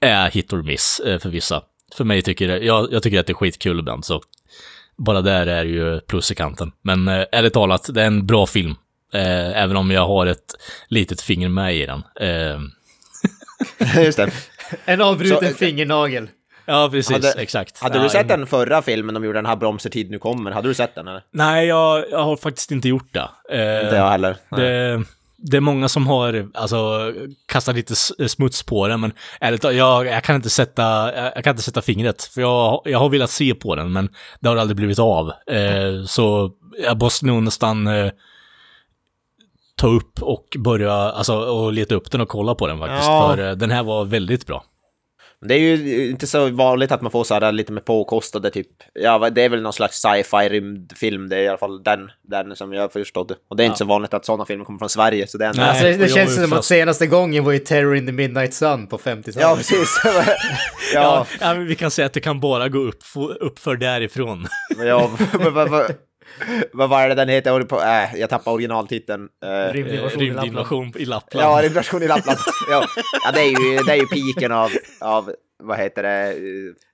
är 0.00 0.30
hit 0.30 0.52
or 0.52 0.62
miss 0.62 1.00
eh, 1.00 1.18
för 1.18 1.28
vissa. 1.28 1.62
För 1.96 2.04
mig 2.04 2.22
tycker 2.22 2.48
det, 2.48 2.58
jag, 2.58 2.92
jag 2.92 3.02
tycker 3.02 3.20
att 3.20 3.26
det 3.26 3.32
är 3.32 3.34
skitkul 3.34 3.78
ibland, 3.78 4.04
så 4.04 4.22
bara 4.96 5.22
där 5.22 5.46
är 5.46 5.64
ju 5.64 6.00
plus 6.00 6.30
i 6.30 6.34
kanten. 6.34 6.72
Men 6.82 7.08
eh, 7.08 7.24
ärligt 7.32 7.52
talat, 7.52 7.94
det 7.94 8.02
är 8.02 8.06
en 8.06 8.26
bra 8.26 8.46
film. 8.46 8.74
Eh, 9.14 9.62
även 9.62 9.76
om 9.76 9.90
jag 9.90 10.06
har 10.06 10.26
ett 10.26 10.54
litet 10.88 11.20
finger 11.20 11.48
med 11.48 11.76
i 11.76 11.86
den. 11.86 12.02
Eh. 12.20 12.60
Just 14.04 14.16
det. 14.16 14.32
en 14.84 15.00
avbruten 15.00 15.50
så, 15.50 15.56
fingernagel. 15.56 16.28
Ja, 16.72 16.88
precis. 16.90 17.12
Hade, 17.12 17.32
exakt. 17.32 17.82
Hade 17.82 17.96
ja, 17.96 18.02
du 18.02 18.08
sett 18.08 18.28
den 18.28 18.46
förra 18.46 18.82
filmen 18.82 19.14
de 19.14 19.24
gjorde, 19.24 19.38
den 19.38 19.46
här 19.46 19.56
Bromsertid 19.56 20.10
nu 20.10 20.18
kommer? 20.18 20.50
Hade 20.50 20.68
du 20.68 20.74
sett 20.74 20.94
den 20.94 21.08
eller? 21.08 21.22
Nej, 21.30 21.66
jag, 21.66 22.04
jag 22.10 22.22
har 22.22 22.36
faktiskt 22.36 22.70
inte 22.70 22.88
gjort 22.88 23.12
det. 23.12 23.28
Eh, 23.50 23.84
inte 23.84 23.96
jag 23.96 24.10
heller. 24.10 24.36
Det, 24.50 25.02
det, 25.36 25.56
är 25.56 25.60
många 25.60 25.88
som 25.88 26.06
har 26.06 26.48
alltså, 26.54 27.12
kastat 27.48 27.74
lite 27.74 27.94
smuts 28.28 28.62
på 28.62 28.88
den, 28.88 29.00
men 29.00 29.12
ärligt 29.40 29.64
jag, 29.64 30.06
jag, 30.06 30.24
kan 30.24 30.36
inte 30.36 30.50
sätta, 30.50 31.14
jag 31.34 31.44
kan 31.44 31.50
inte 31.50 31.62
sätta 31.62 31.82
fingret. 31.82 32.22
För 32.22 32.40
jag, 32.40 32.82
jag 32.84 32.98
har 32.98 33.08
velat 33.08 33.30
se 33.30 33.54
på 33.54 33.76
den, 33.76 33.92
men 33.92 34.08
det 34.40 34.48
har 34.48 34.56
aldrig 34.56 34.76
blivit 34.76 34.98
av. 34.98 35.28
Eh, 35.28 36.04
så 36.06 36.50
jag 36.84 36.98
måste 36.98 37.26
nog 37.26 37.42
nästan 37.42 37.86
eh, 37.86 38.10
ta 39.76 39.86
upp 39.86 40.22
och 40.22 40.56
börja, 40.58 40.92
alltså, 40.92 41.34
och 41.34 41.72
leta 41.72 41.94
upp 41.94 42.10
den 42.10 42.20
och 42.20 42.28
kolla 42.28 42.54
på 42.54 42.66
den 42.66 42.78
faktiskt. 42.78 43.08
Ja. 43.08 43.32
För 43.36 43.48
eh, 43.48 43.52
den 43.56 43.70
här 43.70 43.82
var 43.82 44.04
väldigt 44.04 44.46
bra. 44.46 44.64
Det 45.48 45.54
är 45.54 45.58
ju 45.58 46.10
inte 46.10 46.26
så 46.26 46.50
vanligt 46.50 46.92
att 46.92 47.02
man 47.02 47.10
får 47.10 47.24
så 47.24 47.34
här 47.34 47.52
lite 47.52 47.72
mer 47.72 47.80
påkostade 47.80 48.50
typ. 48.50 48.66
Ja, 48.92 49.30
det 49.30 49.42
är 49.42 49.48
väl 49.48 49.62
någon 49.62 49.72
slags 49.72 49.96
sci-fi 49.96 50.48
rymdfilm. 50.48 51.28
Det 51.28 51.36
är 51.36 51.42
i 51.42 51.48
alla 51.48 51.58
fall 51.58 51.82
den, 51.82 52.10
den 52.22 52.56
som 52.56 52.72
jag 52.72 52.92
förstått. 52.92 53.30
Och 53.50 53.56
det 53.56 53.62
är 53.62 53.66
inte 53.66 53.78
så 53.78 53.84
vanligt 53.84 54.14
att 54.14 54.24
sådana 54.24 54.44
filmer 54.44 54.64
kommer 54.64 54.78
från 54.78 54.88
Sverige. 54.88 55.26
Så 55.26 55.38
det 55.38 55.46
är. 55.46 55.54
Nej. 55.54 55.68
Alltså, 55.68 55.84
det, 55.84 55.96
det 55.96 56.08
känns 56.08 56.34
som 56.34 56.52
att 56.52 56.64
senaste 56.64 57.06
gången 57.06 57.44
var 57.44 57.52
ju 57.52 57.58
Terror 57.58 57.96
in 57.96 58.06
the 58.06 58.12
Midnight 58.12 58.54
Sun 58.54 58.86
på 58.86 58.98
50-talet. 58.98 59.36
Ja, 59.36 59.56
precis. 59.56 60.00
Ja, 60.94 61.00
ja, 61.02 61.26
ja, 61.40 61.54
men 61.54 61.66
vi 61.66 61.74
kan 61.74 61.90
säga 61.90 62.06
att 62.06 62.12
det 62.12 62.20
kan 62.20 62.40
bara 62.40 62.68
gå 62.68 62.78
upp, 62.78 63.02
upp 63.40 63.58
för 63.58 63.76
därifrån. 63.76 64.46
men 64.76 64.86
ja, 64.86 65.10
men 65.32 65.54
vad, 65.54 65.70
vad, 66.72 66.88
var 66.88 67.08
det 67.08 67.14
den 67.14 67.28
heter? 67.28 67.62
På- 67.62 67.80
Äh, 67.82 68.16
jag 68.20 68.30
tappade 68.30 68.54
originaltiteln. 68.54 69.28
Rymdinvasion 69.72 70.22
i 70.22 70.24
Lappland. 70.30 70.42
Rymdinvasion 70.44 70.92
i 70.96 71.04
Lappland. 71.04 71.44
ja, 71.46 71.62
Rymdversion 71.62 72.02
i 72.02 72.08
Lappland. 72.08 72.38
ja. 72.70 72.86
ja, 73.24 73.32
det 73.32 73.40
är 73.40 73.48
ju, 73.72 73.78
det 73.86 73.92
är 73.92 73.96
ju 73.96 74.06
piken 74.06 74.52
av, 74.52 74.70
av, 75.00 75.32
vad 75.62 75.78
heter 75.78 76.02
det? 76.02 76.28
eh, 76.28 76.34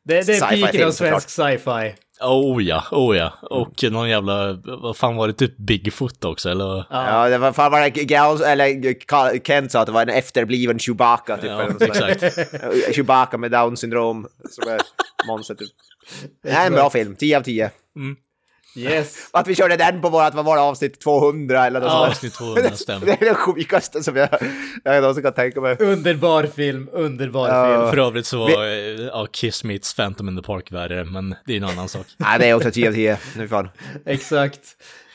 Det, 0.04 0.26
det 0.26 0.32
är 0.32 0.40
sci-fi 0.40 0.62
piken 0.66 0.86
av 0.86 0.90
svensk 0.90 1.30
sci-fi. 1.30 1.94
Oh 2.20 2.62
ja, 2.64 2.84
oh 2.90 3.16
ja. 3.16 3.32
Och 3.42 3.84
någon 3.90 4.08
jävla, 4.08 4.52
vad 4.64 4.96
fan 4.96 5.16
var 5.16 5.26
det, 5.26 5.32
typ 5.32 5.56
Bigfoot 5.56 6.24
också 6.24 6.50
eller? 6.50 6.84
Ja, 6.90 7.28
det 7.28 7.38
var 7.38 7.52
fan 7.52 7.72
var 7.72 7.80
det 7.80 7.90
Gauss, 7.90 8.40
eller 8.40 9.40
Kent 9.44 9.72
sa 9.72 9.80
att 9.80 9.86
det 9.86 9.92
var 9.92 10.02
en 10.02 10.08
efterbliven 10.08 10.78
Chewbacca 10.78 11.36
typ. 11.36 11.50
Ja, 11.50 11.70
exakt. 11.80 12.24
Chewbacca 12.94 13.38
med 13.38 13.50
down 13.50 13.76
syndrom 13.76 14.26
som 14.50 14.70
är 14.72 14.80
monster 15.26 15.54
typ. 15.54 15.68
Det 16.42 16.50
här 16.50 16.62
är 16.62 16.66
en 16.66 16.72
bra 16.74 16.90
film, 16.90 17.16
10 17.16 17.36
av 17.38 17.42
10. 17.42 17.70
Yes. 18.78 19.28
Att 19.32 19.46
vi 19.48 19.54
körde 19.54 19.76
den 19.76 20.00
på 20.00 20.08
vårt, 20.08 20.34
vad 20.34 20.44
var 20.44 20.56
det, 20.56 20.62
avsnitt 20.62 21.00
200 21.00 21.66
eller 21.66 21.80
något 21.80 21.88
Ja, 21.88 21.98
sånt 21.98 22.10
avsnitt 22.10 22.34
200 22.34 22.62
där. 22.62 22.70
stämmer. 22.76 23.06
Det 23.06 23.12
är 23.12 23.28
det 23.28 23.34
sjukaste 23.34 24.02
som 24.02 24.16
jag, 24.16 24.28
jag 24.84 25.00
någonsin 25.00 25.22
kan 25.22 25.32
tänka 25.32 25.60
mig. 25.60 25.76
Underbar 25.80 26.44
film, 26.44 26.88
underbar 26.92 27.48
Ja. 27.48 27.78
film. 27.78 27.90
För 27.90 27.98
övrigt 28.08 28.26
så 28.26 28.38
var 28.38 28.64
eh, 28.64 28.70
ja, 29.06 29.26
Kiss 29.32 29.64
meets 29.64 29.94
Phantom 29.94 30.28
in 30.28 30.36
the 30.36 30.42
Park 30.42 30.72
värre, 30.72 31.04
men 31.04 31.34
det 31.46 31.52
är 31.52 31.56
en 31.56 31.64
annan 31.64 31.88
sak. 31.88 32.06
Nej, 32.16 32.38
det 32.38 32.46
är 32.48 32.54
också 32.54 32.70
10 32.70 32.88
av 32.88 32.92
10. 32.92 33.18
Nu 33.36 33.48
fan. 33.48 33.68
Exakt. 34.06 34.60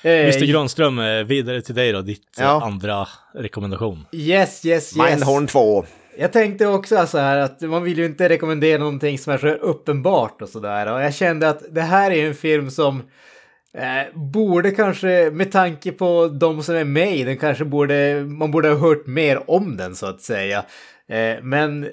Eh, 0.01 0.11
Mr 0.11 0.45
Granström, 0.45 0.99
eh, 0.99 1.23
vidare 1.23 1.61
till 1.61 1.75
dig 1.75 1.91
då, 1.91 2.01
ditt 2.01 2.39
eh, 2.39 2.43
Ja. 2.45 2.61
andra 2.65 3.07
rekommendation. 3.33 4.05
Yes, 4.11 4.65
yes, 4.65 4.97
yes. 4.97 5.09
Mindhorn 5.09 5.47
2. 5.47 5.85
Jag 6.17 6.31
tänkte 6.33 6.67
också 6.67 7.07
så 7.07 7.17
här 7.17 7.37
att 7.37 7.61
man 7.61 7.83
vill 7.83 7.97
ju 7.97 8.05
inte 8.05 8.29
rekommendera 8.29 8.77
någonting 8.77 9.17
som 9.19 9.33
är 9.33 9.37
så 9.37 9.47
uppenbart 9.47 10.41
och 10.41 10.49
sådär. 10.49 10.93
Och 10.93 11.01
jag 11.01 11.13
kände 11.13 11.49
att 11.49 11.61
det 11.71 11.81
här 11.81 12.11
är 12.11 12.27
en 12.27 12.35
film 12.35 12.71
som 12.71 13.03
eh, 13.77 14.19
borde 14.19 14.71
kanske, 14.71 15.29
med 15.33 15.51
tanke 15.51 15.91
på 15.91 16.27
de 16.27 16.63
som 16.63 16.75
är 16.75 16.83
med 16.83 17.17
i 17.17 17.23
den, 17.23 17.37
kanske 17.37 17.65
borde, 17.65 18.25
man 18.27 18.51
borde 18.51 18.69
ha 18.69 18.75
hört 18.75 19.07
mer 19.07 19.49
om 19.49 19.77
den 19.77 19.95
så 19.95 20.05
att 20.05 20.21
säga. 20.21 20.65
Eh, 21.09 21.43
men 21.43 21.89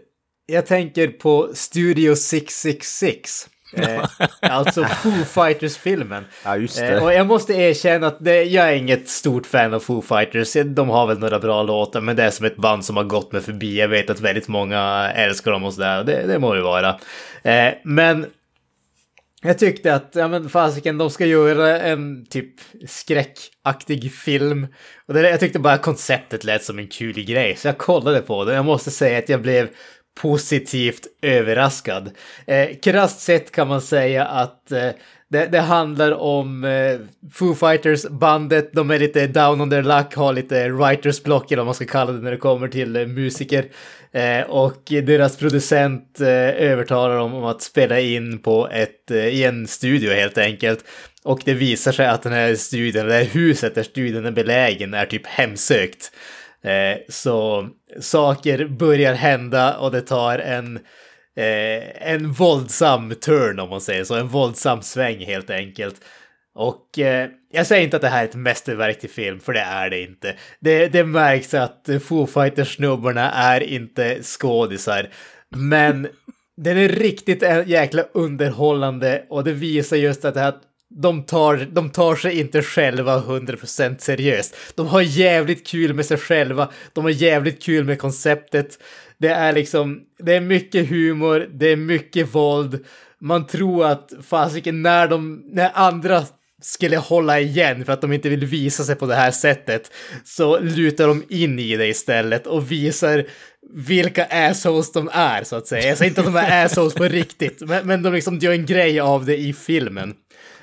jag 0.46 0.66
tänker 0.66 1.08
på 1.08 1.50
Studio 1.54 2.14
666. 2.14 3.48
Eh, 3.76 4.04
alltså 4.40 4.84
Foo 4.84 5.24
Fighters-filmen. 5.24 6.24
Ja, 6.44 6.56
Eh, 6.56 7.04
och 7.04 7.12
jag 7.12 7.26
måste 7.26 7.52
erkänna 7.52 8.06
att 8.06 8.24
det, 8.24 8.44
jag 8.44 8.68
är 8.68 8.74
inget 8.74 9.08
stort 9.08 9.46
fan 9.46 9.74
av 9.74 9.80
Foo 9.80 10.02
Fighters. 10.02 10.52
De 10.66 10.88
har 10.88 11.06
väl 11.06 11.18
några 11.18 11.38
bra 11.38 11.62
låtar, 11.62 12.00
men 12.00 12.16
det 12.16 12.22
är 12.22 12.30
som 12.30 12.46
ett 12.46 12.56
band 12.56 12.84
som 12.84 12.96
har 12.96 13.04
gått 13.04 13.32
mig 13.32 13.42
förbi. 13.42 13.78
Jag 13.78 13.88
vet 13.88 14.10
att 14.10 14.20
väldigt 14.20 14.48
många 14.48 15.12
älskar 15.14 15.50
dem 15.50 15.64
och 15.64 15.74
sådär, 15.74 16.04
det, 16.04 16.26
det 16.26 16.38
må 16.38 16.54
det 16.54 16.62
vara. 16.62 16.88
Eh, 17.42 17.74
men 17.84 18.26
jag 19.42 19.58
tyckte 19.58 19.94
att, 19.94 20.10
ja 20.14 20.28
men 20.28 20.48
fasiken, 20.48 20.98
de 20.98 21.10
ska 21.10 21.26
göra 21.26 21.80
en 21.80 22.26
typ 22.26 22.54
skräckaktig 22.88 24.12
film. 24.12 24.66
Och 25.06 25.14
det, 25.14 25.30
jag 25.30 25.40
tyckte 25.40 25.58
bara 25.58 25.78
konceptet 25.78 26.44
lät 26.44 26.64
som 26.64 26.78
en 26.78 26.88
kul 26.88 27.24
grej, 27.24 27.56
så 27.56 27.68
jag 27.68 27.78
kollade 27.78 28.20
på 28.20 28.44
det. 28.44 28.54
Jag 28.54 28.64
måste 28.64 28.90
säga 28.90 29.18
att 29.18 29.28
jag 29.28 29.42
blev 29.42 29.68
positivt 30.20 31.06
överraskad. 31.22 32.10
Eh, 32.46 32.68
krasst 32.82 33.20
sett 33.20 33.50
kan 33.50 33.68
man 33.68 33.80
säga 33.80 34.26
att 34.26 34.72
eh, 34.72 34.90
det, 35.30 35.46
det 35.46 35.60
handlar 35.60 36.12
om 36.12 36.64
eh, 36.64 36.98
Foo 37.32 37.54
Fighters-bandet, 37.54 38.72
de 38.72 38.90
är 38.90 38.98
lite 38.98 39.26
down 39.26 39.60
on 39.60 39.70
their 39.70 39.82
luck, 39.82 40.14
har 40.14 40.32
lite 40.32 40.68
writers 40.68 41.22
block 41.22 41.52
eller 41.52 41.60
vad 41.60 41.66
man 41.66 41.74
ska 41.74 41.84
kalla 41.84 42.12
det 42.12 42.18
när 42.18 42.30
det 42.30 42.36
kommer 42.36 42.68
till 42.68 42.96
eh, 42.96 43.06
musiker. 43.06 43.64
Eh, 44.12 44.40
och 44.40 44.82
deras 44.84 45.36
producent 45.36 46.20
eh, 46.20 46.28
övertalar 46.70 47.16
dem 47.16 47.34
om 47.34 47.44
att 47.44 47.62
spela 47.62 48.00
in 48.00 48.38
på 48.38 48.68
ett, 48.68 49.10
eh, 49.10 49.26
i 49.26 49.44
en 49.44 49.66
studio 49.66 50.12
helt 50.12 50.38
enkelt. 50.38 50.84
Och 51.24 51.40
det 51.44 51.54
visar 51.54 51.92
sig 51.92 52.06
att 52.06 52.22
den 52.22 52.32
här 52.32 52.54
studion, 52.54 53.06
det 53.06 53.14
här 53.14 53.24
huset 53.24 53.74
där 53.74 53.82
studion 53.82 54.26
är 54.26 54.30
belägen 54.30 54.94
är 54.94 55.06
typ 55.06 55.26
hemsökt. 55.26 56.12
Eh, 56.62 56.98
så 57.08 57.68
saker 58.00 58.64
börjar 58.64 59.14
hända 59.14 59.76
och 59.76 59.90
det 59.90 60.00
tar 60.00 60.38
en, 60.38 60.78
eh, 61.36 62.12
en 62.12 62.32
våldsam 62.32 63.14
turn 63.14 63.58
om 63.58 63.68
man 63.70 63.80
säger 63.80 64.04
så, 64.04 64.14
en 64.14 64.28
våldsam 64.28 64.82
sväng 64.82 65.26
helt 65.26 65.50
enkelt. 65.50 66.00
Och 66.54 66.98
eh, 66.98 67.28
jag 67.52 67.66
säger 67.66 67.84
inte 67.84 67.96
att 67.96 68.02
det 68.02 68.08
här 68.08 68.22
är 68.24 68.28
ett 68.28 68.34
mästerverk 68.34 69.00
till 69.00 69.10
film, 69.10 69.40
för 69.40 69.52
det 69.52 69.60
är 69.60 69.90
det 69.90 70.02
inte. 70.02 70.34
Det, 70.60 70.88
det 70.88 71.04
märks 71.04 71.54
att 71.54 71.88
Foo 72.02 72.26
Fighters-snubbarna 72.26 73.30
är 73.30 73.60
inte 73.60 74.22
skådisar. 74.22 75.08
Men 75.56 76.08
den 76.56 76.78
är 76.78 76.88
riktigt 76.88 77.42
jäkla 77.66 78.02
underhållande 78.14 79.24
och 79.28 79.44
det 79.44 79.52
visar 79.52 79.96
just 79.96 80.24
att 80.24 80.34
det 80.34 80.40
här 80.40 80.54
de 80.94 81.22
tar, 81.22 81.68
de 81.72 81.90
tar 81.90 82.16
sig 82.16 82.40
inte 82.40 82.62
själva 82.62 83.18
100% 83.18 83.98
seriöst. 83.98 84.56
De 84.74 84.86
har 84.86 85.00
jävligt 85.00 85.66
kul 85.66 85.94
med 85.94 86.06
sig 86.06 86.16
själva, 86.16 86.70
de 86.92 87.04
har 87.04 87.10
jävligt 87.10 87.62
kul 87.62 87.84
med 87.84 87.98
konceptet. 87.98 88.78
Det 89.20 89.28
är 89.28 89.52
liksom, 89.52 90.00
det 90.18 90.34
är 90.34 90.40
mycket 90.40 90.88
humor, 90.88 91.48
det 91.52 91.66
är 91.66 91.76
mycket 91.76 92.34
våld. 92.34 92.84
Man 93.20 93.46
tror 93.46 93.86
att 93.86 94.12
fasiken 94.28 94.82
när 94.82 95.08
de, 95.08 95.42
när 95.52 95.70
andra 95.74 96.24
skulle 96.62 96.96
hålla 96.96 97.40
igen 97.40 97.84
för 97.84 97.92
att 97.92 98.00
de 98.00 98.12
inte 98.12 98.28
vill 98.28 98.46
visa 98.46 98.84
sig 98.84 98.96
på 98.96 99.06
det 99.06 99.14
här 99.14 99.30
sättet 99.30 99.90
så 100.24 100.58
lutar 100.58 101.08
de 101.08 101.22
in 101.28 101.58
i 101.58 101.76
det 101.76 101.86
istället 101.86 102.46
och 102.46 102.72
visar 102.72 103.26
vilka 103.74 104.24
assholes 104.24 104.92
de 104.92 105.10
är 105.12 105.44
så 105.44 105.56
att 105.56 105.66
säga. 105.66 105.88
Jag 105.88 105.98
säger 105.98 106.10
inte 106.10 106.20
att 106.20 106.26
de 106.26 106.36
är 106.36 106.64
assholes 106.64 106.94
på 106.94 107.04
riktigt, 107.04 107.60
men, 107.60 107.86
men 107.86 108.02
de 108.02 108.12
liksom 108.12 108.38
gör 108.38 108.52
en 108.52 108.66
grej 108.66 109.00
av 109.00 109.24
det 109.24 109.36
i 109.36 109.52
filmen. 109.52 110.14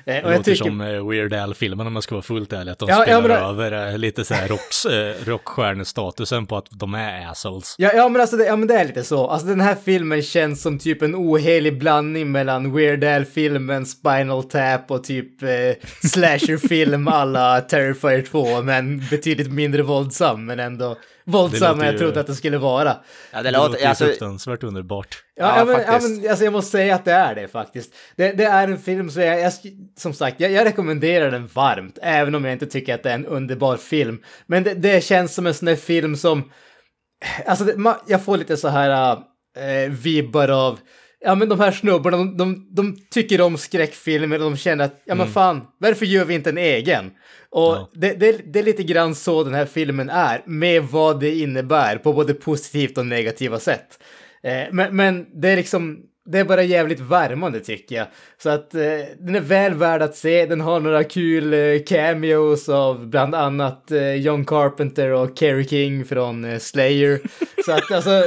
Eh, 0.08 0.14
Det 0.14 0.22
och 0.22 0.30
jag 0.32 0.36
låter 0.36 0.52
tycker... 0.52 0.64
som 0.64 0.80
eh, 0.80 1.08
Weird 1.08 1.32
Al-filmen 1.34 1.86
om 1.86 1.92
man 1.92 2.02
ska 2.02 2.14
vara 2.14 2.22
fullt 2.22 2.52
ärlig. 2.52 2.72
Att 2.72 2.78
de 2.78 2.88
Ja, 2.88 2.96
ja, 2.96 3.02
spelar 3.02 3.20
men 3.20 3.30
det- 3.30 3.36
över 3.64 3.92
eh, 3.92 3.98
lite 3.98 4.24
så 4.24 4.34
här 4.34 4.48
rocks, 4.48 4.84
eh, 4.84 5.14
rockstjärnestatusen 5.24 6.46
på 6.46 6.56
att 6.56 6.66
de 6.70 6.94
är 6.94 7.26
assholes. 7.30 7.74
Ja, 7.78 7.90
ja, 7.94 8.08
men 8.08 8.20
alltså 8.20 8.36
det, 8.36 8.44
ja, 8.46 8.56
men 8.56 8.68
det 8.68 8.74
är 8.74 8.84
lite 8.84 9.04
så. 9.04 9.28
Alltså 9.28 9.46
den 9.48 9.60
här 9.60 9.76
filmen 9.84 10.22
känns 10.22 10.62
som 10.62 10.78
typ 10.78 11.02
en 11.02 11.14
ohelig 11.14 11.78
blandning 11.78 12.32
mellan 12.32 12.74
Weird 12.74 13.04
Al-filmen, 13.04 13.86
Spinal 13.86 14.44
Tap 14.44 14.90
och 14.90 15.04
typ 15.04 15.42
eh, 15.42 15.48
slasherfilm 16.08 17.08
alla 17.08 17.60
Terrifier 17.60 18.22
2, 18.22 18.62
men 18.62 19.02
betydligt 19.10 19.52
mindre 19.52 19.82
våldsam, 19.82 20.46
men 20.46 20.60
ändå 20.60 20.96
våldsam 21.32 21.68
låter 21.68 21.80
än 21.80 21.86
jag 21.86 21.92
ju- 21.92 21.98
trodde 21.98 22.20
att 22.20 22.26
det 22.26 22.34
skulle 22.34 22.58
vara. 22.58 22.96
Ja, 23.32 23.42
det 23.42 23.42
Det 23.42 23.58
låter, 23.58 23.78
ju 23.80 23.84
alltså, 23.84 24.04
fruktansvärt 24.04 24.62
underbart. 24.62 25.22
Ja, 25.34 25.58
Ja, 25.58 25.64
men, 25.64 25.74
ja, 25.86 25.98
men 26.02 26.30
alltså 26.30 26.44
jag 26.44 26.52
måste 26.52 26.70
säga 26.70 26.94
att 26.94 27.04
det 27.04 27.12
är 27.12 27.34
det 27.34 27.48
faktiskt. 27.48 27.94
Det, 28.16 28.32
det 28.32 28.44
är 28.44 28.68
en 28.68 28.78
film 28.78 29.10
som 29.10 29.22
jag, 29.22 29.40
jag 29.40 29.52
som 29.98 30.12
sagt, 30.14 30.40
jag, 30.40 30.52
jag 30.52 30.64
rekommenderar 30.66 31.30
den 31.30 31.46
varmt, 31.46 31.98
även 32.02 32.34
om 32.34 32.44
jag 32.44 32.52
inte 32.52 32.66
tycker 32.66 32.94
att 32.94 33.02
det 33.02 33.10
är 33.10 33.14
en 33.14 33.26
underbar 33.26 33.76
film. 33.76 34.22
Men 34.46 34.62
det, 34.64 34.74
det 34.74 35.04
känns 35.04 35.34
som 35.34 35.46
en 35.46 35.54
sån 35.54 35.66
där 35.66 35.76
film 35.76 36.16
som, 36.16 36.50
alltså 37.46 37.64
det, 37.64 37.76
ma, 37.76 37.96
jag 38.06 38.24
får 38.24 38.36
lite 38.36 38.56
så 38.56 38.68
här 38.68 39.12
äh, 39.56 39.90
vibbar 39.90 40.48
av, 40.48 40.78
ja 41.24 41.34
men 41.34 41.48
de 41.48 41.60
här 41.60 41.70
snubbarna, 41.70 42.16
de, 42.16 42.36
de, 42.36 42.66
de 42.70 42.96
tycker 43.10 43.40
om 43.40 43.56
skräckfilmer 43.56 44.36
och 44.36 44.50
de 44.50 44.56
känner 44.56 44.84
att, 44.84 45.02
ja 45.04 45.14
men 45.14 45.26
fan, 45.26 45.60
varför 45.78 46.06
gör 46.06 46.24
vi 46.24 46.34
inte 46.34 46.50
en 46.50 46.58
egen? 46.58 47.10
Och 47.50 47.62
Ja. 47.76 47.90
det, 47.94 48.12
det, 48.12 48.40
det 48.52 48.58
är 48.58 48.62
lite 48.62 48.82
grann 48.82 49.14
så 49.14 49.44
den 49.44 49.54
här 49.54 49.66
filmen 49.66 50.10
är, 50.10 50.42
med 50.46 50.82
vad 50.82 51.20
det 51.20 51.34
innebär 51.34 51.96
på 51.96 52.12
både 52.12 52.34
positivt 52.34 52.98
och 52.98 53.06
negativa 53.06 53.58
sätt. 53.58 53.98
Eh, 54.42 54.62
men, 54.72 54.96
men 54.96 55.26
det 55.40 55.48
är 55.48 55.56
liksom, 55.56 55.98
det 56.30 56.38
är 56.38 56.44
bara 56.44 56.62
jävligt 56.62 57.00
värmande 57.00 57.60
tycker 57.60 57.96
jag. 57.96 58.06
Så 58.42 58.50
att 58.50 58.74
eh, 58.74 58.80
den 59.18 59.34
är 59.34 59.40
väl 59.40 59.74
värd 59.74 60.02
att 60.02 60.16
se, 60.16 60.46
den 60.46 60.60
har 60.60 60.80
några 60.80 61.04
kul 61.04 61.54
eh, 61.54 61.82
cameos 61.86 62.68
av 62.68 63.06
bland 63.06 63.34
annat 63.34 63.90
eh, 63.90 64.14
John 64.14 64.44
Carpenter 64.44 65.10
och 65.10 65.38
Kerry 65.38 65.64
King 65.68 66.04
från 66.04 66.44
eh, 66.44 66.58
Slayer. 66.58 67.20
Så 67.64 67.72
att 67.72 67.92
alltså, 67.92 68.10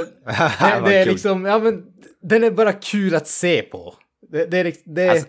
det, 0.83 0.89
det 0.89 0.95
är 0.95 1.05
liksom, 1.05 1.45
ja 1.45 1.59
men 1.59 1.83
den 2.21 2.43
är 2.43 2.51
bara 2.51 2.73
kul 2.73 3.15
att 3.15 3.27
se 3.27 3.61
på. 3.61 3.95
Det, 4.31 4.45
det 4.45 4.57
är 4.57 4.73
det, 4.85 5.09
Alltså, 5.09 5.27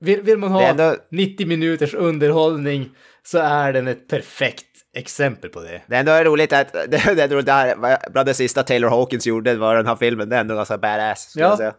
vill, 0.00 0.22
vill 0.22 0.38
man 0.38 0.50
ha 0.52 0.62
ändå- 0.68 0.96
90 1.10 1.46
minuters 1.46 1.94
underhållning 1.94 2.90
så 3.22 3.38
är 3.38 3.72
den 3.72 3.88
ett 3.88 4.08
perfekt 4.08 4.66
exempel 4.94 5.50
på 5.50 5.60
det. 5.60 5.82
Det 5.86 5.96
är 5.96 6.00
ändå 6.00 6.12
roligt 6.30 6.52
att 6.52 6.72
det, 6.72 6.86
det 6.86 7.22
är 7.22 7.28
roligt 7.28 7.46
det 7.46 7.52
här, 7.52 8.10
bland 8.10 8.28
det 8.28 8.34
sista 8.34 8.62
Taylor 8.62 8.88
Hawkins 8.88 9.26
gjorde 9.26 9.54
var 9.54 9.76
den 9.76 9.86
här 9.86 9.96
filmen, 9.96 10.28
det 10.28 10.36
är 10.36 10.40
ändå 10.40 10.54
ganska 10.54 10.78
badass. 10.78 11.32
Ja. 11.36 11.56
säga. 11.56 11.74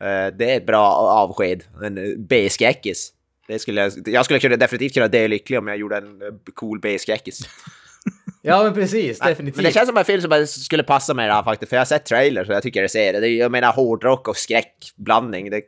Eh, 0.00 0.34
Det 0.36 0.50
är 0.52 0.56
ett 0.56 0.66
bra 0.66 0.86
avsked, 0.94 1.64
en 1.82 1.98
eh, 1.98 2.18
B-skräckis. 2.18 3.12
Det 3.48 3.58
skulle 3.58 3.80
jag, 3.80 3.92
jag 4.06 4.24
skulle 4.24 4.40
kunna, 4.40 4.56
definitivt 4.56 4.94
kunna 4.94 5.08
dö 5.08 5.28
lycklig 5.28 5.58
om 5.58 5.68
jag 5.68 5.76
gjorde 5.76 5.96
en 5.96 6.22
eh, 6.22 6.28
cool 6.54 6.80
B-skräckis. 6.80 7.40
Ja, 8.46 8.62
men 8.62 8.74
precis, 8.74 9.18
definitivt. 9.18 9.56
Men 9.56 9.64
det 9.64 9.72
känns 9.72 9.88
som 9.88 9.96
en 9.96 10.04
film 10.04 10.22
som 10.22 10.46
skulle 10.46 10.82
passa 10.82 11.14
mig 11.14 11.28
där 11.28 11.42
faktiskt, 11.42 11.70
för 11.70 11.76
jag 11.76 11.80
har 11.80 11.86
sett 11.86 12.04
trailers 12.04 12.48
och 12.48 12.54
jag 12.54 12.62
tycker 12.62 12.82
det 12.82 12.88
ser 12.88 13.20
det. 13.20 13.28
jag 13.28 13.52
menar 13.52 13.72
hårdrock 13.72 14.28
och 14.28 14.36
skräckblandning. 14.36 15.50
Det, 15.50 15.62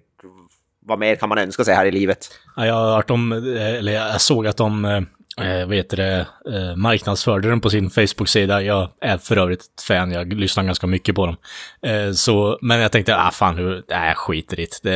vad 0.86 0.98
mer 0.98 1.14
kan 1.14 1.28
man 1.28 1.38
önska 1.38 1.64
sig 1.64 1.74
här 1.74 1.86
i 1.86 1.90
livet? 1.90 2.28
Ja, 2.56 2.66
jag 2.66 2.74
har 2.74 2.96
hört 2.96 3.10
om, 3.10 3.32
eller 3.32 3.92
jag 3.92 4.20
såg 4.20 4.46
att 4.46 4.56
de 4.56 5.06
eh, 5.38 5.60
eh, 5.60 5.68
heter 5.68 5.96
det, 5.96 6.26
eh, 6.54 6.76
marknadsförde 6.76 7.48
den 7.48 7.60
på 7.60 7.70
sin 7.70 7.90
Facebook-sida. 7.90 8.62
Jag 8.62 8.90
är 9.00 9.18
för 9.18 9.36
övrigt 9.36 9.60
ett 9.60 9.82
fan, 9.82 10.12
jag 10.12 10.32
lyssnar 10.32 10.64
ganska 10.64 10.86
mycket 10.86 11.14
på 11.14 11.26
dem. 11.26 11.36
Eh, 11.82 12.12
så, 12.12 12.58
men 12.62 12.80
jag 12.80 12.92
tänkte, 12.92 13.16
ah 13.16 13.30
fan, 13.30 13.56
hur, 13.56 13.82
nej, 13.88 14.14
skiter 14.14 14.60
i 14.60 14.66
det. 14.82 14.90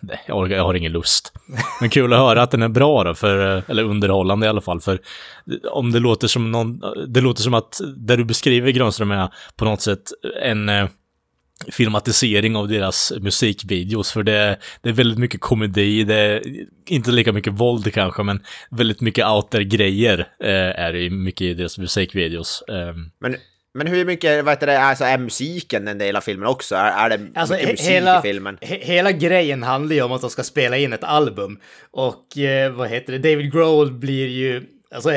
det 0.00 0.20
jag, 0.26 0.50
jag 0.50 0.64
har 0.64 0.74
ingen 0.74 0.92
lust. 0.92 1.32
Men 1.80 1.90
kul 1.90 2.12
att 2.12 2.18
höra 2.18 2.42
att 2.42 2.50
den 2.50 2.62
är 2.62 2.68
bra 2.68 3.04
då, 3.04 3.14
för, 3.14 3.56
eh, 3.56 3.62
eller 3.68 3.84
underhållande 3.84 4.46
i 4.46 4.48
alla 4.48 4.60
fall. 4.60 4.80
För 4.80 4.98
om 5.70 5.92
det 5.92 5.98
låter 5.98 6.28
som 6.28 6.52
någon, 6.52 6.80
det 7.08 7.20
låter 7.20 7.42
som 7.42 7.54
att 7.54 7.80
det 7.96 8.16
du 8.16 8.24
beskriver 8.24 8.70
Grönström 8.70 9.10
är 9.10 9.28
på 9.56 9.64
något 9.64 9.80
sätt 9.80 10.02
en 10.42 10.68
eh, 10.68 10.88
filmatisering 11.66 12.56
av 12.56 12.68
deras 12.68 13.12
musikvideos, 13.20 14.12
för 14.12 14.22
det, 14.22 14.58
det 14.82 14.88
är 14.88 14.92
väldigt 14.92 15.18
mycket 15.18 15.40
komedi, 15.40 16.04
det 16.04 16.14
är 16.14 16.42
inte 16.88 17.10
lika 17.10 17.32
mycket 17.32 17.52
våld 17.52 17.92
kanske, 17.94 18.22
men 18.22 18.42
väldigt 18.70 19.00
mycket 19.00 19.26
out 19.26 19.52
grejer 19.52 20.18
eh, 20.42 20.84
är 20.84 20.92
det 20.92 21.10
mycket 21.10 21.40
i 21.40 21.54
deras 21.54 21.78
musikvideos. 21.78 22.62
Eh. 22.68 22.94
Men, 23.20 23.36
men 23.74 23.86
hur 23.86 24.04
mycket, 24.04 24.44
vad 24.44 24.52
heter 24.52 24.66
det, 24.66 24.80
alltså 24.80 25.04
är 25.04 25.18
musiken 25.18 25.88
en 25.88 25.98
del 25.98 26.16
av 26.16 26.20
filmen 26.20 26.48
också? 26.48 26.74
Är, 26.74 27.10
är 27.10 27.18
det 27.18 27.40
alltså, 27.40 27.54
mycket 27.54 27.70
musik 27.70 27.90
hela, 27.90 28.18
i 28.18 28.22
filmen? 28.22 28.58
He 28.60 28.78
hela 28.82 29.12
grejen 29.12 29.62
handlar 29.62 29.96
ju 29.96 30.02
om 30.02 30.12
att 30.12 30.20
de 30.20 30.30
ska 30.30 30.42
spela 30.42 30.76
in 30.76 30.92
ett 30.92 31.04
album, 31.04 31.60
och 31.90 32.38
eh, 32.38 32.72
vad 32.72 32.88
heter 32.88 33.12
det, 33.12 33.30
David 33.30 33.52
Grohl 33.52 33.92
blir 33.92 34.28
ju, 34.28 34.62
alltså 34.94 35.10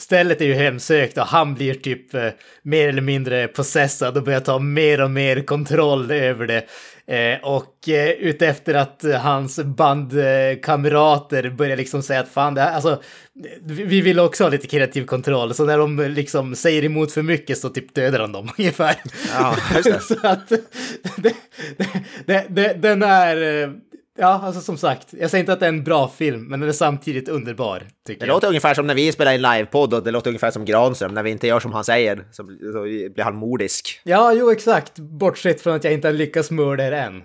Stället 0.00 0.40
är 0.40 0.44
ju 0.44 0.54
hemsökt 0.54 1.18
och 1.18 1.26
han 1.26 1.54
blir 1.54 1.74
typ 1.74 2.14
eh, 2.14 2.28
mer 2.62 2.88
eller 2.88 3.02
mindre 3.02 3.48
possessad 3.48 4.16
och 4.16 4.22
börjar 4.22 4.40
ta 4.40 4.58
mer 4.58 5.00
och 5.00 5.10
mer 5.10 5.40
kontroll 5.40 6.10
över 6.10 6.46
det. 6.46 6.66
Eh, 7.08 7.44
och 7.44 7.88
eh, 7.88 8.10
utefter 8.10 8.74
att 8.74 9.04
eh, 9.04 9.20
hans 9.20 9.60
bandkamrater 9.64 11.50
börjar 11.50 11.76
liksom 11.76 12.02
säga 12.02 12.20
att 12.20 12.28
fan, 12.28 12.54
det 12.54 12.60
här, 12.60 12.74
alltså, 12.74 13.02
vi 13.64 14.00
vill 14.00 14.20
också 14.20 14.44
ha 14.44 14.50
lite 14.50 14.66
kreativ 14.66 15.04
kontroll. 15.04 15.54
Så 15.54 15.64
när 15.64 15.78
de 15.78 16.00
liksom 16.00 16.54
säger 16.54 16.84
emot 16.84 17.12
för 17.12 17.22
mycket 17.22 17.58
så 17.58 17.68
typ 17.68 17.94
dödar 17.94 18.20
han 18.20 18.32
dem 18.32 18.48
ungefär. 18.58 18.96
Ja, 19.32 19.56
så 20.00 20.26
att 20.26 20.48
det, 21.16 21.34
det, 22.26 22.46
det, 22.48 22.74
den 22.74 23.02
är 23.02 23.62
eh, 23.62 23.70
Ja, 24.18 24.40
alltså 24.44 24.60
som 24.60 24.76
sagt, 24.78 25.08
jag 25.10 25.30
säger 25.30 25.42
inte 25.42 25.52
att 25.52 25.60
det 25.60 25.66
är 25.66 25.68
en 25.68 25.84
bra 25.84 26.08
film, 26.08 26.44
men 26.44 26.60
den 26.60 26.68
är 26.68 26.72
samtidigt 26.72 27.28
underbar. 27.28 27.82
Tycker 28.06 28.20
det 28.20 28.26
jag. 28.26 28.34
låter 28.34 28.48
ungefär 28.48 28.74
som 28.74 28.86
när 28.86 28.94
vi 28.94 29.12
spelar 29.12 29.32
in 29.32 29.42
livepodd 29.42 29.94
och 29.94 30.02
det 30.02 30.10
låter 30.10 30.30
ungefär 30.30 30.50
som 30.50 30.64
Granström. 30.64 31.14
När 31.14 31.22
vi 31.22 31.30
inte 31.30 31.46
gör 31.46 31.60
som 31.60 31.72
han 31.72 31.84
säger 31.84 32.24
så, 32.30 32.42
så 32.72 32.82
blir 33.14 33.22
han 33.24 33.36
modisk. 33.36 34.00
Ja, 34.04 34.32
jo 34.32 34.50
exakt. 34.50 34.98
Bortsett 34.98 35.60
från 35.60 35.74
att 35.74 35.84
jag 35.84 35.92
inte 35.92 36.08
har 36.08 36.12
lyckats 36.12 36.50
mörda 36.50 36.84
er 36.84 36.92
än. 36.92 37.22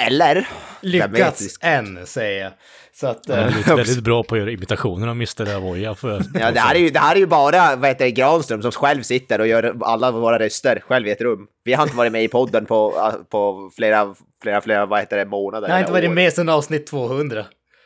Eller? 0.00 0.48
Lyckats 0.80 1.58
än, 1.60 2.06
säger 2.06 2.42
jag. 2.42 2.52
Så 3.00 3.06
att, 3.06 3.28
Han 3.28 3.38
är 3.38 3.44
väldigt, 3.44 3.68
väldigt 3.68 4.04
bra 4.04 4.22
på 4.22 4.34
att 4.34 4.40
göra 4.40 4.50
imitationer 4.50 5.08
av 5.08 5.12
Mr. 5.12 5.56
Avoya. 5.56 5.94
För, 5.94 6.22
ja, 6.34 6.50
det 6.52 6.60
här, 6.60 6.74
är 6.74 6.78
ju, 6.78 6.90
det 6.90 6.98
här 6.98 7.14
är 7.14 7.20
ju 7.20 7.26
bara 7.26 7.76
vad 7.76 7.88
heter, 7.88 8.08
Granström 8.08 8.62
som 8.62 8.72
själv 8.72 9.02
sitter 9.02 9.40
och 9.40 9.46
gör 9.46 9.76
alla 9.80 10.10
våra 10.10 10.38
röster 10.38 10.80
själv 10.80 11.06
i 11.06 11.10
ett 11.10 11.20
rum. 11.20 11.46
Vi 11.64 11.72
har 11.72 11.82
inte 11.82 11.96
varit 11.96 12.12
med 12.12 12.24
i 12.24 12.28
podden 12.28 12.66
på, 12.66 13.12
på 13.30 13.70
flera, 13.76 14.14
flera, 14.42 14.60
flera 14.60 14.86
vad 14.86 15.00
heter 15.00 15.16
det, 15.16 15.24
månader. 15.24 15.68
Jag 15.68 15.74
har 15.74 15.80
inte 15.80 15.92
varit 15.92 16.10
år. 16.10 16.14
med 16.14 16.32
sedan 16.32 16.48
avsnitt 16.48 16.86
200. 16.86 17.44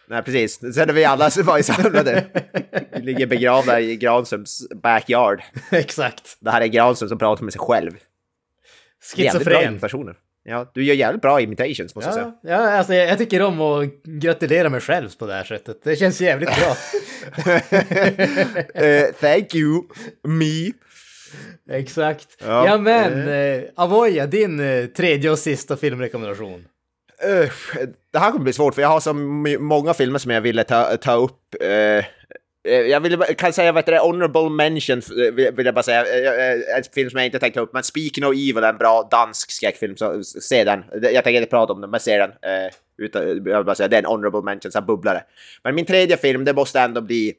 Nej, 0.08 0.22
precis. 0.22 0.74
Sen 0.74 0.88
är 0.88 0.92
vi 0.92 1.04
alla 1.04 1.30
så 1.30 1.42
var 1.42 1.62
samlade. 1.62 2.26
Vi 2.92 3.02
ligger 3.02 3.26
begravda 3.26 3.80
i 3.80 3.96
Granströms 3.96 4.68
backyard. 4.82 5.42
Exakt. 5.70 6.36
Det 6.40 6.50
här 6.50 6.60
är 6.60 6.66
Granström 6.66 7.08
som 7.08 7.18
pratar 7.18 7.44
med 7.44 7.52
sig 7.52 7.60
själv. 7.60 7.90
Jävligt 9.16 9.44
bra 9.44 9.54
Schizofren. 9.54 9.72
imitationer. 9.72 10.14
Ja, 10.50 10.70
du 10.74 10.84
gör 10.84 10.94
jävligt 10.94 11.22
bra 11.22 11.40
imitations 11.40 11.94
måste 11.94 12.08
jag 12.08 12.14
säga. 12.14 12.32
Ja, 12.42 12.50
ja 12.50 12.70
alltså 12.70 12.94
jag, 12.94 13.08
jag 13.08 13.18
tycker 13.18 13.42
om 13.42 13.60
att 13.60 14.02
gratulera 14.04 14.68
mig 14.68 14.80
själv 14.80 15.08
på 15.18 15.26
det 15.26 15.32
här 15.32 15.44
sättet. 15.44 15.84
Det 15.84 15.96
känns 15.96 16.20
jävligt 16.20 16.48
bra. 16.48 16.76
Eh, 18.74 19.04
thank 19.20 19.54
you, 19.54 19.82
me. 20.24 20.72
Exakt. 21.78 22.26
Ja, 22.38 22.66
Ja, 22.66 22.78
men, 22.78 23.28
eh, 23.28 23.62
Avoya, 23.76 24.26
din 24.26 24.60
eh, 24.60 24.86
tredje 24.86 25.30
och 25.30 25.38
sista 25.38 25.76
filmrekommendation. 25.76 26.64
Eh, 27.22 27.50
det 28.12 28.18
här 28.18 28.30
kommer 28.30 28.44
bli 28.44 28.52
svårt 28.52 28.74
för 28.74 28.82
jag 28.82 28.88
har 28.88 29.00
så 29.00 29.12
många 29.60 29.94
filmer 29.94 30.18
som 30.18 30.30
jag 30.30 30.40
ville 30.40 30.64
ta, 30.64 30.96
ta 30.96 31.14
upp. 31.14 31.54
Eh, 31.60 32.04
Eh, 32.64 32.72
jag 32.72 33.00
vill, 33.00 33.18
kan 33.18 33.52
säga, 33.52 33.72
vad 33.72 33.86
det, 33.86 33.98
honorable 33.98 34.50
mention, 34.50 34.98
eh, 34.98 35.32
vill, 35.32 35.66
jag 35.66 35.74
bara 35.74 35.82
säga. 35.82 36.00
Eh, 36.00 36.76
en 36.76 36.82
film 36.94 37.10
som 37.10 37.18
jag 37.18 37.26
inte 37.26 37.38
tänkte 37.38 37.60
ta 37.60 37.64
upp, 37.64 37.72
men 37.72 37.82
Speak 37.82 38.18
No 38.18 38.26
Evil 38.26 38.56
är 38.56 38.68
en 38.68 38.78
bra 38.78 39.08
dansk 39.10 39.50
skräckfilm, 39.50 39.96
så 39.96 40.22
se 40.24 40.64
den. 40.64 40.84
Jag 40.92 41.24
tänker 41.24 41.40
inte 41.40 41.50
prata 41.50 41.72
om 41.72 41.80
den, 41.80 41.90
men 41.90 42.00
se 42.00 42.18
den. 42.18 42.30
Utan, 42.98 43.22
jag 43.26 43.34
vill 43.34 43.64
bara 43.64 43.74
säga, 43.74 43.88
det 43.88 43.96
är 43.96 44.02
en 44.02 44.06
honorable 44.06 44.42
mention, 44.42 44.72
så 44.72 44.80
bubblar 44.80 44.96
bubblare. 44.96 45.22
Men 45.64 45.74
min 45.74 45.86
tredje 45.86 46.16
film, 46.16 46.44
det 46.44 46.52
måste 46.52 46.80
ändå 46.80 47.00
bli... 47.00 47.34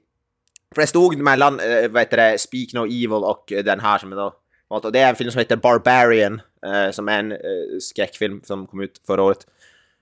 För 0.75 0.81
det 0.81 0.87
stod 0.87 1.17
mellan, 1.17 1.57
vad 1.89 2.01
heter 2.01 2.17
det, 2.17 2.37
Speak 2.37 2.73
No 2.73 2.85
Evil 2.85 3.11
och 3.11 3.53
den 3.65 3.79
här 3.79 3.97
som 3.97 4.09
då... 4.09 4.33
och 4.67 4.91
Det 4.91 4.99
är 4.99 5.09
en 5.09 5.15
film 5.15 5.31
som 5.31 5.39
heter 5.39 5.55
Barbarian, 5.55 6.41
som 6.91 7.09
är 7.09 7.19
en 7.19 7.33
skräckfilm 7.81 8.41
som 8.43 8.67
kom 8.67 8.81
ut 8.81 9.01
förra 9.07 9.23
året. 9.23 9.47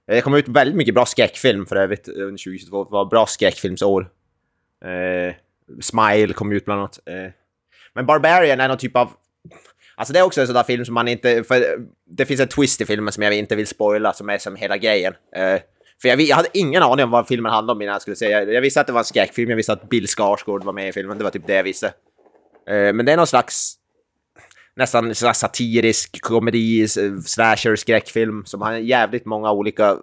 Det 0.07 0.21
kom 0.21 0.35
ut 0.35 0.47
väldigt 0.47 0.75
mycket 0.75 0.93
bra 0.93 1.05
skräckfilm 1.05 1.65
för 1.65 1.75
övrigt 1.75 2.07
under 2.07 2.43
2022. 2.43 2.83
Det 2.83 2.91
var 2.91 3.05
bra 3.05 3.25
skräckfilmsår. 3.25 4.09
Eh, 4.85 5.35
Smile 5.81 6.33
kom 6.33 6.51
ut 6.51 6.65
bland 6.65 6.79
annat. 6.79 6.99
Eh. 7.05 7.31
Men 7.93 8.05
Barbarian 8.05 8.59
är 8.59 8.67
någon 8.67 8.77
typ 8.77 8.95
av... 8.95 9.11
Alltså 9.95 10.13
det 10.13 10.19
är 10.19 10.23
också 10.23 10.41
en 10.41 10.47
sån 10.47 10.53
där 10.53 10.63
film 10.63 10.85
som 10.85 10.93
man 10.93 11.07
inte... 11.07 11.43
För 11.43 11.85
det 12.05 12.25
finns 12.25 12.39
en 12.39 12.47
twist 12.47 12.81
i 12.81 12.85
filmen 12.85 13.13
som 13.13 13.23
jag 13.23 13.33
inte 13.33 13.55
vill 13.55 13.67
spoila, 13.67 14.13
som 14.13 14.29
är 14.29 14.37
som 14.37 14.55
hela 14.55 14.77
grejen. 14.77 15.13
Eh, 15.35 15.59
för 16.01 16.09
jag, 16.09 16.21
jag 16.21 16.35
hade 16.35 16.49
ingen 16.53 16.83
aning 16.83 17.03
om 17.03 17.11
vad 17.11 17.27
filmen 17.27 17.51
handlade 17.51 17.77
om 17.77 17.81
innan 17.81 17.93
jag 17.93 18.01
skulle 18.01 18.15
säga. 18.15 18.39
Jag, 18.39 18.53
jag 18.53 18.61
visste 18.61 18.81
att 18.81 18.87
det 18.87 18.93
var 18.93 18.99
en 18.99 19.05
skräckfilm, 19.05 19.49
jag 19.49 19.57
visste 19.57 19.73
att 19.73 19.89
Bill 19.89 20.07
Skarsgård 20.07 20.63
var 20.63 20.73
med 20.73 20.89
i 20.89 20.91
filmen. 20.91 21.17
Det 21.17 21.23
var 21.23 21.31
typ 21.31 21.47
det 21.47 21.55
jag 21.55 21.63
visste. 21.63 21.87
Eh, 22.69 22.93
men 22.93 23.05
det 23.05 23.11
är 23.11 23.17
någon 23.17 23.27
slags 23.27 23.75
nästan 24.75 25.15
satirisk 25.15 26.21
komedi, 26.21 26.87
slasher, 27.25 27.75
skräckfilm 27.75 28.45
som 28.45 28.61
har 28.61 28.73
jävligt 28.73 29.25
många 29.25 29.51
olika 29.51 29.97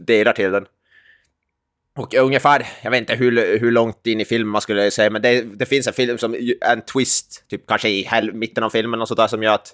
delar 0.00 0.32
till 0.32 0.50
den. 0.50 0.66
Och 1.98 2.14
ungefär, 2.14 2.66
jag 2.82 2.90
vet 2.90 3.00
inte 3.00 3.14
hur, 3.14 3.58
hur 3.58 3.70
långt 3.70 4.06
in 4.06 4.20
i 4.20 4.24
filmen 4.24 4.48
man 4.52 4.60
skulle 4.60 4.90
säga, 4.90 5.10
men 5.10 5.22
det, 5.22 5.42
det 5.42 5.66
finns 5.66 5.86
en 5.86 5.92
film 5.92 6.18
som, 6.18 6.34
en 6.60 6.80
twist, 6.80 7.44
typ 7.48 7.66
kanske 7.66 7.88
i 7.88 8.02
hel, 8.02 8.32
mitten 8.32 8.64
av 8.64 8.70
filmen 8.70 9.00
och 9.00 9.08
sådär 9.08 9.26
som 9.26 9.42
gör 9.42 9.54
att, 9.54 9.72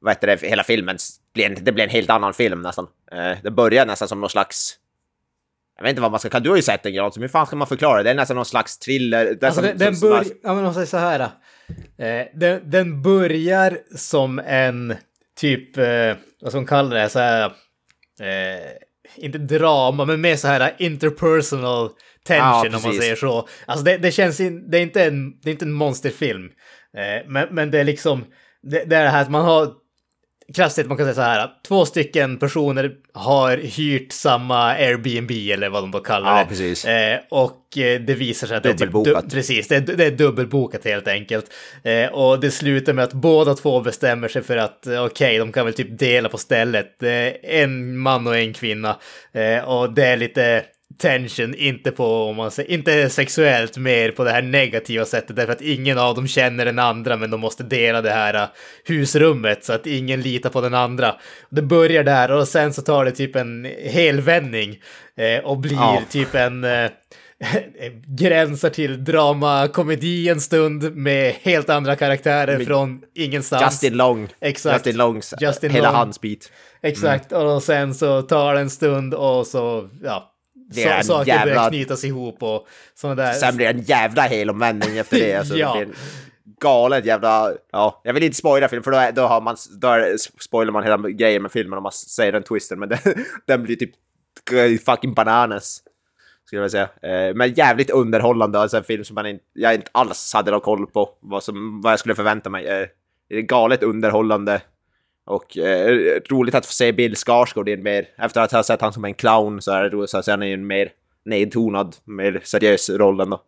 vad 0.00 0.10
heter 0.14 0.26
det, 0.26 0.48
hela 0.48 0.62
filmen 0.64 0.96
blir 1.34 1.46
en, 1.46 1.56
det 1.64 1.72
blir 1.72 1.84
en 1.84 1.90
helt 1.90 2.10
annan 2.10 2.34
film 2.34 2.62
nästan. 2.62 2.86
Eh, 3.12 3.38
det 3.42 3.50
börjar 3.50 3.86
nästan 3.86 4.08
som 4.08 4.20
någon 4.20 4.30
slags, 4.30 4.76
jag 5.76 5.82
vet 5.82 5.90
inte 5.90 6.02
vad 6.02 6.10
man 6.10 6.20
ska 6.20 6.28
kalla 6.28 6.42
du 6.42 6.50
har 6.50 6.56
ju 6.56 6.62
sett 6.62 6.82
den 6.82 6.94
Granström, 6.94 7.22
hur 7.22 7.28
fan 7.28 7.46
ska 7.46 7.56
man 7.56 7.66
förklara 7.68 7.96
det? 7.96 8.02
Det 8.02 8.10
är 8.10 8.14
nästan 8.14 8.34
någon 8.36 8.44
slags 8.44 8.78
thriller. 8.78 9.38
Alltså 9.44 9.60
som- 9.60 9.62
den, 9.62 9.78
den 9.78 10.00
börjar, 10.00 10.24
ja 10.42 10.54
men 10.54 10.64
om 10.64 10.74
säger 10.74 10.86
så 10.86 10.96
här. 10.96 11.20
Eh, 11.98 12.26
den, 12.34 12.70
den 12.70 13.02
börjar 13.02 13.78
som 13.96 14.38
en 14.38 14.94
typ, 15.36 15.76
eh, 15.76 16.14
vad 16.40 16.50
ska 16.52 16.58
man 16.58 16.66
kalla 16.66 16.96
det, 16.96 17.08
så 17.08 17.18
här, 17.18 17.44
eh, 18.20 18.70
inte 19.14 19.38
drama, 19.38 20.04
men 20.04 20.20
mer 20.20 20.36
så 20.36 20.48
här 20.48 20.74
interpersonal 20.78 21.90
tension 22.26 22.70
Ja, 22.72 22.76
om 22.76 22.82
man 22.82 22.94
säger 22.94 23.16
så. 23.16 23.48
Alltså 23.66 23.84
det, 23.84 23.96
det 23.96 24.12
känns, 24.12 24.40
in, 24.40 24.70
det 24.70 24.78
är 24.78 24.82
inte 24.82 25.04
en, 25.04 25.40
det 25.40 25.50
är 25.50 25.52
inte 25.52 25.64
en 25.64 25.72
monsterfilm. 25.72 26.44
Eh, 26.96 27.28
men, 27.28 27.48
men 27.50 27.70
det 27.70 27.80
är 27.80 27.84
liksom, 27.84 28.24
det, 28.62 28.84
det 28.84 28.96
är 28.96 29.04
det 29.04 29.10
här 29.10 29.22
att 29.22 29.30
man 29.30 29.44
har, 29.44 29.72
krasst 30.54 30.86
man 30.86 30.96
kan 30.96 31.06
säga 31.06 31.14
så 31.14 31.20
här, 31.20 31.50
två 31.68 31.84
stycken 31.86 32.38
personer 32.38 32.92
har 33.12 33.56
hyrt 33.56 34.12
samma 34.12 34.70
Airbnb 34.70 35.30
eller 35.30 35.68
vad 35.68 35.82
de 35.82 35.90
då 35.90 36.00
kallar 36.00 36.36
Ja, 36.36 36.42
det. 36.42 36.48
precis. 36.48 36.84
Eh, 36.84 37.20
och 37.30 37.78
eh, 37.78 38.00
det 38.00 38.14
visar 38.14 38.46
sig 38.46 38.56
att 38.56 38.62
det 38.62 38.68
är 38.68 38.74
typ 38.74 39.30
precis, 39.32 39.68
det 39.68 39.76
är, 39.76 39.80
det 39.80 40.04
är 40.04 40.10
dubbelbokat 40.10 40.84
helt 40.84 41.08
enkelt. 41.08 41.46
Eh, 41.84 42.06
och 42.12 42.40
det 42.40 42.50
slutar 42.50 42.92
med 42.92 43.04
att 43.04 43.12
båda 43.12 43.54
två 43.54 43.80
bestämmer 43.80 44.28
sig 44.28 44.42
för 44.42 44.56
att 44.56 44.86
eh, 44.86 45.04
okej, 45.04 45.38
de 45.38 45.52
kan 45.52 45.64
väl 45.64 45.74
typ 45.74 45.98
dela 45.98 46.28
på 46.28 46.38
stället. 46.38 47.02
Eh, 47.02 47.10
en 47.42 47.98
man 47.98 48.26
och 48.26 48.36
en 48.36 48.52
kvinna. 48.52 48.96
Och 49.66 49.92
det 49.92 50.06
är 50.06 50.16
lite 50.16 50.64
tension, 50.98 51.54
inte 51.54 51.90
på, 51.90 52.24
om 52.24 52.36
man 52.36 52.50
säger, 52.50 52.70
inte 52.70 53.10
sexuellt, 53.10 53.76
mer 53.76 54.10
på 54.10 54.24
det 54.24 54.30
här 54.30 54.42
negativa 54.42 55.04
sättet, 55.04 55.36
därför 55.36 55.52
att 55.52 55.60
ingen 55.60 55.98
av 55.98 56.14
dem 56.14 56.28
känner 56.28 56.64
den 56.64 56.78
andra, 56.78 57.16
men 57.16 57.30
de 57.30 57.40
måste 57.40 57.62
dela 57.62 58.02
det 58.02 58.10
här 58.10 58.34
eh, 58.34 58.48
husrummet 58.84 59.64
så 59.64 59.72
att 59.72 59.86
ingen 59.86 60.20
litar 60.20 60.50
på 60.50 60.60
den 60.60 60.74
andra. 60.74 61.14
Det 61.50 61.62
börjar 61.62 62.04
där 62.04 62.30
och 62.30 62.48
sen 62.48 62.72
så 62.72 62.82
tar 62.82 63.04
det 63.04 63.10
typ 63.10 63.36
en 63.36 63.64
helvändning 63.84 64.78
eh, 65.16 65.44
och 65.44 65.58
blir 65.58 65.72
Ja. 65.74 66.02
typ 66.10 66.34
en 66.34 66.64
eh, 66.64 66.90
gränsar 68.06 68.70
till 68.70 69.04
dramakomedi 69.04 70.28
en 70.28 70.40
stund 70.40 70.96
med 70.96 71.34
helt 71.42 71.70
andra 71.70 71.96
karaktärer 71.96 72.64
från 72.64 73.02
ingenstans. 73.14 73.62
Justin 73.62 73.96
Long. 73.96 74.28
Exakt. 74.40 74.76
Justin 74.76 74.96
Longs, 74.96 75.34
Justin 75.40 75.70
hela 75.70 75.88
Long. 75.88 75.96
hans 75.96 76.20
bit. 76.20 76.52
Exakt, 76.82 77.32
och 77.32 77.62
sen 77.62 77.94
så 77.94 78.22
tar 78.22 78.54
det 78.54 78.60
en 78.60 78.70
stund 78.70 79.14
och 79.14 79.46
så, 79.46 79.88
ja, 80.04 80.32
Det 80.68 80.84
är 80.84 81.02
så, 81.02 81.06
saker 81.12 81.24
börjar 81.32 81.46
jävla- 81.46 81.68
knytas 81.68 82.04
ihop 82.04 82.42
och 82.42 82.66
sådana 82.94 83.22
där. 83.22 83.32
Sen 83.32 83.56
blir 83.56 83.66
det 83.66 83.72
en 83.72 83.82
jävla 83.82 84.22
helomvändning 84.22 84.98
efter 84.98 85.16
det. 85.18 85.34
Alltså, 85.34 85.56
Ja. 85.56 85.74
det 85.78 85.84
blir 85.86 85.94
en 85.94 86.00
galet 86.60 87.04
jävla... 87.04 87.52
Ja, 87.72 88.00
jag 88.04 88.14
vill 88.14 88.22
inte 88.22 88.36
spoila 88.36 88.68
filmen 88.68 88.82
för 88.84 88.90
då, 88.90 88.96
är, 88.98 89.12
då, 89.12 89.22
har 89.22 89.40
man, 89.40 89.56
då 89.80 89.88
är, 89.88 90.16
spoilar 90.42 90.72
man 90.72 90.82
hela 90.82 90.96
grejen 91.08 91.42
med 91.42 91.52
filmen 91.52 91.76
om 91.76 91.82
man 91.82 91.92
säger 91.92 92.32
den 92.32 92.42
twisten, 92.42 92.78
men 92.78 92.88
den, 93.04 93.24
den 93.46 93.62
blir 93.62 93.76
typ 93.76 93.90
fucking 94.86 95.14
bananas. 95.14 95.82
Skulle 96.46 96.62
jag 96.62 96.70
säga. 96.70 96.88
Eh, 97.02 97.34
men 97.34 97.52
jävligt 97.52 97.90
underhållande, 97.90 98.58
alltså 98.60 98.76
en 98.76 98.84
film 98.84 99.04
som 99.04 99.14
man 99.14 99.26
inte, 99.26 99.44
jag 99.52 99.74
inte 99.74 99.90
alls 99.92 100.32
hade 100.34 100.50
någon 100.50 100.60
koll 100.60 100.86
på 100.86 101.08
vad, 101.20 101.42
som, 101.42 101.80
vad 101.82 101.92
jag 101.92 101.98
skulle 102.00 102.14
förvänta 102.14 102.50
mig. 102.50 102.66
Eh, 102.66 102.86
det 103.28 103.36
är 103.36 103.40
galet 103.42 103.82
underhållande. 103.82 104.60
Och 105.26 105.58
eh, 105.58 106.20
roligt 106.30 106.54
att 106.54 106.66
få 106.66 106.72
se 106.72 106.92
Bill 106.92 107.16
Skarsgård 107.16 107.68
i 107.68 107.72
en 107.72 107.82
mer, 107.82 108.08
efter 108.18 108.40
att 108.40 108.52
ha 108.52 108.62
sett 108.62 108.80
han 108.80 108.92
som 108.92 109.04
en 109.04 109.14
clown 109.14 109.62
så 109.62 109.72
är 109.72 109.82
det 109.82 109.88
roligt 109.88 110.14
att 110.14 110.24
se 110.24 110.30
honom 110.30 110.48
i 110.48 110.52
en 110.52 110.66
mer 110.66 110.92
nedtonad, 111.24 111.96
mer 112.04 112.40
seriös 112.44 112.90
roll 112.90 113.20
ändå. 113.20 113.42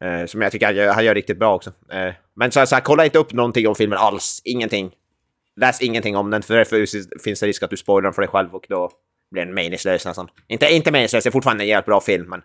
Eh, 0.00 0.26
som 0.26 0.42
jag 0.42 0.52
tycker 0.52 0.66
han 0.66 0.76
gör, 0.76 0.92
han 0.92 1.04
gör 1.04 1.14
riktigt 1.14 1.38
bra 1.38 1.54
också. 1.54 1.72
Eh, 1.92 2.14
men 2.34 2.52
så, 2.52 2.66
så 2.66 2.74
här, 2.74 2.82
kolla 2.82 3.04
inte 3.04 3.18
upp 3.18 3.32
någonting 3.32 3.68
om 3.68 3.74
filmen 3.74 3.98
alls, 3.98 4.42
ingenting. 4.44 4.90
Läs 5.56 5.82
ingenting 5.82 6.16
om 6.16 6.30
den, 6.30 6.42
för 6.42 6.54
därför 6.54 6.86
finns 7.18 7.40
det 7.40 7.46
risk 7.46 7.62
att 7.62 7.70
du 7.70 7.76
spoilar 7.76 8.02
den 8.02 8.12
för 8.12 8.22
dig 8.22 8.28
själv 8.28 8.54
och 8.54 8.66
då 8.68 8.90
blir 9.30 9.44
den 9.44 9.54
meningslös 9.54 10.06
nästan. 10.06 10.28
Inte, 10.48 10.74
inte 10.74 10.92
meningslös, 10.92 11.24
det 11.24 11.28
är 11.28 11.32
fortfarande 11.32 11.64
en 11.64 11.68
jävligt 11.68 11.86
bra 11.86 12.00
film, 12.00 12.28
men 12.28 12.42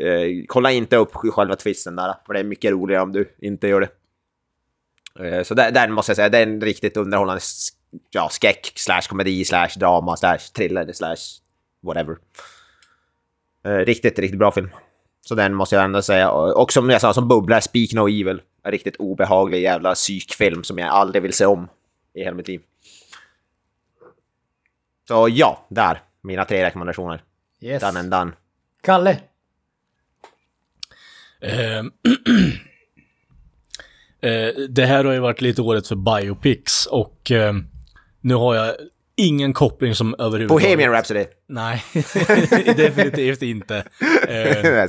eh, 0.00 0.44
kolla 0.46 0.72
inte 0.72 0.96
upp 0.96 1.14
själva 1.14 1.56
twisten 1.56 1.96
där, 1.96 2.14
för 2.26 2.34
det 2.34 2.40
är 2.40 2.44
mycket 2.44 2.70
roligare 2.70 3.02
om 3.02 3.12
du 3.12 3.34
inte 3.38 3.68
gör 3.68 3.80
det. 3.80 3.88
Eh, 5.20 5.42
så 5.42 5.54
den 5.54 5.92
måste 5.92 6.10
jag 6.10 6.16
säga, 6.16 6.28
det 6.28 6.38
är 6.38 6.42
en 6.42 6.60
riktigt 6.60 6.96
underhållande 6.96 7.42
ja, 8.10 8.28
skräck 8.28 8.72
slash 8.74 9.02
komedi 9.08 9.44
slash 9.44 9.68
drama 9.76 10.16
slash 10.16 10.38
thriller 10.38 10.92
slash 10.92 11.40
whatever. 11.82 12.16
Eh, 13.64 13.76
riktigt, 13.76 14.18
riktigt 14.18 14.38
bra 14.38 14.52
film. 14.52 14.70
Så 15.20 15.34
den 15.34 15.54
måste 15.54 15.74
jag 15.74 15.84
ändå 15.84 16.02
säga. 16.02 16.30
Och 16.30 16.72
som 16.72 16.90
jag 16.90 17.00
sa, 17.00 17.14
som 17.14 17.28
bubblar, 17.28 17.60
Speak 17.60 17.92
No 17.92 18.08
Evil. 18.08 18.42
En 18.62 18.72
riktigt 18.72 18.96
obehaglig 18.96 19.62
jävla 19.62 19.94
psykfilm 19.94 20.64
som 20.64 20.78
jag 20.78 20.88
aldrig 20.88 21.22
vill 21.22 21.32
se 21.32 21.46
om 21.46 21.68
i 22.14 22.24
hela 22.24 22.36
mitt 22.36 22.48
liv. 22.48 22.60
Så 25.08 25.28
ja, 25.30 25.66
där. 25.68 26.02
Mina 26.20 26.44
tre 26.44 26.64
rekommendationer. 26.64 27.22
Yes. 27.60 27.82
Done 27.82 28.00
and 28.00 28.10
done. 28.10 28.32
Kalle? 28.80 29.20
Eh, 34.22 34.54
det 34.68 34.86
här 34.86 35.04
har 35.04 35.12
ju 35.12 35.18
varit 35.18 35.40
lite 35.40 35.62
året 35.62 35.88
för 35.88 35.96
biopics 35.96 36.86
och 36.86 37.30
eh, 37.30 37.54
nu 38.20 38.34
har 38.34 38.54
jag 38.54 38.74
ingen 39.16 39.52
koppling 39.52 39.94
som 39.94 40.14
överhuvudtaget... 40.18 40.64
Bohemian 40.64 40.92
Rhapsody? 40.92 41.24
Nej, 41.48 41.84
definitivt 42.76 43.42
inte. 43.42 43.84
Eh, 44.28 44.86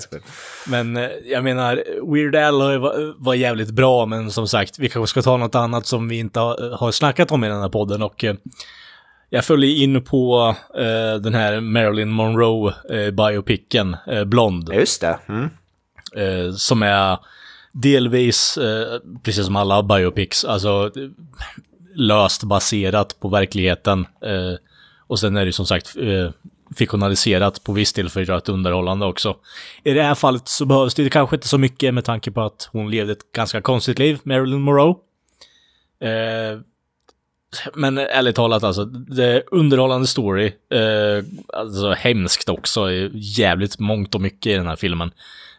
men 0.68 0.98
eh, 0.98 1.10
jag 1.26 1.44
menar, 1.44 1.84
Weird 2.14 2.36
Al 2.36 2.80
var, 2.80 3.24
var 3.24 3.34
jävligt 3.34 3.72
bra, 3.72 4.06
men 4.06 4.32
som 4.32 4.48
sagt, 4.48 4.80
vi 4.80 4.90
kanske 4.90 5.10
ska 5.10 5.22
ta 5.22 5.38
något 5.38 5.56
annat 5.56 5.86
som 5.86 6.08
vi 6.08 6.20
inte 6.20 6.40
har, 6.40 6.78
har 6.78 6.92
snackat 6.92 7.32
om 7.32 7.44
i 7.44 7.48
den 7.48 7.62
här 7.62 7.70
podden 7.70 8.02
och 8.02 8.24
eh, 8.24 8.36
jag 9.30 9.46
följer 9.46 9.84
in 9.84 10.04
på 10.04 10.56
eh, 10.76 11.22
den 11.22 11.34
här 11.34 11.60
Marilyn 11.60 12.10
Monroe 12.10 12.74
eh, 12.90 13.12
biopicen, 13.12 13.98
eh, 14.08 14.24
Blond. 14.24 14.74
Just 14.74 15.02
det. 15.02 15.20
Mm. 15.28 15.50
Eh, 16.16 16.54
som 16.54 16.84
är 16.84 17.18
delvis, 17.74 18.58
eh, 18.58 19.00
precis 19.24 19.46
som 19.46 19.56
alla 19.56 19.84
biopics, 19.84 20.46
alltså 20.46 20.92
löst 21.96 22.44
baserat 22.44 23.20
på 23.20 23.30
verkligheten. 23.30 24.00
Eh, 24.22 24.54
och 25.08 25.20
sen 25.20 25.38
är 25.38 25.46
det 25.46 25.54
som 25.54 25.66
sagt 25.66 25.96
eh, 25.98 26.32
fiktionaliserat 26.76 27.64
på 27.64 27.74
viss 27.74 27.94
del 27.94 28.10
för 28.10 28.32
att 28.32 28.50
underhållande 28.50 29.06
också. 29.06 29.36
I 29.84 29.94
det 29.94 30.04
här 30.04 30.16
fallet 30.16 30.48
så 30.48 30.66
behövs 30.66 30.96
det 30.96 31.10
kanske 31.10 31.36
inte 31.36 31.48
så 31.48 31.58
mycket 31.58 31.94
med 31.94 32.06
tanke 32.06 32.32
på 32.32 32.42
att 32.42 32.70
hon 32.72 32.92
levde 32.92 33.12
ett 33.12 33.32
ganska 33.32 33.62
konstigt 33.62 34.00
liv, 34.00 34.20
Marilyn 34.24 34.62
Monroe. 34.62 34.96
Eh, 36.00 36.60
men 37.74 37.98
ärligt 37.98 38.36
talat 38.36 38.64
alltså, 38.64 38.86
det 38.86 39.26
är 39.26 39.44
underhållande 39.52 40.08
story. 40.08 40.46
Eh, 40.46 41.26
alltså 41.54 41.92
hemskt 41.92 42.50
också, 42.50 42.92
jävligt 43.14 43.80
mångt 43.80 44.16
och 44.16 44.22
mycket 44.22 44.52
i 44.52 44.56
den 44.56 44.68
här 44.68 44.76
filmen. 44.76 45.12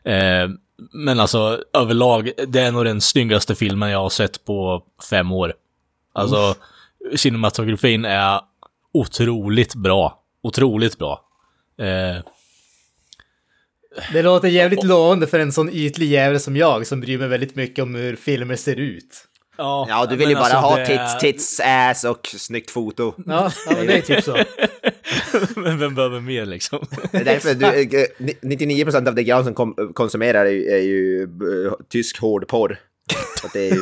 Eh, 0.04 0.48
men 0.92 1.20
alltså 1.20 1.64
överlag, 1.72 2.30
det 2.48 2.60
är 2.60 2.72
nog 2.72 2.84
den 2.84 3.00
snyggaste 3.00 3.54
filmen 3.54 3.90
jag 3.90 3.98
har 3.98 4.10
sett 4.10 4.44
på 4.44 4.84
fem 5.10 5.32
år. 5.32 5.54
Alltså, 6.12 6.54
Uff. 7.10 7.20
cinematografin 7.20 8.04
är 8.04 8.40
otroligt 8.92 9.74
bra. 9.74 10.22
Otroligt 10.42 10.98
bra. 10.98 11.20
Eh, 11.78 12.24
det 14.12 14.22
låter 14.22 14.48
jävligt 14.48 14.78
och, 14.78 14.84
lovande 14.84 15.26
för 15.26 15.38
en 15.38 15.52
sån 15.52 15.70
ytlig 15.72 16.06
jävel 16.06 16.40
som 16.40 16.56
jag 16.56 16.86
som 16.86 17.00
bryr 17.00 17.18
mig 17.18 17.28
väldigt 17.28 17.54
mycket 17.54 17.82
om 17.82 17.94
hur 17.94 18.16
filmer 18.16 18.56
ser 18.56 18.76
ut. 18.76 19.28
Ja, 19.56 19.86
ja 19.88 20.06
du 20.06 20.16
vill 20.16 20.28
ju 20.28 20.34
bara 20.34 20.44
alltså 20.44 20.56
ha 20.56 20.86
tits, 20.86 21.18
tits, 21.20 21.60
ass 21.60 22.04
och 22.04 22.26
snyggt 22.26 22.70
foto. 22.70 23.14
Ja, 23.26 23.52
ja 23.66 23.76
men 23.76 23.86
det 23.86 23.96
är 23.96 24.02
typ 24.02 24.24
så. 24.24 24.38
men 25.60 25.78
vem 25.78 25.94
behöver 25.94 26.20
mer 26.20 26.46
liksom? 26.46 26.86
det 27.12 27.18
är 27.18 27.24
därför 27.24 27.54
du, 27.54 28.06
99% 28.42 29.02
eh, 29.02 29.08
av 29.08 29.14
det 29.14 29.22
jag 29.22 29.44
som 29.44 29.54
kom, 29.54 29.92
konsumerar 29.94 30.46
är, 30.46 30.74
är 30.74 30.82
ju 30.82 31.28
uh, 31.42 31.72
tysk 31.88 32.20
hårdporr. 32.20 32.80
Att 33.44 33.52
det 33.52 33.68
är, 33.68 33.78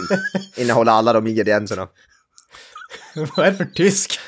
innehåller 0.61 0.93
alla 0.93 1.12
de 1.12 1.27
ingredienserna. 1.27 1.89
Vad 3.37 3.47
är 3.47 3.51
det 3.51 3.57
för 3.57 3.64
tysk? 3.64 4.18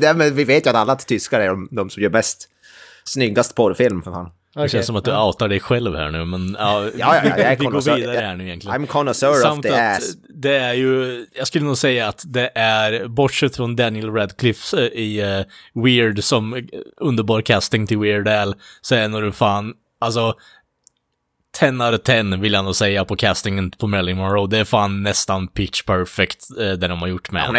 det, 0.00 0.14
men 0.16 0.34
vi 0.34 0.44
vet 0.44 0.66
ju 0.66 0.70
att 0.70 0.76
alla 0.76 0.96
tyskar 0.96 1.40
är 1.40 1.48
de, 1.48 1.68
de 1.70 1.90
som 1.90 2.02
gör 2.02 2.10
bäst, 2.10 2.48
snyggast 3.04 3.54
porrfilm 3.54 4.02
för 4.02 4.10
fan. 4.12 4.30
Okay. 4.56 4.64
Det 4.64 4.68
känns 4.68 4.86
som 4.86 4.96
att 4.96 5.04
du 5.04 5.16
outar 5.16 5.48
dig 5.48 5.60
själv 5.60 5.96
här 5.96 6.10
nu, 6.10 6.24
men 6.24 6.56
ja, 6.58 6.84
ja, 6.84 6.90
ja, 6.94 7.20
ja 7.24 7.28
jag 7.28 7.38
är 7.38 7.56
vi 7.56 7.64
går 7.64 7.96
vidare 7.96 8.16
här 8.16 8.36
nu 8.36 8.44
egentligen. 8.44 8.80
I'm 8.82 8.86
connoisseur 8.86 9.52
of 9.52 9.60
the 9.60 9.68
ass. 9.68 10.16
det 10.28 10.56
är 10.56 10.74
ju, 10.74 11.26
jag 11.32 11.46
skulle 11.46 11.64
nog 11.64 11.78
säga 11.78 12.08
att 12.08 12.22
det 12.26 12.50
är, 12.54 13.08
bortsett 13.08 13.56
från 13.56 13.76
Daniel 13.76 14.10
Radcliffe 14.10 14.78
eh, 14.78 14.84
i 14.84 15.22
uh, 15.22 15.82
Weird 15.84 16.24
som 16.24 16.68
underbar 17.00 17.40
casting 17.40 17.86
till 17.86 17.98
Weird 17.98 18.28
Al, 18.28 18.54
så 18.80 18.94
är 18.94 19.08
nog 19.08 19.34
fan, 19.34 19.74
alltså 20.00 20.34
10 21.58 21.70
out 21.70 22.00
of 22.00 22.02
10 22.02 22.36
vill 22.36 22.52
jag 22.52 22.64
nog 22.64 22.76
säga 22.76 23.04
på 23.04 23.16
castingen 23.16 23.70
på 23.70 23.86
Marilyn 23.86 24.16
Monroe. 24.16 24.48
Det 24.50 24.58
är 24.58 24.64
fan 24.64 25.02
nästan 25.02 25.48
pitch 25.48 25.82
perfect 25.82 26.50
eh, 26.60 26.72
det 26.72 26.88
de 26.88 27.00
har 27.00 27.08
gjort 27.08 27.30
med. 27.30 27.46
Hon 27.46 27.56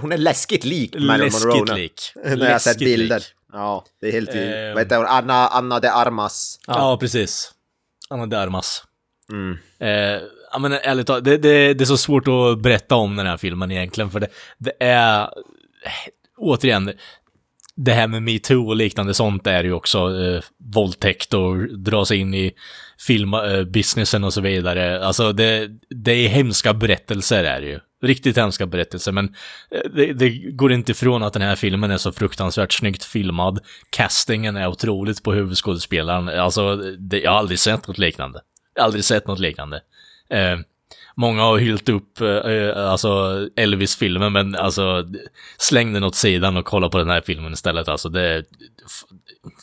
hon 0.00 0.12
är 0.12 0.18
läskigt 0.18 0.64
lik 0.64 0.94
Marilyn 0.98 1.32
Monroe. 1.32 1.60
Läskigt 1.60 1.76
lik. 1.76 2.12
När 2.24 2.46
jag 2.46 2.52
har 2.52 2.58
sett 2.58 2.78
bilder. 2.78 3.18
Lik. 3.18 3.34
Ja, 3.52 3.84
det 4.00 4.08
är 4.08 4.12
helt... 4.12 4.34
Eh, 4.34 4.74
vad 4.74 4.82
heter 4.82 4.96
hon? 4.96 5.06
Anna, 5.06 5.48
Anna 5.48 5.80
de 5.80 5.88
Armas. 5.88 6.60
Ja, 6.66 6.74
ja 6.78 6.96
precis. 7.00 7.52
Anna 8.10 8.26
de 8.26 8.36
Armas. 8.36 8.84
Mm. 9.32 9.58
Eh, 9.78 10.22
ja, 10.52 10.58
men 10.58 10.72
ärligt 10.72 11.06
talat, 11.06 11.24
det, 11.24 11.36
det, 11.36 11.74
det, 11.74 11.84
är 11.84 11.86
så 11.86 11.96
svårt 11.96 12.28
att 12.28 12.62
berätta 12.62 12.94
om 12.94 13.16
den 13.16 13.26
här 13.26 13.36
filmen 13.36 13.70
egentligen, 13.70 14.10
för 14.10 14.20
det, 14.20 14.28
det 14.58 14.72
är... 14.80 15.28
Återigen, 16.36 16.92
det 17.76 17.92
här 17.92 18.08
med 18.08 18.22
metoo 18.22 18.68
och 18.68 18.76
liknande 18.76 19.14
sånt 19.14 19.46
är 19.46 19.64
ju 19.64 19.72
också 19.72 19.98
eh, 19.98 20.42
våldtäkt 20.74 21.34
och 21.34 21.78
dra 21.78 22.04
sig 22.04 22.18
in 22.18 22.34
i 22.34 22.52
filmbusinessen 23.06 24.22
eh, 24.22 24.26
och 24.26 24.32
så 24.32 24.40
vidare. 24.40 25.06
Alltså 25.06 25.32
det, 25.32 25.68
det 25.90 26.12
är 26.12 26.28
hemska 26.28 26.74
berättelser 26.74 27.44
är 27.44 27.60
det 27.60 27.66
ju. 27.66 27.80
Riktigt 28.02 28.36
hemska 28.36 28.66
berättelser, 28.66 29.12
men 29.12 29.34
eh, 29.70 29.90
det, 29.94 30.12
det, 30.12 30.30
går 30.30 30.72
inte 30.72 30.92
ifrån 30.92 31.22
att 31.22 31.32
den 31.32 31.42
här 31.42 31.56
filmen 31.56 31.90
är 31.90 31.96
så 31.96 32.12
fruktansvärt 32.12 32.72
snyggt 32.72 33.04
filmad. 33.04 33.60
Castingen 33.90 34.56
är 34.56 34.68
otroligt 34.68 35.22
på 35.22 35.32
huvudskådespelaren. 35.32 36.28
Alltså, 36.28 36.76
det, 36.76 37.20
jag 37.20 37.30
har 37.30 37.38
aldrig 37.38 37.58
sett 37.58 37.88
något 37.88 37.98
liknande. 37.98 38.40
Aldrig 38.80 39.04
sett 39.04 39.26
något 39.26 39.38
liknande. 39.38 39.80
Eh, 40.30 40.58
många 41.16 41.42
har 41.42 41.58
hyllt 41.58 41.88
upp 41.88 42.20
eh, 42.20 42.90
alltså 42.90 43.08
Elvis-filmen, 43.56 44.32
men 44.32 44.54
alltså 44.54 45.04
släng 45.58 45.92
den 45.92 46.04
åt 46.04 46.14
sidan 46.14 46.56
och 46.56 46.64
kolla 46.64 46.88
på 46.88 46.98
den 46.98 47.08
här 47.08 47.20
filmen 47.20 47.52
istället. 47.52 47.88
Alltså 47.88 48.08
det, 48.08 48.44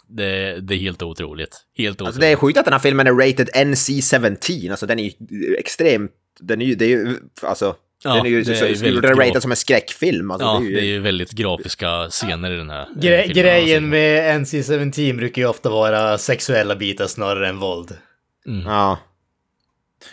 det, 0.07 0.59
det 0.61 0.75
är 0.75 0.79
helt 0.79 1.01
otroligt. 1.01 1.65
Helt 1.77 1.95
otroligt. 1.95 2.07
Alltså 2.07 2.21
det 2.21 2.27
är 2.27 2.35
sjukt 2.35 2.57
att 2.57 2.65
den 2.65 2.73
här 2.73 2.79
filmen 2.79 3.07
är 3.07 3.13
rated 3.13 3.49
NC-17, 3.55 4.71
alltså 4.71 4.85
den 4.85 4.99
är 4.99 5.03
ju 5.03 5.55
extremt, 5.55 6.11
den 6.39 6.61
är 6.61 6.65
ju, 6.65 6.75
det 6.75 6.85
är 6.85 6.89
ju, 6.89 7.17
alltså 7.41 7.75
Ja, 8.07 8.15
den 8.15 8.25
är 8.25 8.29
ju, 8.29 8.43
det 8.43 8.51
är 8.51 8.75
så, 8.75 8.85
ju 8.85 9.01
ratad 9.01 9.41
som 9.41 9.51
en 9.51 9.57
skräckfilm. 9.57 10.31
Alltså, 10.31 10.47
ja, 10.47 10.59
det 10.59 10.65
är, 10.65 10.69
ju... 10.69 10.75
det 10.75 10.81
är 10.81 10.85
ju 10.85 10.99
väldigt 10.99 11.31
grafiska 11.31 12.07
scener 12.09 12.51
i 12.51 12.57
den 12.57 12.69
här 12.69 12.87
Gre 12.95 13.23
filmen. 13.23 13.43
Grejen 13.43 13.89
med 13.89 14.41
NC-17 14.41 15.17
brukar 15.17 15.41
ju 15.41 15.47
ofta 15.47 15.69
vara 15.69 16.17
sexuella 16.17 16.75
bitar 16.75 17.07
snarare 17.07 17.49
än 17.49 17.59
våld. 17.59 17.97
Mm. 18.47 18.65
Ja. 18.65 18.97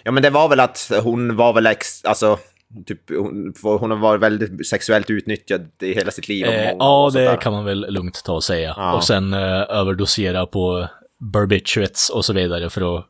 Ja, 0.03 0.13
men 0.13 0.23
det 0.23 0.31
var 0.31 0.49
väl 0.49 0.61
att 0.61 0.93
hon 1.03 1.37
var 1.37 1.53
väl 1.53 1.67
ex, 1.67 2.05
alltså, 2.05 2.39
typ, 2.87 3.11
hon, 3.11 3.55
hon 3.63 3.91
har 3.91 3.99
varit 3.99 4.21
väldigt 4.21 4.67
sexuellt 4.67 5.11
utnyttjad 5.11 5.71
i 5.83 5.95
hela 5.95 6.11
sitt 6.11 6.29
liv. 6.29 6.47
Eh, 6.47 6.71
ja, 6.79 7.11
det 7.15 7.39
kan 7.41 7.53
man 7.53 7.65
väl 7.65 7.87
lugnt 7.89 8.25
ta 8.25 8.33
och 8.33 8.45
säga. 8.45 8.75
Ja. 8.77 8.95
Och 8.95 9.05
sen 9.05 9.33
eh, 9.33 9.63
överdosera 9.69 10.47
på 10.47 10.89
barbiturates 11.21 12.11
och 12.11 12.25
så 12.25 12.33
vidare 12.33 12.71
för 12.71 12.99
att 12.99 13.07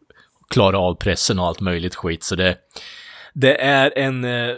klara 0.50 0.78
av 0.78 0.94
pressen 0.94 1.38
och 1.38 1.46
allt 1.46 1.60
möjligt 1.60 1.94
skit. 1.94 2.24
Så 2.24 2.34
det, 2.34 2.56
det 3.34 3.60
är 3.60 3.98
en 3.98 4.24
eh, 4.24 4.54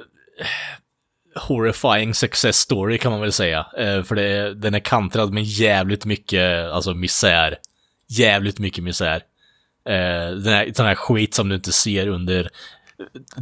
horrifying 1.36 2.14
success 2.14 2.56
story 2.56 2.98
kan 2.98 3.12
man 3.12 3.20
väl 3.20 3.32
säga. 3.32 3.66
Eh, 3.78 4.02
för 4.02 4.14
det, 4.14 4.54
den 4.54 4.74
är 4.74 4.78
kantrad 4.78 5.32
med 5.32 5.42
jävligt 5.42 6.04
mycket, 6.04 6.70
alltså 6.70 6.94
misär. 6.94 7.56
Jävligt 8.08 8.58
mycket 8.58 8.84
misär. 8.84 9.22
Eh, 9.88 10.30
den, 10.30 10.52
här, 10.52 10.72
sån 10.74 10.86
här 10.86 10.94
skit 10.94 11.34
som 11.34 11.48
du 11.48 11.54
inte 11.54 11.72
ser 11.72 12.06
under 12.08 12.48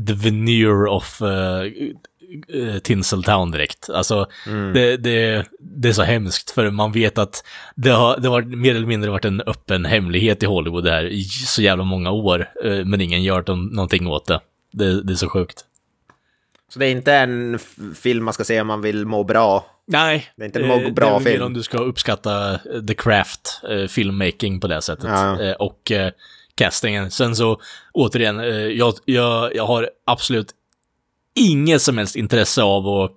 the 0.07 0.13
veneer 0.13 0.87
of 0.87 1.23
uh, 1.23 2.81
Tinseltown 2.83 3.51
direkt. 3.51 3.91
Alltså, 3.91 4.27
mm. 4.47 4.73
det, 4.73 4.97
det, 4.97 5.45
det 5.61 5.89
är 5.89 5.93
så 5.93 6.03
hemskt 6.03 6.51
för 6.51 6.71
man 6.71 6.93
vet 6.93 7.19
att 7.19 7.45
det 7.75 7.91
har, 7.91 8.19
det 8.19 8.29
har 8.29 8.43
mer 8.43 8.75
eller 8.75 8.87
mindre 8.87 9.11
varit 9.11 9.25
en 9.25 9.41
öppen 9.41 9.85
hemlighet 9.85 10.43
i 10.43 10.47
Hollywood 10.47 10.85
där 10.85 11.05
i 11.05 11.25
så 11.25 11.63
jävla 11.63 11.85
många 11.85 12.11
år, 12.11 12.49
men 12.85 13.01
ingen 13.01 13.23
gör 13.23 13.45
någonting 13.75 14.07
åt 14.07 14.27
det. 14.27 14.41
Det, 14.73 15.03
det 15.03 15.13
är 15.13 15.17
så 15.17 15.29
sjukt. 15.29 15.65
Så 16.75 16.81
det 16.81 16.87
är 16.87 16.91
inte 16.91 17.13
en 17.13 17.59
film 17.95 18.25
man 18.25 18.35
ska 18.35 18.45
se 18.45 18.61
om 18.61 18.67
man 18.67 18.81
vill 18.81 19.07
må 19.07 19.25
bra? 19.25 19.67
Nej, 19.87 20.27
det 20.37 20.43
är 20.43 20.47
inte 20.47 20.61
en 20.61 20.69
må 20.69 20.91
bra 20.91 21.09
det 21.09 21.15
är 21.15 21.33
film. 21.33 21.43
om 21.43 21.55
du 21.55 21.63
ska 21.63 21.79
uppskatta 21.79 22.59
the 22.89 22.95
craft, 22.95 23.61
uh, 23.71 23.87
filmmaking 23.87 24.61
på 24.61 24.67
det 24.67 24.83
sättet. 24.83 25.11
Ja. 25.11 25.55
Och 25.59 25.93
castingen. 26.55 27.11
Sen 27.11 27.37
så, 27.37 27.61
återigen, 27.93 28.39
jag, 28.77 28.95
jag, 29.05 29.57
jag 29.57 29.67
har 29.67 29.91
absolut 30.07 30.51
inget 31.35 31.83
som 31.83 31.99
helst 31.99 32.17
intresse 32.17 32.63
av 32.63 32.89
att 32.89 33.13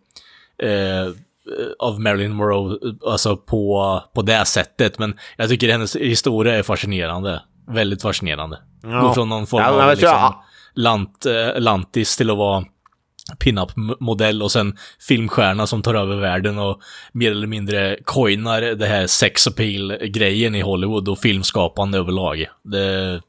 av 1.79 2.01
Marilyn 2.01 2.33
Monroe, 2.33 2.77
alltså 3.07 3.37
på, 3.37 4.03
på 4.13 4.21
det 4.21 4.45
sättet. 4.45 4.99
Men 4.99 5.19
jag 5.37 5.49
tycker 5.49 5.71
hennes 5.71 5.95
historia 5.95 6.55
är 6.55 6.63
fascinerande. 6.63 7.41
Väldigt 7.67 8.01
fascinerande. 8.01 8.59
Ja. 8.83 9.01
Går 9.01 9.13
från 9.13 9.29
någon 9.29 9.47
form 9.47 9.63
ja, 9.63 9.83
av 9.83 9.89
liksom, 9.89 10.09
jag... 10.09 10.43
lant, 10.73 11.25
lantis 11.57 12.17
till 12.17 12.29
att 12.29 12.37
vara 12.37 12.65
pin-up-modell 13.39 14.43
och 14.43 14.51
sen 14.51 14.77
filmstjärna 15.07 15.67
som 15.67 15.81
tar 15.81 15.95
över 15.95 16.15
världen 16.15 16.57
och 16.57 16.79
mer 17.11 17.31
eller 17.31 17.47
mindre 17.47 17.97
coinar 18.03 18.61
det 18.61 18.85
här 18.85 19.07
sex 19.07 19.47
appeal-grejen 19.47 20.55
i 20.55 20.61
Hollywood 20.61 21.09
och 21.09 21.19
filmskapande 21.19 21.97
överlag. 21.97 22.45
Det, 22.63 23.21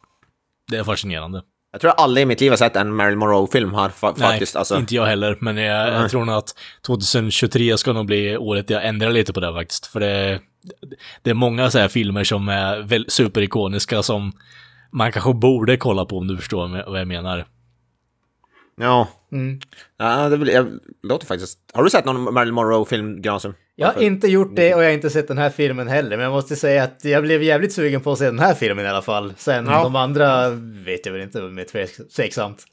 det 0.70 0.76
är 0.76 0.84
fascinerande. 0.84 1.42
Jag 1.72 1.80
tror 1.80 1.90
aldrig 1.90 2.22
i 2.22 2.26
mitt 2.26 2.40
liv 2.40 2.50
har 2.50 2.56
sett 2.56 2.76
en 2.76 2.94
Marilyn 2.94 3.18
Monroe-film 3.18 3.74
här 3.74 3.88
fa 3.88 4.14
Nej, 4.16 4.30
faktiskt. 4.30 4.56
Alltså. 4.56 4.76
inte 4.76 4.94
jag 4.94 5.06
heller, 5.06 5.38
men 5.40 5.56
jag, 5.56 5.88
jag 5.88 6.10
tror 6.10 6.24
nog 6.24 6.34
att 6.34 6.54
2023 6.86 7.78
ska 7.78 7.92
nog 7.92 8.06
bli 8.06 8.36
året 8.36 8.70
jag 8.70 8.86
ändrar 8.86 9.10
lite 9.10 9.32
på 9.32 9.40
det 9.40 9.52
faktiskt. 9.52 9.86
För 9.86 10.00
det, 10.00 10.40
det 11.22 11.30
är 11.30 11.34
många 11.34 11.70
så 11.70 11.78
här 11.78 11.88
filmer 11.88 12.24
som 12.24 12.48
är 12.48 13.10
superikoniska 13.10 14.02
som 14.02 14.32
man 14.92 15.12
kanske 15.12 15.34
borde 15.34 15.76
kolla 15.76 16.04
på 16.04 16.18
om 16.18 16.26
du 16.26 16.36
förstår 16.36 16.90
vad 16.90 17.00
jag 17.00 17.08
menar. 17.08 17.46
Ja. 18.80 19.08
Mm. 19.32 19.60
ja 19.96 20.28
det, 20.28 20.52
jag, 20.52 20.78
låter 21.02 21.26
faktiskt... 21.26 21.58
Har 21.72 21.84
du 21.84 21.90
sett 21.90 22.04
någon 22.04 22.34
Marilyn 22.34 22.54
Monroe-film, 22.54 23.22
Granström? 23.22 23.54
Jag 23.74 23.92
har 23.92 24.02
inte 24.02 24.26
gjort 24.26 24.56
det 24.56 24.74
och 24.74 24.82
jag 24.82 24.88
har 24.88 24.92
inte 24.92 25.10
sett 25.10 25.28
den 25.28 25.38
här 25.38 25.50
filmen 25.50 25.88
heller. 25.88 26.16
Men 26.16 26.24
jag 26.24 26.32
måste 26.32 26.56
säga 26.56 26.82
att 26.82 27.04
jag 27.04 27.22
blev 27.22 27.42
jävligt 27.42 27.72
sugen 27.72 28.00
på 28.00 28.12
att 28.12 28.18
se 28.18 28.24
den 28.24 28.38
här 28.38 28.54
filmen 28.54 28.84
i 28.84 28.88
alla 28.88 29.02
fall. 29.02 29.34
Sen 29.36 29.66
ja. 29.66 29.82
de 29.82 29.96
andra 29.96 30.50
vet 30.84 31.06
jag 31.06 31.12
väl 31.12 31.22
inte, 31.22 31.40
mer 31.40 31.64
tveksamt. 32.16 32.64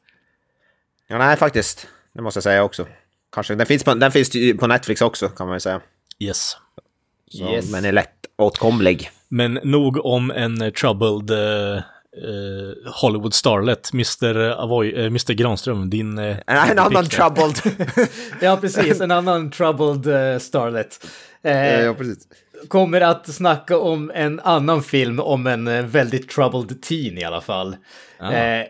Ja, 1.08 1.18
nej 1.18 1.38
faktiskt. 1.38 1.88
Det 2.14 2.22
måste 2.22 2.38
jag 2.38 2.43
säga 2.43 2.64
också. 2.64 2.88
Kanske. 3.32 3.56
Den 3.56 3.66
finns 3.66 3.84
på, 3.84 3.93
den 3.93 4.12
finns 4.12 4.30
på 4.60 4.68
Netflix 4.68 5.01
också 5.01 5.30
kan 5.30 5.47
man 5.47 5.56
ju 5.56 5.60
säga. 5.60 5.82
Yes. 6.20 6.58
Så, 7.32 7.53
yes. 7.53 7.72
Men 7.72 7.86
är 7.86 7.91
lätt 7.91 8.26
åtkomlig. 8.38 9.10
Men 9.28 9.60
nog 9.64 10.06
om 10.06 10.32
en 10.32 10.72
troubled 10.72 11.32
Uh, 12.24 12.91
Hollywood 12.91 13.34
Starlet, 13.34 13.93
Mr. 13.93 14.38
Avoy, 14.38 14.93
uh, 14.93 15.05
Mr. 15.05 15.34
Granström, 15.34 15.89
din... 15.89 16.18
Uh, 16.18 16.38
en 16.47 16.80
annan 16.80 17.05
troubled. 17.05 17.55
ja, 18.41 18.57
precis, 18.57 19.01
en 19.01 19.11
annan 19.11 19.51
troubled 19.51 20.41
Starlet. 20.41 21.05
ja, 21.41 21.93
precis. 21.97 22.28
Kommer 22.68 23.01
att 23.01 23.28
snacka 23.28 23.78
om 23.78 24.11
en 24.16 24.39
annan 24.39 24.84
film 24.84 25.20
om 25.20 25.47
en 25.47 25.89
väldigt 25.89 26.30
troubled 26.30 26.82
teen 26.82 27.18
i 27.18 27.24
alla 27.24 27.41
fall. 27.41 27.76
Ah. 28.20 28.63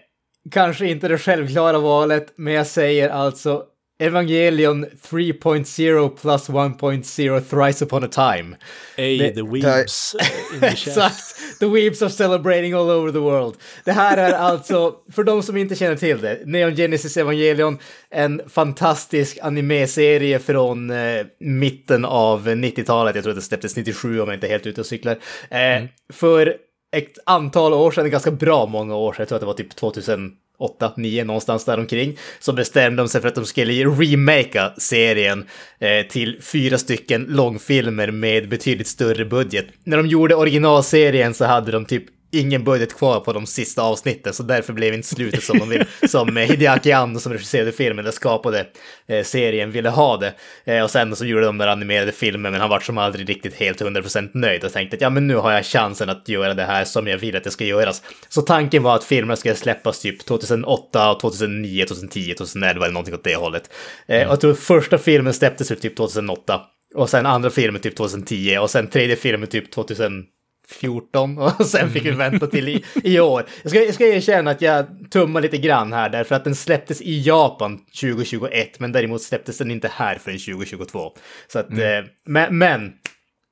kanske 0.52 0.88
inte 0.88 1.08
det 1.08 1.18
självklara 1.18 1.80
valet, 1.80 2.34
men 2.36 2.54
jag 2.54 2.68
säger 2.68 3.10
alltså 3.10 3.64
Evangelion 4.00 4.86
3.0 4.86 6.10
plus 6.22 6.50
1.0 6.50 7.40
thrice 7.40 7.86
upon 7.86 8.04
a 8.04 8.08
time. 8.08 8.56
Hey, 8.98 9.18
det, 9.18 9.32
the 9.32 9.42
the 10.60 10.68
Exakt, 10.68 11.60
the 11.60 11.68
weeps 11.68 12.02
are 12.02 12.10
celebrating 12.10 12.74
all 12.74 12.90
over 12.90 13.12
the 13.12 13.20
world. 13.20 13.56
Det 13.86 13.92
här 13.92 14.18
är 14.18 14.32
alltså, 14.34 14.96
för 15.12 15.24
de 15.24 15.44
som 15.44 15.58
inte 15.58 15.76
känner 15.76 15.96
till 15.96 16.22
det, 16.22 16.42
Neon 16.46 16.76
Genesis 16.76 17.18
Evangelion, 17.18 17.78
en 18.10 18.42
fantastisk 18.50 19.38
animeserie 19.42 20.40
från 20.40 20.90
eh, 20.90 21.26
mitten 21.40 22.06
av 22.06 22.48
90-talet, 22.48 23.16
jag 23.16 23.24
tror 23.24 23.32
att 23.32 23.38
det 23.38 23.42
släpptes 23.42 23.76
97 23.76 24.22
om 24.22 24.28
jag 24.28 24.36
inte 24.36 24.48
är 24.48 24.52
helt 24.52 24.68
ute 24.68 24.82
och 24.82 24.88
cyklar. 24.88 25.18
Eh, 25.50 25.60
mm. 25.60 25.88
För 26.14 26.58
ett 26.96 27.18
antal 27.26 27.74
år 27.74 27.92
sedan, 27.92 28.10
ganska 28.10 28.32
bra 28.32 28.66
många 28.66 28.96
år 28.96 29.14
sedan, 29.14 29.22
jag 29.22 29.28
tror 29.28 29.36
att 29.36 29.42
det 29.42 29.46
var 29.46 29.54
typ 29.54 29.76
2000 29.76 30.32
8, 30.58 30.94
9 30.98 31.24
någonstans 31.24 31.66
där 31.66 31.80
omkring 31.80 32.18
så 32.40 32.54
bestämde 32.54 33.02
de 33.02 33.10
sig 33.10 33.22
för 33.22 33.28
att 33.28 33.36
de 33.36 33.46
skulle 33.46 33.74
remakea 33.74 34.74
serien 34.78 35.46
eh, 35.80 36.08
till 36.08 36.42
fyra 36.42 36.78
stycken 36.78 37.26
långfilmer 37.30 38.12
med 38.12 38.50
betydligt 38.50 38.88
större 38.88 39.26
budget. 39.26 39.66
När 39.84 39.98
de 39.98 40.08
gjorde 40.08 40.36
originalserien 40.36 41.34
så 41.34 41.46
hade 41.46 41.72
de 41.72 41.86
typ 41.86 42.06
ingen 42.40 42.64
budget 42.64 42.98
kvar 42.98 43.20
på 43.20 43.34
de 43.34 43.46
sista 43.46 43.82
avsnitten, 43.82 44.34
så 44.34 44.44
därför 44.44 44.74
blev 44.74 44.94
inte 44.94 45.08
slutet 45.08 45.44
som 45.44 45.60
de 45.60 45.70
vill. 45.70 45.86
Som 46.10 46.38
Hideaki 46.38 46.92
Anno 46.92 47.20
som 47.20 47.34
regisserade 47.34 47.72
filmen, 47.72 48.00
eller 48.00 48.12
skapade 48.12 48.68
eh, 49.08 49.24
serien, 49.24 49.72
ville 49.72 49.90
ha 49.90 50.18
det. 50.18 50.34
Eh, 50.66 50.84
och 50.84 50.92
sen 50.92 51.16
så 51.16 51.26
gjorde 51.26 51.46
de 51.46 51.58
den 51.58 51.70
animerade 51.70 52.12
filmen, 52.12 52.52
men 52.52 52.62
han 52.62 52.70
var 52.70 52.80
som 52.80 52.98
aldrig 52.98 53.30
riktigt 53.30 53.56
helt 53.56 53.82
100% 53.82 54.30
nöjd 54.34 54.64
och 54.64 54.74
tänkte 54.74 54.96
att 54.96 55.02
ja, 55.02 55.10
men 55.10 55.28
nu 55.28 55.36
har 55.36 55.52
jag 55.52 55.66
chansen 55.66 56.10
att 56.10 56.30
göra 56.30 56.54
det 56.54 56.64
här 56.64 56.86
som 56.86 57.08
jag 57.08 57.18
vill 57.18 57.36
att 57.36 57.44
det 57.44 57.52
ska 57.52 57.66
göras. 57.66 58.02
Så 58.30 58.42
tanken 58.42 58.84
var 58.84 58.96
att 58.96 59.04
filmerna 59.04 59.36
skulle 59.36 59.56
släppas 59.56 60.00
typ 60.00 60.26
2008, 60.26 61.16
2009, 61.22 61.86
2010, 61.86 62.34
2011 62.34 62.86
eller 62.86 62.94
någonting 62.94 63.16
åt 63.16 63.24
det 63.24 63.36
hållet. 63.36 63.70
Eh, 64.08 64.16
mm. 64.16 64.28
och 64.28 64.34
jag 64.34 64.42
tror 64.42 64.54
första 64.54 64.98
filmen 64.98 65.34
släpptes 65.34 65.68
typ 65.68 65.98
2008. 65.98 66.62
Och 66.96 67.10
sen 67.10 67.26
andra 67.26 67.50
filmen 67.50 67.82
typ 67.82 67.96
2010 67.96 68.58
och 68.62 68.70
sen 68.70 68.88
tredje 68.88 69.16
filmen 69.16 69.50
typ 69.50 69.72
2000 69.72 70.26
14 70.68 71.38
och 71.38 71.66
sen 71.66 71.92
fick 71.92 72.06
vi 72.06 72.12
vänta 72.12 72.48
till 72.48 72.70
i, 72.70 72.84
i 73.04 73.20
år. 73.20 73.46
Jag 73.62 73.70
ska, 73.70 73.84
jag 73.84 73.94
ska 73.94 74.08
erkänna 74.08 74.52
att 74.52 74.62
jag 74.62 74.86
tummar 75.12 75.42
lite 75.42 75.58
grann 75.58 75.94
här 75.94 76.10
därför 76.10 76.36
att 76.36 76.44
den 76.44 76.56
släpptes 76.56 77.02
i 77.02 77.22
Japan 77.22 77.78
2021 77.78 78.80
men 78.80 78.92
däremot 78.92 79.22
släpptes 79.22 79.58
den 79.58 79.72
inte 79.72 79.88
här 79.94 80.16
förrän 80.16 80.38
2022. 80.38 81.12
Så 81.48 81.60
att, 81.60 81.70
mm. 81.70 82.04
eh, 82.04 82.10
men, 82.26 82.58
men, 82.58 82.94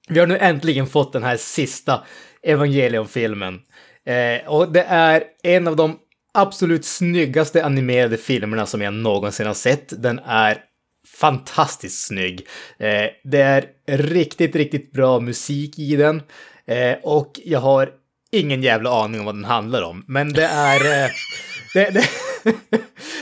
vi 0.07 0.20
har 0.20 0.28
nu 0.28 0.38
äntligen 0.38 0.88
fått 0.88 1.14
den 1.14 1.24
här 1.24 1.38
sista 1.38 2.03
Evangelion-filmen. 2.43 3.59
Eh, 4.05 4.47
och 4.47 4.72
det 4.72 4.84
är 4.84 5.24
en 5.43 5.68
av 5.68 5.76
de 5.76 5.99
absolut 6.34 6.86
snyggaste 6.86 7.66
animerade 7.66 8.18
filmerna 8.18 8.66
som 8.66 8.82
jag 8.82 8.93
någonsin 8.93 9.47
har 9.47 9.53
sett. 9.53 10.03
Den 10.03 10.20
är 10.20 10.57
fantastiskt 11.07 12.07
snygg. 12.07 12.47
Eh, 12.80 13.05
det 13.24 13.41
är 13.41 13.66
riktigt, 13.88 14.55
riktigt 14.55 14.91
bra 14.91 15.20
musik 15.20 15.80
i 15.80 15.95
den. 15.95 16.22
Eh, 16.68 16.97
och 17.03 17.39
jag 17.45 17.59
har 17.59 17.89
ingen 18.32 18.64
jävla 18.64 19.03
aning 19.03 19.20
om 19.20 19.26
vad 19.26 19.36
den 19.36 19.45
handlar 19.45 19.82
om, 19.82 20.03
men 20.07 20.34
det 20.34 20.45
är... 20.45 21.03
Eh, 21.05 21.09
det, 21.74 21.89
det, 21.89 22.03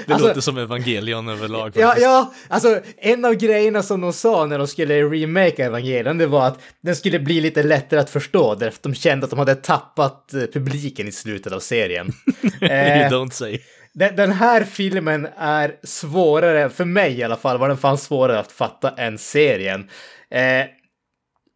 det 0.05 0.13
alltså, 0.13 0.27
låter 0.27 0.41
som 0.41 0.57
Evangelion 0.57 1.29
överlag. 1.29 1.71
Ja, 1.75 1.95
ja, 1.97 2.33
alltså 2.47 2.79
en 2.97 3.25
av 3.25 3.33
grejerna 3.33 3.83
som 3.83 4.01
de 4.01 4.13
sa 4.13 4.45
när 4.45 4.57
de 4.57 4.67
skulle 4.67 5.03
remake 5.03 5.65
Evangelion, 5.65 6.17
det 6.17 6.27
var 6.27 6.47
att 6.47 6.59
den 6.81 6.95
skulle 6.95 7.19
bli 7.19 7.41
lite 7.41 7.63
lättare 7.63 7.99
att 7.99 8.09
förstå, 8.09 8.55
därför 8.55 8.77
att 8.77 8.83
de 8.83 8.93
kände 8.93 9.23
att 9.23 9.29
de 9.29 9.39
hade 9.39 9.55
tappat 9.55 10.33
eh, 10.33 10.41
publiken 10.41 11.07
i 11.07 11.11
slutet 11.11 11.53
av 11.53 11.59
serien. 11.59 12.07
you 12.61 12.71
eh, 12.71 13.09
don't 13.09 13.31
say. 13.31 13.59
Den, 13.93 14.31
här 14.31 14.63
filmen 14.63 15.27
är 15.37 15.75
svårare, 15.83 16.69
för 16.69 16.85
mig 16.85 17.19
i 17.19 17.23
alla 17.23 17.35
fall, 17.35 17.57
var 17.57 17.67
den 17.67 17.77
fan 17.77 17.97
svårare 17.97 18.39
att 18.39 18.51
fatta 18.51 18.89
än 18.89 19.17
serien. 19.17 19.89
Eh, 20.29 20.65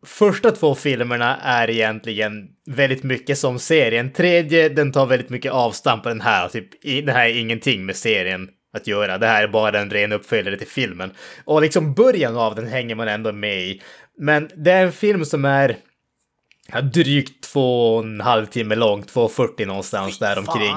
första 0.05 0.51
två 0.51 0.75
filmerna 0.75 1.37
är 1.37 1.69
egentligen 1.69 2.47
väldigt 2.65 3.03
mycket 3.03 3.37
som 3.37 3.59
serien. 3.59 4.13
Tredje, 4.13 4.69
den 4.69 4.91
tar 4.91 5.05
väldigt 5.05 5.29
mycket 5.29 5.51
avstamp 5.51 6.03
på 6.03 6.09
den 6.09 6.21
här. 6.21 6.49
Typ, 6.49 6.81
det 6.81 7.11
här 7.11 7.25
är 7.25 7.39
ingenting 7.39 7.85
med 7.85 7.95
serien 7.95 8.49
att 8.73 8.87
göra. 8.87 9.17
Det 9.17 9.27
här 9.27 9.43
är 9.43 9.47
bara 9.47 9.79
en 9.79 9.89
ren 9.89 10.11
uppföljare 10.11 10.57
till 10.57 10.67
filmen. 10.67 11.11
Och 11.45 11.61
liksom 11.61 11.93
början 11.93 12.37
av 12.37 12.55
den 12.55 12.67
hänger 12.67 12.95
man 12.95 13.07
ändå 13.07 13.31
med 13.31 13.61
i. 13.61 13.81
Men 14.17 14.49
det 14.55 14.71
är 14.71 14.85
en 14.85 14.91
film 14.91 15.25
som 15.25 15.45
är 15.45 15.77
drygt 16.93 17.43
två 17.43 17.95
och 17.95 18.03
en 18.03 18.21
halv 18.21 18.45
timme 18.45 18.75
lång, 18.75 19.03
2.40 19.03 19.65
någonstans 19.65 20.19
där 20.19 20.39
omkring. 20.39 20.75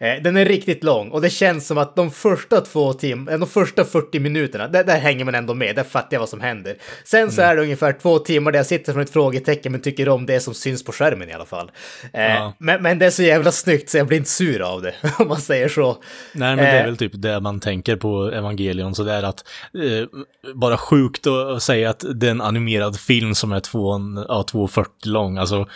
Eh, 0.00 0.22
den 0.22 0.36
är 0.36 0.44
riktigt 0.44 0.84
lång 0.84 1.10
och 1.10 1.20
det 1.20 1.30
känns 1.30 1.66
som 1.66 1.78
att 1.78 1.96
de 1.96 2.10
första 2.10 2.60
två 2.60 2.92
timmarna, 2.92 3.38
de 3.38 3.48
första 3.48 3.84
40 3.84 4.20
minuterna, 4.20 4.68
där, 4.68 4.84
där, 4.84 4.98
hänger 4.98 5.24
man 5.24 5.34
ändå 5.34 5.54
med, 5.54 5.76
där 5.76 5.84
fattar 5.84 6.08
jag 6.10 6.20
vad 6.20 6.28
som 6.28 6.40
händer. 6.40 6.76
Sen 7.04 7.32
så 7.32 7.40
mm. 7.40 7.50
är 7.50 7.56
det 7.56 7.62
ungefär 7.62 7.92
två 7.92 8.18
timmar 8.18 8.52
där 8.52 8.58
jag 8.58 8.66
sitter 8.66 8.92
som 8.92 9.00
ett 9.00 9.10
frågetecken 9.10 9.72
men 9.72 9.80
tycker 9.80 10.08
om 10.08 10.26
det 10.26 10.40
som 10.40 10.54
syns 10.54 10.84
på 10.84 10.92
skärmen 10.92 11.30
i 11.30 11.32
alla 11.32 11.44
fall. 11.44 11.70
Eh, 12.12 12.24
ja. 12.24 12.52
men, 12.58 12.82
men 12.82 12.98
det 12.98 13.06
är 13.06 13.10
så 13.10 13.22
jävla 13.22 13.52
snyggt 13.52 13.90
så 13.90 13.98
jag 13.98 14.06
blir 14.06 14.18
inte 14.18 14.30
sur 14.30 14.60
av 14.60 14.82
det, 14.82 14.94
om 15.18 15.28
man 15.28 15.40
säger 15.40 15.68
så. 15.68 15.96
Nej, 16.32 16.56
men 16.56 16.64
det 16.64 16.70
är 16.70 16.80
eh, 16.80 16.86
väl 16.86 16.96
typ 16.96 17.12
det 17.14 17.40
man 17.40 17.60
tänker 17.60 17.96
på 17.96 18.30
Evangelion, 18.30 18.94
så 18.94 19.02
det 19.02 19.12
är 19.12 19.22
att 19.22 19.44
eh, 19.74 20.08
bara 20.54 20.76
sjukt 20.76 21.26
att 21.26 21.62
säga 21.62 21.90
att 21.90 22.04
det 22.14 22.26
är 22.26 22.30
en 22.30 22.40
animerad 22.40 23.00
film 23.00 23.34
som 23.34 23.52
är 23.52 23.60
2.40 23.60 24.86
ja, 25.04 25.10
lång, 25.10 25.38
alltså 25.38 25.68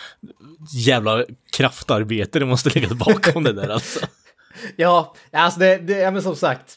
jävla 0.85 1.25
kraftarbete 1.57 2.39
det 2.39 2.45
måste 2.45 2.69
ligga 2.69 2.95
bakom 2.95 3.43
det 3.43 3.53
där 3.53 3.69
alltså. 3.69 3.99
Ja, 4.75 5.15
alltså 5.31 5.59
det, 5.59 5.77
det 5.77 5.97
ja, 5.97 6.11
men 6.11 6.21
som 6.21 6.35
sagt. 6.35 6.75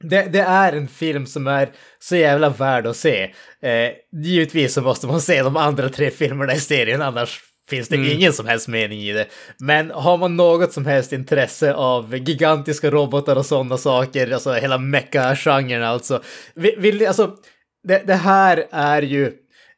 Det, 0.00 0.22
det, 0.22 0.40
är 0.40 0.72
en 0.72 0.88
film 0.88 1.26
som 1.26 1.46
är 1.46 1.70
så 1.98 2.16
jävla 2.16 2.48
värd 2.48 2.86
att 2.86 2.96
se. 2.96 3.22
Eh, 3.62 3.92
givetvis 4.12 4.74
så 4.74 4.82
måste 4.82 5.06
man 5.06 5.20
se 5.20 5.42
de 5.42 5.56
andra 5.56 5.88
tre 5.88 6.10
filmerna 6.10 6.54
i 6.54 6.60
serien, 6.60 7.02
annars 7.02 7.40
finns 7.68 7.88
det 7.88 7.96
mm. 7.96 8.10
ingen 8.10 8.32
som 8.32 8.46
helst 8.46 8.68
mening 8.68 9.00
i 9.00 9.12
det. 9.12 9.26
Men 9.58 9.90
har 9.90 10.16
man 10.16 10.36
något 10.36 10.72
som 10.72 10.86
helst 10.86 11.12
intresse 11.12 11.74
av 11.74 12.16
gigantiska 12.16 12.90
robotar 12.90 13.36
och 13.36 13.46
sådana 13.46 13.76
saker, 13.76 14.30
alltså 14.30 14.52
hela 14.52 14.78
mecha-genren 14.78 15.82
alltså. 15.82 16.22
Vill, 16.54 17.06
alltså 17.06 17.36
det, 17.84 18.02
det 18.06 18.14
här 18.14 18.66
är 18.70 19.02
ju 19.02 19.32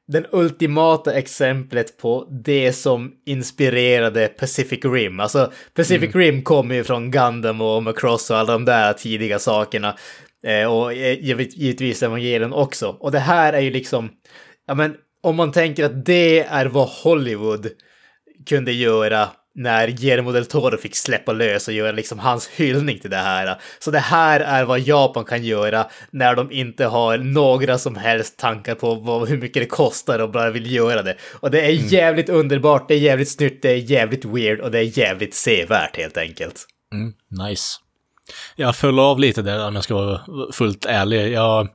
den 0.08 0.26
ultimata 0.32 1.12
exemplet 1.14 1.98
på 1.98 2.28
det 2.44 2.72
som 2.72 3.12
inspirerade 3.26 4.28
Pacific 4.28 4.84
Rim. 4.84 5.20
Alltså 5.20 5.52
Pacific 5.74 6.14
mm. 6.14 6.20
Rim 6.20 6.42
kommer 6.42 6.74
ju 6.74 6.84
från 6.84 7.10
Gundam 7.10 7.60
och 7.60 7.82
Macross 7.82 8.30
och 8.30 8.36
alla 8.36 8.52
de 8.52 8.64
där 8.64 8.92
tidiga 8.92 9.38
sakerna. 9.38 9.96
Eh, 10.46 10.72
och 10.72 10.92
eh, 10.92 11.18
givetvis 11.20 12.02
Evangelien 12.02 12.52
också. 12.52 12.96
Och 13.00 13.12
det 13.12 13.18
här 13.18 13.52
är 13.52 13.60
ju 13.60 13.70
liksom, 13.70 14.10
ja 14.66 14.74
men 14.74 14.94
om 15.22 15.36
man 15.36 15.52
tänker 15.52 15.84
att 15.84 16.04
det 16.06 16.40
är 16.40 16.66
vad 16.66 16.88
Hollywood 16.88 17.66
kunde 18.48 18.72
göra 18.72 19.28
när 19.56 19.88
Guillermo 19.88 20.32
del 20.32 20.46
Toro 20.46 20.76
fick 20.76 20.96
släppa 20.96 21.32
lös 21.32 21.68
och 21.68 21.74
göra 21.74 21.92
liksom 21.92 22.18
hans 22.18 22.48
hyllning 22.48 22.98
till 22.98 23.10
det 23.10 23.16
här. 23.16 23.60
Så 23.78 23.90
det 23.90 23.98
här 23.98 24.40
är 24.40 24.64
vad 24.64 24.80
Japan 24.80 25.24
kan 25.24 25.44
göra 25.44 25.86
när 26.10 26.34
de 26.34 26.52
inte 26.52 26.84
har 26.84 27.18
några 27.18 27.78
som 27.78 27.96
helst 27.96 28.38
tankar 28.38 28.74
på 28.74 28.94
vad, 28.94 29.28
hur 29.28 29.38
mycket 29.38 29.62
det 29.62 29.66
kostar 29.66 30.18
och 30.18 30.30
bara 30.30 30.50
vill 30.50 30.72
göra 30.72 31.02
det. 31.02 31.16
Och 31.40 31.50
det 31.50 31.60
är 31.60 31.72
mm. 31.72 31.86
jävligt 31.86 32.28
underbart, 32.28 32.88
det 32.88 32.94
är 32.94 32.98
jävligt 32.98 33.30
snyggt, 33.30 33.62
det 33.62 33.70
är 33.70 33.76
jävligt 33.76 34.24
weird 34.24 34.60
och 34.60 34.70
det 34.70 34.78
är 34.78 34.98
jävligt 34.98 35.34
sevärt 35.34 35.96
helt 35.96 36.16
enkelt. 36.16 36.66
Mm, 36.92 37.12
nice. 37.48 37.78
Jag 38.56 38.76
föll 38.76 38.98
av 38.98 39.20
lite 39.20 39.42
där 39.42 39.66
om 39.66 39.74
jag 39.74 39.84
ska 39.84 39.94
vara 39.94 40.20
fullt 40.52 40.84
ärlig. 40.84 41.32
Jag 41.32 41.68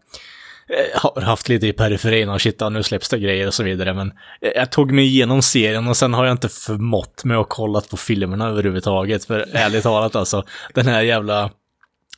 har 0.93 1.21
haft 1.21 1.49
lite 1.49 1.67
i 1.67 1.73
periferin 1.73 2.29
och 2.29 2.41
shit, 2.41 2.61
nu 2.71 2.83
släpps 2.83 3.09
det 3.09 3.19
grejer 3.19 3.47
och 3.47 3.53
så 3.53 3.63
vidare. 3.63 3.93
Men 3.93 4.13
jag 4.55 4.71
tog 4.71 4.91
mig 4.91 5.05
igenom 5.05 5.41
serien 5.41 5.87
och 5.87 5.97
sen 5.97 6.13
har 6.13 6.25
jag 6.25 6.33
inte 6.33 6.49
förmått 6.49 7.23
mig 7.23 7.37
att 7.37 7.49
kolla 7.49 7.81
på 7.81 7.97
filmerna 7.97 8.49
överhuvudtaget. 8.49 9.25
För 9.25 9.45
ärligt 9.53 9.83
talat 9.83 10.15
alltså, 10.15 10.43
den 10.73 10.87
här 10.87 11.01
jävla 11.01 11.51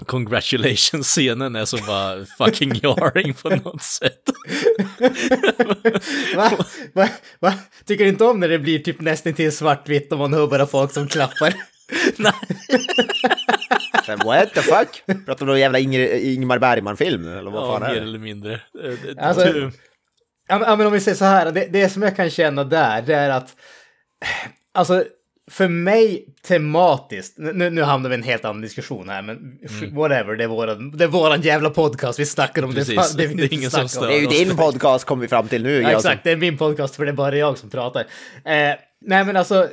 congratulations-scenen 0.06 1.56
är 1.56 1.66
så 1.66 1.78
bara 1.78 2.26
fucking 2.38 2.74
jarring 2.82 3.34
på 3.34 3.50
något 3.50 3.84
sätt. 3.84 4.22
va? 6.36 6.52
Va? 6.94 7.10
Va? 7.40 7.54
Tycker 7.86 8.04
du 8.04 8.10
inte 8.10 8.24
om 8.24 8.40
när 8.40 8.50
det 8.50 8.60
blir 8.60 8.80
typ 8.80 9.02
nästan 9.02 9.34
till 9.34 9.58
svartvitt 9.58 10.12
och 10.12 10.20
man 10.20 10.34
hör 10.34 10.48
bara 10.48 10.68
folk 10.68 10.94
som 10.94 11.08
klappar? 11.08 11.54
Nej. 12.18 12.34
What 14.08 14.54
the 14.54 14.62
fuck? 14.62 15.04
Pratar 15.06 15.36
du 15.36 15.42
om 15.42 15.48
någon 15.48 15.60
jävla 15.60 15.80
Ingmar 15.80 16.60
Bergman-film? 16.60 17.28
Eller 17.28 17.52
vad 17.52 17.64
ja, 17.64 17.74
fan 17.74 17.84
är 17.84 17.88
mer 17.88 17.96
det? 17.96 18.02
eller 18.02 18.20
mindre. 18.20 18.62
Alltså, 19.18 19.72
ja, 20.48 20.76
men 20.76 20.88
om 20.88 20.94
vi 20.94 21.00
säger 21.00 21.18
så 21.18 21.26
här, 21.26 21.52
det, 21.52 21.68
det 21.72 21.90
som 21.90 22.02
jag 22.02 22.16
kan 22.16 22.30
känna 22.30 22.64
där, 22.64 23.02
det 23.02 23.16
är 23.16 23.30
att 23.30 23.56
Alltså, 24.74 25.04
för 25.52 25.68
mig 25.68 26.26
tematiskt, 26.48 27.38
nu, 27.38 27.70
nu 27.70 27.82
hamnar 27.82 28.10
vi 28.10 28.16
i 28.16 28.18
en 28.18 28.24
helt 28.24 28.46
annan 28.46 28.62
diskussion 28.62 29.10
här, 29.10 29.22
men 29.22 29.38
mm. 29.38 29.96
whatever, 29.96 30.36
det 30.36 30.44
är, 30.44 30.48
våran, 30.48 30.92
det 30.92 31.04
är 31.04 31.08
våran 31.08 31.42
jävla 31.42 31.70
podcast, 31.70 32.20
vi 32.20 32.26
snackar 32.26 32.64
om 32.64 32.74
Precis. 32.74 33.14
det. 33.16 33.28
Det, 33.28 33.34
det 33.34 33.44
är 33.44 33.54
ingen 33.54 33.72
som 33.72 33.90
stör 33.90 34.08
Det 34.08 34.16
är 34.16 34.20
ju 34.20 34.28
din 34.28 34.58
podcast 34.58 35.06
kom 35.06 35.20
vi 35.20 35.28
fram 35.28 35.48
till 35.48 35.64
nu. 35.64 35.82
Ja, 35.82 35.92
exakt, 35.92 36.24
det 36.24 36.32
är 36.32 36.36
min 36.36 36.58
podcast 36.58 36.96
för 36.96 37.06
det 37.06 37.12
är 37.12 37.14
bara 37.14 37.38
jag 37.38 37.58
som 37.58 37.70
pratar. 37.70 38.02
Eh, 38.02 38.76
nej 39.02 39.26
men 39.26 39.38
alltså, 39.38 39.70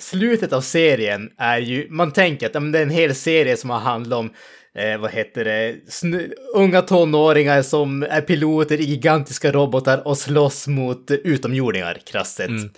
slutet 0.00 0.52
av 0.52 0.60
serien 0.60 1.30
är 1.38 1.58
ju, 1.58 1.86
man 1.90 2.12
tänker 2.12 2.46
att 2.46 2.52
det 2.72 2.78
är 2.78 2.82
en 2.82 2.90
hel 2.90 3.14
serie 3.14 3.56
som 3.56 3.70
har 3.70 3.78
handlat 3.78 4.18
om 4.18 4.30
eh, 4.74 4.98
vad 4.98 5.10
heter 5.10 5.44
det, 5.44 5.76
unga 6.54 6.82
tonåringar 6.82 7.62
som 7.62 8.02
är 8.02 8.20
piloter 8.20 8.80
i 8.80 8.84
gigantiska 8.84 9.52
robotar 9.52 10.08
och 10.08 10.18
slåss 10.18 10.66
mot 10.66 11.10
utomjordingar, 11.10 11.98
krasst 12.06 12.36
sett. 12.36 12.48
Mm. 12.48 12.70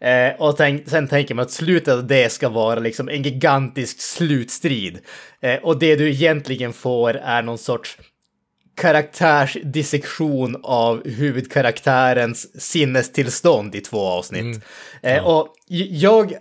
Eh, 0.00 0.40
och 0.40 0.56
tänk, 0.56 0.88
sen 0.88 1.08
tänker 1.08 1.34
man 1.34 1.42
att 1.42 1.50
slutet 1.50 1.94
av 1.94 2.06
det 2.06 2.32
ska 2.32 2.48
vara 2.48 2.80
liksom 2.80 3.08
en 3.08 3.22
gigantisk 3.22 4.00
slutstrid. 4.00 4.98
Eh, 5.40 5.56
och 5.56 5.78
det 5.78 5.96
du 5.96 6.10
egentligen 6.10 6.72
får 6.72 7.14
är 7.16 7.42
någon 7.42 7.58
sorts 7.58 7.98
karaktärsdissektion 8.76 10.60
av 10.62 11.08
huvudkaraktärens 11.08 12.62
sinnestillstånd 12.62 13.74
i 13.74 13.80
två 13.80 14.00
avsnitt. 14.00 14.42
Mm. 14.42 14.60
Eh, 15.02 15.16
ja. 15.16 15.22
och 15.22 15.54
jag 15.90 16.32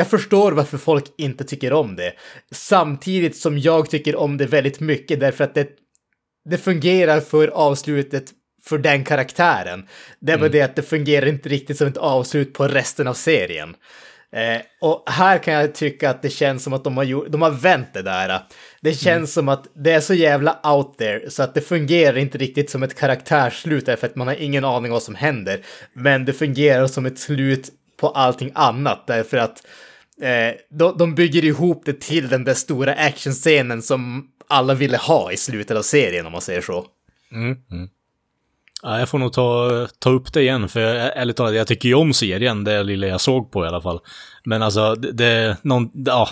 jag 0.00 0.10
förstår 0.10 0.52
varför 0.52 0.78
folk 0.78 1.04
inte 1.18 1.44
tycker 1.44 1.72
om 1.72 1.96
det. 1.96 2.12
Samtidigt 2.52 3.36
som 3.36 3.58
jag 3.58 3.90
tycker 3.90 4.16
om 4.16 4.36
det 4.36 4.46
väldigt 4.46 4.80
mycket 4.80 5.20
därför 5.20 5.44
att 5.44 5.54
det, 5.54 5.68
det 6.50 6.58
fungerar 6.58 7.20
för 7.20 7.48
avslutet 7.48 8.24
för 8.64 8.78
den 8.78 9.04
karaktären. 9.04 9.86
Det 10.20 10.32
är 10.32 10.36
bara 10.36 10.46
mm. 10.46 10.52
det 10.52 10.62
att 10.62 10.76
det 10.76 10.82
fungerar 10.82 11.26
inte 11.26 11.48
riktigt 11.48 11.78
som 11.78 11.88
ett 11.88 11.96
avslut 11.96 12.52
på 12.52 12.68
resten 12.68 13.06
av 13.06 13.14
serien. 13.14 13.76
Eh, 14.32 14.60
och 14.80 15.04
här 15.10 15.38
kan 15.38 15.54
jag 15.54 15.74
tycka 15.74 16.10
att 16.10 16.22
det 16.22 16.30
känns 16.30 16.64
som 16.64 16.72
att 16.72 16.84
de 16.84 16.96
har, 16.96 17.04
gjort, 17.04 17.26
de 17.28 17.42
har 17.42 17.50
vänt 17.50 17.94
det 17.94 18.02
där. 18.02 18.40
Det 18.80 18.94
känns 18.94 19.16
mm. 19.16 19.26
som 19.26 19.48
att 19.48 19.66
det 19.74 19.92
är 19.92 20.00
så 20.00 20.14
jävla 20.14 20.60
out 20.64 20.98
there 20.98 21.30
så 21.30 21.42
att 21.42 21.54
det 21.54 21.60
fungerar 21.60 22.18
inte 22.18 22.38
riktigt 22.38 22.70
som 22.70 22.82
ett 22.82 22.98
karaktärsslut 22.98 23.86
därför 23.86 24.06
att 24.06 24.16
man 24.16 24.26
har 24.26 24.34
ingen 24.34 24.64
aning 24.64 24.92
vad 24.92 25.02
som 25.02 25.14
händer. 25.14 25.60
Men 25.92 26.24
det 26.24 26.32
fungerar 26.32 26.86
som 26.86 27.06
ett 27.06 27.18
slut 27.18 27.70
på 28.00 28.08
allting 28.08 28.50
annat 28.54 29.06
därför 29.06 29.36
att 29.36 29.62
eh, 30.20 30.54
de, 30.70 30.98
de 30.98 31.14
bygger 31.14 31.44
ihop 31.44 31.82
det 31.84 32.00
till 32.00 32.28
den 32.28 32.44
där 32.44 32.54
stora 32.54 32.92
actionscenen 32.92 33.82
som 33.82 34.28
alla 34.48 34.74
ville 34.74 34.96
ha 34.96 35.32
i 35.32 35.36
slutet 35.36 35.76
av 35.76 35.82
serien 35.82 36.26
om 36.26 36.32
man 36.32 36.40
säger 36.40 36.60
så. 36.60 36.86
Mm, 37.32 37.56
mm. 37.70 37.88
Ja, 38.82 38.98
jag 38.98 39.08
får 39.08 39.18
nog 39.18 39.32
ta, 39.32 39.88
ta 39.98 40.10
upp 40.10 40.32
det 40.32 40.40
igen, 40.40 40.68
för 40.68 40.80
jag, 40.80 41.16
ärligt 41.16 41.36
talat, 41.36 41.54
jag 41.54 41.66
tycker 41.66 41.88
ju 41.88 41.94
om 41.94 42.12
serien, 42.12 42.64
det 42.64 42.82
lilla 42.82 43.06
jag 43.06 43.20
såg 43.20 43.52
på 43.52 43.64
i 43.64 43.68
alla 43.68 43.80
fall. 43.80 44.00
Men 44.44 44.62
alltså, 44.62 44.94
det, 44.94 45.12
det 45.12 45.56
någon, 45.62 45.90
ja, 45.94 46.28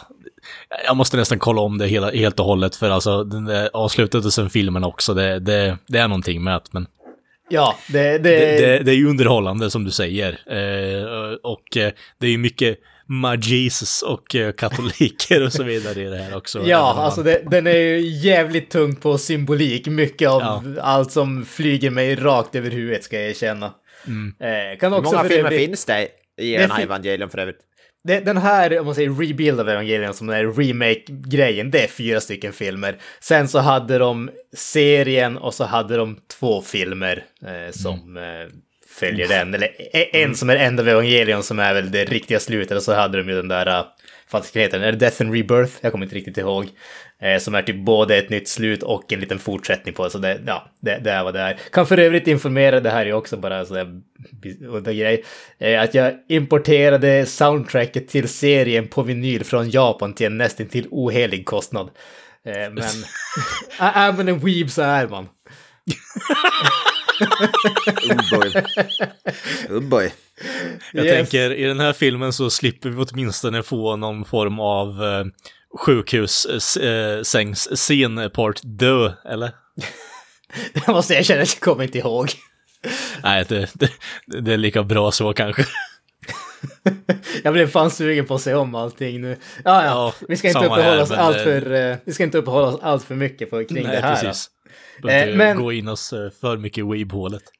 jag 0.87 0.97
måste 0.97 1.17
nästan 1.17 1.39
kolla 1.39 1.63
om 1.63 1.79
det 1.79 1.87
hela, 1.87 2.11
helt 2.11 2.41
och 2.41 2.47
hållet, 2.47 2.77
för 2.77 2.91
alltså, 2.91 3.25
det 3.25 3.71
avslutet 3.73 4.25
och 4.25 4.33
sen 4.33 4.51
filmen 4.51 4.85
också, 4.85 5.15
det, 5.15 5.39
det, 5.39 5.79
det 5.87 5.99
är 5.99 6.09
någonting 6.09 6.45
med 6.45 6.57
att, 6.57 6.73
men 6.73 6.87
Ja, 7.51 7.75
det, 7.89 8.19
det... 8.19 8.59
Det, 8.59 8.79
det, 8.79 8.93
är 8.93 8.97
ju 8.97 9.09
underhållande 9.09 9.71
som 9.71 9.85
du 9.85 9.91
säger. 9.91 10.29
Eh, 10.47 11.33
och 11.43 11.77
eh, 11.77 11.93
det 12.19 12.27
är 12.27 12.31
ju 12.31 12.39
mycket 12.39 12.79
magis 13.09 14.03
och 14.03 14.35
eh, 14.35 14.53
katoliker 14.53 15.43
och 15.43 15.53
så 15.53 15.63
vidare 15.63 16.03
i 16.03 16.05
det 16.05 16.17
här 16.17 16.37
också. 16.37 16.63
Ja, 16.67 16.95
alltså 16.95 17.23
det, 17.23 17.43
den 17.51 17.67
är 17.67 17.77
ju 17.77 18.01
jävligt 18.01 18.71
tung 18.71 18.97
på 18.97 19.19
symbolik. 19.19 19.87
Mycket 19.87 20.29
av 20.29 20.41
ja. 20.41 20.83
allt 20.83 21.13
som 21.13 21.45
flyger 21.45 21.91
mig 21.91 22.15
rakt 22.15 22.55
över 22.55 22.71
huvudet 22.71 23.05
ska 23.05 23.17
jag 23.21 23.31
erkänna. 23.31 23.75
Mm. 24.07 24.35
Eh, 24.41 24.79
kan 24.79 24.93
också 24.93 25.11
Hur 25.11 25.17
många 25.17 25.29
filmer 25.29 25.51
finns 25.51 25.85
det 25.85 26.09
i 26.41 26.53
den 26.57 26.71
här 26.71 26.83
Evangelium 26.83 27.31
för 27.31 27.39
övrigt? 27.39 27.59
den 28.03 28.37
här, 28.37 28.79
om 28.79 28.87
man 28.87 28.95
säger 28.95 29.11
rebuild 29.11 29.61
av 29.61 29.69
Evangelion 29.69 30.15
som 30.15 30.27
den 30.27 30.37
här 30.37 30.63
remake-grejen, 30.63 31.71
det 31.71 31.85
är 31.85 31.89
fyra 31.89 32.21
stycken 32.21 32.53
filmer. 32.53 32.97
Sen 33.21 33.49
så 33.49 33.59
hade 33.59 33.99
de 33.99 34.31
serien 34.57 35.39
och 35.39 35.55
så 35.55 35.65
hade 35.65 35.97
de 35.97 36.17
två 36.39 36.63
filmer 36.63 37.25
eh, 37.43 37.73
som 37.73 38.17
mm. 38.17 38.51
Följer 38.99 39.29
den. 39.29 39.55
Eller 39.55 39.69
en 39.93 40.23
mm. 40.23 40.35
som 40.35 40.51
är 40.51 40.57
End 40.57 40.81
of 40.81 40.87
Evangelion 40.87 41.43
som 41.43 41.59
är 41.59 41.75
väl 41.75 41.91
det 41.91 42.05
riktiga 42.05 42.41
slutet 42.41 42.77
och 42.77 42.83
så 42.83 42.95
hade 42.95 43.19
de 43.19 43.29
ju 43.29 43.37
den 43.37 43.49
där, 43.49 43.69
uh, 43.69 43.87
vad 44.31 44.47
heter 44.55 44.79
den? 44.79 44.89
Är 44.89 44.93
Death 44.93 45.23
and 45.23 45.35
Rebirth? 45.35 45.73
Jag 45.81 45.93
kommer 45.93 46.07
inte 46.07 46.17
riktigt 46.17 46.39
ihåg. 46.39 46.67
Eh, 47.23 47.39
som 47.39 47.55
är 47.55 47.63
typ 47.63 47.77
både 47.77 48.17
ett 48.17 48.31
nytt 48.31 48.49
slut 48.49 48.83
och 48.83 49.13
en 49.13 49.21
liten 49.21 49.39
fortsättning 49.39 49.95
på. 49.95 50.11
Så 50.11 50.19
det, 50.19 50.41
ja, 50.47 50.71
det, 50.81 50.99
det 50.99 51.11
är 51.11 51.25
vad 51.25 51.35
det 51.35 51.41
är. 51.41 51.59
Kan 51.73 51.87
för 51.87 51.99
övrigt 51.99 52.29
informera, 52.29 52.81
det 52.81 52.91
här 52.91 53.07
är 53.07 53.13
också 53.13 53.37
bara 53.37 53.65
sådär 53.65 54.01
udda 54.69 54.93
grej, 54.93 55.25
eh, 55.59 55.83
att 55.83 55.95
jag 55.95 56.15
importerade 56.29 57.27
soundtracket 57.27 58.09
till 58.09 58.29
serien 58.29 58.89
på 58.89 59.03
vinyl 59.03 59.45
från 59.45 59.71
Japan 59.71 60.15
till 60.15 60.27
en 60.27 60.39
nästan 60.39 60.67
till 60.67 60.89
ohelig 60.91 61.47
kostnad. 61.47 61.91
Eh, 62.45 62.71
men 62.73 62.85
även 63.95 64.29
en 64.29 64.39
weeb 64.39 64.71
så 64.71 64.83
är 64.83 65.09
man. 65.09 65.29
oh 68.11 68.39
boy. 68.39 68.53
Oh 69.69 69.81
boy. 69.81 70.13
Jag 70.93 71.07
yes. 71.07 71.15
tänker 71.15 71.51
i 71.51 71.65
den 71.65 71.81
här 71.81 71.93
filmen 71.93 72.33
så 72.33 72.51
slipper 72.51 72.89
vi 72.89 72.97
åtminstone 72.97 73.63
få 73.63 73.97
någon 73.97 74.25
form 74.25 74.61
av 74.61 75.05
eh, 75.05 75.25
sjukhussängsscen 75.79 78.19
äh, 78.19 78.29
part 78.29 78.61
dö, 78.63 79.13
eller? 79.25 79.51
jag 80.87 80.89
måste 80.89 81.15
erkänna 81.15 81.43
att 81.43 81.55
jag 81.55 81.61
kommer 81.61 81.85
inte 81.85 81.99
ihåg. 81.99 82.31
Nej, 83.23 83.45
det, 83.49 83.71
det, 83.75 83.91
det 84.27 84.53
är 84.53 84.57
lika 84.57 84.83
bra 84.83 85.13
så 85.13 85.33
kanske. 85.33 85.65
jag 87.43 87.53
blev 87.53 87.67
fan 87.67 87.91
sugen 87.91 88.27
på 88.27 88.35
att 88.35 88.41
se 88.41 88.55
om 88.55 88.75
allting 88.75 89.21
nu. 89.21 89.37
Ja, 89.65 89.85
ja, 89.85 90.15
vi 90.29 90.37
ska 90.37 90.49
inte 90.49 90.67
uppehålla 90.67 91.03
oss 91.03 91.11
allt 91.11 91.37
för, 91.37 91.73
uh, 91.73 91.97
vi 92.05 92.13
ska 92.13 92.25
inte 92.25 92.39
uppehålla 92.39 92.69
oss 92.69 92.81
allt 92.83 93.05
för 93.05 93.15
mycket 93.15 93.51
på, 93.51 93.65
kring 93.65 93.87
Nej, 93.87 93.97
det 93.97 94.03
här. 94.03 94.15
Precis. 94.15 94.51
Eh, 95.05 95.37
men... 95.37 95.57
gå 95.57 95.73
in 95.73 95.89
oss 95.89 96.11
för 96.41 96.57
mycket 96.57 96.79
i 96.79 96.83
weeb-hålet. 96.83 97.43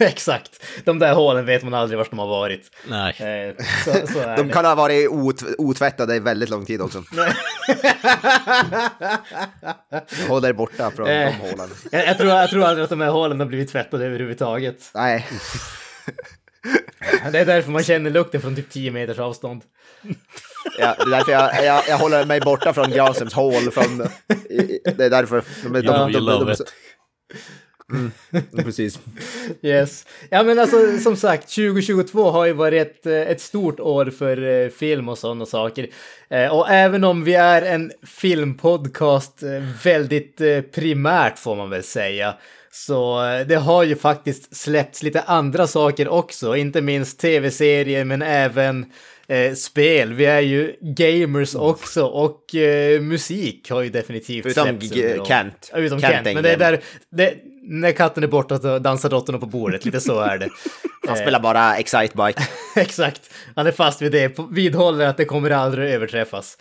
Exakt. 0.00 0.64
De 0.84 0.98
där 0.98 1.14
hålen 1.14 1.46
vet 1.46 1.62
man 1.62 1.74
aldrig 1.74 1.98
vart 1.98 2.10
de 2.10 2.18
har 2.18 2.26
varit. 2.26 2.70
Nej. 2.88 3.10
Eh, 3.10 3.54
så, 3.84 4.06
så 4.12 4.18
är 4.20 4.36
De 4.36 4.46
det. 4.46 4.52
kan 4.52 4.64
ha 4.64 4.74
varit 4.74 5.08
ot 5.08 5.42
otvättade 5.58 6.16
i 6.16 6.20
väldigt 6.20 6.50
lång 6.50 6.64
tid 6.66 6.80
också. 6.80 7.02
Håll 10.28 10.42
dig 10.42 10.52
borta 10.52 10.90
från 10.90 11.06
de 11.06 11.12
Eh. 11.12 11.32
hålen. 11.34 11.68
Jag, 11.92 12.06
jag, 12.06 12.18
tror, 12.18 12.30
jag 12.30 12.50
tror 12.50 12.64
aldrig 12.64 12.84
att 12.84 12.90
de 12.90 13.00
här 13.00 13.10
hålen 13.10 13.40
har 13.40 13.46
blivit 13.46 13.68
tvättade 13.72 14.06
överhuvudtaget. 14.06 14.90
Nej. 14.94 15.26
Det 17.32 17.38
är 17.38 17.46
därför 17.46 17.70
man 17.70 17.82
känner 17.84 18.10
lukten 18.10 18.40
från 18.40 18.56
typ 18.56 18.70
10 18.70 18.90
meters 18.90 19.18
avstånd. 19.18 19.62
Ja, 20.78 20.94
det 20.98 21.02
är 21.02 21.10
därför 21.10 21.32
jag, 21.32 21.64
jag, 21.64 21.82
jag 21.88 21.98
håller 21.98 22.24
mig 22.24 22.40
borta 22.40 22.72
från 22.72 22.90
Granströms 22.90 23.34
hål. 23.34 23.70
Från, 23.70 23.98
det 24.96 25.04
är 25.04 25.10
därför. 25.10 25.42
De, 25.62 25.72
de, 25.72 25.80
de, 25.80 25.86
Ja, 25.86 26.08
de, 26.08 26.26
de, 26.26 26.54
de, 28.50 28.62
precis. 28.64 28.98
Yes. 29.62 30.06
Ja 30.30 30.42
men 30.42 30.58
alltså 30.58 30.98
som 30.98 31.16
sagt, 31.16 31.54
2022 31.54 32.30
har 32.30 32.46
ju 32.46 32.52
varit 32.52 32.86
ett, 32.86 33.06
ett 33.06 33.40
stort 33.40 33.80
år 33.80 34.06
för 34.06 34.62
eh, 34.64 34.68
film 34.68 35.08
och 35.08 35.18
sådana 35.18 35.46
saker. 35.46 35.88
Eh, 36.30 36.58
och 36.58 36.70
även 36.70 37.04
om 37.04 37.24
vi 37.24 37.34
är 37.34 37.62
en 37.62 37.92
filmpodcast 38.06 39.42
eh, 39.42 39.84
väldigt 39.84 40.36
primärt 40.74 41.38
får 41.38 41.56
man 41.56 41.70
väl 41.70 41.82
säga. 41.82 42.34
Så 42.70 43.20
det 43.48 43.54
har 43.54 43.82
ju 43.82 43.96
faktiskt 43.96 44.56
släppts 44.56 45.02
lite 45.02 45.20
andra 45.20 45.66
saker 45.66 46.08
också, 46.08 46.56
inte 46.56 46.80
minst 46.80 47.20
tv-serier 47.20 48.04
men 48.04 48.22
även 48.22 48.86
eh, 49.28 49.54
spel. 49.54 50.12
Vi 50.12 50.24
är 50.26 50.40
ju 50.40 50.76
gamers 50.80 51.54
också 51.54 52.04
och 52.04 52.54
eh, 52.54 53.00
musik 53.00 53.70
har 53.70 53.82
ju 53.82 53.90
definitivt 53.90 54.42
Förutom 54.42 54.64
släppts 54.64 54.92
året. 54.92 55.26
Kent. 55.26 55.70
Utom 55.74 56.00
Kent 56.00 56.14
Kent, 56.14 56.34
men 56.34 56.42
det 56.42 56.50
är 56.52 56.56
där, 56.56 56.80
det, 57.10 57.34
när 57.62 57.92
katten 57.92 58.22
är 58.22 58.28
borta 58.28 58.58
så 58.58 58.78
dansar 58.78 59.10
råttorna 59.10 59.38
på 59.38 59.46
bordet, 59.46 59.84
lite 59.84 60.00
så 60.00 60.20
är 60.20 60.38
det. 60.38 60.48
Han 61.08 61.16
spelar 61.16 61.40
bara 61.40 61.76
Excitebike. 61.76 62.42
Exakt, 62.76 63.30
han 63.56 63.66
är 63.66 63.72
fast 63.72 64.02
vid 64.02 64.12
det, 64.12 64.38
vidhåller 64.50 65.06
att 65.06 65.16
det 65.16 65.24
kommer 65.24 65.50
aldrig 65.50 65.90
överträffas. 65.90 66.58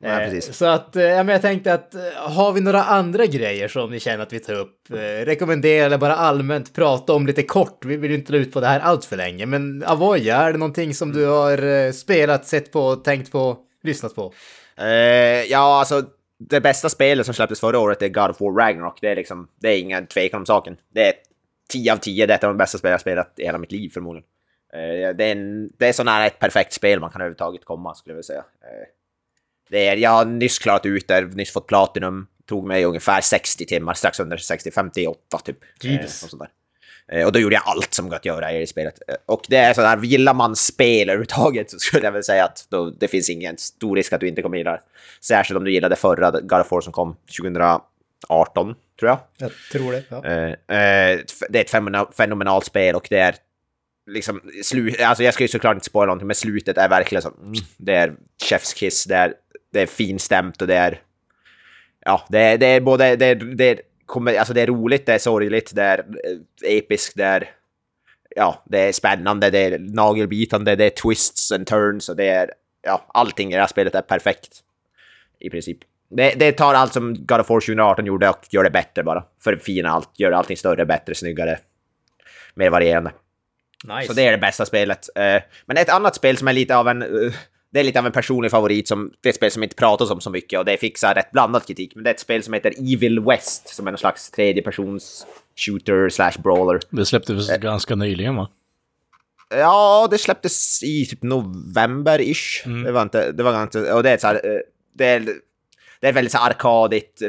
Nej, 0.00 0.24
Eh, 0.24 0.30
precis. 0.30 0.56
Så 0.56 0.66
att, 0.66 0.96
eh, 0.96 1.02
ja, 1.02 1.22
men 1.22 1.32
jag 1.32 1.42
tänkte 1.42 1.74
att 1.74 1.94
eh, 1.94 2.00
har 2.14 2.52
vi 2.52 2.60
några 2.60 2.82
andra 2.84 3.26
grejer 3.26 3.68
som 3.68 3.90
ni 3.90 4.00
känner 4.00 4.22
att 4.22 4.32
vi 4.32 4.40
tar 4.40 4.54
upp, 4.54 4.76
rekommendera 5.24 5.86
eller 5.86 5.98
bara 5.98 6.16
allmänt 6.16 6.74
prata 6.74 7.12
om 7.12 7.26
lite 7.26 7.42
kort, 7.42 7.84
vi 7.84 7.96
vill 7.96 8.10
ju 8.10 8.16
inte 8.16 8.32
dra 8.32 8.38
ut 8.38 8.52
på 8.52 8.60
det 8.60 8.66
här 8.66 8.80
allt 8.80 9.04
för 9.04 9.16
länge, 9.16 9.46
men 9.46 9.84
Avoya, 9.86 10.36
är 10.36 10.52
det 10.52 10.58
någonting 10.58 10.94
som 10.94 11.12
du 11.12 11.26
har 11.26 11.92
spelat, 11.92 12.46
sett 12.46 12.72
på, 12.72 12.96
tänkt 12.96 13.32
på, 13.32 13.56
lyssnat 13.82 14.14
på? 14.14 14.32
Eh, 14.78 14.86
ja, 15.50 15.78
alltså 15.78 16.02
det 16.38 16.60
bästa 16.60 16.88
spelet 16.88 17.26
som 17.26 17.34
släpptes 17.34 17.60
förra 17.60 17.78
året 17.78 18.02
är 18.02 18.08
God 18.08 18.30
of 18.30 18.40
War 18.40 18.52
Ragnarok. 18.52 18.98
Det 19.00 19.08
är 19.08 19.16
liksom, 19.16 19.48
det 19.60 19.68
är 19.68 19.78
ingen 19.78 20.06
tvekan 20.06 20.40
om 20.40 20.46
saken. 20.46 20.76
Det 20.94 21.08
är 21.08 21.14
10 21.68 21.92
av 21.92 21.96
10, 21.96 22.26
det 22.26 22.32
är 22.32 22.38
ett 22.38 22.44
av 22.44 22.50
de 22.50 22.58
bästa 22.58 22.78
spel 22.78 22.90
jag 22.90 23.00
spelat 23.00 23.38
i 23.38 23.44
hela 23.44 23.58
mitt 23.58 23.72
liv 23.72 23.90
förmodligen. 23.94 24.28
Det, 25.16 25.24
är 25.24 25.32
en, 25.32 25.70
det 25.78 25.88
är 25.88 25.92
så 25.92 26.04
nära 26.04 26.26
ett 26.26 26.38
perfekt 26.38 26.72
spel 26.72 27.00
man 27.00 27.10
kan 27.10 27.20
överhuvudtaget 27.20 27.64
komma, 27.64 27.94
skulle 27.94 28.12
jag 28.12 28.16
vilja 28.16 28.22
säga. 28.22 28.44
Eh, 29.66 29.70
det 29.70 29.88
är, 29.88 29.96
jag 29.96 30.10
har 30.10 30.24
nyss 30.24 30.58
klarat 30.58 30.86
ut 30.86 31.08
det, 31.08 31.20
nyss 31.20 31.52
fått 31.52 31.66
Platinum, 31.66 32.26
tog 32.48 32.66
mig 32.66 32.84
ungefär 32.84 33.20
60 33.20 33.66
timmar, 33.66 33.94
strax 33.94 34.20
under 34.20 34.36
60, 34.36 34.70
58 34.70 35.38
typ. 35.44 35.58
Jesus. 35.82 36.22
och 36.22 36.30
sånt 36.30 36.42
där. 36.42 36.50
Eh, 37.18 37.26
Och 37.26 37.32
då 37.32 37.38
gjorde 37.38 37.54
jag 37.54 37.62
allt 37.66 37.94
som 37.94 38.08
går 38.08 38.16
att 38.16 38.24
göra 38.24 38.52
i 38.52 38.60
det 38.60 38.66
spelet. 38.66 38.94
Eh, 39.08 39.14
Och 39.26 39.42
det 39.48 39.56
är 39.56 39.74
sådär, 39.74 40.02
gillar 40.02 40.34
man 40.34 40.56
spel 40.56 41.08
överhuvudtaget 41.08 41.70
så 41.70 41.78
skulle 41.78 42.04
jag 42.04 42.12
väl 42.12 42.24
säga 42.24 42.44
att 42.44 42.66
då, 42.70 42.90
det 42.90 43.08
finns 43.08 43.30
ingen 43.30 43.58
stor 43.58 43.96
risk 43.96 44.12
att 44.12 44.20
du 44.20 44.28
inte 44.28 44.42
kommer 44.42 44.56
gilla 44.58 44.72
det. 44.72 44.80
Särskilt 45.20 45.58
om 45.58 45.64
du 45.64 45.72
gillade 45.72 45.96
förra 45.96 46.30
God 46.30 46.60
of 46.60 46.70
War 46.70 46.80
som 46.80 46.92
kom 46.92 47.16
2018, 47.40 48.74
tror 49.00 49.08
jag. 49.10 49.18
Jag 49.38 49.50
tror 49.72 49.92
det. 49.92 50.02
Ja. 50.08 50.24
Eh, 50.24 50.50
eh, 50.78 51.20
det 51.48 51.58
är 51.58 51.64
ett 52.04 52.14
fenomenalt 52.16 52.64
spel 52.64 52.94
och 52.94 53.06
det 53.10 53.18
är 53.18 53.34
liksom 54.10 54.40
slut, 54.62 55.00
alltså 55.00 55.24
jag 55.24 55.34
ska 55.34 55.44
ju 55.44 55.48
såklart 55.48 55.74
inte 55.74 55.86
spoila 55.86 56.06
någonting, 56.06 56.26
men 56.26 56.34
slutet 56.36 56.78
är 56.78 56.88
verkligen 56.88 57.22
så, 57.22 57.28
mm, 57.42 57.54
det 57.76 57.94
är 57.94 58.14
chef's 58.44 58.74
kiss, 58.76 59.04
det 59.04 59.14
är, 59.16 59.34
det 59.72 59.80
är 59.80 59.86
finstämt 59.86 60.62
och 60.62 60.68
det 60.68 60.74
är, 60.74 61.00
ja, 62.04 62.26
det 62.28 62.38
är, 62.38 62.58
det 62.58 62.66
är 62.66 62.80
både, 62.80 63.16
det 63.16 63.26
är, 63.26 63.34
det 63.34 63.64
är, 63.64 63.80
alltså 64.38 64.54
det 64.54 64.62
är 64.62 64.66
roligt, 64.66 65.06
det 65.06 65.14
är 65.14 65.18
sorgligt, 65.18 65.74
det 65.74 65.82
är 65.82 65.98
eh, 65.98 66.76
episkt, 66.76 67.16
det 67.16 67.24
är, 67.24 67.50
ja, 68.36 68.62
det 68.66 68.78
är 68.78 68.92
spännande, 68.92 69.50
det 69.50 69.58
är 69.58 69.78
nagelbitande, 69.78 70.76
det 70.76 70.84
är 70.84 70.90
twists 70.90 71.52
and 71.52 71.66
turns 71.66 72.08
och 72.08 72.16
det 72.16 72.28
är, 72.28 72.50
ja, 72.82 73.06
allting 73.08 73.52
i 73.52 73.54
det 73.54 73.60
här 73.60 73.68
spelet 73.68 73.94
är 73.94 74.02
perfekt. 74.02 74.62
I 75.38 75.50
princip. 75.50 75.78
Det, 76.08 76.34
det 76.38 76.52
tar 76.52 76.74
allt 76.74 76.92
som 76.92 77.14
God 77.14 77.40
of 77.40 77.50
War 77.50 77.60
2018 77.60 78.06
gjorde 78.06 78.28
och 78.28 78.46
gör 78.50 78.64
det 78.64 78.70
bättre 78.70 79.02
bara. 79.02 79.24
Förfina 79.44 79.90
allt, 79.90 80.10
gör 80.18 80.32
allting 80.32 80.56
större, 80.56 80.86
bättre, 80.86 81.14
snyggare, 81.14 81.58
mer 82.54 82.70
varierande. 82.70 83.12
Nice. 83.84 84.06
Så 84.06 84.12
det 84.12 84.22
är 84.22 84.32
det 84.32 84.38
bästa 84.38 84.66
spelet. 84.66 85.08
Eh, 85.16 85.42
Men 85.66 85.76
ett 85.76 85.88
annat 85.88 86.14
spel 86.14 86.36
som 86.36 86.48
är 86.48 86.52
lite 86.52 86.76
av 86.76 86.88
en... 86.88 87.32
eh, 87.66 87.72
Det 87.72 87.80
är 87.80 87.84
lite 87.84 87.98
av 87.98 88.06
en 88.06 88.12
personlig 88.12 88.50
favorit, 88.50 88.88
som, 88.88 89.12
det 89.20 89.28
är 89.28 89.30
ett 89.30 89.36
spel 89.36 89.50
som 89.50 89.62
inte 89.62 89.76
pratas 89.76 90.10
om 90.10 90.20
så 90.20 90.30
mycket 90.30 90.58
och 90.58 90.64
det 90.64 90.76
fick 90.76 90.98
så 90.98 91.06
rätt 91.06 91.30
blandad 91.32 91.66
kritik. 91.66 91.94
Men 91.94 92.04
det 92.04 92.10
är 92.10 92.14
ett 92.14 92.20
spel 92.20 92.42
som 92.42 92.54
heter 92.54 92.72
Evil 92.92 93.20
West, 93.20 93.68
som 93.68 93.86
är 93.86 93.90
någon 93.90 93.98
slags 93.98 94.30
tredjepersons 94.30 95.26
shooter 95.56 96.08
slash 96.08 96.32
brawler. 96.42 96.80
Det 96.90 97.06
släpptes 97.06 97.58
ganska 97.58 97.94
nyligen 97.94 98.36
va? 98.36 98.48
Ja, 99.48 100.08
det 100.10 100.18
släpptes 100.18 100.82
i 100.82 101.06
typ 101.06 101.22
november-ish. 101.22 102.84
Det 102.84 102.92
var 102.92 103.02
inte... 103.02 103.32
Det 103.32 103.42
var 103.42 103.52
ganska... 103.52 103.94
Och 103.96 104.02
det 104.02 104.10
är 104.10 104.18
så 104.18 104.26
här... 104.26 104.34
eh, 104.34 104.60
Det 104.94 105.04
är, 105.06 105.20
det 106.00 106.08
är 106.08 106.12
väldigt 106.12 106.32
så 106.32 106.38
arkadigt, 106.38 107.22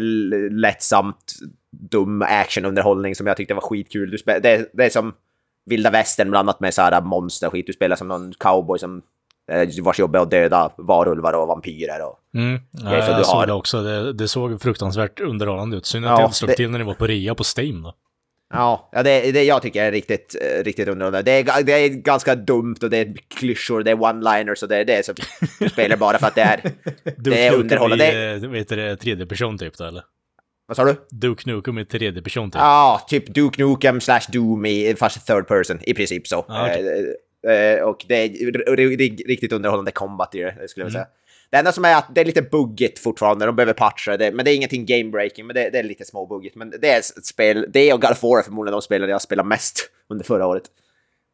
lättsamt, 0.51 1.33
dum 1.71 2.21
actionunderhållning 2.21 3.15
som 3.15 3.27
jag 3.27 3.37
tyckte 3.37 3.53
var 3.53 3.61
skitkul. 3.61 4.09
Du 4.11 4.17
spe, 4.17 4.39
det, 4.39 4.69
det 4.73 4.85
är 4.85 4.89
som 4.89 5.13
vilda 5.65 5.89
västern 5.91 6.29
blandat 6.29 6.59
med 6.59 6.73
så 6.73 6.81
här 6.81 7.01
monster 7.01 7.49
skit. 7.49 7.67
Du 7.67 7.73
spelar 7.73 7.95
som 7.95 8.07
någon 8.07 8.33
cowboy 8.33 8.79
som 8.79 8.97
eh, 8.97 9.01
vars 9.81 9.99
jobb 9.99 10.15
är 10.15 10.19
att 10.19 10.31
döda 10.31 10.71
varulvar 10.77 11.33
och 11.33 11.47
vampyrer. 11.47 12.05
Och, 12.05 12.19
Mm. 12.33 12.61
Ja, 12.71 12.89
du 12.89 12.95
jag 12.95 13.25
såg 13.25 13.35
har- 13.35 13.47
det 13.47 13.53
också. 13.53 13.81
Det, 13.83 14.13
det 14.13 14.27
såg 14.27 14.61
fruktansvärt 14.61 15.19
underhållande 15.19 15.77
ut. 15.77 15.85
Synd 15.85 16.05
att 16.05 16.11
Ja, 16.11 16.19
jag 16.19 16.27
inte 16.27 16.37
slog 16.37 16.49
det- 16.49 16.55
till 16.55 16.69
när 16.69 16.79
det 16.79 16.85
var 16.85 16.93
på 16.93 17.07
rea 17.07 17.35
på 17.35 17.43
Steam 17.57 17.83
då. 17.83 17.93
Ja, 18.53 18.89
det, 18.91 19.31
det 19.31 19.43
jag 19.43 19.61
tycker 19.61 19.83
är 19.83 19.91
riktigt, 19.91 20.35
eh, 20.41 20.63
riktigt 20.63 20.87
underhållande. 20.87 21.31
Det 21.31 21.49
är, 21.49 21.63
det 21.63 21.71
är 21.73 21.89
ganska 21.89 22.35
dumt 22.35 22.75
och 22.83 22.89
det 22.89 22.97
är 22.97 23.15
klyschor, 23.37 23.83
det 23.83 23.91
är 23.91 23.95
one-liners 23.95 24.63
och 24.63 24.69
det, 24.69 24.83
det 24.83 24.93
är 24.95 25.03
så... 25.03 25.13
Du 25.59 25.69
spelar 25.69 25.97
bara 25.97 26.17
för 26.19 26.27
att 26.27 26.35
det 26.35 26.41
är... 26.41 26.71
Det 27.17 27.47
är 27.47 27.53
underhållande. 27.53 28.37
Det... 28.39 28.47
Vad 28.47 28.57
heter 28.57 28.77
det? 28.77 28.95
Tredje 28.97 29.25
person 29.25 29.57
typ 29.57 29.77
då 29.77 29.83
eller? 29.83 30.03
vad 30.67 30.77
sa 30.77 30.83
du? 30.85 30.95
Duke 31.11 31.49
Nukem 31.49 31.77
i 31.77 31.85
tredje 31.85 32.21
person 32.21 32.51
typ. 32.51 32.59
Ja, 32.61 33.01
typ 33.09 33.27
Duke 33.33 33.63
Nukem 33.65 34.01
slash 34.01 34.21
Doom 34.31 34.65
i 34.65 34.95
fast 34.99 35.27
third 35.27 35.47
person, 35.47 35.79
i 35.81 35.93
princip 35.93 36.27
så. 36.27 36.45
Ah, 36.47 36.65
okej. 36.65 37.15
Eh, 37.47 37.53
eh, 37.53 37.83
och 37.83 38.05
det 38.07 38.15
är, 38.15 39.27
riktigt 39.27 39.51
underhållande 39.51 39.91
combat 39.91 40.35
i 40.35 40.39
det, 40.39 40.67
skulle 40.67 40.83
jag 40.83 40.87
vilja 40.87 40.99
säga. 40.99 41.07
Det 41.49 41.57
enda 41.57 41.71
som 41.71 41.85
är 41.85 41.95
att 41.95 42.15
det 42.15 42.21
är 42.21 42.25
lite 42.25 42.41
buggigt 42.41 42.99
fortfarande, 42.99 43.45
de 43.45 43.55
behöver 43.55 43.73
patcha 43.73 44.17
det, 44.17 44.31
men 44.31 44.45
det 44.45 44.51
är 44.51 44.55
ingenting 44.55 44.85
game 44.85 45.11
breaking, 45.11 45.47
men 45.47 45.53
det, 45.53 45.69
det 45.69 45.79
är 45.79 45.83
lite 45.83 46.05
småbuggigt. 46.05 46.55
Men 46.55 46.69
det 46.69 46.89
är 46.89 46.99
ett 46.99 47.25
spel, 47.25 47.65
det 47.69 47.93
och 47.93 48.01
God 48.01 48.11
of 48.11 48.23
War 48.23 48.39
är 48.39 48.43
förmodligen 48.43 48.71
de 48.71 48.81
spelen 48.81 49.09
jag 49.09 49.21
spelar 49.21 49.43
mest 49.43 49.89
under 50.09 50.25
förra 50.25 50.47
året. 50.47 50.63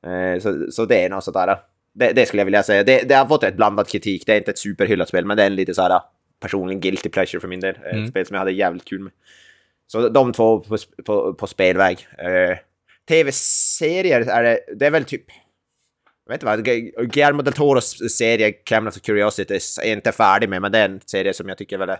Eh, 0.06 0.42
så, 0.42 0.72
så 0.72 0.86
det 0.86 1.04
är 1.04 1.10
något 1.10 1.24
sådär. 1.24 1.58
Det, 1.94 2.12
det 2.12 2.26
skulle 2.26 2.42
jag 2.42 2.46
vilja 2.46 2.64
säga. 2.64 2.84
Det, 2.84 3.10
det 3.10 3.16
har 3.16 3.26
fått 3.26 3.44
ett 3.44 3.56
blandat 3.56 3.90
kritik, 3.90 4.26
det 4.26 4.34
är 4.34 4.38
inte 4.38 4.52
ett 4.52 4.58
superhyllat 4.58 5.10
spel, 5.10 5.26
men 5.26 5.38
det 5.38 5.44
är 5.44 5.48
en 5.48 5.56
lite 5.56 5.74
såhär 5.74 6.02
personlig 6.40 6.80
guilty 6.80 7.10
pleasure 7.10 7.40
för 7.40 7.48
min 7.48 7.60
del. 7.60 7.76
Mm. 7.76 8.04
Ett 8.04 8.10
spel 8.10 8.26
som 8.26 8.34
jag 8.34 8.40
hade 8.40 8.52
jävligt 8.52 8.86
kul 8.86 9.00
med. 9.00 9.12
Så 9.88 10.10
de 10.10 10.34
två 10.34 10.60
på, 10.60 10.78
på, 11.06 11.34
på 11.34 11.48
spelväg. 11.48 12.08
Eh, 12.18 12.58
Tv-serier 13.08 14.22
är 14.22 14.44
det, 14.44 14.60
det 14.76 14.86
är 14.86 14.92
väl 14.92 15.06
typ... 15.06 15.26
Jag 16.26 16.34
vet 16.34 16.36
inte 16.44 16.46
vad, 16.46 16.68
Gu- 16.68 17.06
Guillermo 17.06 17.42
del 17.42 17.54
Toros 17.54 18.16
serie 18.18 18.52
Cabinet 18.52 18.96
of 18.96 19.02
Curiosities 19.02 19.78
är 19.84 19.94
inte 19.94 20.12
färdig 20.12 20.50
med, 20.50 20.62
men 20.62 20.72
det 20.72 20.80
är 20.80 20.86
en 20.86 21.02
serie 21.06 21.34
som 21.34 21.50
jag 21.50 21.58
tycker 21.58 21.78
väl 21.78 21.90
är... 21.90 22.00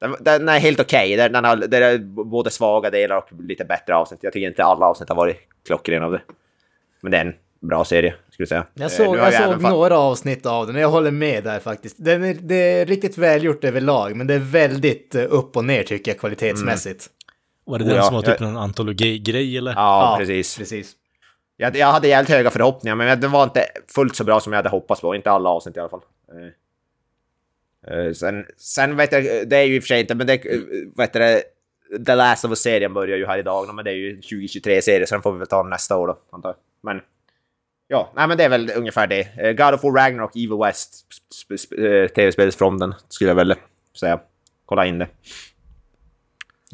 Den, 0.00 0.16
den 0.20 0.48
är 0.48 0.58
helt 0.58 0.80
okej, 0.80 1.16
den, 1.16 1.32
den 1.32 1.44
har 1.44 1.56
den 1.56 1.82
är 1.82 1.98
både 2.24 2.50
svaga 2.50 2.90
delar 2.90 3.16
och 3.16 3.28
lite 3.48 3.64
bättre 3.64 3.94
avsnitt. 3.94 4.20
Jag 4.22 4.32
tycker 4.32 4.48
inte 4.48 4.64
alla 4.64 4.86
avsnitt 4.86 5.08
har 5.08 5.16
varit 5.16 5.36
klockrena 5.66 6.06
av 6.06 6.12
det. 6.12 6.22
Men 7.00 7.12
det 7.12 7.18
är 7.18 7.24
en 7.24 7.34
bra 7.60 7.84
serie, 7.84 8.14
skulle 8.30 8.42
jag 8.42 8.48
säga. 8.48 8.66
Jag 8.74 8.84
Eh, 8.84 8.88
såg, 8.88 9.16
jag 9.16 9.34
såg 9.34 9.62
några 9.62 9.98
avsnitt 9.98 10.46
av 10.46 10.66
den 10.66 10.76
och 10.76 10.82
jag 10.82 10.88
håller 10.88 11.10
med 11.10 11.44
där 11.44 11.58
faktiskt. 11.60 11.96
Den 11.98 12.24
är, 12.24 12.34
det 12.34 12.54
är 12.54 12.86
riktigt 12.86 13.18
välgjort 13.18 13.64
överlag, 13.64 14.16
men 14.16 14.26
det 14.26 14.34
är 14.34 14.38
väldigt 14.38 15.14
eh, 15.14 15.24
upp 15.30 15.56
och 15.56 15.64
ner 15.64 15.82
tycker 15.82 16.10
jag 16.10 16.18
kvalitetsmässigt. 16.20 17.06
Var 17.64 17.78
det 17.78 17.84
Oh, 17.84 17.88
den 17.88 17.96
ja. 17.96 18.02
som 18.02 18.14
var 18.14 18.22
typ 18.22 18.40
Jag- 18.40 18.48
en 18.48 18.56
antologi-grej 18.56 19.58
eller? 19.58 19.72
Ja, 19.72 20.14
precis. 20.18 20.58
precis. 20.58 20.92
Jag, 21.60 21.76
jag 21.76 21.86
hade 21.86 22.08
jävligt 22.08 22.30
höga 22.30 22.50
förhoppningar, 22.50 22.94
men 22.96 23.20
det 23.20 23.28
var 23.28 23.44
inte 23.44 23.66
fullt 23.94 24.16
så 24.16 24.24
bra 24.24 24.40
som 24.40 24.52
jag 24.52 24.58
hade 24.58 24.68
hoppats 24.68 25.00
på. 25.00 25.14
Inte 25.14 25.30
alla 25.30 25.48
avsnitt 25.48 25.76
i 25.76 25.80
alla 25.80 25.88
fall. 25.88 26.00
Eh, 27.86 27.96
eh, 27.96 28.12
sen, 28.12 28.46
sen 28.56 28.96
vet 28.96 29.12
jag, 29.12 29.48
det 29.48 29.56
är 29.56 29.62
ju 29.62 29.76
i 29.76 29.78
och 29.78 29.82
för 29.82 29.88
sig 29.88 30.00
inte, 30.00 30.14
men 30.14 30.26
det, 30.26 30.46
eh, 30.46 30.60
vet 30.96 31.12
det, 31.12 31.42
The 32.06 32.14
Last 32.14 32.44
of 32.44 32.50
Us-serien 32.50 32.94
börjar 32.94 33.16
ju 33.16 33.26
här 33.26 33.38
idag, 33.38 33.74
men 33.74 33.84
det 33.84 33.90
är 33.90 33.94
ju 33.94 34.10
en 34.10 34.20
2023-serie, 34.20 35.06
så 35.06 35.14
den 35.14 35.22
får 35.22 35.32
vi 35.32 35.38
väl 35.38 35.46
ta 35.46 35.62
nästa 35.62 35.96
år 35.96 36.06
då, 36.06 36.18
antar 36.30 36.48
jag. 36.48 36.56
Men 36.82 37.00
ja, 37.88 38.12
nej 38.16 38.28
men 38.28 38.38
det 38.38 38.44
är 38.44 38.48
väl 38.48 38.70
ungefär 38.76 39.06
det. 39.06 39.52
God 39.52 39.74
of 39.74 39.84
War 39.84 39.92
Ragnarok, 39.92 40.36
Evil 40.36 40.58
West, 40.64 41.06
sp- 41.30 41.56
sp- 41.56 42.08
tv-spelsfronten, 42.08 42.94
skulle 43.08 43.30
jag 43.30 43.34
väl 43.36 43.54
säga. 44.00 44.20
Kolla 44.66 44.86
in 44.86 44.98
det. 44.98 45.08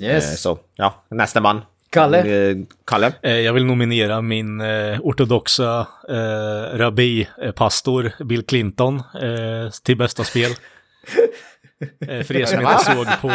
Yes. 0.01 0.43
så, 0.43 0.59
ja, 0.75 1.05
nästa 1.09 1.41
man. 1.41 1.61
Kalle? 1.91 2.19
Eh, 2.51 2.57
Kalle? 2.87 3.13
Jag 3.23 3.53
vill 3.53 3.65
nominera 3.65 4.23
min 4.23 4.61
eh, 4.61 5.01
ortodoxa 5.01 5.87
eh, 6.09 6.77
rabbi-pastor 6.79 8.25
Bill 8.25 8.43
Clinton 8.47 8.97
eh, 8.97 9.71
till 9.85 9.97
bästa 9.97 10.25
spel. 10.25 10.51
Eh, 12.09 12.23
för 12.23 12.37
er 12.37 12.45
som 12.47 12.61
inte 12.61 12.85
såg 12.85 13.07
på 13.21 13.29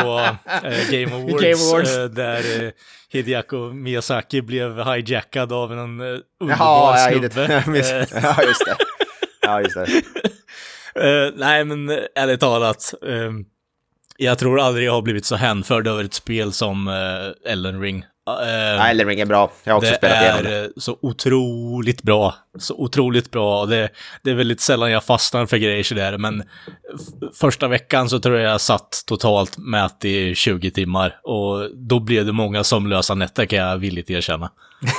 eh, 0.63 0.89
Game 0.91 1.15
Awards, 1.15 1.41
Game 1.43 1.69
Awards. 1.71 1.97
Eh, 1.97 2.03
där 2.05 2.63
eh, 2.65 2.71
Hideako 3.09 3.57
Miyazaki 3.73 4.41
blev 4.41 4.83
hijackad 4.83 5.53
av 5.53 5.71
en 5.71 5.79
underbar 5.79 6.25
Jaha, 6.39 7.11
ja, 7.11 7.19
snubbe. 7.29 7.43
Eh, 7.45 8.21
ja, 8.23 8.43
just 8.43 8.65
det. 8.65 8.75
Ja, 9.41 9.61
just 9.61 9.75
det. 9.75 9.87
Eh, 10.95 11.33
nej, 11.35 11.65
men 11.65 11.89
eh, 11.89 11.97
ärligt 12.15 12.39
talat. 12.39 12.93
eh, 13.07 13.31
jag 14.17 14.37
tror 14.39 14.59
aldrig 14.59 14.87
jag 14.87 14.93
har 14.93 15.01
blivit 15.01 15.25
så 15.25 15.35
hänförd 15.35 15.87
över 15.87 16.03
ett 16.03 16.13
spel 16.13 16.53
som 16.53 16.87
Elden 17.45 17.81
Ring. 17.81 18.05
Ja, 18.25 18.87
Elden 18.87 19.07
Ring 19.07 19.19
är 19.19 19.25
bra. 19.25 19.51
Jag 19.63 19.73
har 19.73 19.77
också 19.77 19.89
det 19.91 19.97
spelat 19.97 20.21
igenom 20.21 20.43
det. 20.43 20.57
är 20.57 20.63
eh, 20.63 20.69
så 20.77 20.97
otroligt 21.01 22.03
bra. 22.03 22.35
Så 22.59 22.75
otroligt 22.75 23.31
bra. 23.31 23.65
Det, 23.65 23.89
det 24.23 24.29
är 24.31 24.35
väldigt 24.35 24.61
sällan 24.61 24.91
jag 24.91 25.03
fastnar 25.03 25.45
för 25.45 25.57
grejer 25.57 25.83
sådär, 25.83 26.17
men 26.17 26.43
första 27.33 27.67
veckan 27.67 28.09
så 28.09 28.19
tror 28.19 28.39
jag 28.39 28.53
jag 28.53 28.61
satt 28.61 29.03
totalt 29.07 29.57
mät 29.57 30.05
i 30.05 30.35
20 30.35 30.71
timmar. 30.71 31.19
Och 31.23 31.69
då 31.75 31.99
blev 31.99 32.25
det 32.25 32.31
många 32.31 32.63
sömnlösa 32.63 33.15
nätter 33.15 33.45
kan 33.45 33.59
jag 33.59 33.77
villigt 33.77 34.09
erkänna. 34.09 34.51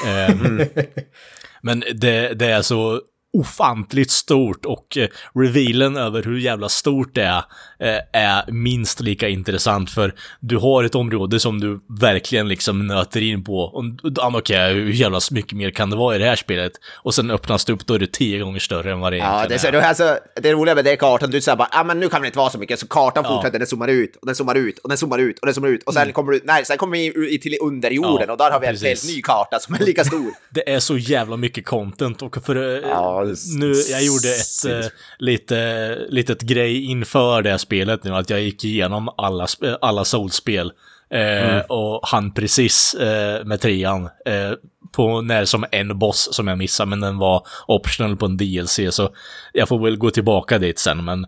Eh, 0.07 0.35
men 1.62 1.85
det, 1.94 2.35
det 2.35 2.47
är 2.47 2.62
så 2.62 3.01
ofantligt 3.32 4.10
stort 4.10 4.64
och 4.64 4.96
eh, 4.96 5.09
revealen 5.34 5.96
över 5.96 6.22
hur 6.22 6.38
jävla 6.38 6.68
stort 6.68 7.14
det 7.14 7.22
är 7.22 7.42
eh, 7.78 8.00
är 8.12 8.52
minst 8.52 9.00
lika 9.00 9.28
intressant 9.28 9.90
för 9.90 10.14
du 10.40 10.56
har 10.56 10.84
ett 10.84 10.94
område 10.94 11.40
som 11.40 11.60
du 11.60 11.80
verkligen 12.00 12.48
liksom 12.48 12.86
nöter 12.86 13.22
in 13.22 13.44
på. 13.44 13.82
Men 14.22 14.34
okej, 14.34 14.74
hur 14.74 14.92
jävla 14.92 15.20
mycket 15.30 15.52
mer 15.52 15.70
kan 15.70 15.90
det 15.90 15.96
vara 15.96 16.16
i 16.16 16.18
det 16.18 16.24
här 16.24 16.36
spelet? 16.36 16.72
Och 16.94 17.14
sen 17.14 17.30
öppnas 17.30 17.64
det 17.64 17.72
upp, 17.72 17.86
då 17.86 17.94
är 17.94 17.98
det 17.98 18.12
tio 18.12 18.38
gånger 18.38 18.59
större 18.60 18.92
än 18.92 19.00
vad 19.00 19.12
det 19.12 19.16
Ja, 19.16 19.24
egentligen 19.44 19.48
det 19.48 19.54
är, 19.54 19.59
så, 19.59 19.70
det, 19.70 20.06
alltså, 20.06 20.18
det 20.42 20.52
roliga 20.52 20.74
med 20.74 20.84
det 20.84 20.92
är 20.92 20.96
kartan, 20.96 21.30
du 21.30 21.40
säger 21.40 21.56
bara, 21.56 21.68
ah, 21.70 21.84
men 21.84 22.00
nu 22.00 22.09
kan 22.09 22.20
det 22.20 22.26
inte 22.26 22.38
vara 22.38 22.50
så 22.50 22.59
mycket, 22.59 22.78
så 22.78 22.86
kartan 22.88 23.24
Ja. 23.26 23.34
fortsätter, 23.34 23.59
den 23.59 23.68
zoomar 23.68 23.88
ut, 23.88 24.16
och 24.16 24.26
den 24.26 24.34
zoomar 24.36 24.54
ut, 24.54 24.78
och 24.78 24.88
den 24.88 24.98
zoomar 24.98 25.18
ut, 25.18 25.38
och 25.38 25.46
den 25.46 25.54
zoomar 25.54 25.68
ut, 25.68 25.82
och 25.82 25.94
sen 25.94 26.12
kommer 26.12 26.32
du, 26.32 26.40
nej, 26.44 26.64
sen 26.64 26.76
kommer 26.78 26.96
vi 26.96 27.38
till 27.38 27.56
underjorden, 27.62 28.24
Ja, 28.26 28.32
och 28.32 28.38
där 28.38 28.50
har 28.50 28.60
vi 28.60 28.66
en 28.66 28.76
helt 28.76 29.04
ny 29.09 29.22
karta 29.22 29.59
som 29.59 29.74
är 29.74 29.78
lika 29.78 30.04
stor. 30.04 30.30
Det 30.50 30.72
är 30.72 30.78
så 30.80 30.96
jävla 30.98 31.36
mycket 31.36 31.66
content 31.66 32.22
och 32.22 32.44
för 32.44 32.56
eh, 32.56 32.90
Ja, 32.90 33.22
nu, 33.57 33.73
jag 33.90 34.05
gjorde 34.05 34.28
ett 34.28 34.85
eh, 34.85 34.90
lite, 35.19 35.99
litet 36.09 36.40
grej 36.40 36.85
inför 36.85 37.43
det 37.43 37.51
här 37.51 37.59
spelet 37.59 38.05
nu, 38.05 38.15
att 38.16 38.31
jag 38.31 38.43
gick 38.43 38.65
igenom 38.65 39.09
alla, 39.16 39.47
alla 39.81 40.05
Souls-spel 40.05 40.73
eh, 41.11 41.59
och 41.59 42.01
han 42.03 42.35
precis 42.35 42.94
eh, 42.94 43.44
med 43.44 43.61
trean 43.61 44.05
eh, 44.05 44.53
på 44.93 45.20
när 45.20 45.44
som 45.44 45.65
en 45.70 45.99
boss 45.99 46.28
som 46.32 46.49
jag 46.49 46.59
missade, 46.59 46.90
men 46.90 47.01
den 47.01 47.19
var 47.19 47.47
optional 47.66 48.16
på 48.16 48.27
en 48.27 48.36
DLC, 48.36 48.81
så 48.90 49.15
jag 49.53 49.69
får 49.69 49.78
väl 49.78 49.97
gå 49.97 50.11
tillbaka 50.11 50.59
dit 50.59 50.78
sen, 50.78 51.05
men 51.05 51.27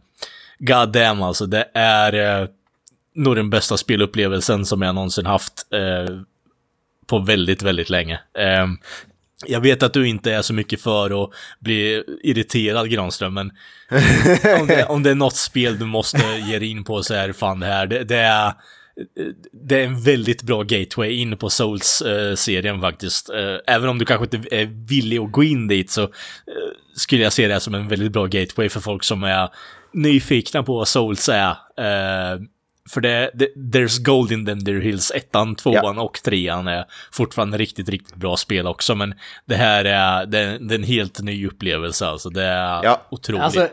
god 0.58 0.92
damn 0.92 1.22
alltså, 1.22 1.46
det 1.46 1.68
är 1.74 2.42
eh, 2.42 2.48
nog 3.14 3.36
den 3.36 3.50
bästa 3.50 3.76
spelupplevelsen 3.76 4.66
som 4.66 4.82
jag 4.82 4.94
någonsin 4.94 5.26
haft 5.26 5.66
eh, 5.72 6.16
på 7.06 7.18
väldigt, 7.18 7.62
väldigt 7.62 7.90
länge. 7.90 8.20
Jag 9.46 9.60
vet 9.60 9.82
att 9.82 9.92
du 9.92 10.08
inte 10.08 10.32
är 10.32 10.42
så 10.42 10.54
mycket 10.54 10.80
för 10.80 11.24
att 11.24 11.30
bli 11.60 12.04
irriterad 12.22 12.90
Granström, 12.90 13.34
men 13.34 13.52
om 14.60 14.66
det, 14.66 14.86
om 14.88 15.02
det 15.02 15.10
är 15.10 15.14
något 15.14 15.36
spel 15.36 15.78
du 15.78 15.84
måste 15.84 16.22
ge 16.46 16.58
dig 16.58 16.70
in 16.70 16.84
på 16.84 17.02
så 17.02 17.14
är 17.14 17.28
det 17.28 17.34
fan 17.34 17.60
det 17.60 17.66
här. 17.66 17.86
Det, 17.86 18.04
det 18.04 18.16
är, 18.16 18.52
det 19.52 19.80
är 19.80 19.84
en 19.84 20.00
väldigt 20.00 20.42
bra 20.42 20.62
gateway 20.62 21.12
in 21.12 21.36
på 21.36 21.50
Souls-serien 21.50 22.80
faktiskt. 22.80 23.30
Eh, 23.30 23.74
även 23.74 23.88
om 23.88 23.98
du 23.98 24.04
kanske 24.04 24.36
inte 24.36 24.56
är 24.56 24.86
villig 24.88 25.18
att 25.18 25.32
gå 25.32 25.44
in 25.44 25.68
dit 25.68 25.90
så 25.90 26.02
eh, 26.02 26.08
skulle 26.94 27.22
jag 27.22 27.32
se 27.32 27.48
det 27.48 27.60
som 27.60 27.74
en 27.74 27.88
väldigt 27.88 28.12
bra 28.12 28.26
gateway 28.26 28.68
för 28.68 28.80
folk 28.80 29.04
som 29.04 29.22
är 29.22 29.48
nyfikna 29.92 30.62
på 30.62 30.74
vad 30.74 30.88
Souls 30.88 31.28
är. 31.28 31.50
Eh, 31.78 32.40
för 32.90 33.00
det, 33.00 33.30
det, 33.34 33.48
There's 33.54 34.02
Gold 34.02 34.32
in 34.32 34.46
them 34.46 34.64
there 34.64 34.80
hills, 34.80 35.10
ettan, 35.14 35.54
tvåan 35.56 35.98
och 35.98 36.20
trean 36.24 36.68
är 36.68 36.84
fortfarande 37.12 37.58
riktigt, 37.58 37.88
riktigt 37.88 38.14
bra 38.16 38.36
spel 38.36 38.66
också, 38.66 38.94
men 38.94 39.14
det 39.46 39.54
här 39.54 39.84
är, 39.84 40.26
det, 40.26 40.38
är- 40.38 40.58
det 40.58 40.74
är 40.74 40.78
en 40.78 40.84
helt 40.84 41.20
ny 41.22 41.46
upplevelse 41.46 42.06
alltså. 42.06 42.30
Det 42.30 42.42
är 42.44 42.84
Ja. 42.84 43.06
otroligt. 43.10 43.42
Alltså, 43.42 43.68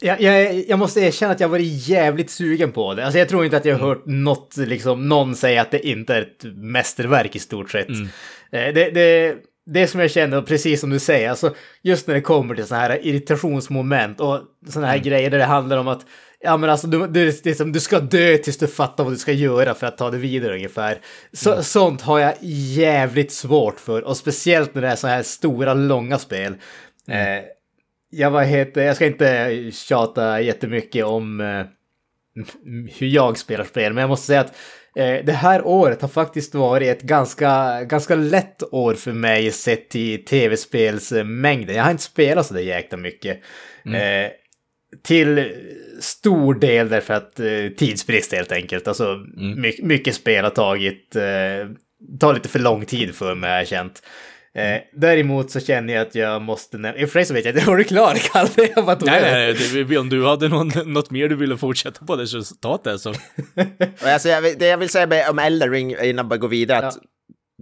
jag, 0.00 0.20
jag, 0.20 0.64
jag 0.68 0.78
måste 0.78 1.00
erkänna 1.00 1.32
att 1.32 1.40
jag 1.40 1.48
varit 1.48 1.88
jävligt 1.88 2.30
sugen 2.30 2.72
på 2.72 2.94
det. 2.94 3.04
Alltså 3.04 3.18
jag 3.18 3.28
tror 3.28 3.44
inte 3.44 3.56
att 3.56 3.64
jag 3.64 3.78
har 3.78 3.88
hört 3.88 4.06
något, 4.06 4.56
liksom, 4.56 5.08
någon 5.08 5.34
säga 5.36 5.62
att 5.62 5.70
det 5.70 5.86
inte 5.88 6.14
är 6.14 6.22
ett 6.22 6.44
mästerverk 6.56 7.36
i 7.36 7.38
stort 7.38 7.70
sett. 7.70 7.90
Eh, 7.90 8.04
Det, 8.50 8.90
det, 8.94 9.36
det 9.66 9.86
som 9.86 10.00
jag 10.00 10.10
känner, 10.10 10.36
och 10.36 10.46
precis 10.46 10.80
som 10.80 10.90
du 10.90 10.98
säger, 10.98 11.30
alltså, 11.30 11.54
just 11.82 12.06
när 12.06 12.14
det 12.14 12.20
kommer 12.20 12.54
till 12.54 12.64
sådana 12.66 12.82
här 12.86 13.06
irritationsmoment 13.06 14.20
och 14.20 14.40
sådana 14.68 14.86
här 14.88 14.98
grejer 14.98 15.30
där 15.30 15.38
det 15.38 15.44
handlar 15.44 15.76
om 15.78 15.88
att 15.88 16.06
Ja 16.44 16.56
men 16.56 16.70
alltså 16.70 16.86
du, 16.86 17.06
du, 17.06 17.30
det 17.42 17.50
är 17.50 17.54
som, 17.54 17.72
du 17.72 17.80
ska 17.80 18.00
dö 18.00 18.38
tills 18.38 18.58
du 18.58 18.66
fattar 18.66 19.04
vad 19.04 19.12
du 19.12 19.16
ska 19.16 19.32
göra 19.32 19.74
för 19.74 19.86
att 19.86 19.98
ta 19.98 20.10
det 20.10 20.18
vidare 20.18 20.54
ungefär. 20.54 20.98
Så, 21.32 21.62
Sånt 21.62 22.02
har 22.02 22.18
jag 22.18 22.34
jävligt 22.40 23.32
svårt 23.32 23.80
för 23.80 24.04
och 24.04 24.16
speciellt 24.16 24.74
när 24.74 24.82
det 24.82 24.88
är 24.88 24.96
så 24.96 25.06
här 25.06 25.22
stora, 25.22 25.74
långa 25.74 26.18
spel. 26.18 26.54
Eh, 27.08 27.44
jag, 28.10 28.30
vad 28.30 28.46
heter, 28.46 28.82
jag 28.82 28.96
ska 28.96 29.06
inte 29.06 29.70
tjata 29.72 30.40
jättemycket 30.40 31.04
om 31.04 31.40
eh, 31.40 31.64
hur 32.98 33.06
jag 33.06 33.38
spelar 33.38 33.64
spel, 33.64 33.92
men 33.92 34.00
jag 34.00 34.08
måste 34.08 34.26
säga 34.26 34.40
att 34.40 34.56
eh, 34.96 35.24
det 35.24 35.32
här 35.32 35.66
året 35.66 36.02
har 36.02 36.08
faktiskt 36.08 36.54
varit 36.54 36.88
ett 36.88 37.02
ganska, 37.02 37.82
ganska 37.84 38.14
lätt 38.14 38.62
år 38.72 38.94
för 38.94 39.12
mig 39.12 39.50
sett 39.50 39.88
till 39.88 40.24
tv-spelsmängden. 40.24 41.76
Jag 41.76 41.84
har 41.84 41.90
inte 41.90 42.02
spelat 42.02 42.46
så 42.46 42.54
där 42.54 42.60
jäkla 42.60 42.98
mycket. 42.98 43.40
Eh, 43.86 44.30
till 45.02 45.52
stor 46.04 46.54
del 46.54 46.88
därför 46.88 47.14
att 47.14 47.40
eh, 47.40 47.46
tidsbrist 47.76 48.32
helt 48.32 48.52
enkelt. 48.52 48.88
Alltså 48.88 49.24
my- 49.56 49.78
mycket 49.82 50.14
spel 50.14 50.44
har 50.44 50.50
tagit, 50.50 51.16
eh, 51.16 51.22
tar 52.20 52.34
lite 52.34 52.48
för 52.48 52.58
lång 52.58 52.84
tid 52.84 53.14
för 53.14 53.34
mig 53.34 53.50
har 53.50 53.56
jag 53.58 53.68
känt. 53.68 54.02
Eh, 54.56 54.80
däremot 55.00 55.50
så 55.50 55.60
känner 55.60 55.94
jag 55.94 56.02
att 56.06 56.14
jag 56.14 56.42
måste 56.42 56.78
nämna, 56.78 56.98
i 56.98 57.04
och 57.04 57.08
för 57.10 57.18
sig 57.18 57.24
så 57.26 57.34
vet 57.34 57.44
jag 57.44 57.56
inte, 57.56 57.66
var 57.70 57.76
du 57.76 57.84
klar 57.84 58.14
Kalle? 58.32 58.70
Jag 58.76 58.84
bara 58.86 58.96
tog 58.96 59.08
Nej, 59.08 59.22
nej, 59.22 59.56
nej, 59.74 59.84
det, 59.84 59.98
om 59.98 60.08
du 60.08 60.26
hade 60.26 60.48
någon, 60.48 60.68
något 60.84 61.10
mer 61.10 61.28
du 61.28 61.36
ville 61.36 61.56
fortsätta 61.56 62.04
på 62.06 62.16
det 62.16 62.26
så 62.26 62.42
ta 62.60 62.80
det 62.84 62.98
så. 62.98 63.14
Alltså, 64.04 64.28
jag, 64.28 64.42
vill- 64.42 64.54
det 64.58 64.66
jag 64.66 64.78
vill 64.78 64.88
säga 64.88 65.06
med, 65.06 65.30
om 65.30 65.38
Elden 65.38 65.70
Ring 65.70 65.96
innan 66.02 66.28
vi 66.28 66.36
går 66.38 66.48
vidare, 66.48 66.86
att 66.86 66.98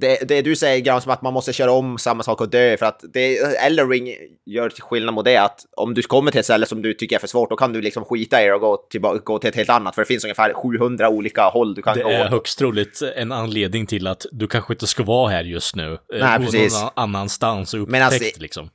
det, 0.01 0.29
det 0.29 0.43
du 0.43 0.57
säger 0.57 0.81
Graham, 0.81 1.01
som 1.01 1.13
att 1.13 1.23
man 1.23 1.33
måste 1.33 1.53
köra 1.53 1.73
om 1.73 1.99
samma 1.99 2.23
sak 2.23 2.41
och 2.41 2.49
dö, 2.49 2.77
för 2.77 2.87
att 2.87 3.05
det, 3.13 3.37
Elden 3.39 3.91
Ring 3.91 4.15
gör 4.47 4.69
till 4.71 4.83
skillnad 4.83 5.15
mot 5.15 5.25
det 5.25 5.37
att 5.37 5.61
om 5.77 5.95
du 5.95 6.03
kommer 6.03 6.31
till 6.31 6.41
ett 6.41 6.47
ställe 6.47 6.67
som 6.67 6.83
du 6.83 6.95
tycker 6.95 7.17
är 7.17 7.21
för 7.21 7.27
svårt, 7.27 7.51
då 7.51 7.57
kan 7.57 7.73
du 7.73 7.81
liksom 7.83 8.05
skita 8.05 8.43
i 8.43 8.47
det 8.47 8.55
och 8.55 8.61
gå, 8.61 8.77
tillbaka, 8.77 9.19
gå 9.25 9.39
till 9.39 9.49
ett 9.51 9.57
helt 9.57 9.71
annat, 9.71 9.95
för 9.95 10.03
det 10.03 10.07
finns 10.07 10.25
ungefär 10.25 10.53
700 10.55 11.09
olika 11.09 11.43
håll 11.43 11.75
du 11.75 11.83
kan 11.83 11.97
Det 11.97 12.03
gå. 12.03 12.09
är 12.11 12.25
högst 12.29 12.59
troligt 12.59 13.03
en 13.17 13.33
anledning 13.33 13.87
till 13.87 14.07
att 14.07 14.27
du 14.33 14.47
kanske 14.49 14.73
inte 14.73 14.87
ska 14.87 15.03
vara 15.03 15.31
här 15.31 15.45
just 15.45 15.77
nu. 15.77 15.93
Eh, 15.93 15.99
Nej, 16.21 16.39
precis. 16.39 16.81
någon 16.83 16.91
annanstans 16.97 17.75
och 17.75 17.81
upptäckt 17.83 18.41
liksom. 18.41 18.71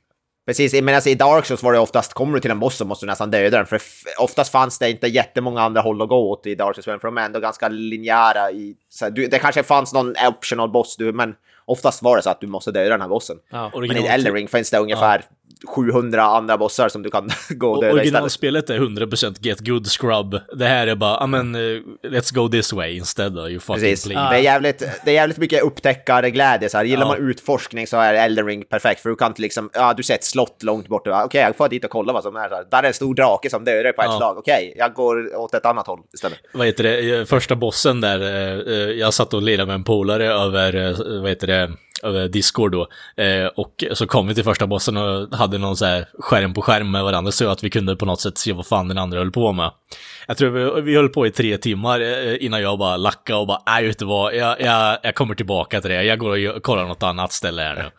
Precis, 0.48 0.82
men 0.82 0.94
alltså 0.94 1.10
i 1.10 1.14
Dark 1.14 1.46
Souls 1.46 1.62
var 1.62 1.72
det 1.72 1.78
oftast, 1.78 2.12
kommer 2.12 2.34
du 2.34 2.40
till 2.40 2.50
en 2.50 2.60
boss 2.60 2.76
så 2.76 2.84
måste 2.84 3.06
du 3.06 3.10
nästan 3.10 3.30
döda 3.30 3.56
den, 3.56 3.66
för 3.66 3.80
oftast 4.18 4.52
fanns 4.52 4.78
det 4.78 4.90
inte 4.90 5.06
jättemånga 5.06 5.62
andra 5.62 5.80
håll 5.80 6.02
att 6.02 6.08
gå 6.08 6.30
åt 6.30 6.46
i 6.46 6.54
Dark 6.54 6.74
Souls, 6.74 6.84
för 6.84 7.08
de 7.08 7.18
är 7.18 7.22
ändå 7.22 7.40
ganska 7.40 7.68
linjära 7.68 8.50
i... 8.50 8.74
Så 8.88 9.10
du, 9.10 9.26
det 9.26 9.38
kanske 9.38 9.62
fanns 9.62 9.94
någon 9.94 10.14
optional 10.28 10.70
boss, 10.70 10.96
du, 10.96 11.12
men 11.12 11.34
oftast 11.64 12.02
var 12.02 12.16
det 12.16 12.22
så 12.22 12.30
att 12.30 12.40
du 12.40 12.46
måste 12.46 12.70
döda 12.70 12.90
den 12.90 13.00
här 13.00 13.08
bossen. 13.08 13.36
Ja. 13.50 13.70
Men 13.74 13.96
i 13.96 14.06
Elden 14.06 14.34
Ring 14.34 14.48
finns 14.48 14.70
det 14.70 14.78
ungefär 14.78 15.24
700 15.66 16.22
andra 16.22 16.58
bossar 16.58 16.88
som 16.88 17.02
du 17.02 17.10
kan 17.10 17.30
gå 17.50 17.70
och 17.70 17.82
döda 17.82 17.86
istället. 17.88 18.02
Originalspelet 18.04 18.70
är 18.70 18.78
100% 18.78 19.36
get 19.40 19.60
good 19.60 19.86
scrub. 19.86 20.40
Det 20.56 20.64
här 20.64 20.86
är 20.86 20.94
bara, 20.94 21.16
ja 21.20 21.26
men, 21.26 21.54
eh, 21.54 21.60
let's 22.02 22.34
go 22.34 22.48
this 22.48 22.72
way 22.72 22.96
instead 22.96 23.38
of 23.38 23.48
you 23.48 23.60
fucking 23.60 23.82
Precis. 23.82 24.04
please. 24.06 24.30
Det, 24.30 24.36
är 24.36 24.42
jävligt, 24.42 24.78
det 25.04 25.10
är 25.10 25.14
jävligt 25.14 25.38
mycket 25.38 25.62
upptäckarglädje. 25.62 26.68
Så 26.68 26.76
här. 26.76 26.84
Gillar 26.84 27.02
Ja. 27.02 27.08
man 27.08 27.30
utforskning 27.30 27.86
så 27.86 27.96
är 27.96 28.14
Elden 28.14 28.46
Ring 28.46 28.64
perfekt. 28.64 29.00
För 29.00 29.10
du 29.10 29.16
kan 29.16 29.30
inte 29.30 29.42
liksom, 29.42 29.70
ja 29.72 29.94
du 29.96 30.02
ser 30.02 30.14
ett 30.14 30.24
slott 30.24 30.62
långt 30.62 30.88
bort. 30.88 31.06
och, 31.06 31.24
Okej, 31.24 31.40
jag 31.40 31.56
får 31.56 31.68
dit 31.68 31.84
och 31.84 31.90
kolla 31.90 32.12
vad 32.12 32.22
som 32.22 32.36
är. 32.36 32.48
Så 32.48 32.54
här. 32.54 32.64
Där 32.70 32.82
är 32.82 32.86
en 32.86 32.94
stor 32.94 33.14
drake 33.14 33.50
som 33.50 33.64
dödar 33.64 33.92
på 33.92 34.02
ett 34.02 34.08
Ja. 34.10 34.16
slag. 34.18 34.38
Okej, 34.38 34.74
jag 34.78 34.92
går 34.94 35.36
åt 35.36 35.54
ett 35.54 35.66
annat 35.66 35.86
håll 35.86 36.00
istället. 36.14 36.38
vad 36.54 36.66
heter 36.66 36.84
det, 36.84 37.18
eh, 37.18 37.24
första 37.24 37.56
bossen 37.56 38.00
där, 38.00 38.20
eh, 38.20 38.74
jag 38.90 39.14
satt 39.14 39.34
och 39.34 39.42
lirade 39.42 39.66
med 39.66 39.74
en 39.74 39.84
polare 39.84 40.26
över, 40.26 40.96
vad 41.20 41.28
heter 41.28 41.46
det, 41.46 41.70
Discord 42.30 42.72
då. 42.72 42.88
Eh, 43.22 43.46
och 43.46 43.84
så 43.92 44.06
kom 44.06 44.26
vi 44.28 44.34
till 44.34 44.44
första 44.44 44.66
bossen 44.66 44.96
och 44.96 45.36
hade 45.38 45.58
någon 45.58 45.76
så 45.76 45.84
här 45.84 46.08
skärm 46.18 46.54
på 46.54 46.62
skärm 46.62 46.90
med 46.90 47.04
varandra 47.04 47.32
så 47.32 47.48
att 47.48 47.64
vi 47.64 47.70
kunde 47.70 47.96
på 47.96 48.06
något 48.06 48.20
sätt 48.20 48.38
se 48.38 48.52
vad 48.52 48.66
fan 48.66 48.88
den 48.88 48.98
andra 48.98 49.18
höll 49.18 49.30
på 49.30 49.52
med. 49.52 49.70
Jag 50.26 50.36
tror 50.36 50.50
vi, 50.50 50.80
vi 50.80 50.96
höll 50.96 51.08
på 51.08 51.26
i 51.26 51.30
tre 51.30 51.58
timmar 51.58 52.00
eh, 52.00 52.44
innan 52.44 52.62
jag 52.62 52.78
bara 52.78 52.96
lackade 52.96 53.38
och 53.38 53.46
bara, 53.46 53.62
nej 53.66 53.86
vet 53.86 53.98
du 53.98 54.04
vad, 54.04 54.34
jag, 54.34 54.60
jag, 54.60 54.98
jag 55.02 55.14
kommer 55.14 55.34
tillbaka 55.34 55.80
till 55.80 55.90
det, 55.90 56.02
jag 56.04 56.18
går 56.18 56.56
och 56.56 56.62
kollar 56.62 56.84
något 56.86 57.02
annat 57.02 57.32
ställe 57.32 57.62
här 57.62 57.74
nu. 57.74 57.90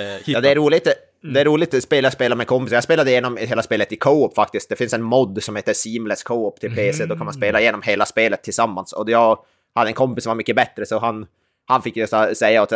Eh, 0.00 0.08
Ja, 0.12 0.18
hitta- 0.24 0.40
det 0.40 0.50
är 0.50 0.54
roligt. 0.54 0.86
Mm. 1.24 1.34
Det 1.34 1.40
är 1.40 1.44
roligt 1.44 1.74
att 1.74 1.82
spela 1.82 2.10
spela 2.10 2.34
med 2.34 2.46
kompisar. 2.46 2.76
Jag 2.76 2.84
spelade 2.84 3.10
igenom 3.10 3.36
hela 3.36 3.62
spelet 3.62 3.92
i 3.92 3.96
co-op 3.96 4.34
faktiskt. 4.34 4.68
Det 4.68 4.76
finns 4.76 4.92
en 4.92 5.02
mod 5.02 5.42
som 5.42 5.56
heter 5.56 5.72
Seamless 5.72 6.22
Co-op 6.22 6.60
till 6.60 6.74
PC. 6.74 7.02
Då 7.06 7.08
kan 7.08 7.18
man 7.18 7.28
Mm. 7.28 7.32
spela 7.40 7.60
igenom 7.60 7.82
hela 7.82 8.06
spelet 8.06 8.42
tillsammans. 8.42 8.92
Och 8.92 9.10
jag 9.10 9.38
hade 9.74 9.90
en 9.90 9.94
kompis 9.94 10.24
som 10.24 10.30
var 10.30 10.34
mycket 10.34 10.56
bättre 10.56 10.86
så 10.86 10.98
han, 10.98 11.26
han 11.68 11.82
fick 11.82 11.96
ju 11.96 12.06
säga 12.34 12.62
åt 12.62 12.72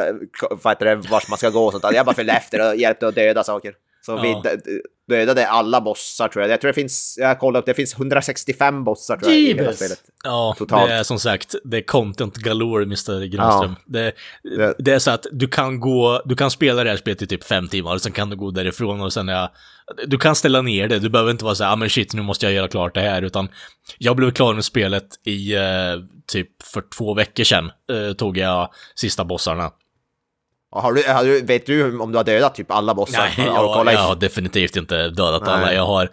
vart 0.63 1.29
man 1.29 1.39
ska 1.39 1.51
gå 1.51 1.65
och 1.65 1.73
sånt. 1.73 1.95
Jag 1.95 2.07
bara 2.07 2.15
följde 2.15 2.33
efter 2.33 2.69
och 2.69 2.77
hjälpte 2.77 3.09
att 3.09 3.15
döda 3.15 3.45
saker. 3.45 3.75
Så 4.07 4.13
ja. 4.13 4.43
vi 4.43 4.83
dödade 5.13 5.49
alla 5.49 5.81
bossar 5.81 6.29
tror 6.29 6.43
jag. 6.43 6.53
Jag 6.53 6.61
tror 6.61 6.69
det 6.69 6.75
finns, 6.75 7.17
jag 7.21 7.39
kollade 7.39 7.59
upp, 7.59 7.67
det 7.67 7.75
finns 7.75 7.95
165 7.95 8.85
bossar 8.85 9.17
tror 9.17 9.33
jag 9.33 9.41
i 9.41 9.55
hela 9.55 9.73
spelet. 9.73 10.03
Ja, 10.25 10.55
Totalt. 10.59 10.89
det 10.89 10.95
är 10.95 11.03
som 11.03 11.19
sagt, 11.19 11.55
det 11.65 11.77
är 11.77 11.83
content 11.83 12.37
galore, 12.37 12.83
Mr. 12.83 13.25
Granström. 13.27 13.77
Ja. 13.87 13.93
Det, 13.93 14.13
det, 14.79 14.93
är 14.93 14.99
så 14.99 15.11
att 15.11 15.27
du 15.33 15.49
kan 15.49 15.81
gå, 15.81 16.23
du 16.25 16.37
kan 16.37 16.51
spela 16.51 16.85
det 16.85 16.91
här 16.91 16.97
spelet 16.97 17.23
i 17.23 17.27
typ 17.27 17.45
fem 17.45 17.69
timmar, 17.69 17.95
och 17.95 18.03
sen 18.03 18.13
kan 18.13 18.31
du 18.31 18.37
gå 18.37 18.51
därifrån 18.51 19.01
och 19.01 19.13
sen 19.13 19.29
är 19.29 19.49
du 20.07 20.19
kan 20.19 20.35
ställa 20.35 20.63
ner 20.63 20.89
det, 20.89 20.99
du 20.99 21.09
behöver 21.09 21.31
inte 21.31 21.45
vara 21.45 21.55
så 21.55 21.65
här, 21.65 21.73
ah, 21.73 21.77
men 21.77 21.91
shit, 21.91 22.15
nu 22.15 22.23
måste 22.23 22.47
jag 22.47 22.53
göra 22.53 22.69
klart 22.69 22.95
det 22.95 23.01
här, 23.01 23.23
utan 23.23 23.49
jag 23.99 24.17
blev 24.17 24.31
klar 24.31 24.55
med 24.55 24.65
spelet 24.65 25.07
i 25.25 25.55
eh, 25.55 25.63
typ 26.27 26.63
för 26.63 26.83
två 26.97 27.15
veckor 27.15 27.45
sedan, 27.45 27.71
eh, 27.93 28.13
tog 28.13 28.39
jag 28.39 28.71
sista 28.95 29.25
bossarna. 29.25 29.71
Har 30.75 30.93
du, 30.93 31.03
har 31.07 31.25
du, 31.25 31.43
vet 31.43 31.67
du 31.67 31.99
om 31.99 32.13
du 32.13 32.19
har 32.19 32.25
dödat 32.25 32.55
typ 32.55 32.71
alla 32.71 32.95
bossar? 32.95 33.19
Nej, 33.37 33.47
jag, 33.47 33.87
jag 33.93 33.99
har 33.99 34.17
definitivt 34.17 34.77
inte 34.77 35.09
dödat 35.09 35.43
Nej. 35.47 35.55
alla. 35.55 35.75
Jag 35.75 35.87
har, 35.87 36.09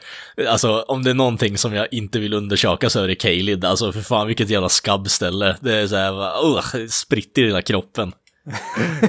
alltså 0.47 0.85
om 0.87 1.03
det 1.03 1.09
är 1.09 1.13
någonting 1.13 1.57
som 1.57 1.73
jag 1.73 1.87
inte 1.91 2.19
vill 2.19 2.33
undersöka 2.33 2.89
så 2.89 3.03
är 3.03 3.07
det 3.07 3.15
Kalid. 3.15 3.65
Alltså 3.65 3.91
för 3.91 4.01
fan 4.01 4.27
vilket 4.27 4.49
jävla 4.49 4.69
skabbställe. 4.69 5.55
Det 5.61 5.75
är 5.75 5.87
så 5.87 5.95
här, 5.95 6.45
uh, 6.45 6.87
spritt 6.89 7.37
i 7.37 7.45
hela 7.45 7.61
kroppen. 7.61 8.11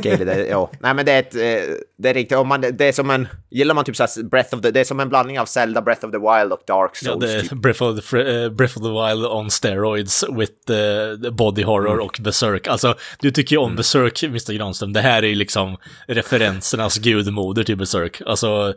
Det, 0.02 0.46
ja. 0.50 0.70
Nej 0.80 0.94
men 0.94 1.06
det 1.06 1.12
är 1.12 1.18
ett, 1.18 1.34
eh, 1.34 1.74
det 1.98 2.10
är 2.10 2.14
riktigt, 2.14 2.38
om 2.38 2.48
man, 2.48 2.60
det 2.60 2.80
är 2.80 2.92
som 2.92 3.10
en, 3.10 3.28
gillar 3.50 3.74
man 3.74 3.84
typ 3.84 3.96
såhär 3.96 4.22
Breath 4.22 4.54
of 4.54 4.60
the, 4.60 4.70
det 4.70 4.80
är 4.80 4.84
som 4.84 5.00
en 5.00 5.08
blandning 5.08 5.40
av 5.40 5.46
Zelda, 5.46 5.82
Breath 5.82 6.06
of 6.06 6.12
the 6.12 6.18
Wild 6.18 6.52
och 6.52 6.62
Dark 6.66 6.96
Souls. 6.96 7.22
Ja, 7.22 7.26
det 7.26 7.32
är 7.32 7.40
typ. 7.40 7.52
Breath, 7.52 7.82
of 7.82 8.10
the, 8.10 8.16
uh, 8.16 8.52
Breath 8.52 8.78
of 8.78 8.82
the 8.82 8.88
Wild 8.90 9.26
on 9.26 9.50
steroids 9.50 10.24
with 10.30 10.70
uh, 10.70 11.30
body 11.30 11.62
horror 11.62 11.92
mm. 11.92 12.04
och 12.04 12.18
Berserk. 12.20 12.66
Alltså, 12.66 12.94
du 13.20 13.30
tycker 13.30 13.56
ju 13.56 13.58
om 13.58 13.66
mm. 13.66 13.76
Berserk, 13.76 14.22
Mr. 14.22 14.52
Granström. 14.52 14.92
Det 14.92 15.00
här 15.00 15.22
är 15.22 15.28
ju 15.28 15.34
liksom 15.34 15.76
referensernas 16.06 16.98
gudmoder 16.98 17.64
till 17.64 17.76
Berserk. 17.76 18.22
Alltså, 18.26 18.74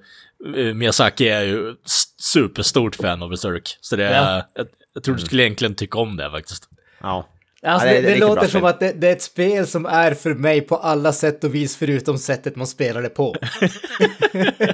Miyazaki 0.73 1.29
är 1.29 1.43
ju 1.43 1.75
superstort 2.17 2.95
fan 2.95 3.23
av 3.23 3.29
Berserk. 3.29 3.77
Så 3.81 3.95
det 3.95 4.05
är, 4.05 4.35
ja. 4.35 4.49
jag, 4.53 4.67
jag 4.93 5.03
tror 5.03 5.15
du 5.15 5.21
skulle 5.21 5.43
egentligen 5.43 5.75
tycka 5.75 5.99
om 5.99 6.17
det 6.17 6.31
faktiskt. 6.31 6.69
Ja. 7.01 7.27
Alltså, 7.65 7.87
det, 7.87 8.01
det, 8.01 8.09
det 8.09 8.17
låter 8.17 8.47
som 8.47 8.63
att 8.63 8.79
det, 8.79 8.91
det, 8.91 9.07
är 9.07 9.11
ett 9.11 9.21
spel 9.21 9.67
som 9.67 9.85
är 9.85 10.13
för 10.13 10.33
mig 10.33 10.61
på 10.61 10.75
alla 10.75 11.13
sätt 11.13 11.43
och 11.43 11.55
vis 11.55 11.77
förutom 11.77 12.17
sättet 12.17 12.55
man 12.55 12.67
spelar 12.67 13.01
det 13.01 13.09
på. 13.09 13.35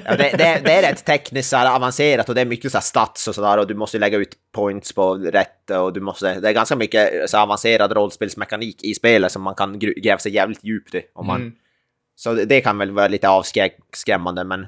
ja, 0.04 0.16
det, 0.16 0.60
det, 0.64 0.72
är 0.72 0.82
rätt 0.82 1.04
tekniskt 1.04 1.54
avancerat 1.54 2.28
och 2.28 2.34
det 2.34 2.40
är 2.40 2.44
mycket 2.44 2.72
så 2.72 2.80
stats 2.80 3.28
och 3.28 3.34
sådär 3.34 3.58
och 3.58 3.66
du 3.66 3.74
måste 3.74 3.98
lägga 3.98 4.18
ut 4.18 4.34
points 4.52 4.92
på 4.92 5.14
rätt 5.14 5.70
och 5.70 5.92
du 5.92 6.00
måste, 6.00 6.40
det 6.40 6.48
är 6.48 6.52
ganska 6.52 6.76
mycket 6.76 7.30
så 7.30 7.38
avancerad 7.38 7.92
rollspelsmekanik 7.92 8.84
i 8.84 8.94
spelet 8.94 9.32
som 9.32 9.42
man 9.42 9.54
kan 9.54 9.78
gräva 9.78 10.18
sig 10.18 10.34
jävligt 10.34 10.64
djupt 10.64 10.94
i. 10.94 11.02
Om 11.14 11.26
man, 11.26 11.40
mm. 11.40 11.52
Så 12.16 12.32
det, 12.34 12.60
kan 12.60 12.78
väl 12.78 12.90
vara 12.90 13.08
lite 13.08 13.28
avskrämmande 13.28 14.44
men 14.44 14.66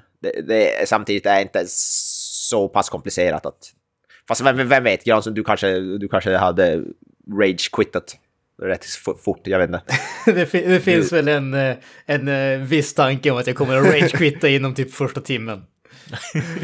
det, 0.49 0.89
samtidigt 0.89 1.27
är 1.27 1.41
inte 1.41 1.65
så 1.69 2.69
pass 2.69 2.91
komplicerat 2.91 3.47
att... 3.47 3.73
Fast 4.29 4.41
vem, 4.41 4.69
vem 4.69 4.85
vet, 4.85 5.05
Granström, 5.05 5.35
du 5.35 5.45
kanske, 5.45 5.79
du 5.79 6.09
kanske 6.09 6.37
hade 6.37 6.85
rage-quittat 7.31 8.17
rätt 8.63 8.85
fort, 9.25 9.41
jag 9.45 9.59
vet 9.59 9.69
inte. 9.69 9.83
det, 10.33 10.53
det, 10.53 10.81
finns 10.81 11.13
väl 11.13 11.29
en, 11.29 11.55
eh, 11.55 11.77
en, 12.07 12.29
eh, 12.29 12.59
viss 12.59 12.95
tanke 12.95 13.31
om 13.31 13.39
att 13.39 13.47
jag 13.47 13.57
kommer 13.57 13.77
att 13.77 13.87
rage-quitta 13.87 14.49
inom 14.49 14.75
typ 14.75 14.95
första 14.95 15.21
timmen. 15.21 15.65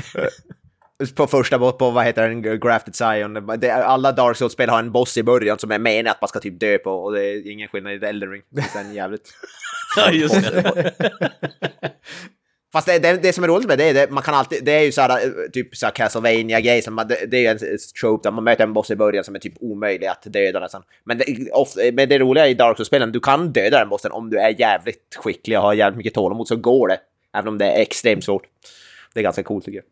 på 1.14 1.26
första, 1.26 1.72
på 1.72 1.90
vad 1.90 2.04
heter 2.04 2.28
den, 2.28 2.60
Grafted 2.60 2.94
Zion. 2.94 3.50
alla 3.70 4.12
Dark 4.12 4.36
Souls-spel 4.36 4.68
har 4.68 4.78
en 4.78 4.92
boss 4.92 5.16
i 5.16 5.22
början 5.22 5.58
som 5.58 5.70
är 5.70 5.78
meningen 5.78 6.06
att 6.06 6.20
man 6.20 6.28
ska 6.28 6.40
typ 6.40 6.60
dö 6.60 6.78
på 6.78 6.90
och 6.90 7.12
det 7.12 7.24
är 7.26 7.50
ingen 7.50 7.68
skillnad 7.68 7.92
i 7.92 8.06
Elden 8.06 8.30
Ring. 8.30 8.42
Det 8.50 8.60
är 8.74 8.92
jävligt... 8.92 9.30
ja, 9.96 10.10
just 10.10 10.34
det. 10.34 10.92
Fast 12.72 12.86
det, 12.86 12.98
det, 12.98 13.16
det, 13.22 13.32
som 13.32 13.44
är 13.44 13.48
roligt 13.48 13.68
med 13.68 13.78
det, 13.78 13.92
det, 13.92 14.10
man 14.10 14.22
kan 14.22 14.34
alltid, 14.34 14.64
det 14.64 14.72
är 14.72 14.82
ju 14.82 14.92
såhär, 14.92 15.10
eh, 15.10 15.50
typ 15.52 15.76
såhär 15.76 15.92
castlevania 15.92 16.60
grej 16.60 16.82
det, 17.08 17.26
det 17.26 17.36
är 17.36 17.40
ju 17.40 17.46
en 17.46 17.78
trope 18.00 18.28
där 18.28 18.32
man 18.32 18.44
möter 18.44 18.64
en 18.64 18.72
boss 18.72 18.90
i 18.90 18.96
början 18.96 19.24
som 19.24 19.34
är 19.34 19.38
typ 19.38 19.54
omöjlig 19.60 20.06
att 20.06 20.22
döda 20.22 20.60
nästan. 20.60 20.82
Men 21.04 21.18
det, 21.18 21.50
ofta, 21.52 21.80
men 21.92 22.08
det 22.08 22.18
roliga 22.18 22.48
i 22.48 22.54
Dark 22.54 22.76
Souls-spelen, 22.76 23.12
du 23.12 23.20
kan 23.20 23.52
döda 23.52 23.78
den 23.78 23.88
bossen 23.88 24.12
om 24.12 24.30
du 24.30 24.38
är 24.38 24.60
jävligt 24.60 25.16
skicklig 25.16 25.58
och 25.58 25.64
har 25.64 25.74
jävligt 25.74 25.96
mycket 25.96 26.14
tålamod 26.14 26.48
så 26.48 26.56
går 26.56 26.88
det. 26.88 27.00
Även 27.34 27.48
om 27.48 27.58
det 27.58 27.66
är 27.66 27.80
extremt 27.80 28.24
svårt. 28.24 28.42
Det 29.14 29.20
är 29.20 29.24
ganska 29.24 29.42
coolt 29.42 29.64
tycker 29.64 29.82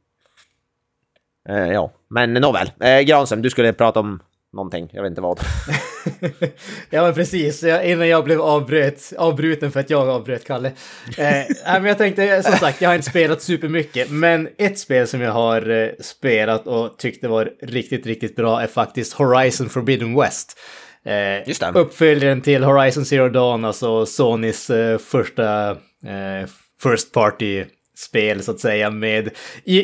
jag. 1.47 1.57
Eh, 1.57 1.73
ja, 1.73 1.93
men 2.09 2.33
nåväl. 2.33 2.71
Eh, 2.81 3.01
Granström, 3.01 3.43
du 3.43 3.51
skulle 3.51 3.73
prata 3.73 4.01
om 4.01 4.21
någonting, 4.53 4.91
jag 4.93 5.03
vet 5.03 5.11
inte 5.11 5.21
vad. 5.21 5.41
ja 6.91 7.03
men 7.03 7.15
precis, 7.15 7.65
innan 7.65 8.09
jag 8.09 8.25
blev 8.25 8.41
avbröt, 8.41 9.13
avbruten 9.19 9.73
för 9.73 9.81
att 9.81 9.91
jag 9.91 10.09
avbröt 10.09 10.45
Kalle. 10.45 10.73
Eh, 11.19 11.45
men 11.65 11.85
jag 11.85 11.99
tänkte, 11.99 12.43
som 12.43 12.53
sagt, 12.53 12.81
jag 12.81 12.89
har 12.89 12.95
inte 12.95 13.11
spelat 13.11 13.43
supermycket, 13.43 14.11
men 14.11 14.49
ett 14.59 14.79
spel 14.79 15.07
som 15.07 15.21
jag 15.21 15.33
har 15.33 15.71
eh, 15.71 15.89
spelat 16.01 16.67
och 16.67 16.99
tyckte 16.99 17.29
var 17.29 17.51
riktigt, 17.63 18.07
riktigt 18.07 18.37
bra 18.37 18.63
är 18.63 18.67
faktiskt 18.67 19.13
Horizon 19.13 19.69
Forbidden 19.69 20.21
West. 20.21 20.59
Eh, 21.05 21.49
Just 21.49 21.61
det. 21.61 21.73
Uppföljaren 21.75 22.41
till 22.41 22.65
Horizon 22.65 23.05
Zero 23.05 23.29
Dawn, 23.29 23.65
alltså 23.65 24.07
Sonys 24.07 24.71
eh, 24.71 24.99
första 24.99 25.71
eh, 25.71 26.49
First 26.83 27.13
Party 27.13 27.65
spel 27.97 28.43
så 28.43 28.51
att 28.51 28.61
säga 28.61 28.91
med, 28.91 29.31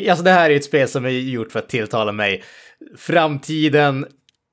alltså 0.09 0.23
det 0.23 0.31
här 0.31 0.49
är 0.49 0.55
ett 0.55 0.63
spel 0.63 0.87
som 0.87 1.05
är 1.05 1.09
gjort 1.09 1.51
för 1.51 1.59
att 1.59 1.69
tilltala 1.69 2.11
mig. 2.11 2.43
Framtiden, 2.97 4.05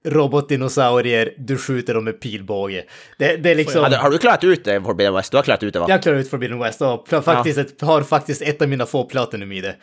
robotdinosaurier, 0.05 1.35
du 1.39 1.59
skjuter 1.59 1.95
dem 1.95 2.05
med 2.05 2.21
pilbåge. 2.21 2.85
Det, 3.19 3.37
det 3.37 3.51
är 3.51 3.55
liksom... 3.55 3.85
Har, 3.85 3.91
har, 3.91 4.11
du 4.11 4.19
klarat 4.19 4.45
ut 4.45 4.65
det, 4.65 4.83
Forbidden 4.83 5.15
West? 5.15 5.31
Du 5.31 5.37
har 5.37 5.43
klarat 5.43 5.63
ut 5.63 5.73
det 5.73 5.81
va? 5.81 5.87
Jag 5.89 5.97
har 5.97 6.03
klarat 6.03 6.21
ut 6.21 6.31
Forbidden 6.31 6.59
West 6.59 6.83
och 6.83 7.09
faktiskt 7.09 7.59
ja. 7.59 7.65
ett, 7.65 7.81
har 7.81 8.03
faktiskt 8.03 8.43
ett 8.43 8.63
av 8.63 8.69
mina 8.69 8.87
få 8.87 9.05
Platinum 9.05 9.53
i 9.53 9.61
det. 9.61 9.77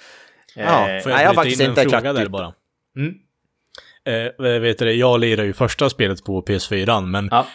Ja, 0.55 0.89
eh, 0.89 1.01
får 1.01 1.11
jag, 1.11 1.21
jag 1.21 1.27
har 1.27 1.33
faktiskt 1.33 1.61
inte 1.61 1.85
klarat 1.85 2.15
där 2.15 2.27
bara? 2.27 2.53
Mm. 2.97 3.13
Eh, 4.05 4.59
vet 4.61 4.79
du, 4.79 4.91
jag 4.91 5.19
lirar 5.19 5.43
ju 5.43 5.53
första 5.53 5.89
spelet 5.89 6.23
på 6.23 6.41
PS4, 6.41 7.05
men 7.05 7.27
ja. 7.31 7.47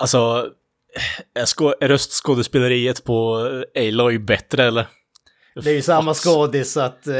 alltså, 0.00 0.50
är 1.34 1.88
röstskådespeleriet 1.88 3.04
på 3.04 3.48
Aloy 3.76 4.18
bättre 4.18 4.64
eller? 4.64 4.86
Det 5.62 5.70
är 5.70 5.74
ju 5.74 5.82
samma 5.82 6.14
skådis 6.14 6.72
så 6.72 6.80
att... 6.80 7.06
Eh, 7.06 7.14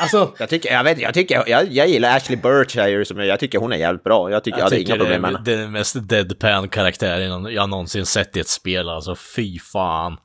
alltså... 0.00 0.34
Jag 0.38 0.48
tycker, 0.48 0.72
jag 0.72 0.84
vet 0.84 1.00
jag 1.00 1.14
tycker, 1.14 1.44
jag, 1.46 1.72
jag 1.72 1.88
gillar 1.88 2.16
Ashley 2.16 2.36
Birch 2.36 2.76
här 2.76 3.04
som 3.04 3.18
jag 3.18 3.40
tycker 3.40 3.58
hon 3.58 3.72
är 3.72 3.76
jävligt 3.76 4.04
bra. 4.04 4.30
Jag 4.30 4.44
tycker 4.44 4.58
jag, 4.58 4.64
jag 4.66 4.70
hade 4.70 4.80
inga 4.80 4.96
problem 4.96 5.22
med 5.22 5.30
henne. 5.30 5.42
Det 5.44 5.52
är 5.52 5.56
den 5.56 5.72
mest 5.72 6.08
deadpan 6.08 6.68
karaktären 6.68 7.44
jag 7.44 7.68
någonsin 7.68 8.06
sett 8.06 8.36
i 8.36 8.40
ett 8.40 8.48
spel, 8.48 8.88
alltså 8.88 9.14
fy 9.36 9.58
fan. 9.58 10.16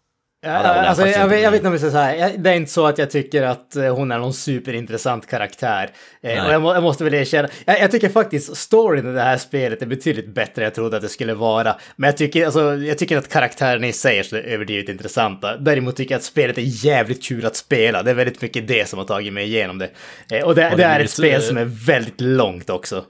Ja, 0.45 0.51
alltså, 0.51 1.07
jag, 1.07 1.27
vet, 1.27 1.41
jag 1.41 1.51
vet 1.51 1.57
inte 1.57 1.67
om 1.67 1.73
jag 1.73 1.81
ska 1.81 1.91
säga 1.91 2.31
det 2.37 2.49
är 2.49 2.53
inte 2.53 2.71
så 2.71 2.85
att 2.85 2.97
jag 2.97 3.11
tycker 3.11 3.43
att 3.43 3.75
eh, 3.75 3.95
hon 3.95 4.11
är 4.11 4.19
någon 4.19 4.33
superintressant 4.33 5.27
karaktär. 5.27 5.89
Eh, 6.21 6.45
och 6.45 6.53
jag, 6.53 6.61
må, 6.61 6.73
jag, 6.73 6.83
måste 6.83 7.03
väl 7.03 7.13
erkänna, 7.13 7.49
jag, 7.65 7.79
jag 7.79 7.91
tycker 7.91 8.09
faktiskt 8.09 8.57
storyn 8.57 9.09
i 9.09 9.13
det 9.13 9.21
här 9.21 9.37
spelet 9.37 9.81
är 9.81 9.85
betydligt 9.85 10.27
bättre 10.27 10.61
än 10.61 10.63
jag 10.63 10.73
trodde 10.73 10.95
att 10.95 11.03
det 11.03 11.09
skulle 11.09 11.33
vara. 11.33 11.75
Men 11.95 12.07
jag 12.07 12.17
tycker, 12.17 12.45
alltså, 12.45 12.75
jag 12.75 12.97
tycker 12.97 13.17
att 13.17 13.29
karaktärerna 13.29 13.87
i 13.87 13.93
sig 13.93 14.19
är 14.19 14.23
så 14.23 14.35
överdrivet 14.35 14.89
intressanta. 14.89 15.57
Däremot 15.57 15.95
tycker 15.95 16.13
jag 16.13 16.19
att 16.19 16.25
spelet 16.25 16.57
är 16.57 16.85
jävligt 16.85 17.23
kul 17.23 17.45
att 17.45 17.55
spela. 17.55 18.03
Det 18.03 18.11
är 18.11 18.15
väldigt 18.15 18.41
mycket 18.41 18.67
det 18.67 18.89
som 18.89 18.99
har 18.99 19.05
tagit 19.05 19.33
mig 19.33 19.45
igenom 19.45 19.77
det. 19.77 19.89
Eh, 20.31 20.43
och 20.43 20.55
det, 20.55 20.69
det, 20.69 20.75
det 20.75 20.83
är 20.83 20.99
ett 20.99 21.09
spel 21.09 21.41
som 21.41 21.57
är 21.57 21.65
väldigt 21.85 22.21
långt 22.21 22.69
också 22.69 23.05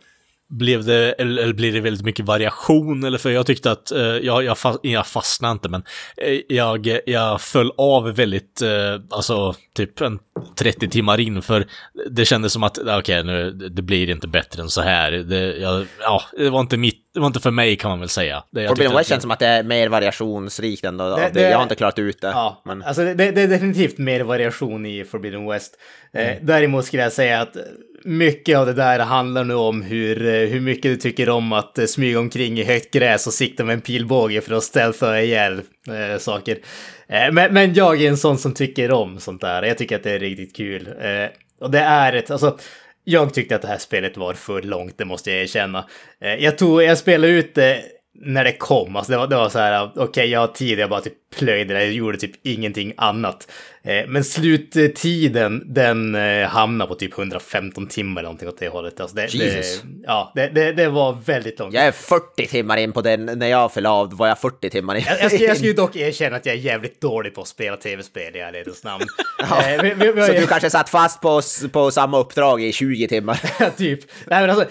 blev 0.49 0.85
det, 0.85 1.11
eller 1.11 1.53
blir 1.53 1.73
det 1.73 1.80
väldigt 1.80 2.05
mycket 2.05 2.26
variation? 2.26 3.03
Eller 3.03 3.17
för 3.17 3.30
jag 3.30 3.45
tyckte 3.45 3.72
att, 3.72 3.91
eh, 3.91 4.01
jag, 4.01 4.43
jag, 4.43 4.57
jag 4.81 5.07
fastnade 5.07 5.51
inte, 5.51 5.69
men 5.69 5.84
eh, 6.17 6.39
jag, 6.47 6.99
jag 7.05 7.41
föll 7.41 7.72
av 7.77 8.15
väldigt, 8.15 8.61
eh, 8.61 8.69
alltså 9.09 9.53
typ 9.73 10.01
en 10.01 10.19
30 10.55 10.89
timmar 10.89 11.19
in, 11.19 11.41
för 11.41 11.65
det 12.09 12.26
kändes 12.26 12.53
som 12.53 12.63
att, 12.63 12.77
okej, 12.77 12.97
okay, 12.97 13.23
nu, 13.23 13.51
det 13.51 13.81
blir 13.81 14.09
inte 14.09 14.27
bättre 14.27 14.61
än 14.61 14.69
så 14.69 14.81
här. 14.81 15.11
Det, 15.11 15.57
jag, 15.57 15.85
ja, 16.01 16.22
det 16.38 16.49
var 16.49 16.59
inte 16.59 16.77
mitt, 16.77 17.01
det 17.13 17.19
var 17.19 17.27
inte 17.27 17.39
för 17.39 17.51
mig 17.51 17.76
kan 17.76 17.89
man 17.89 17.99
väl 17.99 18.09
säga. 18.09 18.43
Det, 18.51 18.67
Forbidden 18.67 18.95
West 18.97 19.09
känns 19.09 19.22
som 19.22 19.31
att 19.31 19.39
det 19.39 19.47
är 19.47 19.63
mer 19.63 19.89
variationsrikt 19.89 20.85
ändå. 20.85 21.15
Det, 21.15 21.30
det, 21.34 21.41
jag 21.41 21.57
har 21.57 21.63
inte 21.63 21.76
klarat 21.76 21.99
ut 21.99 22.22
det. 22.22 22.27
Ja, 22.27 22.61
men... 22.65 22.84
alltså 22.84 23.03
det, 23.03 23.13
det, 23.13 23.41
är 23.41 23.47
definitivt 23.47 23.97
mer 23.97 24.23
variation 24.23 24.85
i 24.85 25.05
Forbidden 25.05 25.47
West. 25.47 25.73
Mm. 26.13 26.45
däremot 26.45 26.85
skulle 26.85 27.03
jag 27.03 27.13
säga 27.13 27.41
att 27.41 27.57
mycket 28.06 28.57
av 28.57 28.65
det 28.65 28.73
där 28.73 28.99
handlar 28.99 29.44
nu 29.44 29.53
om 29.53 29.82
hur, 29.82 30.27
eh, 30.27 30.49
hur 30.49 30.60
mycket 30.60 30.91
du 30.91 30.98
tycker 30.98 31.30
om 31.30 31.53
att 31.53 31.80
eh, 31.80 31.86
smyga 31.86 32.19
omkring 32.19 32.60
i 32.60 32.64
högt 32.64 32.94
gräs 32.94 33.27
och 33.27 33.34
sikta 33.34 33.64
med 33.64 33.73
en 33.73 33.82
pilbåge 33.82 34.41
för 34.41 34.56
att 34.56 34.64
stealtha 34.64 35.22
ihjäl 35.22 35.61
äh, 35.88 36.19
saker. 36.19 36.57
Äh, 37.07 37.32
men, 37.32 37.53
men 37.53 37.73
jag 37.73 38.02
är 38.02 38.10
en 38.10 38.18
sån 38.18 38.38
som 38.38 38.53
tycker 38.53 38.91
om 38.91 39.19
sånt 39.19 39.41
där. 39.41 39.64
Jag 39.64 39.77
tycker 39.77 39.95
att 39.95 40.03
det 40.03 40.11
är 40.11 40.19
riktigt 40.19 40.56
kul. 40.56 40.88
Äh, 40.88 41.30
och 41.60 41.72
det 41.72 41.80
är 41.80 42.14
ett, 42.14 42.32
alltså, 42.32 42.57
jag 43.03 43.34
tyckte 43.34 43.56
att 43.56 43.61
det 43.61 43.68
här 43.68 43.77
spelet 43.77 44.18
var 44.18 44.34
för 44.34 44.61
långt, 44.61 44.98
det 44.98 45.06
måste 45.06 45.32
jag 45.32 45.41
erkänna. 45.41 45.86
Jag, 46.40 46.57
tog, 46.57 46.84
jag 46.84 46.98
spelade 46.98 47.34
ut 47.34 47.56
det 47.56 47.82
när 48.22 48.44
det 48.44 48.52
kom. 48.52 48.95
Alltså 48.95 49.11
det 49.11 49.18
var, 49.18 49.27
det 49.27 49.36
var 49.36 49.49
så 49.49 49.60
här, 49.60 49.86
okej 49.86 50.03
okay, 50.03 50.26
jag 50.26 50.40
har 50.40 50.48
tid, 50.48 50.80
jag 50.80 50.90
bara 50.90 51.02
typ 51.02 51.14
plöjde 51.40 51.73
det, 51.73 51.84
jag 51.84 51.94
gjorde 51.94 52.18
typ 52.18 52.32
ingenting 52.44 52.94
annat. 52.98 53.52
Eh, 53.86 54.07
men 54.07 54.24
sluttiden, 54.24 55.64
den 55.74 56.16
eh, 56.16 56.48
hamnade 56.48 56.88
på 56.88 56.95
typ 56.95 57.18
115 57.18 57.88
timmar 57.88 58.22
eller 58.22 58.28
någonting 58.28 58.48
åt 58.48 58.60
det 58.60 58.68
hållet. 58.68 58.99
Alltså 58.99 59.16
det, 59.16 59.34
Jesus. 59.34 59.82
Det, 59.82 59.88
ja, 60.03 60.32
det, 60.36 60.48
det, 60.48 60.72
det, 60.72 60.90
var 60.90 61.18
väldigt 61.26 61.60
långt. 61.60 61.74
Jag 61.74 61.86
är 61.86 61.91
40 61.91 62.48
timmar 62.48 62.78
in 62.78 62.91
på 62.91 63.02
den, 63.02 63.26
när 63.26 63.48
jag 63.48 63.74
föll 63.74 63.86
av 63.86 64.18
var 64.18 64.28
jag 64.28 64.40
40 64.40 64.70
timmar 64.70 64.95
in. 64.95 65.03
Jag, 65.07 65.22
jag, 65.22 65.32
ska, 65.32 65.44
jag 65.44 65.57
ska 65.57 65.66
ju 65.66 65.74
dock 65.84 65.95
erkänna 65.95 66.36
att 66.36 66.45
jag 66.45 66.56
är 66.56 66.60
jävligt 66.60 67.02
dålig 67.02 67.36
på 67.36 67.41
att 67.41 67.48
spela 67.48 67.78
tv-spel 67.78 68.36
i 68.36 68.40
ärlighetens 68.40 68.84
namn. 68.84 69.03
ja, 69.49 69.70
eh, 69.70 69.82
vi, 69.82 70.26
så 70.26 70.32
du 70.32 70.48
kanske 70.48 70.70
satt 70.70 70.90
fast 70.90 71.22
på, 71.22 71.41
på 71.72 71.91
samma 71.91 72.20
uppdrag 72.20 72.64
i 72.64 72.72
20 72.72 73.07
timmar? 73.07 73.41
ja, 73.60 73.70
typ. 73.70 73.99
Nej 74.28 74.41
men 74.41 74.49
alltså, 74.49 74.70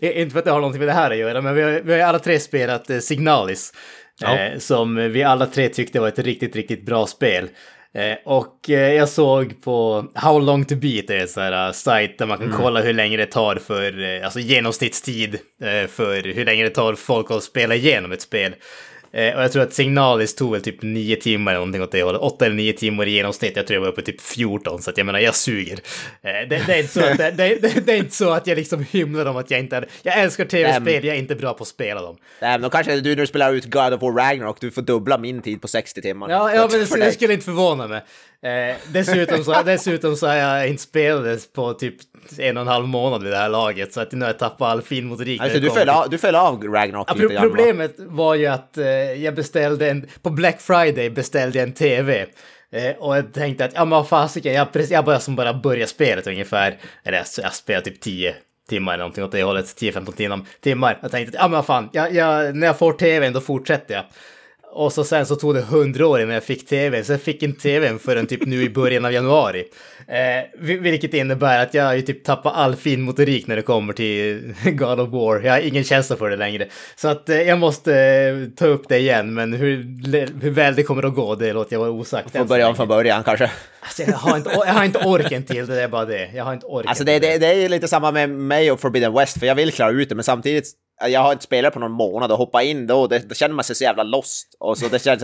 inte 0.00 0.32
för 0.32 0.38
att 0.38 0.44
det 0.44 0.50
har 0.50 0.60
någonting 0.60 0.80
med 0.80 0.88
det 0.88 0.92
här 0.92 1.10
att 1.10 1.16
göra, 1.16 1.40
men 1.40 1.54
vi 1.54 1.62
har, 1.62 1.70
vi 1.70 1.92
har 1.92 2.00
alla 2.00 2.18
tre 2.18 2.40
spelat 2.40 2.90
Signalis. 3.00 3.72
Ja. 4.20 4.38
Eh, 4.38 4.58
som 4.58 4.96
vi 5.12 5.22
alla 5.22 5.46
tre 5.46 5.68
tyckte 5.68 6.00
var 6.00 6.08
ett 6.08 6.18
riktigt, 6.18 6.56
riktigt 6.56 6.86
bra 6.86 7.06
spel. 7.06 7.48
Eh, 7.94 8.16
och 8.24 8.70
eh, 8.70 8.94
jag 8.94 9.08
såg 9.08 9.62
på 9.62 10.06
How 10.14 10.38
long 10.38 10.64
to 10.64 10.74
beat, 10.74 11.06
det 11.06 11.16
är 11.16 11.20
en 11.20 11.28
sån 11.28 11.42
här 11.42 11.72
sajt 11.72 12.18
där 12.18 12.26
man 12.26 12.38
kan 12.38 12.46
mm. 12.46 12.58
kolla 12.60 12.80
hur 12.80 12.92
länge 12.92 13.16
det 13.16 13.26
tar 13.26 13.56
för, 13.56 14.22
alltså 14.24 14.40
genomsnittstid 14.40 15.38
för 15.88 16.34
hur 16.34 16.44
länge 16.44 16.64
det 16.64 16.70
tar 16.70 16.94
folk 16.94 17.30
att 17.30 17.42
spela 17.42 17.74
igenom 17.74 18.12
ett 18.12 18.22
spel. 18.22 18.54
Eh, 19.14 19.36
och 19.36 19.42
jag 19.42 19.52
tror 19.52 19.62
att 19.62 19.72
Signalis 19.72 20.34
tog 20.34 20.52
väl 20.52 20.62
typ 20.62 20.82
nio 20.82 21.16
timmar 21.16 21.52
eller 21.52 21.58
någonting 21.58 21.82
åt 21.82 21.92
det 21.92 22.02
hållet. 22.02 22.20
Åtta 22.20 22.46
eller 22.46 22.56
nio 22.56 22.72
timmar 22.72 23.06
i 23.06 23.10
genomsnitt. 23.10 23.56
Jag 23.56 23.66
tror 23.66 23.74
jag 23.74 23.80
var 23.80 23.88
uppe 23.88 24.02
typ 24.02 24.20
14, 24.20 24.82
så 24.82 24.90
att 24.90 24.98
jag 24.98 25.06
menar, 25.06 25.18
jag 25.18 25.34
suger. 25.34 25.78
Eh, 26.22 26.32
det, 26.48 26.62
det, 26.66 26.74
är 26.74 26.78
inte 26.78 26.92
så 26.92 27.04
att, 27.04 27.18
det, 27.18 27.30
det, 27.30 27.86
det, 27.86 27.92
är 27.92 27.96
inte 27.96 28.14
så 28.14 28.30
att 28.30 28.46
jag 28.46 28.56
liksom 28.56 28.86
hymlar 28.90 29.26
om 29.26 29.36
att 29.36 29.50
jag 29.50 29.60
inte 29.60 29.76
är... 29.76 29.88
Jag 30.02 30.18
älskar 30.18 30.44
tv-spel, 30.44 31.04
jag 31.04 31.16
är 31.16 31.18
inte 31.18 31.34
bra 31.34 31.54
på 31.54 31.62
att 31.62 31.68
spela 31.68 32.02
dem. 32.02 32.16
Nej, 32.40 32.50
men 32.50 32.62
då 32.62 32.70
kanske 32.70 33.00
du 33.00 33.10
när 33.10 33.16
du 33.16 33.26
spelar 33.26 33.52
ut 33.52 33.64
God 33.64 33.92
of 33.92 34.02
War 34.02 34.12
Ragnarok, 34.12 34.60
du 34.60 34.70
får 34.70 34.82
dubbla 34.82 35.18
min 35.18 35.42
tid 35.42 35.62
på 35.62 35.68
60 35.68 36.02
timmar. 36.02 36.30
Ja, 36.30 36.54
ja 36.54 36.68
men 36.70 36.80
det, 36.80 37.04
det 37.04 37.12
skulle 37.12 37.32
inte 37.32 37.44
förvåna 37.44 37.88
mig. 37.88 38.02
Eh, 38.44 38.76
dessutom, 38.92 39.44
så, 39.44 39.62
dessutom 39.64 40.16
så 40.16 40.26
har 40.26 40.34
jag 40.34 40.68
inte 40.68 40.82
spelat 40.82 41.52
på 41.52 41.72
typ 41.72 41.94
en 42.38 42.56
och 42.56 42.60
en 42.60 42.68
halv 42.68 42.88
månad 42.88 43.22
vid 43.22 43.32
det 43.32 43.38
här 43.38 43.48
laget 43.48 43.92
så 43.92 44.00
att 44.00 44.12
nu 44.12 44.20
har 44.20 44.26
jag 44.26 44.38
tappat 44.38 44.68
all 44.68 44.82
fin 44.82 45.06
motorik. 45.06 45.40
Alltså, 45.40 45.58
du, 45.58 45.70
föll 45.70 45.88
av, 45.88 46.10
du 46.10 46.18
föll 46.18 46.34
av 46.34 46.62
Ragnarok 46.62 47.10
ja, 47.10 47.14
lite 47.14 47.34
grann, 47.34 47.42
Problemet 47.42 47.98
va? 47.98 48.04
var 48.08 48.34
ju 48.34 48.46
att 48.46 48.78
eh, 48.78 48.86
jag 49.24 49.34
beställde 49.34 49.90
en, 49.90 50.06
på 50.22 50.30
Black 50.30 50.60
Friday 50.60 51.10
beställde 51.10 51.58
jag 51.58 51.68
en 51.68 51.74
tv. 51.74 52.26
Eh, 52.72 52.96
och 52.98 53.16
jag 53.16 53.32
tänkte 53.32 53.64
att, 53.64 53.72
ja 53.74 53.80
men 53.80 53.90
vad 53.90 54.08
fasiken, 54.08 54.54
jag, 54.54 54.68
jag 54.90 55.04
bara 55.04 55.20
som 55.20 55.36
bara 55.36 55.54
börja 55.54 55.86
spelet 55.86 56.26
ungefär, 56.26 56.78
eller 57.04 57.18
jag, 57.18 57.26
jag 57.42 57.54
spelade 57.54 57.84
typ 57.84 58.00
10 58.00 58.34
timmar 58.68 58.92
eller 58.92 59.04
någonting 59.04 59.24
åt 59.24 59.32
det 59.32 59.42
hållet, 59.42 59.64
10-15 59.64 60.44
timmar. 60.60 60.98
Jag 61.02 61.10
tänkte 61.10 61.38
att, 61.38 61.42
ja 61.42 61.48
men 61.48 61.56
vad 61.56 61.66
fan, 61.66 61.88
jag, 61.92 62.14
jag, 62.14 62.56
när 62.56 62.66
jag 62.66 62.78
får 62.78 62.92
tvn 62.92 63.32
då 63.32 63.40
fortsätter 63.40 63.94
jag. 63.94 64.04
Och 64.74 64.92
så 64.92 65.04
sen 65.04 65.26
så 65.26 65.36
tog 65.36 65.54
det 65.54 65.60
hundra 65.60 66.06
år 66.06 66.20
innan 66.20 66.34
jag 66.34 66.44
fick 66.44 66.66
tv, 66.66 67.04
så 67.04 67.12
jag 67.12 67.22
fick 67.22 67.42
en 67.42 67.52
tv 67.52 67.98
förrän 67.98 68.26
typ 68.26 68.46
nu 68.46 68.62
i 68.62 68.70
början 68.70 69.04
av 69.04 69.12
januari. 69.12 69.64
Eh, 70.08 70.76
vilket 70.80 71.14
innebär 71.14 71.62
att 71.62 71.74
jag 71.74 71.84
har 71.84 71.94
ju 71.94 72.02
typ 72.02 72.24
tappat 72.24 72.54
all 72.56 72.76
fin 72.76 73.02
motorik 73.02 73.46
när 73.46 73.56
det 73.56 73.62
kommer 73.62 73.92
till 73.92 74.54
God 74.64 75.00
of 75.00 75.08
War. 75.08 75.40
Jag 75.40 75.52
har 75.52 75.60
ingen 75.60 75.84
känsla 75.84 76.16
för 76.16 76.30
det 76.30 76.36
längre. 76.36 76.68
Så 76.96 77.08
att 77.08 77.28
eh, 77.28 77.42
jag 77.42 77.58
måste 77.58 77.94
eh, 77.96 78.56
ta 78.56 78.66
upp 78.66 78.88
det 78.88 78.98
igen, 78.98 79.34
men 79.34 79.52
hur, 79.52 79.76
hur 80.42 80.50
väl 80.50 80.74
det 80.74 80.82
kommer 80.82 81.02
att 81.02 81.14
gå, 81.14 81.34
det 81.34 81.52
låter 81.52 81.72
jag 81.72 81.80
vara 81.80 81.90
osagt. 81.90 82.36
Får 82.36 82.44
börja 82.44 82.68
om 82.68 82.76
från 82.76 82.88
början 82.88 83.24
kanske. 83.24 83.50
Alltså, 83.80 84.02
jag, 84.02 84.16
har 84.16 84.36
inte, 84.36 84.50
jag 84.50 84.74
har 84.74 84.84
inte 84.84 84.98
orken 84.98 85.42
till 85.42 85.66
det, 85.66 85.74
det 85.74 85.82
är 85.82 85.88
bara 85.88 86.04
det. 86.04 86.30
Jag 86.34 86.44
har 86.44 86.52
inte 86.52 86.66
orken. 86.66 86.88
Alltså 86.88 87.04
det, 87.04 87.18
det, 87.18 87.38
det 87.38 87.46
är 87.46 87.54
ju 87.54 87.68
lite 87.68 87.88
samma 87.88 88.12
med 88.12 88.30
mig 88.30 88.72
och 88.72 88.80
Forbidden 88.80 89.12
West, 89.12 89.38
för 89.38 89.46
jag 89.46 89.54
vill 89.54 89.72
klara 89.72 89.90
ut 89.90 90.08
det, 90.08 90.14
men 90.14 90.24
samtidigt 90.24 90.66
jag 91.08 91.20
har 91.20 91.32
inte 91.32 91.44
spelat 91.44 91.72
på 91.72 91.78
någon 91.78 91.92
månad 91.92 92.32
och 92.32 92.38
hoppa 92.38 92.62
in 92.62 92.86
då, 92.86 93.06
det, 93.06 93.28
då 93.28 93.34
känner 93.34 93.54
man 93.54 93.64
sig 93.64 93.76
så 93.76 93.84
jävla 93.84 94.02
lost. 94.02 94.56
Och 94.58 94.78
så 94.78 94.88
det 94.88 94.98
känns, 94.98 95.22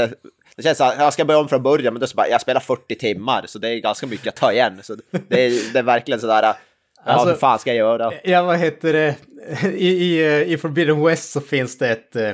det 0.56 0.62
känns 0.62 0.80
att 0.80 0.98
jag 0.98 1.12
ska 1.12 1.24
börja 1.24 1.40
om 1.40 1.48
från 1.48 1.62
början, 1.62 1.94
men 1.94 2.00
då 2.00 2.06
så 2.06 2.16
bara, 2.16 2.28
jag 2.28 2.40
spelar 2.40 2.60
40 2.60 2.94
timmar, 2.94 3.44
så 3.46 3.58
det 3.58 3.68
är 3.68 3.76
ganska 3.76 4.06
mycket 4.06 4.28
att 4.28 4.36
ta 4.36 4.52
igen. 4.52 4.78
Så 4.82 4.96
det, 5.28 5.46
är, 5.46 5.72
det 5.72 5.78
är 5.78 5.82
verkligen 5.82 6.20
sådär, 6.20 6.42
ja, 6.42 6.56
alltså, 7.04 7.26
vad 7.26 7.38
fan 7.38 7.58
ska 7.58 7.70
jag 7.70 7.76
göra? 7.76 8.12
Ja, 8.24 8.42
vad 8.42 8.58
heter 8.58 8.92
det? 8.92 9.14
I, 9.74 9.88
i, 9.88 10.52
I 10.52 10.58
Forbidden 10.58 11.04
West 11.04 11.32
så 11.32 11.40
finns 11.40 11.78
det 11.78 11.88
ett 11.88 12.16
eh, 12.16 12.30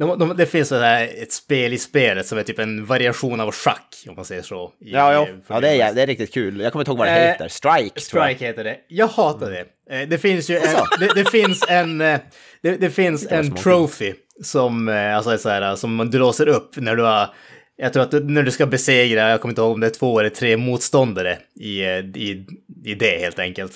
de, 0.00 0.18
de, 0.18 0.36
det 0.36 0.46
finns 0.46 0.72
ett 0.72 1.32
spel 1.32 1.72
i 1.72 1.78
spelet 1.78 2.26
som 2.26 2.38
är 2.38 2.42
typ 2.42 2.58
en 2.58 2.86
variation 2.86 3.40
av 3.40 3.52
schack, 3.52 4.04
om 4.08 4.16
man 4.16 4.24
säger 4.24 4.42
så. 4.42 4.72
I, 4.80 4.92
ja, 4.92 5.12
ja. 5.12 5.28
ja 5.46 5.60
det, 5.60 5.68
är, 5.68 5.94
det 5.94 6.02
är 6.02 6.06
riktigt 6.06 6.34
kul. 6.34 6.60
Jag 6.60 6.72
kommer 6.72 6.82
inte 6.82 6.90
ihåg 6.90 6.98
vad 6.98 7.08
det 7.08 7.12
eh, 7.12 7.30
heter. 7.30 7.48
Strike, 7.48 8.00
Strike 8.00 8.46
heter 8.46 8.64
det. 8.64 8.76
Jag 8.88 9.08
hatar 9.08 9.50
det. 9.50 9.64
Eh, 9.96 10.08
det 10.08 10.18
finns 10.18 10.50
ju 10.50 10.56
en... 10.56 10.76
Det, 11.00 11.10
det, 11.14 11.30
finns 11.30 11.64
en... 11.68 12.00
Eh, 12.00 12.20
det, 12.62 12.76
det 12.76 12.90
finns 12.90 13.26
en 13.30 13.54
trophy 13.54 14.14
som, 14.42 14.88
alltså 14.88 15.38
så 15.38 15.48
här, 15.48 15.76
som 15.76 15.94
man 15.94 16.10
låser 16.10 16.48
upp 16.48 16.76
när 16.76 16.96
du 16.96 17.02
har... 17.02 17.34
Jag 17.76 17.92
tror 17.92 18.02
att 18.02 18.12
när 18.12 18.42
du 18.42 18.50
ska 18.50 18.66
besegra, 18.66 19.30
jag 19.30 19.40
kommer 19.40 19.52
inte 19.52 19.62
ihåg 19.62 19.72
om 19.72 19.80
det 19.80 19.86
är 19.86 19.90
två 19.90 20.20
eller 20.20 20.30
tre 20.30 20.56
motståndare 20.56 21.38
i, 21.60 21.82
i, 21.82 22.46
i 22.84 22.94
det 22.94 23.20
helt 23.20 23.38
enkelt. 23.38 23.72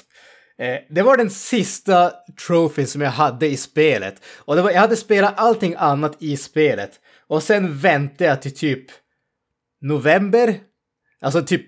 Eh, 0.58 0.80
det 0.90 1.02
var 1.02 1.16
den 1.16 1.30
sista 1.30 2.12
trofén 2.46 2.86
som 2.86 3.00
jag 3.00 3.10
hade 3.10 3.46
i 3.46 3.56
spelet. 3.56 4.24
Och 4.36 4.56
det 4.56 4.62
var, 4.62 4.70
jag 4.70 4.80
hade 4.80 4.96
spelat 4.96 5.34
allting 5.36 5.74
annat 5.78 6.16
i 6.22 6.36
spelet. 6.36 7.00
Och 7.26 7.42
sen 7.42 7.78
väntade 7.78 8.24
jag 8.24 8.42
till 8.42 8.54
typ 8.54 8.86
november. 9.80 10.58
Alltså 11.20 11.42
typ 11.42 11.66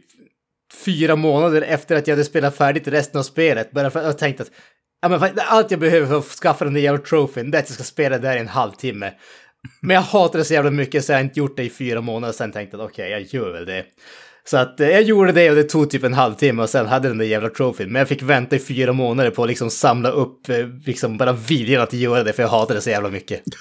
fyra 0.84 1.16
månader 1.16 1.62
efter 1.62 1.96
att 1.96 2.06
jag 2.06 2.14
hade 2.14 2.24
spelat 2.24 2.56
färdigt 2.56 2.88
resten 2.88 3.18
av 3.18 3.22
spelet. 3.22 3.70
Bara 3.70 3.90
för 3.90 4.00
att 4.00 4.06
jag 4.06 4.18
tänkte 4.18 4.42
att 4.42 4.50
ja, 5.02 5.08
men 5.08 5.30
allt 5.36 5.70
jag 5.70 5.80
behöver 5.80 6.06
för 6.06 6.18
att 6.18 6.24
skaffa 6.24 6.64
den 6.64 6.74
där 6.74 6.80
jävla 6.80 7.02
trofén 7.02 7.50
det 7.50 7.58
är 7.58 7.62
att 7.62 7.68
jag 7.68 7.74
ska 7.74 7.84
spela 7.84 8.18
där 8.18 8.36
i 8.36 8.40
en 8.40 8.48
halvtimme. 8.48 9.12
Men 9.80 9.94
jag 9.94 10.02
hatar 10.02 10.38
det 10.38 10.44
så 10.44 10.54
jävla 10.54 10.70
mycket 10.70 11.04
så 11.04 11.12
jag 11.12 11.16
har 11.16 11.24
inte 11.24 11.40
gjort 11.40 11.56
det 11.56 11.64
i 11.64 11.70
fyra 11.70 12.00
månader. 12.00 12.32
Sen 12.32 12.52
tänkte 12.52 12.76
jag 12.76 12.84
att 12.84 12.90
okej, 12.90 13.04
okay, 13.04 13.10
jag 13.10 13.34
gör 13.34 13.52
väl 13.52 13.66
det. 13.66 13.84
Så 14.50 14.56
att 14.56 14.80
eh, 14.80 14.90
jag 14.90 15.02
gjorde 15.02 15.32
det 15.32 15.50
och 15.50 15.56
det 15.56 15.64
tog 15.64 15.90
typ 15.90 16.04
en 16.04 16.14
halvtimme 16.14 16.62
och 16.62 16.70
sen 16.70 16.86
hade 16.86 17.08
den 17.08 17.18
där 17.18 17.26
jävla 17.26 17.48
trofén. 17.48 17.92
Men 17.92 18.00
jag 18.00 18.08
fick 18.08 18.22
vänta 18.22 18.56
i 18.56 18.58
fyra 18.58 18.92
månader 18.92 19.30
på 19.30 19.42
att 19.42 19.48
liksom 19.48 19.70
samla 19.70 20.10
upp 20.10 20.48
eh, 20.48 20.66
liksom 20.86 21.18
bara 21.18 21.32
viljan 21.32 21.82
att 21.82 21.92
göra 21.92 22.22
det 22.22 22.32
för 22.32 22.42
jag 22.42 22.50
hatade 22.50 22.74
det 22.74 22.82
så 22.82 22.90
jävla 22.90 23.08
mycket. 23.08 23.42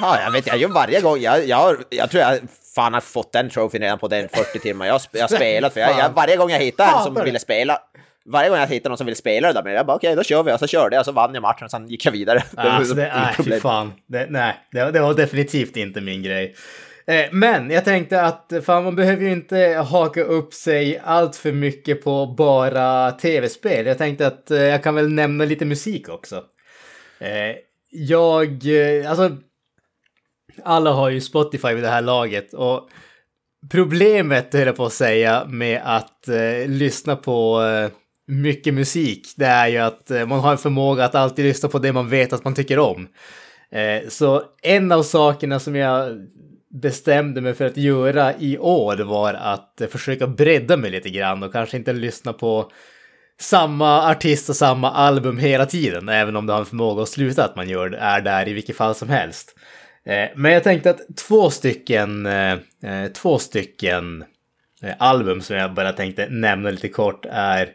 Ja, 0.00 0.20
jag 0.20 0.30
vet, 0.30 0.46
jag 0.46 0.58
gör 0.58 0.68
varje 0.68 1.00
gång, 1.00 1.20
jag, 1.20 1.46
jag, 1.46 1.76
jag 1.90 2.10
tror 2.10 2.22
jag 2.22 2.38
fan 2.74 2.94
har 2.94 3.00
fått 3.00 3.32
den 3.32 3.50
trofén 3.50 3.80
redan 3.80 3.98
på 3.98 4.08
den 4.08 4.28
40 4.28 4.58
timmar 4.58 4.86
jag, 4.86 4.92
har 4.92 5.36
spelat. 5.36 5.72
För 5.72 5.80
jag, 5.80 5.98
jag, 5.98 6.10
varje 6.14 6.36
gång 6.36 6.50
jag 6.50 6.58
hittar 6.58 6.98
en 6.98 7.04
som 7.04 7.24
ville 7.24 7.38
spela, 7.38 7.78
varje 8.26 8.48
gång 8.48 8.58
jag 8.58 8.66
hittade 8.66 8.88
någon 8.88 8.98
som 8.98 9.06
ville 9.06 9.16
spela 9.16 9.48
det 9.48 9.54
där 9.54 9.62
med 9.62 9.74
jag 9.74 9.86
bara 9.86 9.96
okej, 9.96 10.08
okay, 10.08 10.16
då 10.16 10.22
kör 10.22 10.42
vi. 10.42 10.52
Och 10.52 10.58
så 10.58 10.66
körde 10.66 10.96
jag, 10.96 11.00
och 11.00 11.06
så 11.06 11.12
vann 11.12 11.34
jag 11.34 11.42
matchen 11.42 11.64
och 11.64 11.70
sen 11.70 11.88
gick 11.88 12.06
jag 12.06 12.12
vidare. 12.12 12.42
Alltså, 12.56 12.94
det, 12.94 13.12
nej, 13.14 13.34
fy 13.44 13.60
fan. 13.60 13.92
Det, 14.06 14.26
nej, 14.30 14.56
det, 14.72 14.90
det 14.90 15.00
var 15.00 15.14
definitivt 15.14 15.76
inte 15.76 16.00
min 16.00 16.22
grej. 16.22 16.54
Eh, 17.06 17.26
men 17.32 17.70
jag 17.70 17.84
tänkte 17.84 18.22
att 18.22 18.52
fan, 18.62 18.84
man 18.84 18.96
behöver 18.96 19.22
ju 19.22 19.32
inte 19.32 19.84
haka 19.88 20.22
upp 20.22 20.54
sig 20.54 20.98
allt 21.04 21.36
för 21.36 21.52
mycket 21.52 22.04
på 22.04 22.26
bara 22.26 23.12
tv-spel. 23.12 23.86
Jag 23.86 23.98
tänkte 23.98 24.26
att 24.26 24.50
eh, 24.50 24.62
jag 24.62 24.82
kan 24.82 24.94
väl 24.94 25.12
nämna 25.12 25.44
lite 25.44 25.64
musik 25.64 26.08
också. 26.08 26.44
Eh, 27.18 27.56
jag, 27.90 28.62
alltså, 29.08 29.36
alla 30.62 30.92
har 30.92 31.10
ju 31.10 31.20
Spotify 31.20 31.74
vid 31.74 31.84
det 31.84 31.90
här 31.90 32.02
laget 32.02 32.54
och 32.54 32.88
problemet, 33.70 34.52
höll 34.52 34.66
jag 34.66 34.76
på 34.76 34.86
att 34.86 34.92
säga, 34.92 35.44
med 35.48 35.80
att 35.84 36.28
eh, 36.28 36.68
lyssna 36.68 37.16
på 37.16 37.62
eh, 37.62 37.90
mycket 38.26 38.74
musik, 38.74 39.34
det 39.36 39.46
är 39.46 39.68
ju 39.68 39.78
att 39.78 40.10
eh, 40.10 40.26
man 40.26 40.40
har 40.40 40.52
en 40.52 40.58
förmåga 40.58 41.04
att 41.04 41.14
alltid 41.14 41.44
lyssna 41.44 41.68
på 41.68 41.78
det 41.78 41.92
man 41.92 42.08
vet 42.08 42.32
att 42.32 42.44
man 42.44 42.54
tycker 42.54 42.78
om. 42.78 43.08
så 44.08 44.42
en 44.62 44.92
av 44.92 45.02
sakerna 45.02 45.60
som 45.60 45.76
jag 45.76 46.26
bestämde 46.80 47.40
mig 47.40 47.54
för 47.54 47.64
att 47.64 47.76
göra 47.76 48.34
i 48.38 48.58
år 48.58 48.96
var 48.96 49.34
att 49.34 49.80
eh, 49.80 49.88
försöka 49.88 50.26
bredda 50.26 50.76
mig 50.76 50.90
lite 50.90 51.10
grann 51.10 51.42
och 51.42 51.52
kanske 51.52 51.76
inte 51.76 51.92
lyssna 51.92 52.32
på 52.32 52.70
samma 53.40 54.10
artist 54.10 54.48
och 54.48 54.56
samma 54.56 54.90
album 54.90 55.38
hela 55.38 55.66
tiden, 55.66 56.08
även 56.08 56.36
om 56.36 56.46
det 56.46 56.52
har 56.52 56.60
en 56.60 56.66
förmåga 56.66 57.02
att 57.02 57.08
sluta 57.08 57.44
att 57.44 57.56
man 57.56 57.68
gör 57.68 57.90
är 57.90 58.20
där 58.20 58.48
i 58.48 58.52
vilket 58.52 58.76
fall 58.76 58.94
som 58.94 59.08
helst. 59.08 59.58
Eh, 60.04 60.28
men 60.36 60.52
jag 60.52 60.64
tänkte 60.64 60.90
att 60.90 61.16
två 61.16 61.50
stycken, 61.50 62.26
eh, 62.26 62.58
två 63.14 63.38
stycken 63.38 64.24
album 64.98 65.40
som 65.40 65.56
jag 65.56 65.74
bara 65.74 65.92
tänkte 65.92 66.28
nämna 66.30 66.70
lite 66.70 66.88
kort 66.88 67.26
är 67.30 67.68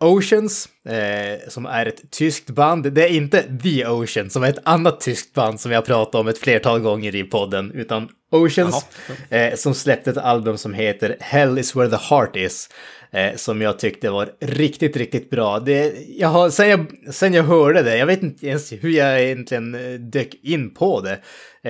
Oceans, 0.00 0.68
eh, 0.88 1.48
som 1.48 1.66
är 1.66 1.86
ett 1.86 2.10
tyskt 2.10 2.50
band. 2.50 2.92
Det 2.92 3.04
är 3.04 3.08
inte 3.08 3.42
The 3.62 3.86
Ocean, 3.86 4.30
som 4.30 4.42
är 4.42 4.48
ett 4.48 4.58
annat 4.62 5.00
tyskt 5.00 5.34
band 5.34 5.60
som 5.60 5.72
jag 5.72 5.84
pratat 5.84 6.14
om 6.14 6.28
ett 6.28 6.38
flertal 6.38 6.80
gånger 6.80 7.14
i 7.14 7.22
podden, 7.24 7.72
utan 7.72 8.08
Oceans, 8.30 8.86
eh, 9.30 9.54
som 9.54 9.74
släppte 9.74 10.10
ett 10.10 10.16
album 10.16 10.58
som 10.58 10.74
heter 10.74 11.16
Hell 11.20 11.58
is 11.58 11.76
where 11.76 11.90
the 11.90 12.04
heart 12.10 12.36
is, 12.36 12.68
eh, 13.10 13.36
som 13.36 13.62
jag 13.62 13.78
tyckte 13.78 14.10
var 14.10 14.28
riktigt, 14.40 14.96
riktigt 14.96 15.30
bra. 15.30 15.60
Det, 15.60 15.94
jag 16.08 16.28
har, 16.28 16.50
sen, 16.50 16.68
jag, 16.68 16.86
sen 17.14 17.34
jag 17.34 17.44
hörde 17.44 17.82
det, 17.82 17.98
jag 17.98 18.06
vet 18.06 18.22
inte 18.22 18.46
ens 18.46 18.72
hur 18.72 18.90
jag 18.90 19.22
egentligen 19.22 19.74
eh, 19.74 20.00
dök 20.00 20.34
in 20.42 20.74
på 20.74 21.00
det. 21.00 21.20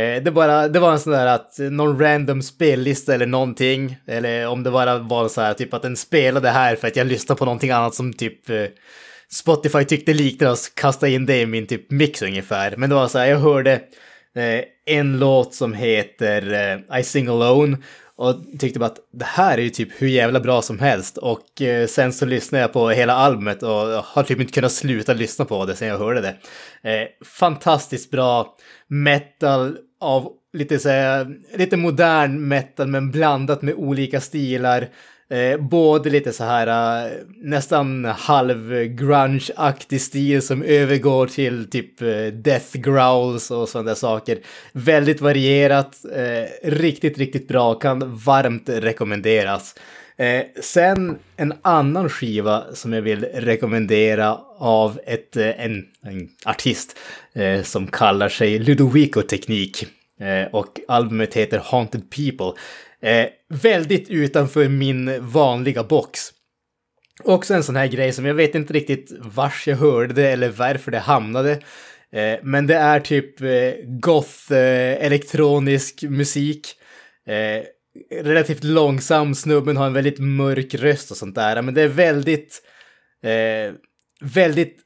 Eh, 0.01 0.23
det, 0.23 0.31
bara, 0.31 0.69
det 0.69 0.79
var 0.79 0.93
en 0.93 1.01
sån 1.01 1.13
där 1.13 1.27
att 1.27 1.59
eh, 1.59 1.71
någon 1.71 2.01
random 2.01 2.43
spellista 2.43 3.15
eller 3.15 3.27
någonting, 3.27 3.97
eller 4.07 4.47
om 4.47 4.63
det 4.63 4.71
bara 4.71 4.99
var 4.99 5.29
så 5.29 5.41
här 5.41 5.55
typ 5.55 5.75
att 5.75 5.83
den 5.83 5.97
spelade 5.97 6.51
här 6.51 6.77
för 6.77 6.89
att 6.89 6.97
jag 6.97 7.07
lyssnade 7.07 7.39
på 7.39 7.45
någonting 7.45 7.71
annat 7.71 7.95
som 7.95 8.13
typ 8.13 8.51
eh, 8.51 8.65
Spotify 9.33 9.85
tyckte 9.85 10.15
liknade 10.15 10.53
och 10.53 10.59
kastade 10.75 11.13
in 11.13 11.27
det 11.27 11.41
i 11.41 11.47
min 11.47 11.67
typ 11.67 11.91
mix 11.91 12.23
ungefär. 12.23 12.75
Men 12.77 12.91
det 12.91 12.97
var 12.97 13.09
så 13.09 13.19
här, 13.19 13.27
jag 13.27 13.39
hörde 13.39 13.81
Eh, 14.37 14.65
en 14.87 15.19
låt 15.19 15.55
som 15.55 15.75
heter 15.75 16.53
eh, 16.91 16.99
I 17.01 17.03
Sing 17.03 17.29
Alone. 17.29 17.79
Och 18.19 18.35
tyckte 18.59 18.79
bara 18.79 18.87
att 18.87 18.99
det 19.13 19.25
här 19.25 19.59
är 19.59 19.63
ju 19.63 19.71
typ 19.71 19.89
hur 20.03 20.09
jävla 20.09 20.41
bra 20.41 20.63
som 20.63 20.79
helst. 20.79 21.19
Och 21.19 21.63
eh, 21.63 21.87
sen 21.87 22.13
så 22.13 22.27
lyssnade 22.27 22.63
jag 22.63 22.73
på 22.73 22.91
hela 22.91 23.13
albumet 23.13 23.63
och 23.63 23.71
har 24.05 24.23
typ 24.23 24.41
inte 24.41 24.53
kunnat 24.53 24.73
sluta 24.73 25.15
lyssna 25.15 25.45
på 25.45 25.65
det 25.65 25.77
sen 25.77 25.89
jag 25.89 25.99
hörde 25.99 26.21
det. 26.21 26.37
Eh, 26.91 27.09
fantastiskt 27.25 28.11
bra 28.11 28.57
metal 28.89 29.79
av 30.01 30.33
lite 30.53 30.79
så 30.79 30.89
här, 30.89 31.37
lite 31.57 31.77
modern 31.77 32.49
metal 32.49 32.87
men 32.87 33.11
blandat 33.11 33.63
med 33.63 33.75
olika 33.75 34.21
stilar. 34.21 34.89
Eh, 35.31 35.61
både 35.61 36.11
lite 36.11 36.33
så 36.33 36.45
här 36.45 36.67
eh, 37.07 37.13
nästan 37.43 38.05
halv 38.05 38.85
grunge-aktig 38.85 40.01
stil 40.01 40.43
som 40.43 40.63
övergår 40.63 41.27
till 41.27 41.71
typ 41.71 42.03
eh, 42.03 42.27
death 42.27 42.77
growls 42.79 43.51
och 43.51 43.69
sådana 43.69 43.89
där 43.89 43.95
saker. 43.95 44.39
Väldigt 44.73 45.21
varierat, 45.21 46.05
eh, 46.15 46.71
riktigt, 46.71 47.19
riktigt 47.19 47.49
bra, 47.49 47.75
kan 47.75 48.17
varmt 48.17 48.69
rekommenderas. 48.69 49.75
Eh, 50.17 50.43
sen 50.63 51.19
en 51.37 51.55
annan 51.63 52.09
skiva 52.09 52.65
som 52.73 52.93
jag 52.93 53.03
vill 53.03 53.25
rekommendera 53.25 54.39
av 54.59 55.01
ett, 55.07 55.37
eh, 55.37 55.65
en, 55.65 55.85
en 56.03 56.29
artist 56.45 56.99
eh, 57.33 57.63
som 57.63 57.87
kallar 57.87 58.29
sig 58.29 58.59
Ludovico 58.59 59.23
Teknik. 59.23 59.87
Eh, 60.21 60.55
och 60.55 60.81
albumet 60.89 61.35
heter 61.35 61.59
Haunted 61.65 62.11
People. 62.11 62.61
Eh, 63.01 63.27
väldigt 63.49 64.09
utanför 64.09 64.69
min 64.69 65.27
vanliga 65.27 65.85
box. 65.85 66.21
Också 67.25 67.55
en 67.55 67.63
sån 67.63 67.77
här 67.77 67.87
grej 67.87 68.13
som 68.13 68.27
jag 68.27 68.35
vet 68.35 68.55
inte 68.55 68.73
riktigt 68.73 69.13
vars 69.21 69.69
jag 69.69 69.77
hörde 69.77 70.15
det 70.15 70.29
eller 70.31 70.49
varför 70.49 70.91
det 70.91 70.99
hamnade. 70.99 71.61
Eh, 72.13 72.39
men 72.43 72.67
det 72.67 72.75
är 72.75 73.01
typ 73.01 73.41
eh, 73.41 73.73
goth 73.85 74.53
eh, 74.53 75.05
elektronisk 75.07 76.03
musik. 76.03 76.67
Relativt 78.11 78.65
långsam, 78.65 79.35
snubben 79.35 79.77
har 79.77 79.87
en 79.87 79.93
väldigt 79.93 80.19
mörk 80.19 80.75
röst 80.75 81.11
och 81.11 81.17
sånt 81.17 81.35
där. 81.35 81.63
Men 81.63 81.75
det 81.75 81.83
är 81.83 81.89
väldigt, 81.89 82.63
väldigt 84.21 84.79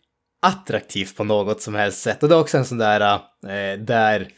attraktivt 0.42 1.16
på 1.16 1.24
något 1.24 1.62
som 1.62 1.74
helst 1.74 2.02
sätt. 2.02 2.22
Och 2.22 2.28
det 2.28 2.34
är 2.34 2.40
också 2.40 2.58
en 2.58 2.64
sån 2.64 2.78
där 2.78 3.20
där 3.76 4.28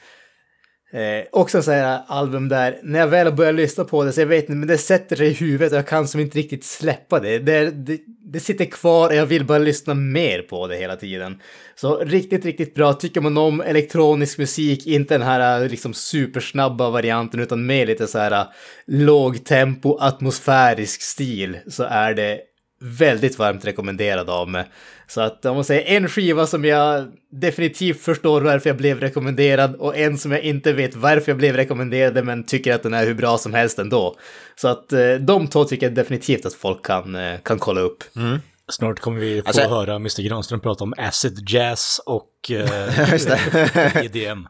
Eh, 0.92 1.24
också 1.32 1.62
så 1.62 1.70
här 1.70 2.00
album 2.06 2.48
där, 2.48 2.78
när 2.82 2.98
jag 2.98 3.06
väl 3.06 3.32
börjar 3.32 3.52
lyssna 3.52 3.84
på 3.84 4.04
det 4.04 4.12
så 4.12 4.20
jag 4.20 4.26
vet 4.26 4.44
inte, 4.44 4.52
men 4.52 4.68
det 4.68 4.78
sätter 4.78 5.16
sig 5.16 5.28
i 5.28 5.32
huvudet 5.32 5.72
och 5.72 5.78
jag 5.78 5.86
kan 5.86 6.08
som 6.08 6.20
inte 6.20 6.38
riktigt 6.38 6.64
släppa 6.64 7.20
det. 7.20 7.38
Det, 7.38 7.70
det. 7.70 8.00
det, 8.24 8.40
sitter 8.40 8.64
kvar 8.64 9.08
och 9.08 9.14
jag 9.14 9.26
vill 9.26 9.44
bara 9.44 9.58
lyssna 9.58 9.94
mer 9.94 10.42
på 10.42 10.66
det 10.66 10.76
hela 10.76 10.96
tiden. 10.96 11.40
Så 11.74 11.98
riktigt, 11.98 12.44
riktigt 12.44 12.74
bra. 12.74 12.92
Tycker 12.92 13.20
man 13.20 13.36
om 13.36 13.60
elektronisk 13.60 14.38
musik, 14.38 14.86
inte 14.86 15.14
den 15.14 15.26
här 15.26 15.62
eh, 15.62 15.68
liksom 15.68 15.94
supersnabba 15.94 16.90
varianten 16.90 17.40
utan 17.40 17.66
mer 17.66 17.86
lite 17.86 18.06
så 18.06 18.18
här 18.18 18.32
eh, 18.32 18.46
lågtempo, 18.86 19.96
atmosfärisk 20.00 21.02
stil 21.02 21.58
så 21.66 21.82
är 21.82 22.14
det 22.14 22.40
väldigt 22.82 23.38
varmt 23.38 23.64
rekommenderad 23.64 24.30
av 24.30 24.48
mig. 24.48 24.64
Så 25.06 25.20
att 25.20 25.44
om 25.44 25.54
man 25.54 25.64
säger 25.64 25.96
en 25.96 26.08
skiva 26.08 26.46
som 26.46 26.64
jag 26.64 27.06
definitivt 27.30 28.00
förstår 28.00 28.40
varför 28.40 28.70
jag 28.70 28.76
blev 28.76 29.00
rekommenderad 29.00 29.74
och 29.74 29.96
en 29.96 30.18
som 30.18 30.32
jag 30.32 30.40
inte 30.40 30.72
vet 30.72 30.96
varför 30.96 31.30
jag 31.30 31.38
blev 31.38 31.56
rekommenderad 31.56 32.24
men 32.24 32.44
tycker 32.44 32.74
att 32.74 32.82
den 32.82 32.94
är 32.94 33.06
hur 33.06 33.14
bra 33.14 33.38
som 33.38 33.54
helst 33.54 33.78
ändå. 33.78 34.16
Så 34.56 34.68
att 34.68 34.92
eh, 34.92 35.14
de 35.14 35.48
två 35.48 35.64
tycker 35.64 35.86
jag 35.86 35.94
definitivt 35.94 36.46
att 36.46 36.54
folk 36.54 36.86
kan, 36.86 37.14
eh, 37.14 37.38
kan 37.42 37.58
kolla 37.58 37.80
upp. 37.80 38.04
Mm. 38.16 38.38
Snart 38.68 39.00
kommer 39.00 39.20
vi 39.20 39.42
få 39.42 39.48
alltså, 39.48 39.68
höra 39.68 39.94
Mr 39.94 40.22
Granström 40.22 40.60
prata 40.60 40.84
om 40.84 40.94
acid 40.96 41.44
jazz 41.48 42.00
och 42.06 42.50
eh, 42.50 44.04
EDM. 44.04 44.46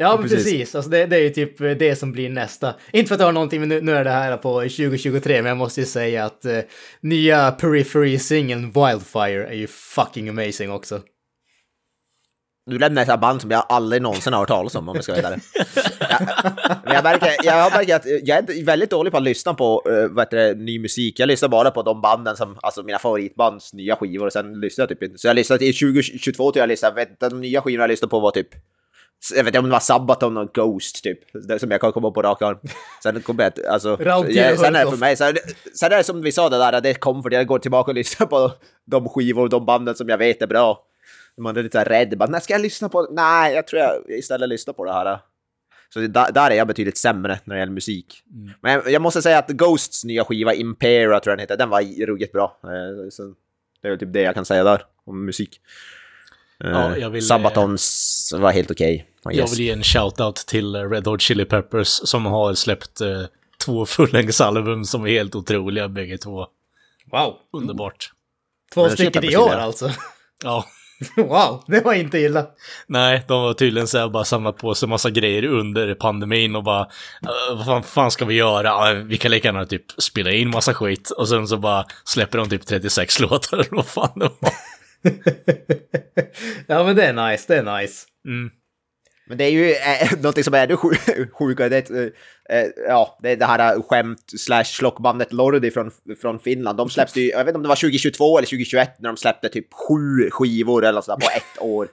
Ja, 0.00 0.16
men 0.16 0.28
precis. 0.28 0.44
precis. 0.44 0.74
Alltså 0.74 0.90
det, 0.90 1.06
det, 1.06 1.16
är 1.16 1.20
ju 1.20 1.30
typ 1.30 1.58
det 1.58 1.98
som 1.98 2.12
blir 2.12 2.30
nästa. 2.30 2.74
Inte 2.92 3.08
för 3.08 3.14
att 3.14 3.18
det 3.18 3.24
har 3.24 3.32
någonting, 3.32 3.60
men 3.60 3.68
nu, 3.68 3.80
nu 3.80 3.92
är 3.92 4.04
det 4.04 4.10
här 4.10 4.36
på 4.36 4.60
2023, 4.60 5.42
men 5.42 5.48
jag 5.48 5.56
måste 5.56 5.80
ju 5.80 5.86
säga 5.86 6.24
att 6.24 6.46
uh, 6.46 6.58
nya 7.00 7.50
Periphery-singeln 7.50 8.64
Wildfire 8.64 9.46
är 9.46 9.54
ju 9.54 9.66
fucking 9.66 10.28
amazing 10.28 10.70
också. 10.70 11.00
Du 12.66 12.78
lämnar 12.78 13.02
ett 13.02 13.20
band 13.20 13.40
som 13.40 13.50
jag 13.50 13.66
aldrig 13.68 14.02
någonsin 14.02 14.32
har 14.32 14.40
hört 14.40 14.48
talas 14.48 14.74
om, 14.74 14.88
om 14.88 14.94
jag 14.94 15.04
ska 15.04 15.12
vara 15.12 15.26
ärlig. 15.26 15.42
jag, 16.84 16.94
jag, 16.94 17.04
märker, 17.04 17.36
jag 17.44 17.62
har 17.62 17.70
märkt 17.70 17.92
att 17.92 18.06
jag 18.06 18.38
är 18.38 18.64
väldigt 18.64 18.90
dålig 18.90 19.12
på 19.12 19.16
att 19.16 19.22
lyssna 19.24 19.54
på 19.54 19.82
uh, 19.90 20.08
vad 20.10 20.24
heter 20.24 20.36
det, 20.36 20.54
ny 20.54 20.78
musik. 20.78 21.20
Jag 21.20 21.26
lyssnar 21.26 21.48
bara 21.48 21.70
på 21.70 21.82
de 21.82 22.00
banden 22.00 22.36
som, 22.36 22.58
alltså 22.62 22.82
mina 22.82 22.98
favoritbands 22.98 23.72
nya 23.72 23.96
skivor, 23.96 24.26
och 24.26 24.32
sen 24.32 24.60
lyssnar 24.60 24.82
jag 24.82 24.88
typ 24.88 25.02
inte. 25.02 25.18
Så 25.18 25.26
jag 25.26 25.36
lyssnade 25.36 25.58
till 25.58 25.94
2022 25.94 26.52
till 26.52 26.60
jag 26.60 26.68
lyssnade, 26.68 26.94
vet, 26.94 27.20
de 27.20 27.40
nya 27.40 27.62
skivorna 27.62 27.82
jag 27.82 27.90
lyssnade 27.90 28.10
på 28.10 28.20
var 28.20 28.30
typ 28.30 28.48
jag 29.34 29.44
vet 29.44 29.46
inte 29.46 29.58
om 29.58 29.64
det 29.64 29.70
var 29.70 29.80
Sabaton 29.80 30.36
och 30.36 30.52
Ghost 30.54 31.04
typ, 31.04 31.18
som 31.60 31.70
jag 31.70 31.80
kan 31.80 31.92
komma 31.92 32.10
på 32.10 32.22
rak 32.22 32.42
arm. 32.42 32.58
Sen 33.02 33.22
kommer 33.22 33.42
jag, 33.42 33.66
alltså, 33.66 33.98
jag, 34.28 34.58
sen 34.58 34.76
är 34.76 34.84
det 34.84 34.90
för 34.90 34.98
mig, 34.98 35.16
sen, 35.16 35.36
sen 35.74 35.92
är 35.92 35.96
det 35.96 36.04
som 36.04 36.22
vi 36.22 36.32
sa 36.32 36.48
det 36.48 36.58
där, 36.58 36.80
det 36.80 36.94
kom 36.94 37.22
för 37.22 37.30
jag 37.30 37.46
går 37.46 37.58
tillbaka 37.58 37.90
och 37.90 37.94
lyssnar 37.94 38.26
på 38.26 38.52
de 38.84 39.08
skivor 39.08 39.42
och 39.42 39.50
de 39.50 39.66
banden 39.66 39.94
som 39.94 40.08
jag 40.08 40.18
vet 40.18 40.42
är 40.42 40.46
bra. 40.46 40.86
Man 41.36 41.56
är 41.56 41.62
lite 41.62 41.84
rädd, 41.84 42.18
bara, 42.18 42.30
när 42.30 42.40
ska 42.40 42.54
jag 42.54 42.62
lyssna 42.62 42.88
på? 42.88 43.08
Nej, 43.10 43.54
jag 43.54 43.66
tror 43.66 43.82
jag 43.82 44.18
istället 44.18 44.48
lyssnar 44.48 44.74
på 44.74 44.84
det 44.84 44.92
här. 44.92 45.18
Så 45.94 46.00
där, 46.00 46.32
där 46.32 46.50
är 46.50 46.54
jag 46.54 46.66
betydligt 46.66 46.98
sämre 46.98 47.38
när 47.44 47.54
det 47.54 47.60
gäller 47.60 47.72
musik. 47.72 48.22
Mm. 48.32 48.50
Men 48.60 48.72
jag, 48.72 48.90
jag, 48.90 49.02
måste 49.02 49.22
säga 49.22 49.38
att 49.38 49.48
Ghosts 49.48 50.04
nya 50.04 50.24
skiva, 50.24 50.54
Impera 50.54 51.20
tror 51.20 51.32
jag 51.32 51.38
den 51.38 51.42
heter, 51.42 51.56
den 51.56 51.68
var 51.68 52.06
ruggigt 52.06 52.32
bra. 52.32 52.60
Eh, 52.64 53.08
så 53.10 53.34
det 53.82 53.88
är 53.88 53.90
väl 53.90 53.98
typ 53.98 54.12
det 54.12 54.22
jag 54.22 54.34
kan 54.34 54.44
säga 54.44 54.64
där 54.64 54.82
om 55.04 55.24
musik. 55.24 55.60
Ja, 56.64 56.96
jag 56.96 57.10
vill, 57.10 57.26
Sabatons 57.26 58.34
var 58.36 58.52
helt 58.52 58.70
okej. 58.70 59.06
Okay, 59.24 59.38
jag 59.38 59.50
vill 59.50 59.60
ge 59.60 59.70
en 59.70 59.82
shout-out 59.82 60.46
till 60.46 60.76
Red 60.76 61.06
Hot 61.06 61.20
Chili 61.20 61.44
Peppers 61.44 61.88
som 61.88 62.26
har 62.26 62.54
släppt 62.54 63.00
eh, 63.00 63.22
två 63.64 63.86
fullängdsalbum 63.86 64.84
som 64.84 65.04
är 65.04 65.10
helt 65.10 65.34
otroliga 65.34 65.88
bägge 65.88 66.18
två. 66.18 66.46
Wow! 67.12 67.34
Underbart. 67.52 68.12
Två 68.74 68.88
stycken 68.88 69.24
i 69.24 69.36
år 69.36 69.54
alltså? 69.54 69.90
Ja. 70.44 70.64
wow, 71.16 71.64
det 71.66 71.80
var 71.80 71.94
inte 71.94 72.18
illa. 72.18 72.46
Nej, 72.86 73.24
de 73.28 73.42
var 73.42 73.54
tydligen 73.54 73.88
så 73.88 73.98
här 73.98 74.08
bara 74.08 74.24
samlat 74.24 74.56
på 74.58 74.74
sig 74.74 74.88
massa 74.88 75.10
grejer 75.10 75.44
under 75.44 75.94
pandemin 75.94 76.56
och 76.56 76.64
bara 76.64 76.88
vad 77.50 77.66
fan, 77.66 77.82
fan 77.82 78.10
ska 78.10 78.24
vi 78.24 78.34
göra? 78.34 78.94
Vi 78.94 79.18
kan 79.18 79.30
lika 79.30 79.48
gärna 79.48 79.66
typ 79.66 79.84
spela 79.98 80.30
in 80.30 80.50
massa 80.50 80.74
skit 80.74 81.10
och 81.10 81.28
sen 81.28 81.48
så 81.48 81.56
bara 81.56 81.84
släpper 82.04 82.38
de 82.38 82.48
typ 82.48 82.66
36 82.66 83.20
låtar 83.20 83.58
eller 83.58 83.76
vad 83.76 83.86
fan 83.86 84.12
det 84.18 84.30
var. 84.40 84.52
ja 86.66 86.84
men 86.84 86.96
det 86.96 87.04
är 87.04 87.30
nice, 87.30 87.44
det 87.48 87.58
är 87.58 87.80
nice. 87.80 88.06
Mm. 88.26 88.50
Men 89.30 89.38
det 89.38 89.44
är 89.44 89.50
ju 89.50 89.72
äh, 89.72 90.12
någonting 90.16 90.44
som 90.44 90.54
är 90.54 90.64
ännu 90.64 90.76
sjukare. 91.32 91.68
Det, 91.68 91.90
äh, 91.90 92.66
ja, 92.88 93.18
det 93.22 93.30
är 93.30 93.36
det 93.36 93.44
här 93.44 93.82
skämt 93.82 94.32
slash 94.38 94.64
slockbandet 94.64 95.32
Lordi 95.32 95.70
från, 95.70 95.90
från 96.20 96.38
Finland. 96.38 96.78
De 96.78 96.90
släppte 96.90 97.20
ju, 97.20 97.30
jag 97.30 97.38
vet 97.38 97.48
inte 97.48 97.56
om 97.56 97.62
det 97.62 97.68
var 97.68 97.76
2022 97.76 98.38
eller 98.38 98.46
2021 98.46 98.96
när 98.98 99.08
de 99.08 99.16
släppte 99.16 99.48
typ 99.48 99.66
sju 99.74 100.30
skivor 100.30 100.84
eller 100.84 101.00
sådär 101.00 101.18
på 101.18 101.30
ett 101.36 101.62
år. 101.62 101.88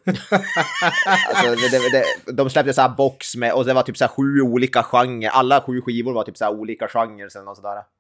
alltså, 1.30 1.50
det, 1.50 1.70
det, 1.72 2.04
det, 2.26 2.32
de 2.32 2.50
släppte 2.50 2.74
så 2.74 2.82
här 2.82 2.90
box 2.90 3.36
med, 3.36 3.54
och 3.54 3.66
det 3.66 3.74
var 3.74 3.84
typ 3.84 3.98
så 3.98 4.04
här 4.04 4.12
sju 4.12 4.42
olika 4.42 4.84
genrer. 4.84 5.30
Alla 5.30 5.62
sju 5.62 5.82
skivor 5.82 6.14
var 6.14 6.24
typ 6.24 6.38
så 6.38 6.46
här 6.46 6.52
olika 6.52 6.88
genrer 6.88 7.38
eller 7.40 7.54
sådär. 7.56 7.97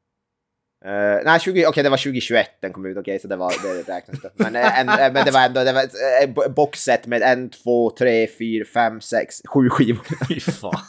Uh, 0.85 1.25
nej, 1.25 1.39
20, 1.39 1.51
okej 1.51 1.67
okay, 1.67 1.83
det 1.83 1.89
var 1.89 1.97
2021 1.97 2.61
den 2.61 2.73
kom 2.73 2.85
ut, 2.85 2.97
okej 2.97 3.01
okay, 3.01 3.19
så 3.19 3.27
det, 3.27 3.35
var, 3.35 3.53
det 3.63 3.93
räknas 3.93 4.15
inte. 4.15 4.31
Men, 4.35 4.55
uh, 4.55 4.79
en, 4.79 4.89
uh, 4.89 5.13
men 5.13 5.25
det 5.25 5.31
var 5.31 5.45
ändå 5.45 5.63
det 5.63 5.73
var 5.73 5.83
ett 5.83 6.55
boxset 6.55 7.07
med 7.07 7.21
en, 7.21 7.49
två, 7.49 7.89
tre, 7.89 8.27
fyra, 8.27 8.65
fem, 8.73 9.01
sex, 9.01 9.41
sju 9.45 9.69
skivor. 9.69 10.05
Fy 10.27 10.39
fan. 10.39 10.79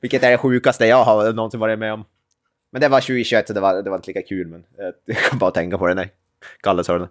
vilket 0.00 0.22
är 0.22 0.30
det 0.30 0.38
sjukaste 0.38 0.86
jag 0.86 1.04
har 1.04 1.32
någonsin 1.32 1.60
varit 1.60 1.78
med 1.78 1.92
om. 1.92 2.04
Men 2.72 2.80
det 2.80 2.88
var 2.88 3.00
2021 3.00 3.46
så 3.46 3.52
det 3.52 3.60
var, 3.60 3.82
det 3.82 3.90
var 3.90 3.96
inte 3.96 4.10
lika 4.10 4.22
kul 4.22 4.46
men 4.46 4.64
jag 5.06 5.18
kan 5.18 5.38
bara 5.38 5.50
tänka 5.50 5.78
på 5.78 5.86
det 5.86 5.94
när 5.94 6.08
Kalle 6.62 6.84
sa 6.84 6.98
det. 6.98 7.08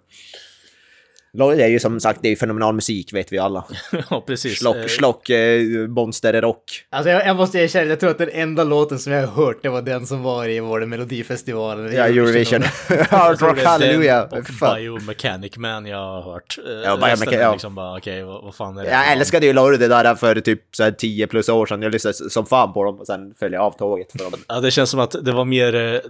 Lloyd 1.36 1.60
är 1.60 1.66
ju 1.66 1.78
som 1.78 2.00
sagt, 2.00 2.18
det 2.22 2.28
är 2.28 2.30
ju 2.30 2.36
fenomenal 2.36 2.74
musik 2.74 3.12
vet 3.12 3.32
vi 3.32 3.38
alla. 3.38 3.64
ja, 4.10 4.24
precis. 4.26 4.58
Slock, 4.58 4.76
eh, 4.76 4.86
slock 4.86 5.30
eh, 5.30 5.62
monster 5.88 6.40
rock. 6.42 6.62
Alltså 6.90 7.10
jag, 7.10 7.26
jag 7.26 7.36
måste 7.36 7.58
erkänna, 7.58 7.84
jag 7.84 8.00
tror 8.00 8.10
att 8.10 8.18
den 8.18 8.30
enda 8.32 8.64
låten 8.64 8.98
som 8.98 9.12
jag 9.12 9.26
har 9.26 9.44
hört, 9.44 9.62
det 9.62 9.68
var 9.68 9.82
den 9.82 10.06
som 10.06 10.22
var 10.22 10.48
i 10.48 10.60
vår 10.60 10.86
Melodifestivalen. 10.86 11.92
Ja, 11.92 12.06
Eurovision. 12.06 12.62
Hard 13.10 13.42
rock, 13.42 13.62
halleluja. 13.64 14.24
Och 14.24 14.44
Biomechanic 14.60 15.56
Man 15.56 15.86
jag 15.86 15.98
har 15.98 16.22
hört. 16.22 16.58
Eh, 16.66 16.72
ja, 16.72 16.96
Biomechanic, 16.96 17.40
ja. 17.40 17.52
Liksom 17.52 17.74
bara, 17.74 17.96
okej, 17.96 18.24
okay, 18.24 18.24
vad, 18.24 18.44
vad, 18.44 18.54
fan 18.54 18.78
är 18.78 18.84
det? 18.84 18.90
Jag 18.90 19.12
älskade 19.12 19.46
ju 19.46 19.52
Lloyd 19.52 19.80
det 19.80 19.88
där 19.88 20.14
för 20.14 20.40
typ 20.40 20.60
så 20.72 20.84
här 20.84 20.90
10 20.90 21.26
plus 21.26 21.48
år 21.48 21.66
sedan. 21.66 21.82
Jag 21.82 21.92
lyssnade 21.92 22.30
som 22.30 22.46
fan 22.46 22.72
på 22.72 22.84
dem 22.84 23.00
och 23.00 23.06
sen 23.06 23.34
följde 23.38 23.56
jag 23.56 23.64
av 23.64 23.70
tåget. 23.70 24.12
För 24.12 24.18
dem. 24.18 24.32
Ja, 24.48 24.60
det 24.60 24.70
känns 24.70 24.90
som 24.90 25.00
att 25.00 25.16
det 25.22 25.32
var 25.32 25.44
mer, 25.44 25.74
eh, 25.74 26.00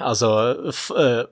alltså, 0.00 0.56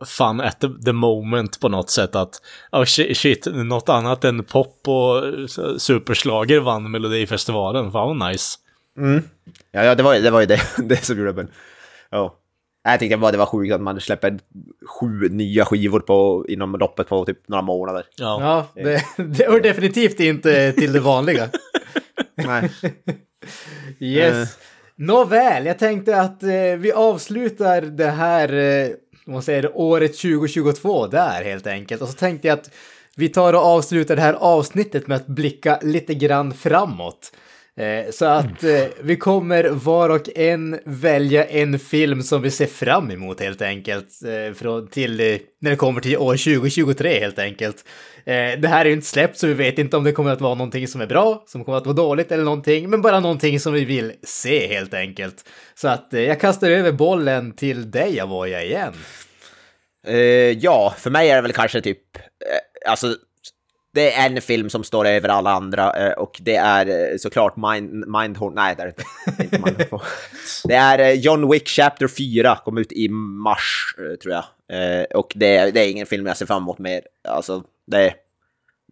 fun 0.07 0.41
at 0.41 0.61
the, 0.61 0.69
the 0.85 0.93
moment 0.93 1.61
på 1.61 1.69
något 1.69 1.91
sätt 1.91 2.15
att, 2.15 2.43
oh 2.73 2.85
shit, 2.85 3.16
shit 3.16 3.34
något 3.47 3.89
annat 3.89 4.24
än 4.24 4.44
pop 4.44 4.89
och 4.89 5.23
superslager 5.78 6.61
vann 6.61 6.90
Melodifestivalen. 6.90 7.93
Fan 7.93 8.19
vad 8.19 8.31
nice. 8.31 8.59
Mm. 8.98 9.23
Ja, 9.70 9.85
ja 9.85 9.94
det, 9.94 10.02
var, 10.02 10.15
det 10.15 10.31
var 10.31 10.40
ju 10.40 10.47
det, 10.47 10.61
det 10.85 11.05
som 11.05 11.19
gjorde 11.19 11.32
det. 11.32 11.47
Ja. 12.11 12.40
Jag 12.85 13.01
tyckte 13.01 13.16
bara 13.16 13.32
det 13.32 13.39
var 13.39 13.47
sjukt 13.47 13.74
att 13.74 13.81
man 13.81 14.01
släpper 14.01 14.39
sju 15.01 15.28
nya 15.28 15.65
skivor 15.65 16.01
på, 16.01 16.47
inom 16.48 16.73
loppet 16.73 17.09
på 17.09 17.24
typ 17.24 17.48
några 17.48 17.62
månader. 17.62 18.05
Ja, 18.16 18.40
ja 18.74 18.82
det, 18.82 19.05
det 19.16 19.47
hör 19.47 19.61
definitivt 19.61 20.20
inte 20.20 20.73
till 20.73 20.93
det 20.93 21.01
vanliga. 21.01 21.48
Nej. 22.35 22.70
yes. 23.98 24.35
Uh. 24.35 24.47
Nåväl, 24.97 25.66
jag 25.66 25.78
tänkte 25.78 26.20
att 26.20 26.43
eh, 26.43 26.77
vi 26.78 26.93
avslutar 26.93 27.82
det 27.82 28.11
här, 28.11 28.52
eh, 28.52 28.89
man 29.27 29.43
säger 29.43 29.70
året 29.74 30.12
2022 30.12 31.06
där 31.06 31.44
helt 31.44 31.66
enkelt. 31.66 32.02
Och 32.02 32.09
så 32.09 32.15
tänkte 32.15 32.48
jag 32.48 32.59
att 32.59 32.70
vi 33.16 33.28
tar 33.28 33.53
och 33.53 33.61
avslutar 33.61 34.16
det 34.16 34.23
här 34.23 34.35
avsnittet 34.35 35.07
med 35.07 35.16
att 35.16 35.27
blicka 35.27 35.78
lite 35.82 36.15
grann 36.15 36.55
framåt. 36.55 37.32
Eh, 37.77 38.11
så 38.11 38.24
att 38.24 38.65
eh, 38.65 38.85
vi 39.01 39.16
kommer 39.16 39.65
var 39.69 40.11
och 40.11 40.28
en 40.39 40.81
välja 40.85 41.45
en 41.45 41.78
film 41.78 42.23
som 42.23 42.43
vi 42.43 42.51
ser 42.51 42.66
fram 42.66 43.11
emot 43.11 43.41
helt 43.41 43.62
enkelt. 43.62 44.09
Eh, 44.24 44.85
till 44.91 45.41
när 45.61 45.70
det 45.70 45.77
kommer 45.77 46.01
till 46.01 46.19
år 46.19 46.32
2023 46.32 47.20
helt 47.20 47.39
enkelt. 47.39 47.85
det 48.24 48.69
här 48.69 48.81
är 48.81 48.85
ju 48.85 48.93
inte 48.93 49.07
släppt 49.07 49.39
så 49.39 49.47
vi 49.47 49.55
vet 49.55 49.78
inte 49.78 49.97
om 49.97 50.05
det 50.05 50.12
kommer 50.12 50.31
att 50.31 50.41
vara 50.41 50.55
någonting 50.55 50.89
som 50.89 51.01
är 51.01 51.07
bra, 51.07 51.45
som 51.47 51.65
kommer 51.65 51.78
att 51.78 51.86
vara 51.86 51.97
dåligt 51.97 52.32
eller 52.32 52.45
någonting, 52.45 52.91
men 52.91 53.03
bara 53.03 53.20
någonting 53.20 53.61
som 53.61 53.73
vi 53.73 53.85
vill 53.85 54.12
se 54.23 54.66
helt 54.66 54.95
enkelt. 54.95 55.45
Så 55.74 55.89
att 55.89 56.09
jag 56.11 56.41
kastar 56.41 56.70
över 56.70 56.93
bollen 56.93 57.53
till 57.53 57.91
dig 57.91 58.20
Avoya 58.20 58.62
igen. 58.62 58.95
ja, 60.59 60.95
för 60.99 61.11
mig 61.11 61.31
är 61.31 61.36
det 61.36 61.43
väl 61.43 61.53
kanske 61.53 61.81
typ, 61.81 62.19
alltså 62.86 63.16
det 63.94 64.12
är 64.12 64.27
en 64.27 64.40
film 64.40 64.70
som 64.70 64.85
står 64.85 65.06
över 65.06 65.28
alla 65.28 65.51
andra 65.51 66.06
eh, 66.06 66.12
och 66.12 66.39
det 66.40 66.56
är 66.56 66.86
eh, 66.86 67.16
såklart 67.16 67.56
Mind, 67.56 67.90
Mindhorn... 68.06 68.55
Nej, 68.55 68.74
det 68.77 68.82
är 68.82 68.86
inte. 68.86 69.05
inte 69.43 69.59
Mindhorn. 69.59 70.01
det 70.65 70.74
är 70.74 70.98
eh, 70.98 71.12
John 71.12 71.51
Wick 71.51 71.69
Chapter 71.69 72.09
4, 72.09 72.59
kom 72.65 72.78
ut 72.78 72.93
i 72.93 73.09
mars 73.09 73.94
tror 74.23 74.35
jag. 74.35 74.44
Och 75.15 75.32
det 75.35 75.56
är, 75.56 75.73
det 75.73 75.81
är 75.81 75.90
ingen 75.90 76.06
film 76.06 76.27
jag 76.27 76.36
ser 76.36 76.47
fram 76.47 76.62
emot 76.62 76.78
mer. 76.78 77.01
Alltså, 77.28 77.62
det, 77.86 78.15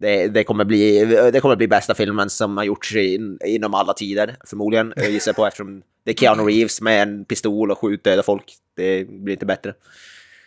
det, 0.01 0.27
det, 0.27 0.43
kommer 0.43 0.65
bli, 0.65 1.05
det 1.33 1.39
kommer 1.39 1.55
bli 1.55 1.67
bästa 1.67 1.95
filmen 1.95 2.29
som 2.29 2.57
har 2.57 2.63
gjorts 2.63 2.95
in, 2.95 3.39
inom 3.45 3.73
alla 3.73 3.93
tider, 3.93 4.35
förmodligen. 4.45 4.93
Jag 4.95 5.09
gissar 5.09 5.33
på 5.33 5.45
eftersom 5.45 5.83
det 6.03 6.11
är 6.11 6.15
Keanu 6.15 6.43
Reeves 6.47 6.81
med 6.81 7.01
en 7.01 7.25
pistol 7.25 7.71
och 7.71 7.79
skjuter 7.79 8.11
döda 8.11 8.23
folk. 8.23 8.53
Det 8.75 9.07
blir 9.09 9.33
inte 9.33 9.45
bättre. 9.45 9.73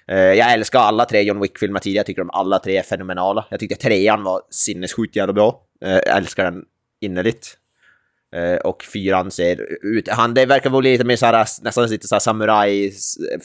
Eh, 0.09 0.19
jag 0.19 0.53
älskar 0.53 0.81
alla 0.81 1.05
tre 1.05 1.23
John 1.23 1.41
Wick-filmer 1.41 1.81
tidigare, 1.81 1.99
jag 1.99 2.07
tycker 2.07 2.23
de 2.23 2.31
alla 2.31 2.59
tre 2.59 2.77
är 2.77 2.83
fenomenala. 2.83 3.47
Jag 3.51 3.61
tyckte 3.61 3.77
trean 3.77 4.23
var 4.23 4.43
sinnessjukt 4.51 5.17
jävla 5.17 5.33
bra. 5.33 5.63
Eh, 5.85 5.91
jag 5.91 6.17
älskar 6.17 6.45
den 6.45 6.65
innerligt. 7.01 7.59
Eh, 8.35 8.57
och 8.57 8.83
fyran 8.83 9.31
ser 9.31 9.67
ut... 9.83 10.09
Han, 10.09 10.35
det 10.35 10.47
verkar 10.47 10.71
vara 10.71 10.81
lite 10.81 11.05
mer 11.05 11.17
såhär, 11.17 11.47
nästan 11.63 11.87
lite 11.87 12.09
såhär 12.09 12.21
samurai 12.21 12.93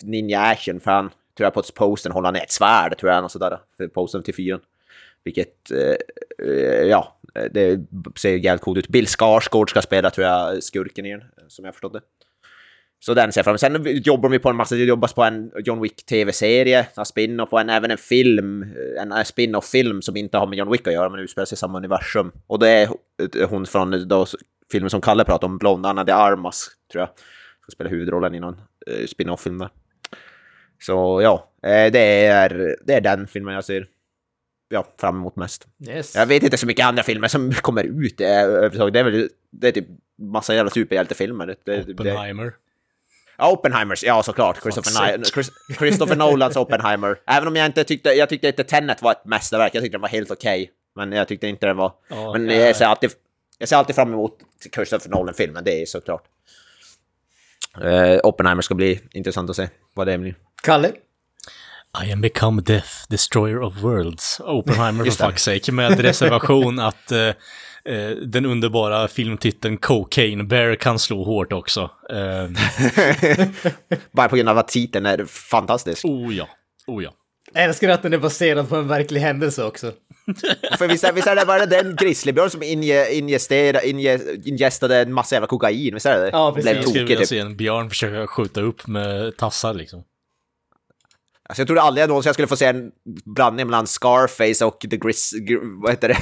ninja 0.03 0.41
action, 0.41 0.79
för 0.79 0.91
han 0.91 1.09
tror 1.37 1.45
jag 1.45 1.53
på 1.53 1.63
posten 1.75 2.11
håller 2.11 2.27
han 2.27 2.35
ett 2.35 2.51
svärd, 2.51 2.97
tror 2.97 3.11
jag, 3.11 3.23
och 3.23 3.31
sådär, 3.31 3.59
för 3.77 3.87
posten 3.87 4.23
till 4.23 4.35
fyran. 4.35 4.59
Vilket, 5.23 5.71
ja, 6.89 7.17
det 7.51 7.79
ser 8.15 8.35
jävligt 8.35 8.61
coolt 8.61 8.77
ut. 8.77 8.87
Bill 8.87 9.07
Skarsgård 9.07 9.69
ska 9.69 9.81
spela, 9.81 10.09
tror 10.09 10.27
jag, 10.27 10.63
skurken 10.63 11.05
i 11.05 11.11
den, 11.11 11.23
som 11.47 11.65
jag 11.65 11.73
förstått 11.73 11.93
det. 11.93 12.01
Så 13.03 13.13
den 13.13 13.31
ser 13.31 13.39
jag 13.39 13.45
fram. 13.45 13.57
Sen 13.57 14.01
jobbar 14.03 14.29
de 14.29 14.39
på 14.39 14.49
en 14.49 14.55
massa, 14.55 14.75
det 14.75 14.83
jobbas 14.83 15.13
på 15.13 15.23
en 15.23 15.51
John 15.65 15.81
Wick 15.81 16.05
tv-serie, 16.05 16.87
en 16.97 17.05
spin-off 17.05 17.53
och 17.53 17.61
en, 17.61 17.69
även 17.69 17.91
en 17.91 17.97
film, 17.97 18.75
en 18.99 19.25
spin-off-film 19.25 20.01
som 20.01 20.17
inte 20.17 20.37
har 20.37 20.47
med 20.47 20.57
John 20.57 20.71
Wick 20.71 20.87
att 20.87 20.93
göra 20.93 21.09
men 21.09 21.19
utspelar 21.19 21.45
sig 21.45 21.55
i 21.55 21.57
samma 21.57 21.77
universum. 21.77 22.31
Och 22.47 22.59
det 22.59 22.69
är 22.69 22.89
hon 23.45 23.65
från 23.65 24.07
då, 24.07 24.25
filmen 24.71 24.89
som 24.89 25.01
Kalle 25.01 25.23
pratade 25.23 25.45
om, 25.45 25.57
Blond, 25.57 25.85
Anna 25.85 26.03
de 26.03 26.11
Armas, 26.11 26.67
tror 26.91 27.01
jag. 27.01 27.09
Ska 27.61 27.71
spela 27.71 27.89
huvudrollen 27.89 28.35
i 28.35 28.39
någon 28.39 28.61
uh, 28.91 29.05
spin-off-film 29.07 29.57
där. 29.57 29.69
Så 30.79 31.21
ja, 31.21 31.51
eh, 31.69 31.91
det 31.91 32.25
är, 32.25 32.75
det 32.83 32.93
är 32.93 33.01
den 33.01 33.27
filmen 33.27 33.53
jag 33.53 33.65
ser 33.65 33.87
ja, 34.69 34.87
fram 34.99 35.15
emot 35.15 35.35
mest. 35.35 35.67
Yes. 35.87 36.15
Jag 36.15 36.25
vet 36.25 36.43
inte 36.43 36.57
så 36.57 36.67
mycket 36.67 36.85
andra 36.85 37.03
filmer 37.03 37.27
som 37.27 37.53
kommer 37.53 37.83
ut. 37.83 38.17
Det 38.17 38.25
är, 38.25 38.91
det 38.91 38.99
är 38.99 39.03
väl 39.03 39.29
det 39.51 39.67
är 39.67 39.71
typ 39.71 39.87
massa 40.17 40.55
jävla 40.55 40.71
superhjältefilmer. 40.71 41.55
Det, 41.63 41.89
Oppenheimer. 41.93 42.45
Det, 42.45 42.53
Oppenheimers, 43.47 44.03
ja 44.03 44.23
såklart. 44.23 44.61
Christopher, 44.61 45.23
Chris, 45.33 45.51
Christopher 45.77 46.15
Nolans 46.15 46.55
Oppenheimer. 46.55 47.19
Även 47.27 47.47
om 47.47 47.55
jag 47.55 47.65
inte 47.65 47.83
tyckte, 47.83 48.09
jag 48.09 48.29
tyckte 48.29 48.47
inte 48.47 48.63
Tenet 48.63 49.01
var 49.01 49.11
ett 49.11 49.25
mästerverk, 49.25 49.75
jag 49.75 49.83
tyckte 49.83 49.95
den 49.95 50.01
var 50.01 50.09
helt 50.09 50.31
okej. 50.31 50.63
Okay. 50.63 50.73
Men 50.95 51.11
jag 51.11 51.27
tyckte 51.27 51.47
inte 51.47 51.67
den 51.67 51.77
var... 51.77 51.93
Oh, 52.09 52.31
men 52.31 52.49
jag 52.49 52.75
ser, 52.75 52.85
alltid, 52.85 53.11
jag 53.57 53.69
ser 53.69 53.75
alltid 53.75 53.95
fram 53.95 54.13
emot 54.13 54.37
Christopher 54.75 55.09
Nolan-filmen, 55.09 55.63
det 55.63 55.81
är 55.81 55.85
såklart. 55.85 56.23
Uh, 57.83 58.19
Oppenheimer 58.23 58.61
ska 58.61 58.75
bli 58.75 58.99
intressant 59.11 59.49
att 59.49 59.55
se 59.55 59.69
vad 59.93 60.07
det 60.07 60.17
blir. 60.17 60.35
Kalle? 60.63 60.91
I 62.03 62.11
am 62.11 62.21
become 62.21 62.61
death, 62.61 62.89
destroyer 63.09 63.61
of 63.61 63.83
worlds. 63.83 64.39
Oppenheimer 64.39 65.05
for 65.05 65.11
fuck's 65.11 65.37
sake, 65.37 65.71
med 65.71 65.99
reservation 65.99 66.79
att 66.89 67.11
uh, 67.11 67.33
eh, 67.85 68.09
den 68.09 68.45
underbara 68.45 69.07
filmtiteln 69.07 69.77
Cocaine 69.77 70.47
Bear 70.47 70.75
kan 70.75 70.99
slå 70.99 71.23
hårt 71.23 71.53
också. 71.53 71.89
Eh. 72.09 72.49
Bara 74.11 74.29
på 74.29 74.35
grund 74.35 74.49
av 74.49 74.57
att 74.57 74.67
titeln 74.67 75.05
är 75.05 75.25
fantastisk. 75.25 76.05
Oh 76.05 76.35
ja, 76.35 76.47
oh 76.87 77.03
ja. 77.03 77.11
Jag 77.53 77.63
älskar 77.63 77.89
att 77.89 78.03
den 78.03 78.13
är 78.13 78.17
baserad 78.17 78.69
på 78.69 78.75
en 78.75 78.87
verklig 78.87 79.21
händelse 79.21 79.63
också. 79.63 79.91
För 80.77 80.87
visst 80.87 81.03
är, 81.03 81.13
visst 81.13 81.27
är 81.27 81.35
det 81.35 81.45
bara 81.45 81.65
den 81.65 81.95
grizzlybjörn 81.95 82.49
som 82.49 82.63
inge, 82.63 83.11
ingestera, 83.11 83.83
inge, 83.83 84.19
ingestade 84.45 84.97
en 84.97 85.13
massa 85.13 85.35
jävla 85.35 85.47
kokain, 85.47 85.93
visst 85.93 86.05
är 86.05 86.21
det 86.21 86.29
Ja, 86.29 86.51
precis. 86.55 86.71
Jag 86.71 86.83
skulle 86.89 87.03
vilja 87.03 87.17
typ. 87.17 87.27
se 87.27 87.39
en 87.39 87.57
björn 87.57 87.89
försöka 87.89 88.27
skjuta 88.27 88.61
upp 88.61 88.87
med 88.87 89.37
tassar 89.37 89.73
liksom. 89.73 90.03
Alltså 91.51 91.61
jag 91.61 91.67
trodde 91.67 91.81
aldrig 91.81 92.07
någonsin 92.07 92.29
jag 92.29 92.35
skulle 92.35 92.47
få 92.47 92.57
se 92.57 92.65
en 92.65 92.91
blandning 93.25 93.65
mellan 93.65 93.87
Scarface 93.87 94.65
och 94.65 94.79
The 94.89 94.97
Gris... 94.97 95.33
Vad 95.81 95.91
heter 95.91 96.07
det? 96.07 96.17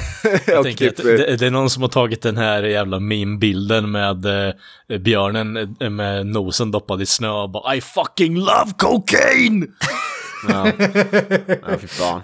Jag 0.52 0.64
tänker 0.64 0.90
typ, 0.90 0.98
att 0.98 1.04
det, 1.04 1.36
det, 1.36 1.46
är 1.46 1.50
någon 1.50 1.70
som 1.70 1.82
har 1.82 1.88
tagit 1.88 2.22
den 2.22 2.36
här 2.36 2.62
jävla 2.62 3.00
meme-bilden 3.00 3.90
med 3.90 4.26
eh, 4.26 4.98
björnen 4.98 5.56
eh, 5.80 5.90
med 5.90 6.26
nosen 6.26 6.70
doppad 6.70 7.02
i 7.02 7.06
snö 7.06 7.30
och 7.30 7.50
bara 7.50 7.74
I 7.74 7.80
fucking 7.80 8.36
love 8.36 8.72
cocaine! 8.78 9.66
ja. 10.48 10.66
ja, 11.46 11.78
fy 11.78 11.86
fan. 11.86 12.20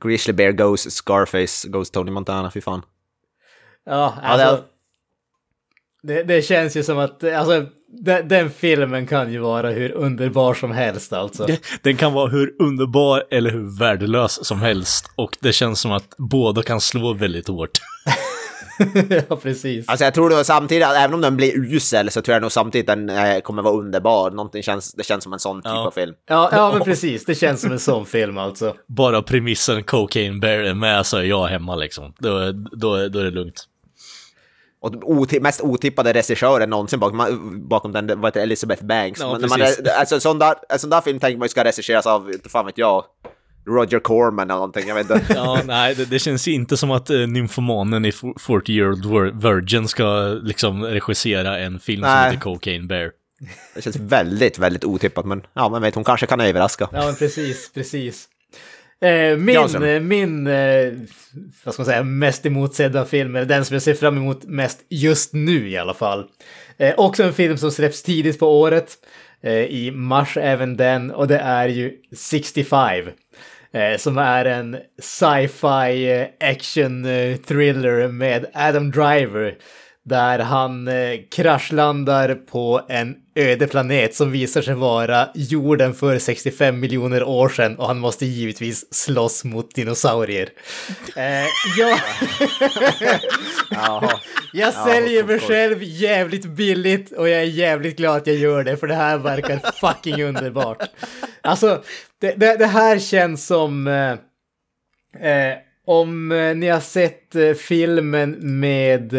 Grizzly 0.00 0.32
Bear 0.32 0.52
goes 0.52 0.94
Scarface 0.94 1.68
goes 1.68 1.90
Tony 1.90 2.10
Montana, 2.10 2.50
fy 2.50 2.60
fan. 2.60 2.82
Ja, 3.86 4.14
alltså... 4.22 4.46
Ja, 4.46 4.60
det, 6.02 6.22
det, 6.22 6.42
känns 6.42 6.76
ju 6.76 6.82
som 6.82 6.98
att, 6.98 7.24
alltså, 7.24 7.66
den, 8.00 8.28
den, 8.28 8.50
filmen 8.50 9.06
kan 9.06 9.32
ju 9.32 9.38
vara 9.38 9.70
hur 9.70 9.92
underbar 9.92 10.54
som 10.54 10.70
helst 10.70 11.12
alltså. 11.12 11.46
Den 11.82 11.96
kan 11.96 12.12
vara 12.12 12.30
hur 12.30 12.54
underbar 12.58 13.24
eller 13.30 13.50
hur 13.50 13.78
värdelös 13.78 14.46
som 14.46 14.60
helst. 14.60 15.10
Och 15.16 15.36
det 15.40 15.52
känns 15.52 15.80
som 15.80 15.92
att 15.92 16.14
båda 16.18 16.62
kan 16.62 16.80
slå 16.80 17.12
väldigt 17.12 17.48
hårt. 17.48 17.80
ja, 19.28 19.36
precis. 19.36 19.88
Alltså 19.88 20.04
jag 20.04 20.14
tror 20.14 20.30
då 20.30 20.44
samtidigt, 20.44 20.84
att 20.84 20.96
även 20.96 21.14
om 21.14 21.20
den 21.20 21.36
blir 21.36 21.56
usel, 21.56 22.10
så 22.10 22.22
tror 22.22 22.32
jag 22.32 22.42
nog 22.42 22.52
samtidigt 22.52 22.88
att 22.88 22.96
den 22.96 23.10
eh, 23.10 23.40
kommer 23.40 23.62
vara 23.62 23.74
underbar. 23.74 24.30
Någonting 24.30 24.62
känns, 24.62 24.92
det 24.92 25.02
känns 25.04 25.24
som 25.24 25.32
en 25.32 25.38
sån 25.38 25.62
typ 25.62 25.64
ja. 25.64 25.86
av 25.86 25.90
film. 25.90 26.14
Ja, 26.28 26.48
ja, 26.52 26.72
men 26.72 26.82
precis. 26.84 27.24
Det 27.24 27.34
känns 27.34 27.60
som 27.60 27.72
en 27.72 27.78
sån 27.78 28.06
film 28.06 28.38
alltså. 28.38 28.74
Bara 28.88 29.22
premissen 29.22 29.82
Cocaine 29.82 30.40
Bear 30.40 30.58
är 30.58 30.74
med 30.74 31.06
så 31.06 31.16
är 31.16 31.22
jag 31.22 31.46
hemma 31.46 31.76
liksom. 31.76 32.12
Då, 32.18 32.52
då, 32.52 33.08
då 33.08 33.20
är 33.20 33.24
det 33.24 33.30
lugnt. 33.30 33.64
Och 34.84 34.92
otip 35.02 35.42
mest 35.42 35.60
otippade 35.60 36.12
regissören 36.12 36.70
någonsin 36.70 37.00
bakom, 37.00 37.68
bakom 37.68 37.92
den, 37.92 38.06
vad 38.06 38.24
heter 38.24 38.40
Elizabeth 38.40 38.84
Banks. 38.84 39.20
Ja, 39.20 39.26
man, 39.26 39.48
man 39.48 39.60
alltså, 39.98 40.20
sån 40.20 40.38
där, 40.38 40.54
en 40.68 40.78
sån 40.78 40.90
där 40.90 41.00
film 41.00 41.20
tänker 41.20 41.38
man 41.38 41.44
ju 41.44 41.48
ska 41.48 41.64
regisseras 41.64 42.06
av, 42.06 42.32
inte 42.32 42.48
fan 42.48 42.66
vet 42.66 42.78
jag, 42.78 43.04
Roger 43.66 43.98
Corman 43.98 44.50
eller 44.50 44.54
någonting, 44.54 44.88
jag 44.88 44.94
vet 44.94 45.10
inte. 45.10 45.34
ja, 45.34 45.60
nej, 45.64 45.94
det, 45.94 46.04
det 46.04 46.18
känns 46.18 46.48
inte 46.48 46.76
som 46.76 46.90
att 46.90 47.10
uh, 47.10 47.26
nymfomanen 47.26 48.04
i 48.04 48.12
40 48.12 48.72
year 48.72 48.90
old 48.90 49.42
virgin 49.42 49.88
ska 49.88 50.38
liksom 50.42 50.84
regissera 50.84 51.58
en 51.58 51.80
film 51.80 52.00
nej. 52.00 52.10
som 52.10 52.24
heter 52.24 52.40
Cocaine 52.40 52.86
Bear. 52.86 53.10
Det 53.74 53.82
känns 53.82 53.96
väldigt, 53.96 54.58
väldigt 54.58 54.84
otippat, 54.84 55.24
men 55.24 55.46
ja, 55.54 55.68
man 55.68 55.82
vet, 55.82 55.94
hon 55.94 56.04
kanske 56.04 56.26
kan 56.26 56.40
överraska. 56.40 56.88
Ja, 56.92 57.06
men 57.06 57.14
precis, 57.14 57.72
precis. 57.74 58.28
Eh, 59.00 59.36
min, 59.36 59.82
eh, 59.84 60.00
min 60.00 60.46
eh, 60.46 60.92
vad 61.64 61.74
ska 61.74 61.80
man 61.82 61.86
säga, 61.86 62.02
mest 62.02 62.46
emotsedda 62.46 63.04
film, 63.04 63.36
eller 63.36 63.46
den 63.46 63.64
som 63.64 63.74
jag 63.74 63.82
ser 63.82 63.94
fram 63.94 64.16
emot 64.16 64.44
mest 64.44 64.78
just 64.88 65.32
nu 65.32 65.68
i 65.68 65.76
alla 65.76 65.94
fall. 65.94 66.26
Också 66.96 67.22
en 67.22 67.32
film 67.32 67.56
som 67.56 67.70
släpps 67.70 68.02
tidigt 68.02 68.38
på 68.38 68.60
året, 68.60 68.96
i 69.68 69.90
mars 69.90 70.36
även 70.36 70.76
den, 70.76 71.10
och 71.10 71.28
det 71.28 71.38
är 71.38 71.68
ju 71.68 71.92
65. 72.16 73.04
Eh, 73.74 73.96
som 73.96 74.18
är 74.18 74.44
en 74.44 74.76
sci-fi 75.02 76.26
action 76.40 77.06
thriller 77.46 78.08
med 78.08 78.46
Adam 78.54 78.90
Driver 78.90 79.54
där 80.04 80.38
han 80.38 80.88
eh, 80.88 81.20
kraschlandar 81.30 82.34
på 82.34 82.80
en 82.88 83.16
öde 83.34 83.66
planet 83.66 84.14
som 84.14 84.30
visar 84.30 84.62
sig 84.62 84.74
vara 84.74 85.28
jorden 85.34 85.94
för 85.94 86.18
65 86.18 86.80
miljoner 86.80 87.22
år 87.22 87.48
sedan 87.48 87.76
och 87.76 87.86
han 87.86 87.98
måste 87.98 88.26
givetvis 88.26 88.94
slåss 88.94 89.44
mot 89.44 89.74
dinosaurier. 89.74 90.48
Eh, 91.16 91.46
ja. 91.78 91.98
jag 94.52 94.74
säljer 94.74 95.24
mig 95.24 95.40
själv 95.40 95.78
jävligt 95.82 96.44
billigt 96.44 97.12
och 97.12 97.28
jag 97.28 97.40
är 97.40 97.44
jävligt 97.44 97.96
glad 97.96 98.16
att 98.16 98.26
jag 98.26 98.36
gör 98.36 98.64
det 98.64 98.76
för 98.76 98.86
det 98.86 98.94
här 98.94 99.18
verkar 99.18 99.58
fucking 99.80 100.22
underbart. 100.22 100.82
Alltså, 101.40 101.82
det, 102.20 102.34
det, 102.36 102.56
det 102.56 102.66
här 102.66 102.98
känns 102.98 103.46
som... 103.46 103.86
Eh, 103.86 104.12
eh 105.30 105.58
om 105.86 106.32
eh, 106.32 106.56
ni 106.56 106.68
har 106.68 106.80
sett 106.80 107.34
eh, 107.34 107.52
filmen 107.52 108.36
med 108.60 109.14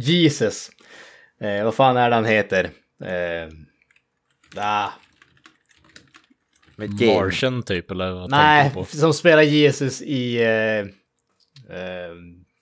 Jesus. 0.00 0.70
Eh, 1.40 1.64
vad 1.64 1.74
fan 1.74 1.96
är 1.96 2.10
det 2.10 2.16
han 2.16 2.24
heter? 2.24 2.70
Eh, 3.04 3.48
ah. 4.56 4.88
Martian 6.76 7.62
typ, 7.62 7.90
eller 7.90 8.10
vad 8.10 8.30
Nej, 8.30 8.70
på? 8.74 8.84
som 8.84 9.14
spelar 9.14 9.42
Jesus 9.42 10.02
i... 10.02 10.42
Eh, 10.42 10.78
eh, 11.76 12.14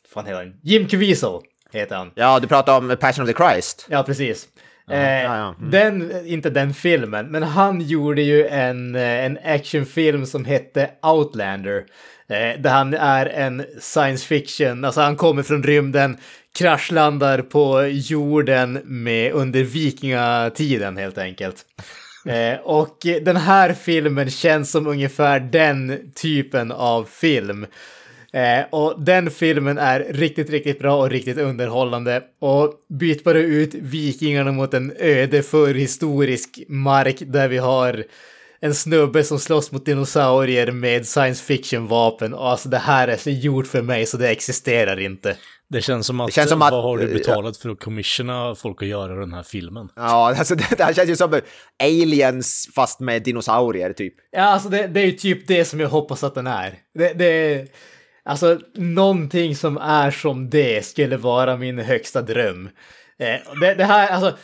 fan 0.08 0.26
heter 0.26 0.38
han? 0.38 0.60
Jim 0.62 0.88
Caviezel 0.88 1.40
heter 1.72 1.96
han. 1.96 2.10
Ja, 2.14 2.40
du 2.40 2.48
pratar 2.48 2.78
om 2.78 2.96
Passion 3.00 3.22
of 3.22 3.34
the 3.34 3.44
Christ. 3.44 3.86
Ja, 3.90 4.02
precis. 4.02 4.48
Eh, 4.90 4.98
ja, 4.98 5.36
ja. 5.36 5.54
Mm. 5.58 5.70
Den, 5.70 6.26
inte 6.26 6.50
den 6.50 6.74
filmen, 6.74 7.26
men 7.26 7.42
han 7.42 7.80
gjorde 7.80 8.22
ju 8.22 8.46
en, 8.46 8.94
eh, 8.94 9.24
en 9.24 9.38
actionfilm 9.44 10.26
som 10.26 10.44
hette 10.44 10.90
Outlander. 11.02 11.84
Eh, 12.28 12.60
där 12.60 12.70
han 12.70 12.94
är 12.94 13.26
en 13.26 13.64
science 13.80 14.26
fiction, 14.26 14.84
alltså 14.84 15.00
han 15.00 15.16
kommer 15.16 15.42
från 15.42 15.62
rymden, 15.62 16.16
kraschlandar 16.56 17.42
på 17.42 17.86
jorden 17.86 18.80
med 18.84 19.32
under 19.32 19.62
vikingatiden 19.62 20.96
helt 20.96 21.18
enkelt. 21.18 21.56
Eh, 22.26 22.58
och 22.60 22.98
den 23.22 23.36
här 23.36 23.72
filmen 23.72 24.30
känns 24.30 24.70
som 24.70 24.86
ungefär 24.86 25.40
den 25.40 26.10
typen 26.14 26.72
av 26.72 27.04
film. 27.04 27.66
Eh, 28.32 28.64
och 28.70 29.00
den 29.00 29.30
filmen 29.30 29.78
är 29.78 30.00
riktigt, 30.00 30.50
riktigt 30.50 30.78
bra 30.78 30.96
och 30.96 31.10
riktigt 31.10 31.38
underhållande. 31.38 32.22
Och 32.40 32.74
byt 32.88 33.24
bara 33.24 33.38
ut 33.38 33.74
vikingarna 33.74 34.52
mot 34.52 34.74
en 34.74 34.92
öde 34.98 35.42
förhistorisk 35.42 36.62
mark 36.68 37.16
där 37.20 37.48
vi 37.48 37.58
har 37.58 38.04
en 38.60 38.74
snubbe 38.74 39.24
som 39.24 39.38
slåss 39.38 39.72
mot 39.72 39.86
dinosaurier 39.86 40.72
med 40.72 41.06
science 41.06 41.44
fiction-vapen. 41.44 42.34
Alltså 42.34 42.68
det 42.68 42.78
här 42.78 43.08
är 43.08 43.16
så 43.16 43.30
gjort 43.30 43.66
för 43.66 43.82
mig 43.82 44.06
så 44.06 44.16
det 44.16 44.28
existerar 44.28 45.00
inte. 45.00 45.36
Det 45.68 45.82
känns 45.82 46.06
som 46.06 46.20
att, 46.20 46.32
känns 46.32 46.48
som 46.48 46.62
att 46.62 46.72
vad 46.72 46.82
har 46.82 46.98
du 46.98 47.12
betalat 47.12 47.56
för 47.56 47.70
att 47.70 47.80
commissiona 47.80 48.54
folk 48.54 48.82
att 48.82 48.88
göra 48.88 49.20
den 49.20 49.32
här 49.32 49.42
filmen? 49.42 49.88
Ja, 49.96 50.34
alltså 50.38 50.54
det, 50.54 50.66
det 50.76 50.84
här 50.84 50.92
känns 50.92 51.10
ju 51.10 51.16
som 51.16 51.40
aliens 51.82 52.70
fast 52.74 53.00
med 53.00 53.22
dinosaurier 53.22 53.92
typ. 53.92 54.14
Ja, 54.30 54.42
alltså 54.42 54.68
det, 54.68 54.86
det 54.86 55.00
är 55.00 55.06
ju 55.06 55.12
typ 55.12 55.46
det 55.46 55.64
som 55.64 55.80
jag 55.80 55.88
hoppas 55.88 56.24
att 56.24 56.34
den 56.34 56.46
är. 56.46 56.78
Det, 56.94 57.12
det, 57.12 57.66
alltså 58.24 58.58
någonting 58.74 59.56
som 59.56 59.76
är 59.76 60.10
som 60.10 60.50
det 60.50 60.86
skulle 60.86 61.16
vara 61.16 61.56
min 61.56 61.78
högsta 61.78 62.22
dröm. 62.22 62.68
Eh, 63.18 63.60
det, 63.60 63.74
det 63.74 63.84
här, 63.84 64.08
alltså 64.08 64.36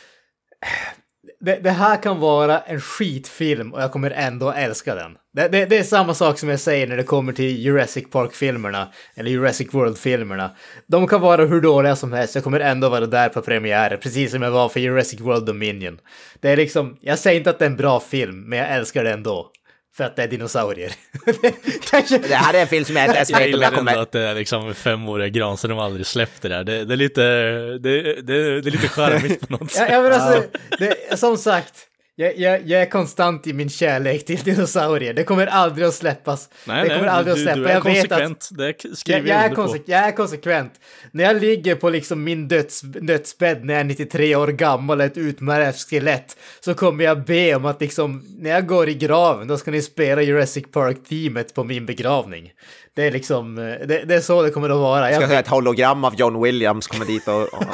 det, 1.45 1.59
det, 1.63 1.69
här 1.69 2.01
kan 2.03 2.19
vara 2.19 2.59
en 2.59 2.81
skitfilm 2.81 3.73
och 3.73 3.81
jag 3.81 3.91
kommer 3.91 4.11
ändå 4.11 4.51
älska 4.51 4.95
den. 4.95 5.11
Det, 5.33 5.47
det, 5.47 5.65
det, 5.65 5.77
är 5.77 5.83
samma 5.83 6.13
sak 6.13 6.39
som 6.39 6.49
jag 6.49 6.59
säger 6.59 6.87
när 6.87 6.97
det 6.97 7.03
kommer 7.03 7.33
till 7.33 7.59
Jurassic 7.59 8.09
Park-filmerna, 8.09 8.87
eller 9.15 9.31
Jurassic 9.31 9.73
World-filmerna. 9.73 10.51
De 10.87 11.07
kan 11.07 11.21
vara 11.21 11.45
hur 11.45 11.61
dåliga 11.61 11.95
som 11.95 12.13
helst, 12.13 12.35
jag 12.35 12.43
kommer 12.43 12.59
ändå 12.59 12.89
vara 12.89 13.05
där 13.05 13.29
på 13.29 13.41
premiären, 13.41 13.99
precis 13.99 14.31
som 14.31 14.41
jag 14.41 14.51
var 14.51 14.69
för 14.69 14.79
Jurassic 14.79 15.21
World 15.21 15.45
Dominion. 15.45 15.99
Det 16.39 16.49
är 16.49 16.57
liksom, 16.57 16.97
jag 17.01 17.19
säger 17.19 17.37
inte 17.37 17.49
att 17.49 17.59
det 17.59 17.65
är 17.65 17.69
en 17.69 17.77
bra 17.77 17.99
film, 17.99 18.43
men 18.49 18.59
jag 18.59 18.69
älskar 18.69 19.03
det 19.03 19.11
ändå. 19.11 19.51
För 19.97 20.03
att 20.03 20.15
det 20.15 20.23
är 20.23 20.27
dinosaurier. 20.27 20.91
det 22.27 22.35
här 22.35 22.53
är 22.53 22.61
en 22.61 22.67
film 22.67 22.85
som 22.85 22.95
jag 22.95 23.05
inte 23.05 23.15
ens 23.15 23.31
vet 23.31 23.55
om 23.55 23.61
jag 23.61 23.73
kommer... 23.73 23.97
att 23.97 24.11
det 24.11 24.21
är 24.21 24.35
liksom 24.35 24.75
femåriga 24.75 25.29
gran 25.29 25.57
så 25.57 25.67
de 25.67 25.79
aldrig 25.79 26.05
släppt 26.05 26.41
det 26.41 26.49
där. 26.49 26.63
Det, 26.63 26.85
det 26.85 26.93
är 26.93 26.97
lite, 26.97 27.21
det, 27.21 28.21
det, 28.21 28.61
det 28.61 28.69
är 28.69 28.71
lite 28.71 28.87
charmigt 28.87 29.47
på 29.47 29.53
något 29.53 29.71
sätt. 29.71 29.87
Ja, 29.91 30.01
men 30.01 30.13
alltså, 30.13 30.43
det, 30.79 31.19
som 31.19 31.37
sagt, 31.37 31.87
jag, 32.15 32.37
jag, 32.37 32.67
jag, 32.67 32.81
är 32.81 32.89
konstant 32.89 33.47
i 33.47 33.53
min 33.53 33.69
kärlek 33.69 34.25
till 34.25 34.39
dinosaurier. 34.43 35.13
Det 35.13 35.23
kommer 35.23 35.47
aldrig 35.47 35.87
att 35.87 35.93
släppas. 35.93 36.49
Nej, 36.67 36.83
det 36.83 36.89
kommer 36.89 37.01
nej, 37.01 37.09
aldrig 37.09 37.35
du, 37.35 37.39
att 37.39 37.43
släppa. 37.43 37.59
Du 37.59 37.67
är 37.67 37.73
jag 37.73 37.83
konsekvent. 37.83 38.49
Vet 38.51 38.75
att, 38.75 38.91
det 38.91 38.95
skriver 38.97 39.29
jag, 39.29 39.37
jag, 39.37 39.51
är 39.51 39.55
konse 39.55 39.79
jag 39.85 39.99
är 39.99 40.11
konsekvent. 40.11 40.73
När 41.11 41.23
jag 41.23 41.41
ligger 41.41 41.75
på 41.75 41.89
liksom 41.89 42.23
min 42.23 42.47
döds, 42.47 42.81
dödsbädd 42.81 43.65
när 43.65 43.73
jag 43.73 43.81
är 43.81 43.83
93 43.83 44.35
år 44.35 44.47
gammal 44.47 44.99
och 44.99 45.05
ett 45.05 45.17
utmärkt 45.17 45.89
skelett 45.89 46.37
så 46.59 46.73
kommer 46.73 47.03
jag 47.03 47.25
be 47.25 47.55
om 47.55 47.65
att 47.65 47.81
liksom 47.81 48.23
när 48.39 48.49
jag 48.49 48.67
går 48.67 48.89
i 48.89 48.93
graven 48.93 49.47
då 49.47 49.57
ska 49.57 49.71
ni 49.71 49.81
spela 49.81 50.21
Jurassic 50.21 50.65
Park-teamet 50.71 51.53
på 51.53 51.63
min 51.63 51.85
begravning. 51.85 52.51
Det 52.95 53.07
är 53.07 53.11
liksom, 53.11 53.55
det, 53.55 54.03
det, 54.05 54.15
är 54.15 54.21
så 54.21 54.41
det 54.41 54.49
kommer 54.49 54.69
att 54.69 54.77
vara. 54.77 55.11
Jag 55.11 55.19
ska 55.19 55.27
säga 55.27 55.39
ett 55.39 55.47
hologram 55.47 56.03
av 56.03 56.15
John 56.15 56.43
Williams 56.43 56.87
kommer 56.87 57.05
dit 57.05 57.27
och, 57.27 57.41
och. 57.41 57.65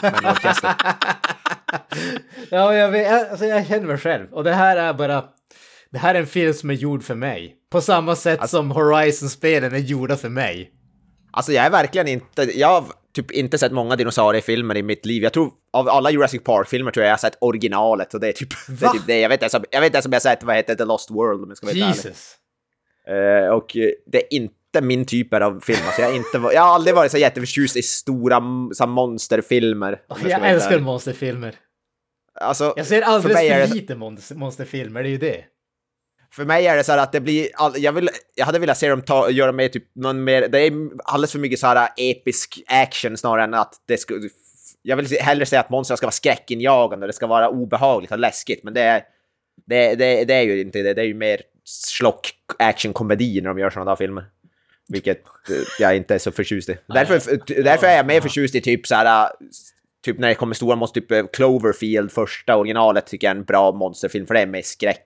ja, 2.50 2.76
jag, 2.76 2.92
vet, 2.92 3.32
alltså, 3.32 3.46
jag 3.46 3.68
känner 3.68 3.88
mig 3.88 3.98
själv. 3.98 4.34
Och 4.34 4.44
det 4.44 4.54
här 4.54 4.78
är 4.78 4.94
bara... 4.94 5.24
Det 5.92 5.98
här 5.98 6.16
är 6.16 6.20
en 6.20 6.28
film 6.28 6.54
som 6.54 6.70
är 6.70 6.74
gjord 6.74 7.04
för 7.04 7.16
mig. 7.16 7.56
På 7.72 7.82
samma 7.82 8.16
sätt 8.16 8.40
alltså, 8.40 8.58
som 8.58 8.72
Horizon-spelen 8.72 9.74
är 9.74 9.80
gjorda 9.80 10.18
för 10.18 10.30
mig. 10.30 10.72
Alltså 11.32 11.52
jag 11.52 11.66
är 11.66 11.70
verkligen 11.70 12.08
inte... 12.08 12.60
Jag 12.60 12.68
har 12.68 12.84
typ 13.14 13.32
inte 13.32 13.58
sett 13.58 13.72
många 13.72 13.96
dinosauriefilmer 13.96 14.78
i 14.78 14.84
mitt 14.84 15.06
liv. 15.06 15.24
Jag 15.24 15.34
tror 15.34 15.52
av 15.74 15.90
alla 15.90 16.12
Jurassic 16.12 16.44
Park-filmer 16.44 16.92
tror 16.92 17.04
jag 17.04 17.10
jag 17.10 17.14
har 17.14 17.20
sett 17.20 17.38
originalet 17.42 18.14
och 18.14 18.20
det 18.20 18.28
är 18.28 18.32
typ, 18.32 18.50
det, 18.80 18.86
är 18.86 18.90
typ 18.90 19.08
det. 19.08 19.20
Jag 19.20 19.30
vet 19.30 19.44
inte 19.44 19.62
jag 19.72 19.82
vet 19.82 19.94
ens 19.94 20.06
om 20.06 20.12
jag 20.12 20.16
har 20.16 20.36
sett 20.36 20.44
vad 20.44 20.56
heter 20.56 20.76
The 20.76 20.86
Lost 20.86 21.12
World 21.12 21.44
om 21.44 21.50
jag 21.50 21.58
ska 21.58 21.66
vara 21.66 21.76
Jesus. 21.76 22.36
Uh, 23.10 23.50
och 23.50 23.72
det 24.06 24.18
är 24.18 24.34
inte 24.34 24.59
min 24.82 25.06
typ 25.06 25.34
av 25.34 25.60
film. 25.60 25.80
Alltså 25.86 26.02
jag, 26.02 26.16
inte, 26.16 26.38
jag 26.54 26.62
har 26.62 26.74
aldrig 26.74 26.96
varit 26.96 27.12
så 27.12 27.18
jätteförtjust 27.18 27.78
i 27.78 27.82
stora 27.82 28.42
så 28.74 28.88
monsterfilmer. 28.88 30.02
Jag, 30.08 30.32
jag 30.32 30.50
älskar 30.50 30.80
monsterfilmer. 30.80 31.56
Alltså, 32.42 32.74
jag 32.78 32.86
ser 32.86 33.02
alldeles 33.02 33.38
för, 33.40 33.68
för 33.68 33.76
lite 33.76 33.96
monsterfilmer, 34.36 35.04
det 35.04 35.10
är 35.10 35.12
ju 35.12 35.18
det. 35.18 35.44
För 36.32 36.46
mig 36.46 36.68
är 36.68 36.76
det 36.76 36.84
så 36.84 36.92
här 36.92 37.00
att 37.00 37.12
det 37.12 37.22
blir, 37.22 37.48
jag, 37.76 37.92
vill, 37.92 38.10
jag 38.36 38.46
hade 38.46 38.60
velat 38.60 38.78
se 38.78 38.90
dem 38.90 39.02
ta, 39.02 39.30
göra 39.30 39.52
mer 39.52 39.68
typ 39.68 39.96
någon 39.96 40.24
mer, 40.24 40.48
det 40.48 40.60
är 40.60 40.72
alldeles 41.04 41.32
för 41.32 41.40
mycket 41.40 41.60
så 41.60 41.68
här 41.68 41.90
episk 41.98 42.64
action 42.68 43.18
snarare 43.18 43.44
än 43.44 43.54
att 43.54 43.74
det 43.88 43.98
skulle, 43.98 44.30
jag 44.82 44.98
vill 44.98 45.08
hellre 45.22 45.46
säga 45.46 45.60
att 45.60 45.70
monstren 45.70 45.98
ska 45.98 46.06
vara 46.06 46.12
skräckinjagande, 46.12 47.08
det 47.08 47.14
ska 47.14 47.28
vara 47.28 47.50
obehagligt 47.50 48.12
och 48.12 48.20
läskigt, 48.20 48.64
men 48.64 48.74
det 48.74 48.82
är, 48.82 49.04
det, 49.66 49.96
det, 49.96 50.26
det 50.26 50.34
är 50.34 50.42
ju 50.42 50.62
inte 50.62 50.82
det, 50.82 50.94
det 50.94 51.02
är 51.02 51.06
ju 51.06 51.14
mer 51.14 51.42
slock 51.64 52.32
action-komedi 52.60 53.42
när 53.42 53.50
de 53.50 53.60
gör 53.60 53.70
sådana 53.70 53.92
där 53.92 53.96
filmer. 53.96 54.26
Vilket 54.90 55.18
eh, 55.50 55.56
jag 55.80 55.98
inte 55.98 56.16
är 56.16 56.20
så 56.20 56.32
förtjust 56.32 56.70
i. 56.70 56.78
Därför, 56.88 57.14
därför 57.64 57.88
är 57.88 57.96
jag 57.96 58.06
mer 58.06 58.22
förtjust 58.22 58.56
i 58.56 58.62
typ 58.62 58.88
så 58.88 58.96
här 58.96 59.30
typ 60.06 60.20
när 60.20 60.28
det 60.28 60.36
kommer 60.36 60.54
stora 60.54 60.76
monster, 60.76 61.02
typ 61.02 61.12
eh, 61.12 61.26
Cloverfield, 61.34 62.12
första 62.12 62.58
originalet, 62.58 63.08
tycker 63.08 63.28
jag 63.28 63.36
är 63.36 63.40
en 63.40 63.46
bra 63.46 63.72
monsterfilm, 63.72 64.28
för 64.28 64.34
det 64.34 64.42
är 64.42 64.46
mer 64.46 64.62
skräck. 64.62 65.06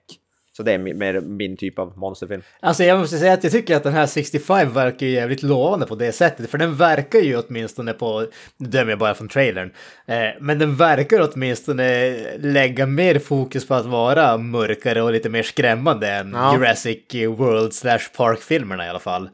Så 0.56 0.62
det 0.62 0.72
är 0.72 0.78
mer 0.78 1.20
min 1.20 1.56
typ 1.56 1.78
av 1.78 1.98
monsterfilm. 1.98 2.42
Alltså 2.60 2.84
jag 2.84 2.98
måste 2.98 3.18
säga 3.18 3.32
att 3.32 3.44
jag 3.44 3.52
tycker 3.52 3.76
att 3.76 3.82
den 3.82 3.92
här 3.92 4.06
65 4.06 4.72
verkar 4.72 5.06
ju 5.06 5.12
jävligt 5.12 5.42
lovande 5.42 5.86
på 5.86 5.94
det 5.94 6.12
sättet. 6.12 6.50
För 6.50 6.58
den 6.58 6.76
verkar 6.76 7.18
ju 7.18 7.36
åtminstone 7.36 7.92
på, 7.92 8.26
nu 8.56 8.68
dömer 8.68 8.90
jag 8.92 8.98
bara 8.98 9.14
från 9.14 9.28
trailern, 9.28 9.72
eh, 10.06 10.16
men 10.40 10.58
den 10.58 10.76
verkar 10.76 11.30
åtminstone 11.32 12.16
lägga 12.38 12.86
mer 12.86 13.18
fokus 13.18 13.68
på 13.68 13.74
att 13.74 13.86
vara 13.86 14.36
mörkare 14.36 15.02
och 15.02 15.12
lite 15.12 15.28
mer 15.28 15.42
skrämmande 15.42 16.10
än 16.10 16.32
ja. 16.32 16.54
Jurassic 16.54 16.98
World 17.36 17.72
slash 17.72 18.08
Park-filmerna 18.16 18.86
i 18.86 18.88
alla 18.88 18.98
fall. 18.98 19.28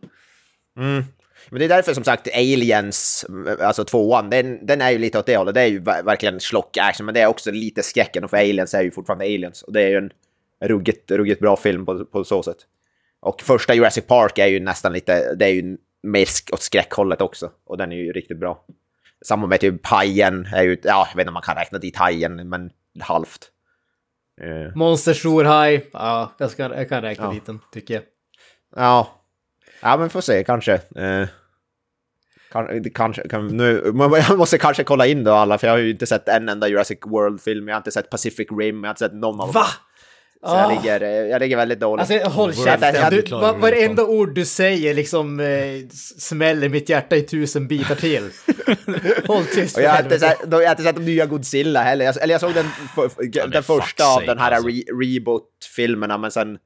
Mm. 0.81 1.05
Men 1.51 1.59
det 1.59 1.65
är 1.65 1.69
därför 1.69 1.95
som 1.95 2.05
sagt 2.05 2.29
Aliens, 2.35 3.27
alltså 3.61 3.85
tvåan, 3.85 4.31
den, 4.31 4.67
den 4.67 4.81
är 4.81 4.91
ju 4.91 4.99
lite 4.99 5.19
åt 5.19 5.27
det 5.27 5.37
hållet. 5.37 5.55
Det 5.55 5.61
är 5.61 5.67
ju 5.67 5.81
verkligen 5.81 6.41
slock 6.41 6.77
action, 6.77 7.07
men 7.07 7.15
det 7.15 7.21
är 7.21 7.27
också 7.27 7.51
lite 7.51 7.83
skräcken. 7.83 8.25
Och 8.25 8.31
för 8.31 8.37
Aliens 8.37 8.75
är 8.75 8.83
ju 8.83 8.91
fortfarande 8.91 9.25
Aliens. 9.25 9.63
Och 9.63 9.73
det 9.73 9.83
är 9.83 9.89
ju 9.89 9.97
en 9.97 10.11
ruggigt, 10.69 11.11
ruggigt 11.11 11.41
bra 11.41 11.57
film 11.57 11.87
på, 11.87 12.05
på 12.05 12.25
så 12.25 12.43
sätt. 12.43 12.59
Och 13.21 13.43
första 13.43 13.75
Jurassic 13.75 14.07
Park 14.07 14.39
är 14.39 14.47
ju 14.47 14.61
nästan 14.61 14.93
lite, 14.93 15.35
det 15.35 15.45
är 15.45 15.53
ju 15.53 15.77
mer 16.03 16.27
åt 16.53 16.63
skräckhållet 16.63 17.21
också. 17.21 17.51
Och 17.65 17.77
den 17.77 17.93
är 17.93 17.97
ju 17.97 18.13
riktigt 18.13 18.39
bra. 18.39 18.65
Samma 19.25 19.47
med 19.47 19.61
typ 19.61 19.87
Hajen, 19.87 20.49
är 20.55 20.63
ju, 20.63 20.77
ja, 20.83 21.07
jag 21.11 21.17
vet 21.17 21.23
inte 21.23 21.29
om 21.29 21.35
man 21.35 21.43
kan 21.43 21.57
räkna 21.57 21.79
dit 21.79 21.97
Hajen, 21.97 22.49
men 22.49 22.71
halvt. 23.01 23.51
Uh. 24.43 24.77
Monster 24.77 25.15
Stor 25.15 25.45
Haj, 25.45 25.87
ja, 25.93 26.33
jag, 26.39 26.51
ska, 26.51 26.63
jag 26.63 26.89
kan 26.89 27.03
räkna 27.03 27.25
ja. 27.25 27.33
dit 27.33 27.47
den, 27.47 27.61
tycker 27.73 27.95
jag. 27.95 28.03
Ja, 28.77 29.20
ja 29.81 29.97
men 29.97 30.11
får 30.11 30.21
se, 30.21 30.45
kanske. 30.45 30.75
Uh. 30.75 31.29
Kanske, 32.95 33.29
kan, 33.29 33.47
nu, 33.47 33.93
jag 34.29 34.39
måste 34.39 34.59
kanske 34.59 34.85
kolla 34.85 35.07
in 35.07 35.25
då 35.25 35.33
alla, 35.33 35.59
för 35.59 35.67
jag 35.67 35.75
har 35.75 35.79
ju 35.79 35.91
inte 35.91 36.07
sett 36.07 36.29
en 36.29 36.49
enda 36.49 36.69
Jurassic 36.69 36.99
World-film, 37.07 37.69
jag 37.69 37.75
har 37.75 37.81
inte 37.81 37.91
sett 37.91 38.11
Pacific 38.11 38.49
Rim, 38.59 38.77
jag 38.77 38.89
har 38.89 38.91
inte 38.91 38.99
sett 38.99 39.15
någon 39.15 39.41
av 39.41 39.47
dem. 39.47 39.53
Va? 39.53 39.67
Så 40.43 40.57
jag, 40.57 40.65
ah. 40.65 40.71
ligger, 40.71 41.01
jag 41.03 41.41
ligger 41.41 41.57
väldigt 41.57 41.81
dåligt. 41.81 42.11
Alltså 42.11 42.29
håll 42.29 42.55
käften, 42.55 42.95
var, 43.31 43.59
varenda 43.59 44.05
ord 44.05 44.35
du 44.35 44.45
säger 44.45 44.95
liksom 44.95 45.41
eh, 45.41 45.89
smäller 46.19 46.69
mitt 46.69 46.89
hjärta 46.89 47.17
i 47.17 47.23
tusen 47.23 47.69
bitar 47.69 47.95
till. 47.95 48.31
håll 49.27 49.45
tyst 49.45 49.77
och 49.77 49.83
jag, 49.83 49.91
har 49.91 50.03
inte 50.03 50.19
sett, 50.19 50.39
jag 50.51 50.59
har 50.59 50.71
inte 50.71 50.83
sett 50.83 50.97
de 50.97 51.05
nya 51.05 51.27
Godzilla 51.27 51.83
heller, 51.83 52.05
jag, 52.05 52.23
eller 52.23 52.35
jag 52.35 52.41
såg 52.41 52.55
den, 52.55 52.67
för, 52.95 53.49
den 53.49 53.63
första 53.63 54.05
av 54.07 54.23
den 54.27 54.39
här 54.39 54.53
alltså. 54.53 54.69
re, 54.69 54.83
reboot-filmerna, 55.03 56.19
men 56.19 56.31
sen... 56.31 56.59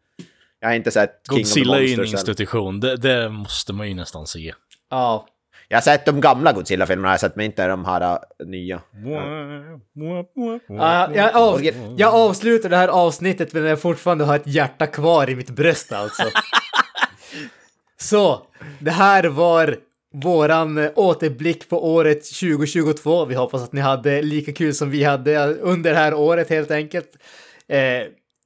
Jag 0.65 0.69
har 0.69 0.77
inte 0.77 0.91
sett 0.91 1.20
King 1.28 1.39
Godzilla 1.39 1.77
är 1.77 1.81
ju 1.81 1.95
en 1.95 2.05
institution, 2.05 2.81
det, 2.81 2.97
det 2.97 3.28
måste 3.28 3.73
man 3.73 3.89
ju 3.89 3.95
nästan 3.95 4.27
se. 4.27 4.55
Ja. 4.91 5.27
Jag 5.69 5.77
har 5.77 5.82
sett 5.82 6.07
de 6.07 6.20
gamla 6.20 6.53
Godzilla-filmerna, 6.53 7.09
jag 7.09 7.12
har 7.12 7.19
sett 7.19 7.36
men 7.36 7.47
inte 7.47 7.66
de 7.66 7.85
här 7.85 8.12
uh, 8.12 8.47
nya. 8.47 8.81
Ja. 9.05 9.20
Uh, 10.70 11.16
jag, 11.16 11.36
av, 11.36 11.65
jag 11.97 12.15
avslutar 12.15 12.69
det 12.69 12.77
här 12.77 12.89
avsnittet 12.89 13.55
att 13.55 13.62
jag 13.62 13.81
fortfarande 13.81 14.24
har 14.24 14.36
ett 14.36 14.47
hjärta 14.47 14.86
kvar 14.86 15.31
i 15.31 15.36
mitt 15.36 15.51
bröst 15.51 15.93
alltså. 15.93 16.23
Så, 18.01 18.47
det 18.78 18.91
här 18.91 19.24
var 19.24 19.77
våran 20.15 20.78
eh, 20.78 20.91
återblick 20.95 21.69
på 21.69 21.93
året 21.95 22.24
2022. 22.24 23.24
Vi 23.24 23.35
hoppas 23.35 23.62
att 23.62 23.73
ni 23.73 23.81
hade 23.81 24.23
lika 24.23 24.53
kul 24.53 24.74
som 24.74 24.91
vi 24.91 25.05
hade 25.05 25.47
under 25.47 25.91
det 25.91 25.99
här 25.99 26.15
året 26.15 26.51
helt 26.51 26.70
enkelt. 26.70 27.11
Eh, 27.69 27.78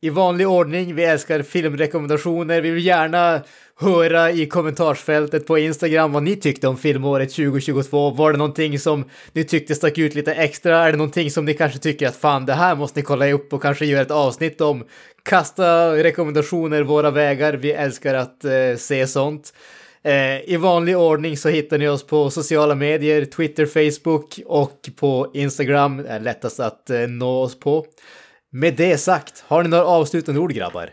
i 0.01 0.11
vanlig 0.11 0.49
ordning, 0.49 0.95
vi 0.95 1.05
älskar 1.05 1.43
filmrekommendationer. 1.43 2.61
Vi 2.61 2.70
vill 2.70 2.87
gärna 2.87 3.43
höra 3.81 4.31
i 4.31 4.47
kommentarsfältet 4.47 5.47
på 5.47 5.59
Instagram 5.59 6.12
vad 6.12 6.23
ni 6.23 6.37
tyckte 6.37 6.69
om 6.69 6.77
filmåret 6.77 7.31
2022. 7.31 8.11
Var 8.11 8.33
det 8.33 8.39
någonting 8.39 8.79
som 8.79 9.05
ni 9.33 9.45
tyckte 9.45 9.75
stack 9.75 9.99
ut 9.99 10.15
lite 10.15 10.35
extra? 10.35 10.79
Är 10.79 10.93
det 10.93 10.99
någonting 10.99 11.31
som 11.31 11.45
ni 11.45 11.55
kanske 11.55 11.79
tycker 11.79 12.09
att 12.09 12.16
fan, 12.16 12.47
det 12.47 12.53
här 12.53 12.77
måste 12.77 13.01
ni 13.01 13.05
kolla 13.05 13.31
upp 13.31 13.53
och 13.53 13.62
kanske 13.62 13.87
göra 13.87 14.03
ett 14.03 14.11
avsnitt 14.11 14.61
om? 14.61 14.85
Kasta 15.23 15.97
rekommendationer 15.97 16.83
våra 16.83 17.11
vägar. 17.11 17.53
Vi 17.53 17.73
älskar 17.73 18.15
att 18.15 18.45
eh, 18.45 18.77
se 18.77 19.07
sånt. 19.07 19.55
Eh, 20.03 20.51
I 20.51 20.57
vanlig 20.57 20.99
ordning 20.99 21.37
så 21.37 21.49
hittar 21.49 21.79
ni 21.79 21.89
oss 21.89 22.07
på 22.07 22.31
sociala 22.31 22.75
medier, 22.75 23.25
Twitter, 23.25 23.66
Facebook 23.66 24.41
och 24.47 24.89
på 24.97 25.31
Instagram. 25.35 25.97
Det 25.97 26.09
är 26.09 26.20
lättast 26.20 26.61
att 26.61 26.91
eh, 26.91 27.01
nå 27.01 27.43
oss 27.43 27.61
på. 27.61 27.87
Med 28.51 28.77
det 28.77 28.99
sagt, 28.99 29.41
har 29.41 29.62
ni 29.62 29.69
några 29.69 29.85
avslutande 29.85 30.41
ord 30.41 30.53
grabbar? 30.53 30.91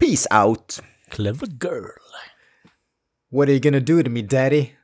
Peace 0.00 0.26
out! 0.44 0.82
Clever 1.10 1.46
girl. 1.46 1.90
What 3.30 3.48
are 3.48 3.52
you 3.52 3.60
gonna 3.60 3.80
do 3.80 4.02
to 4.02 4.10
me 4.10 4.22
daddy? 4.22 4.76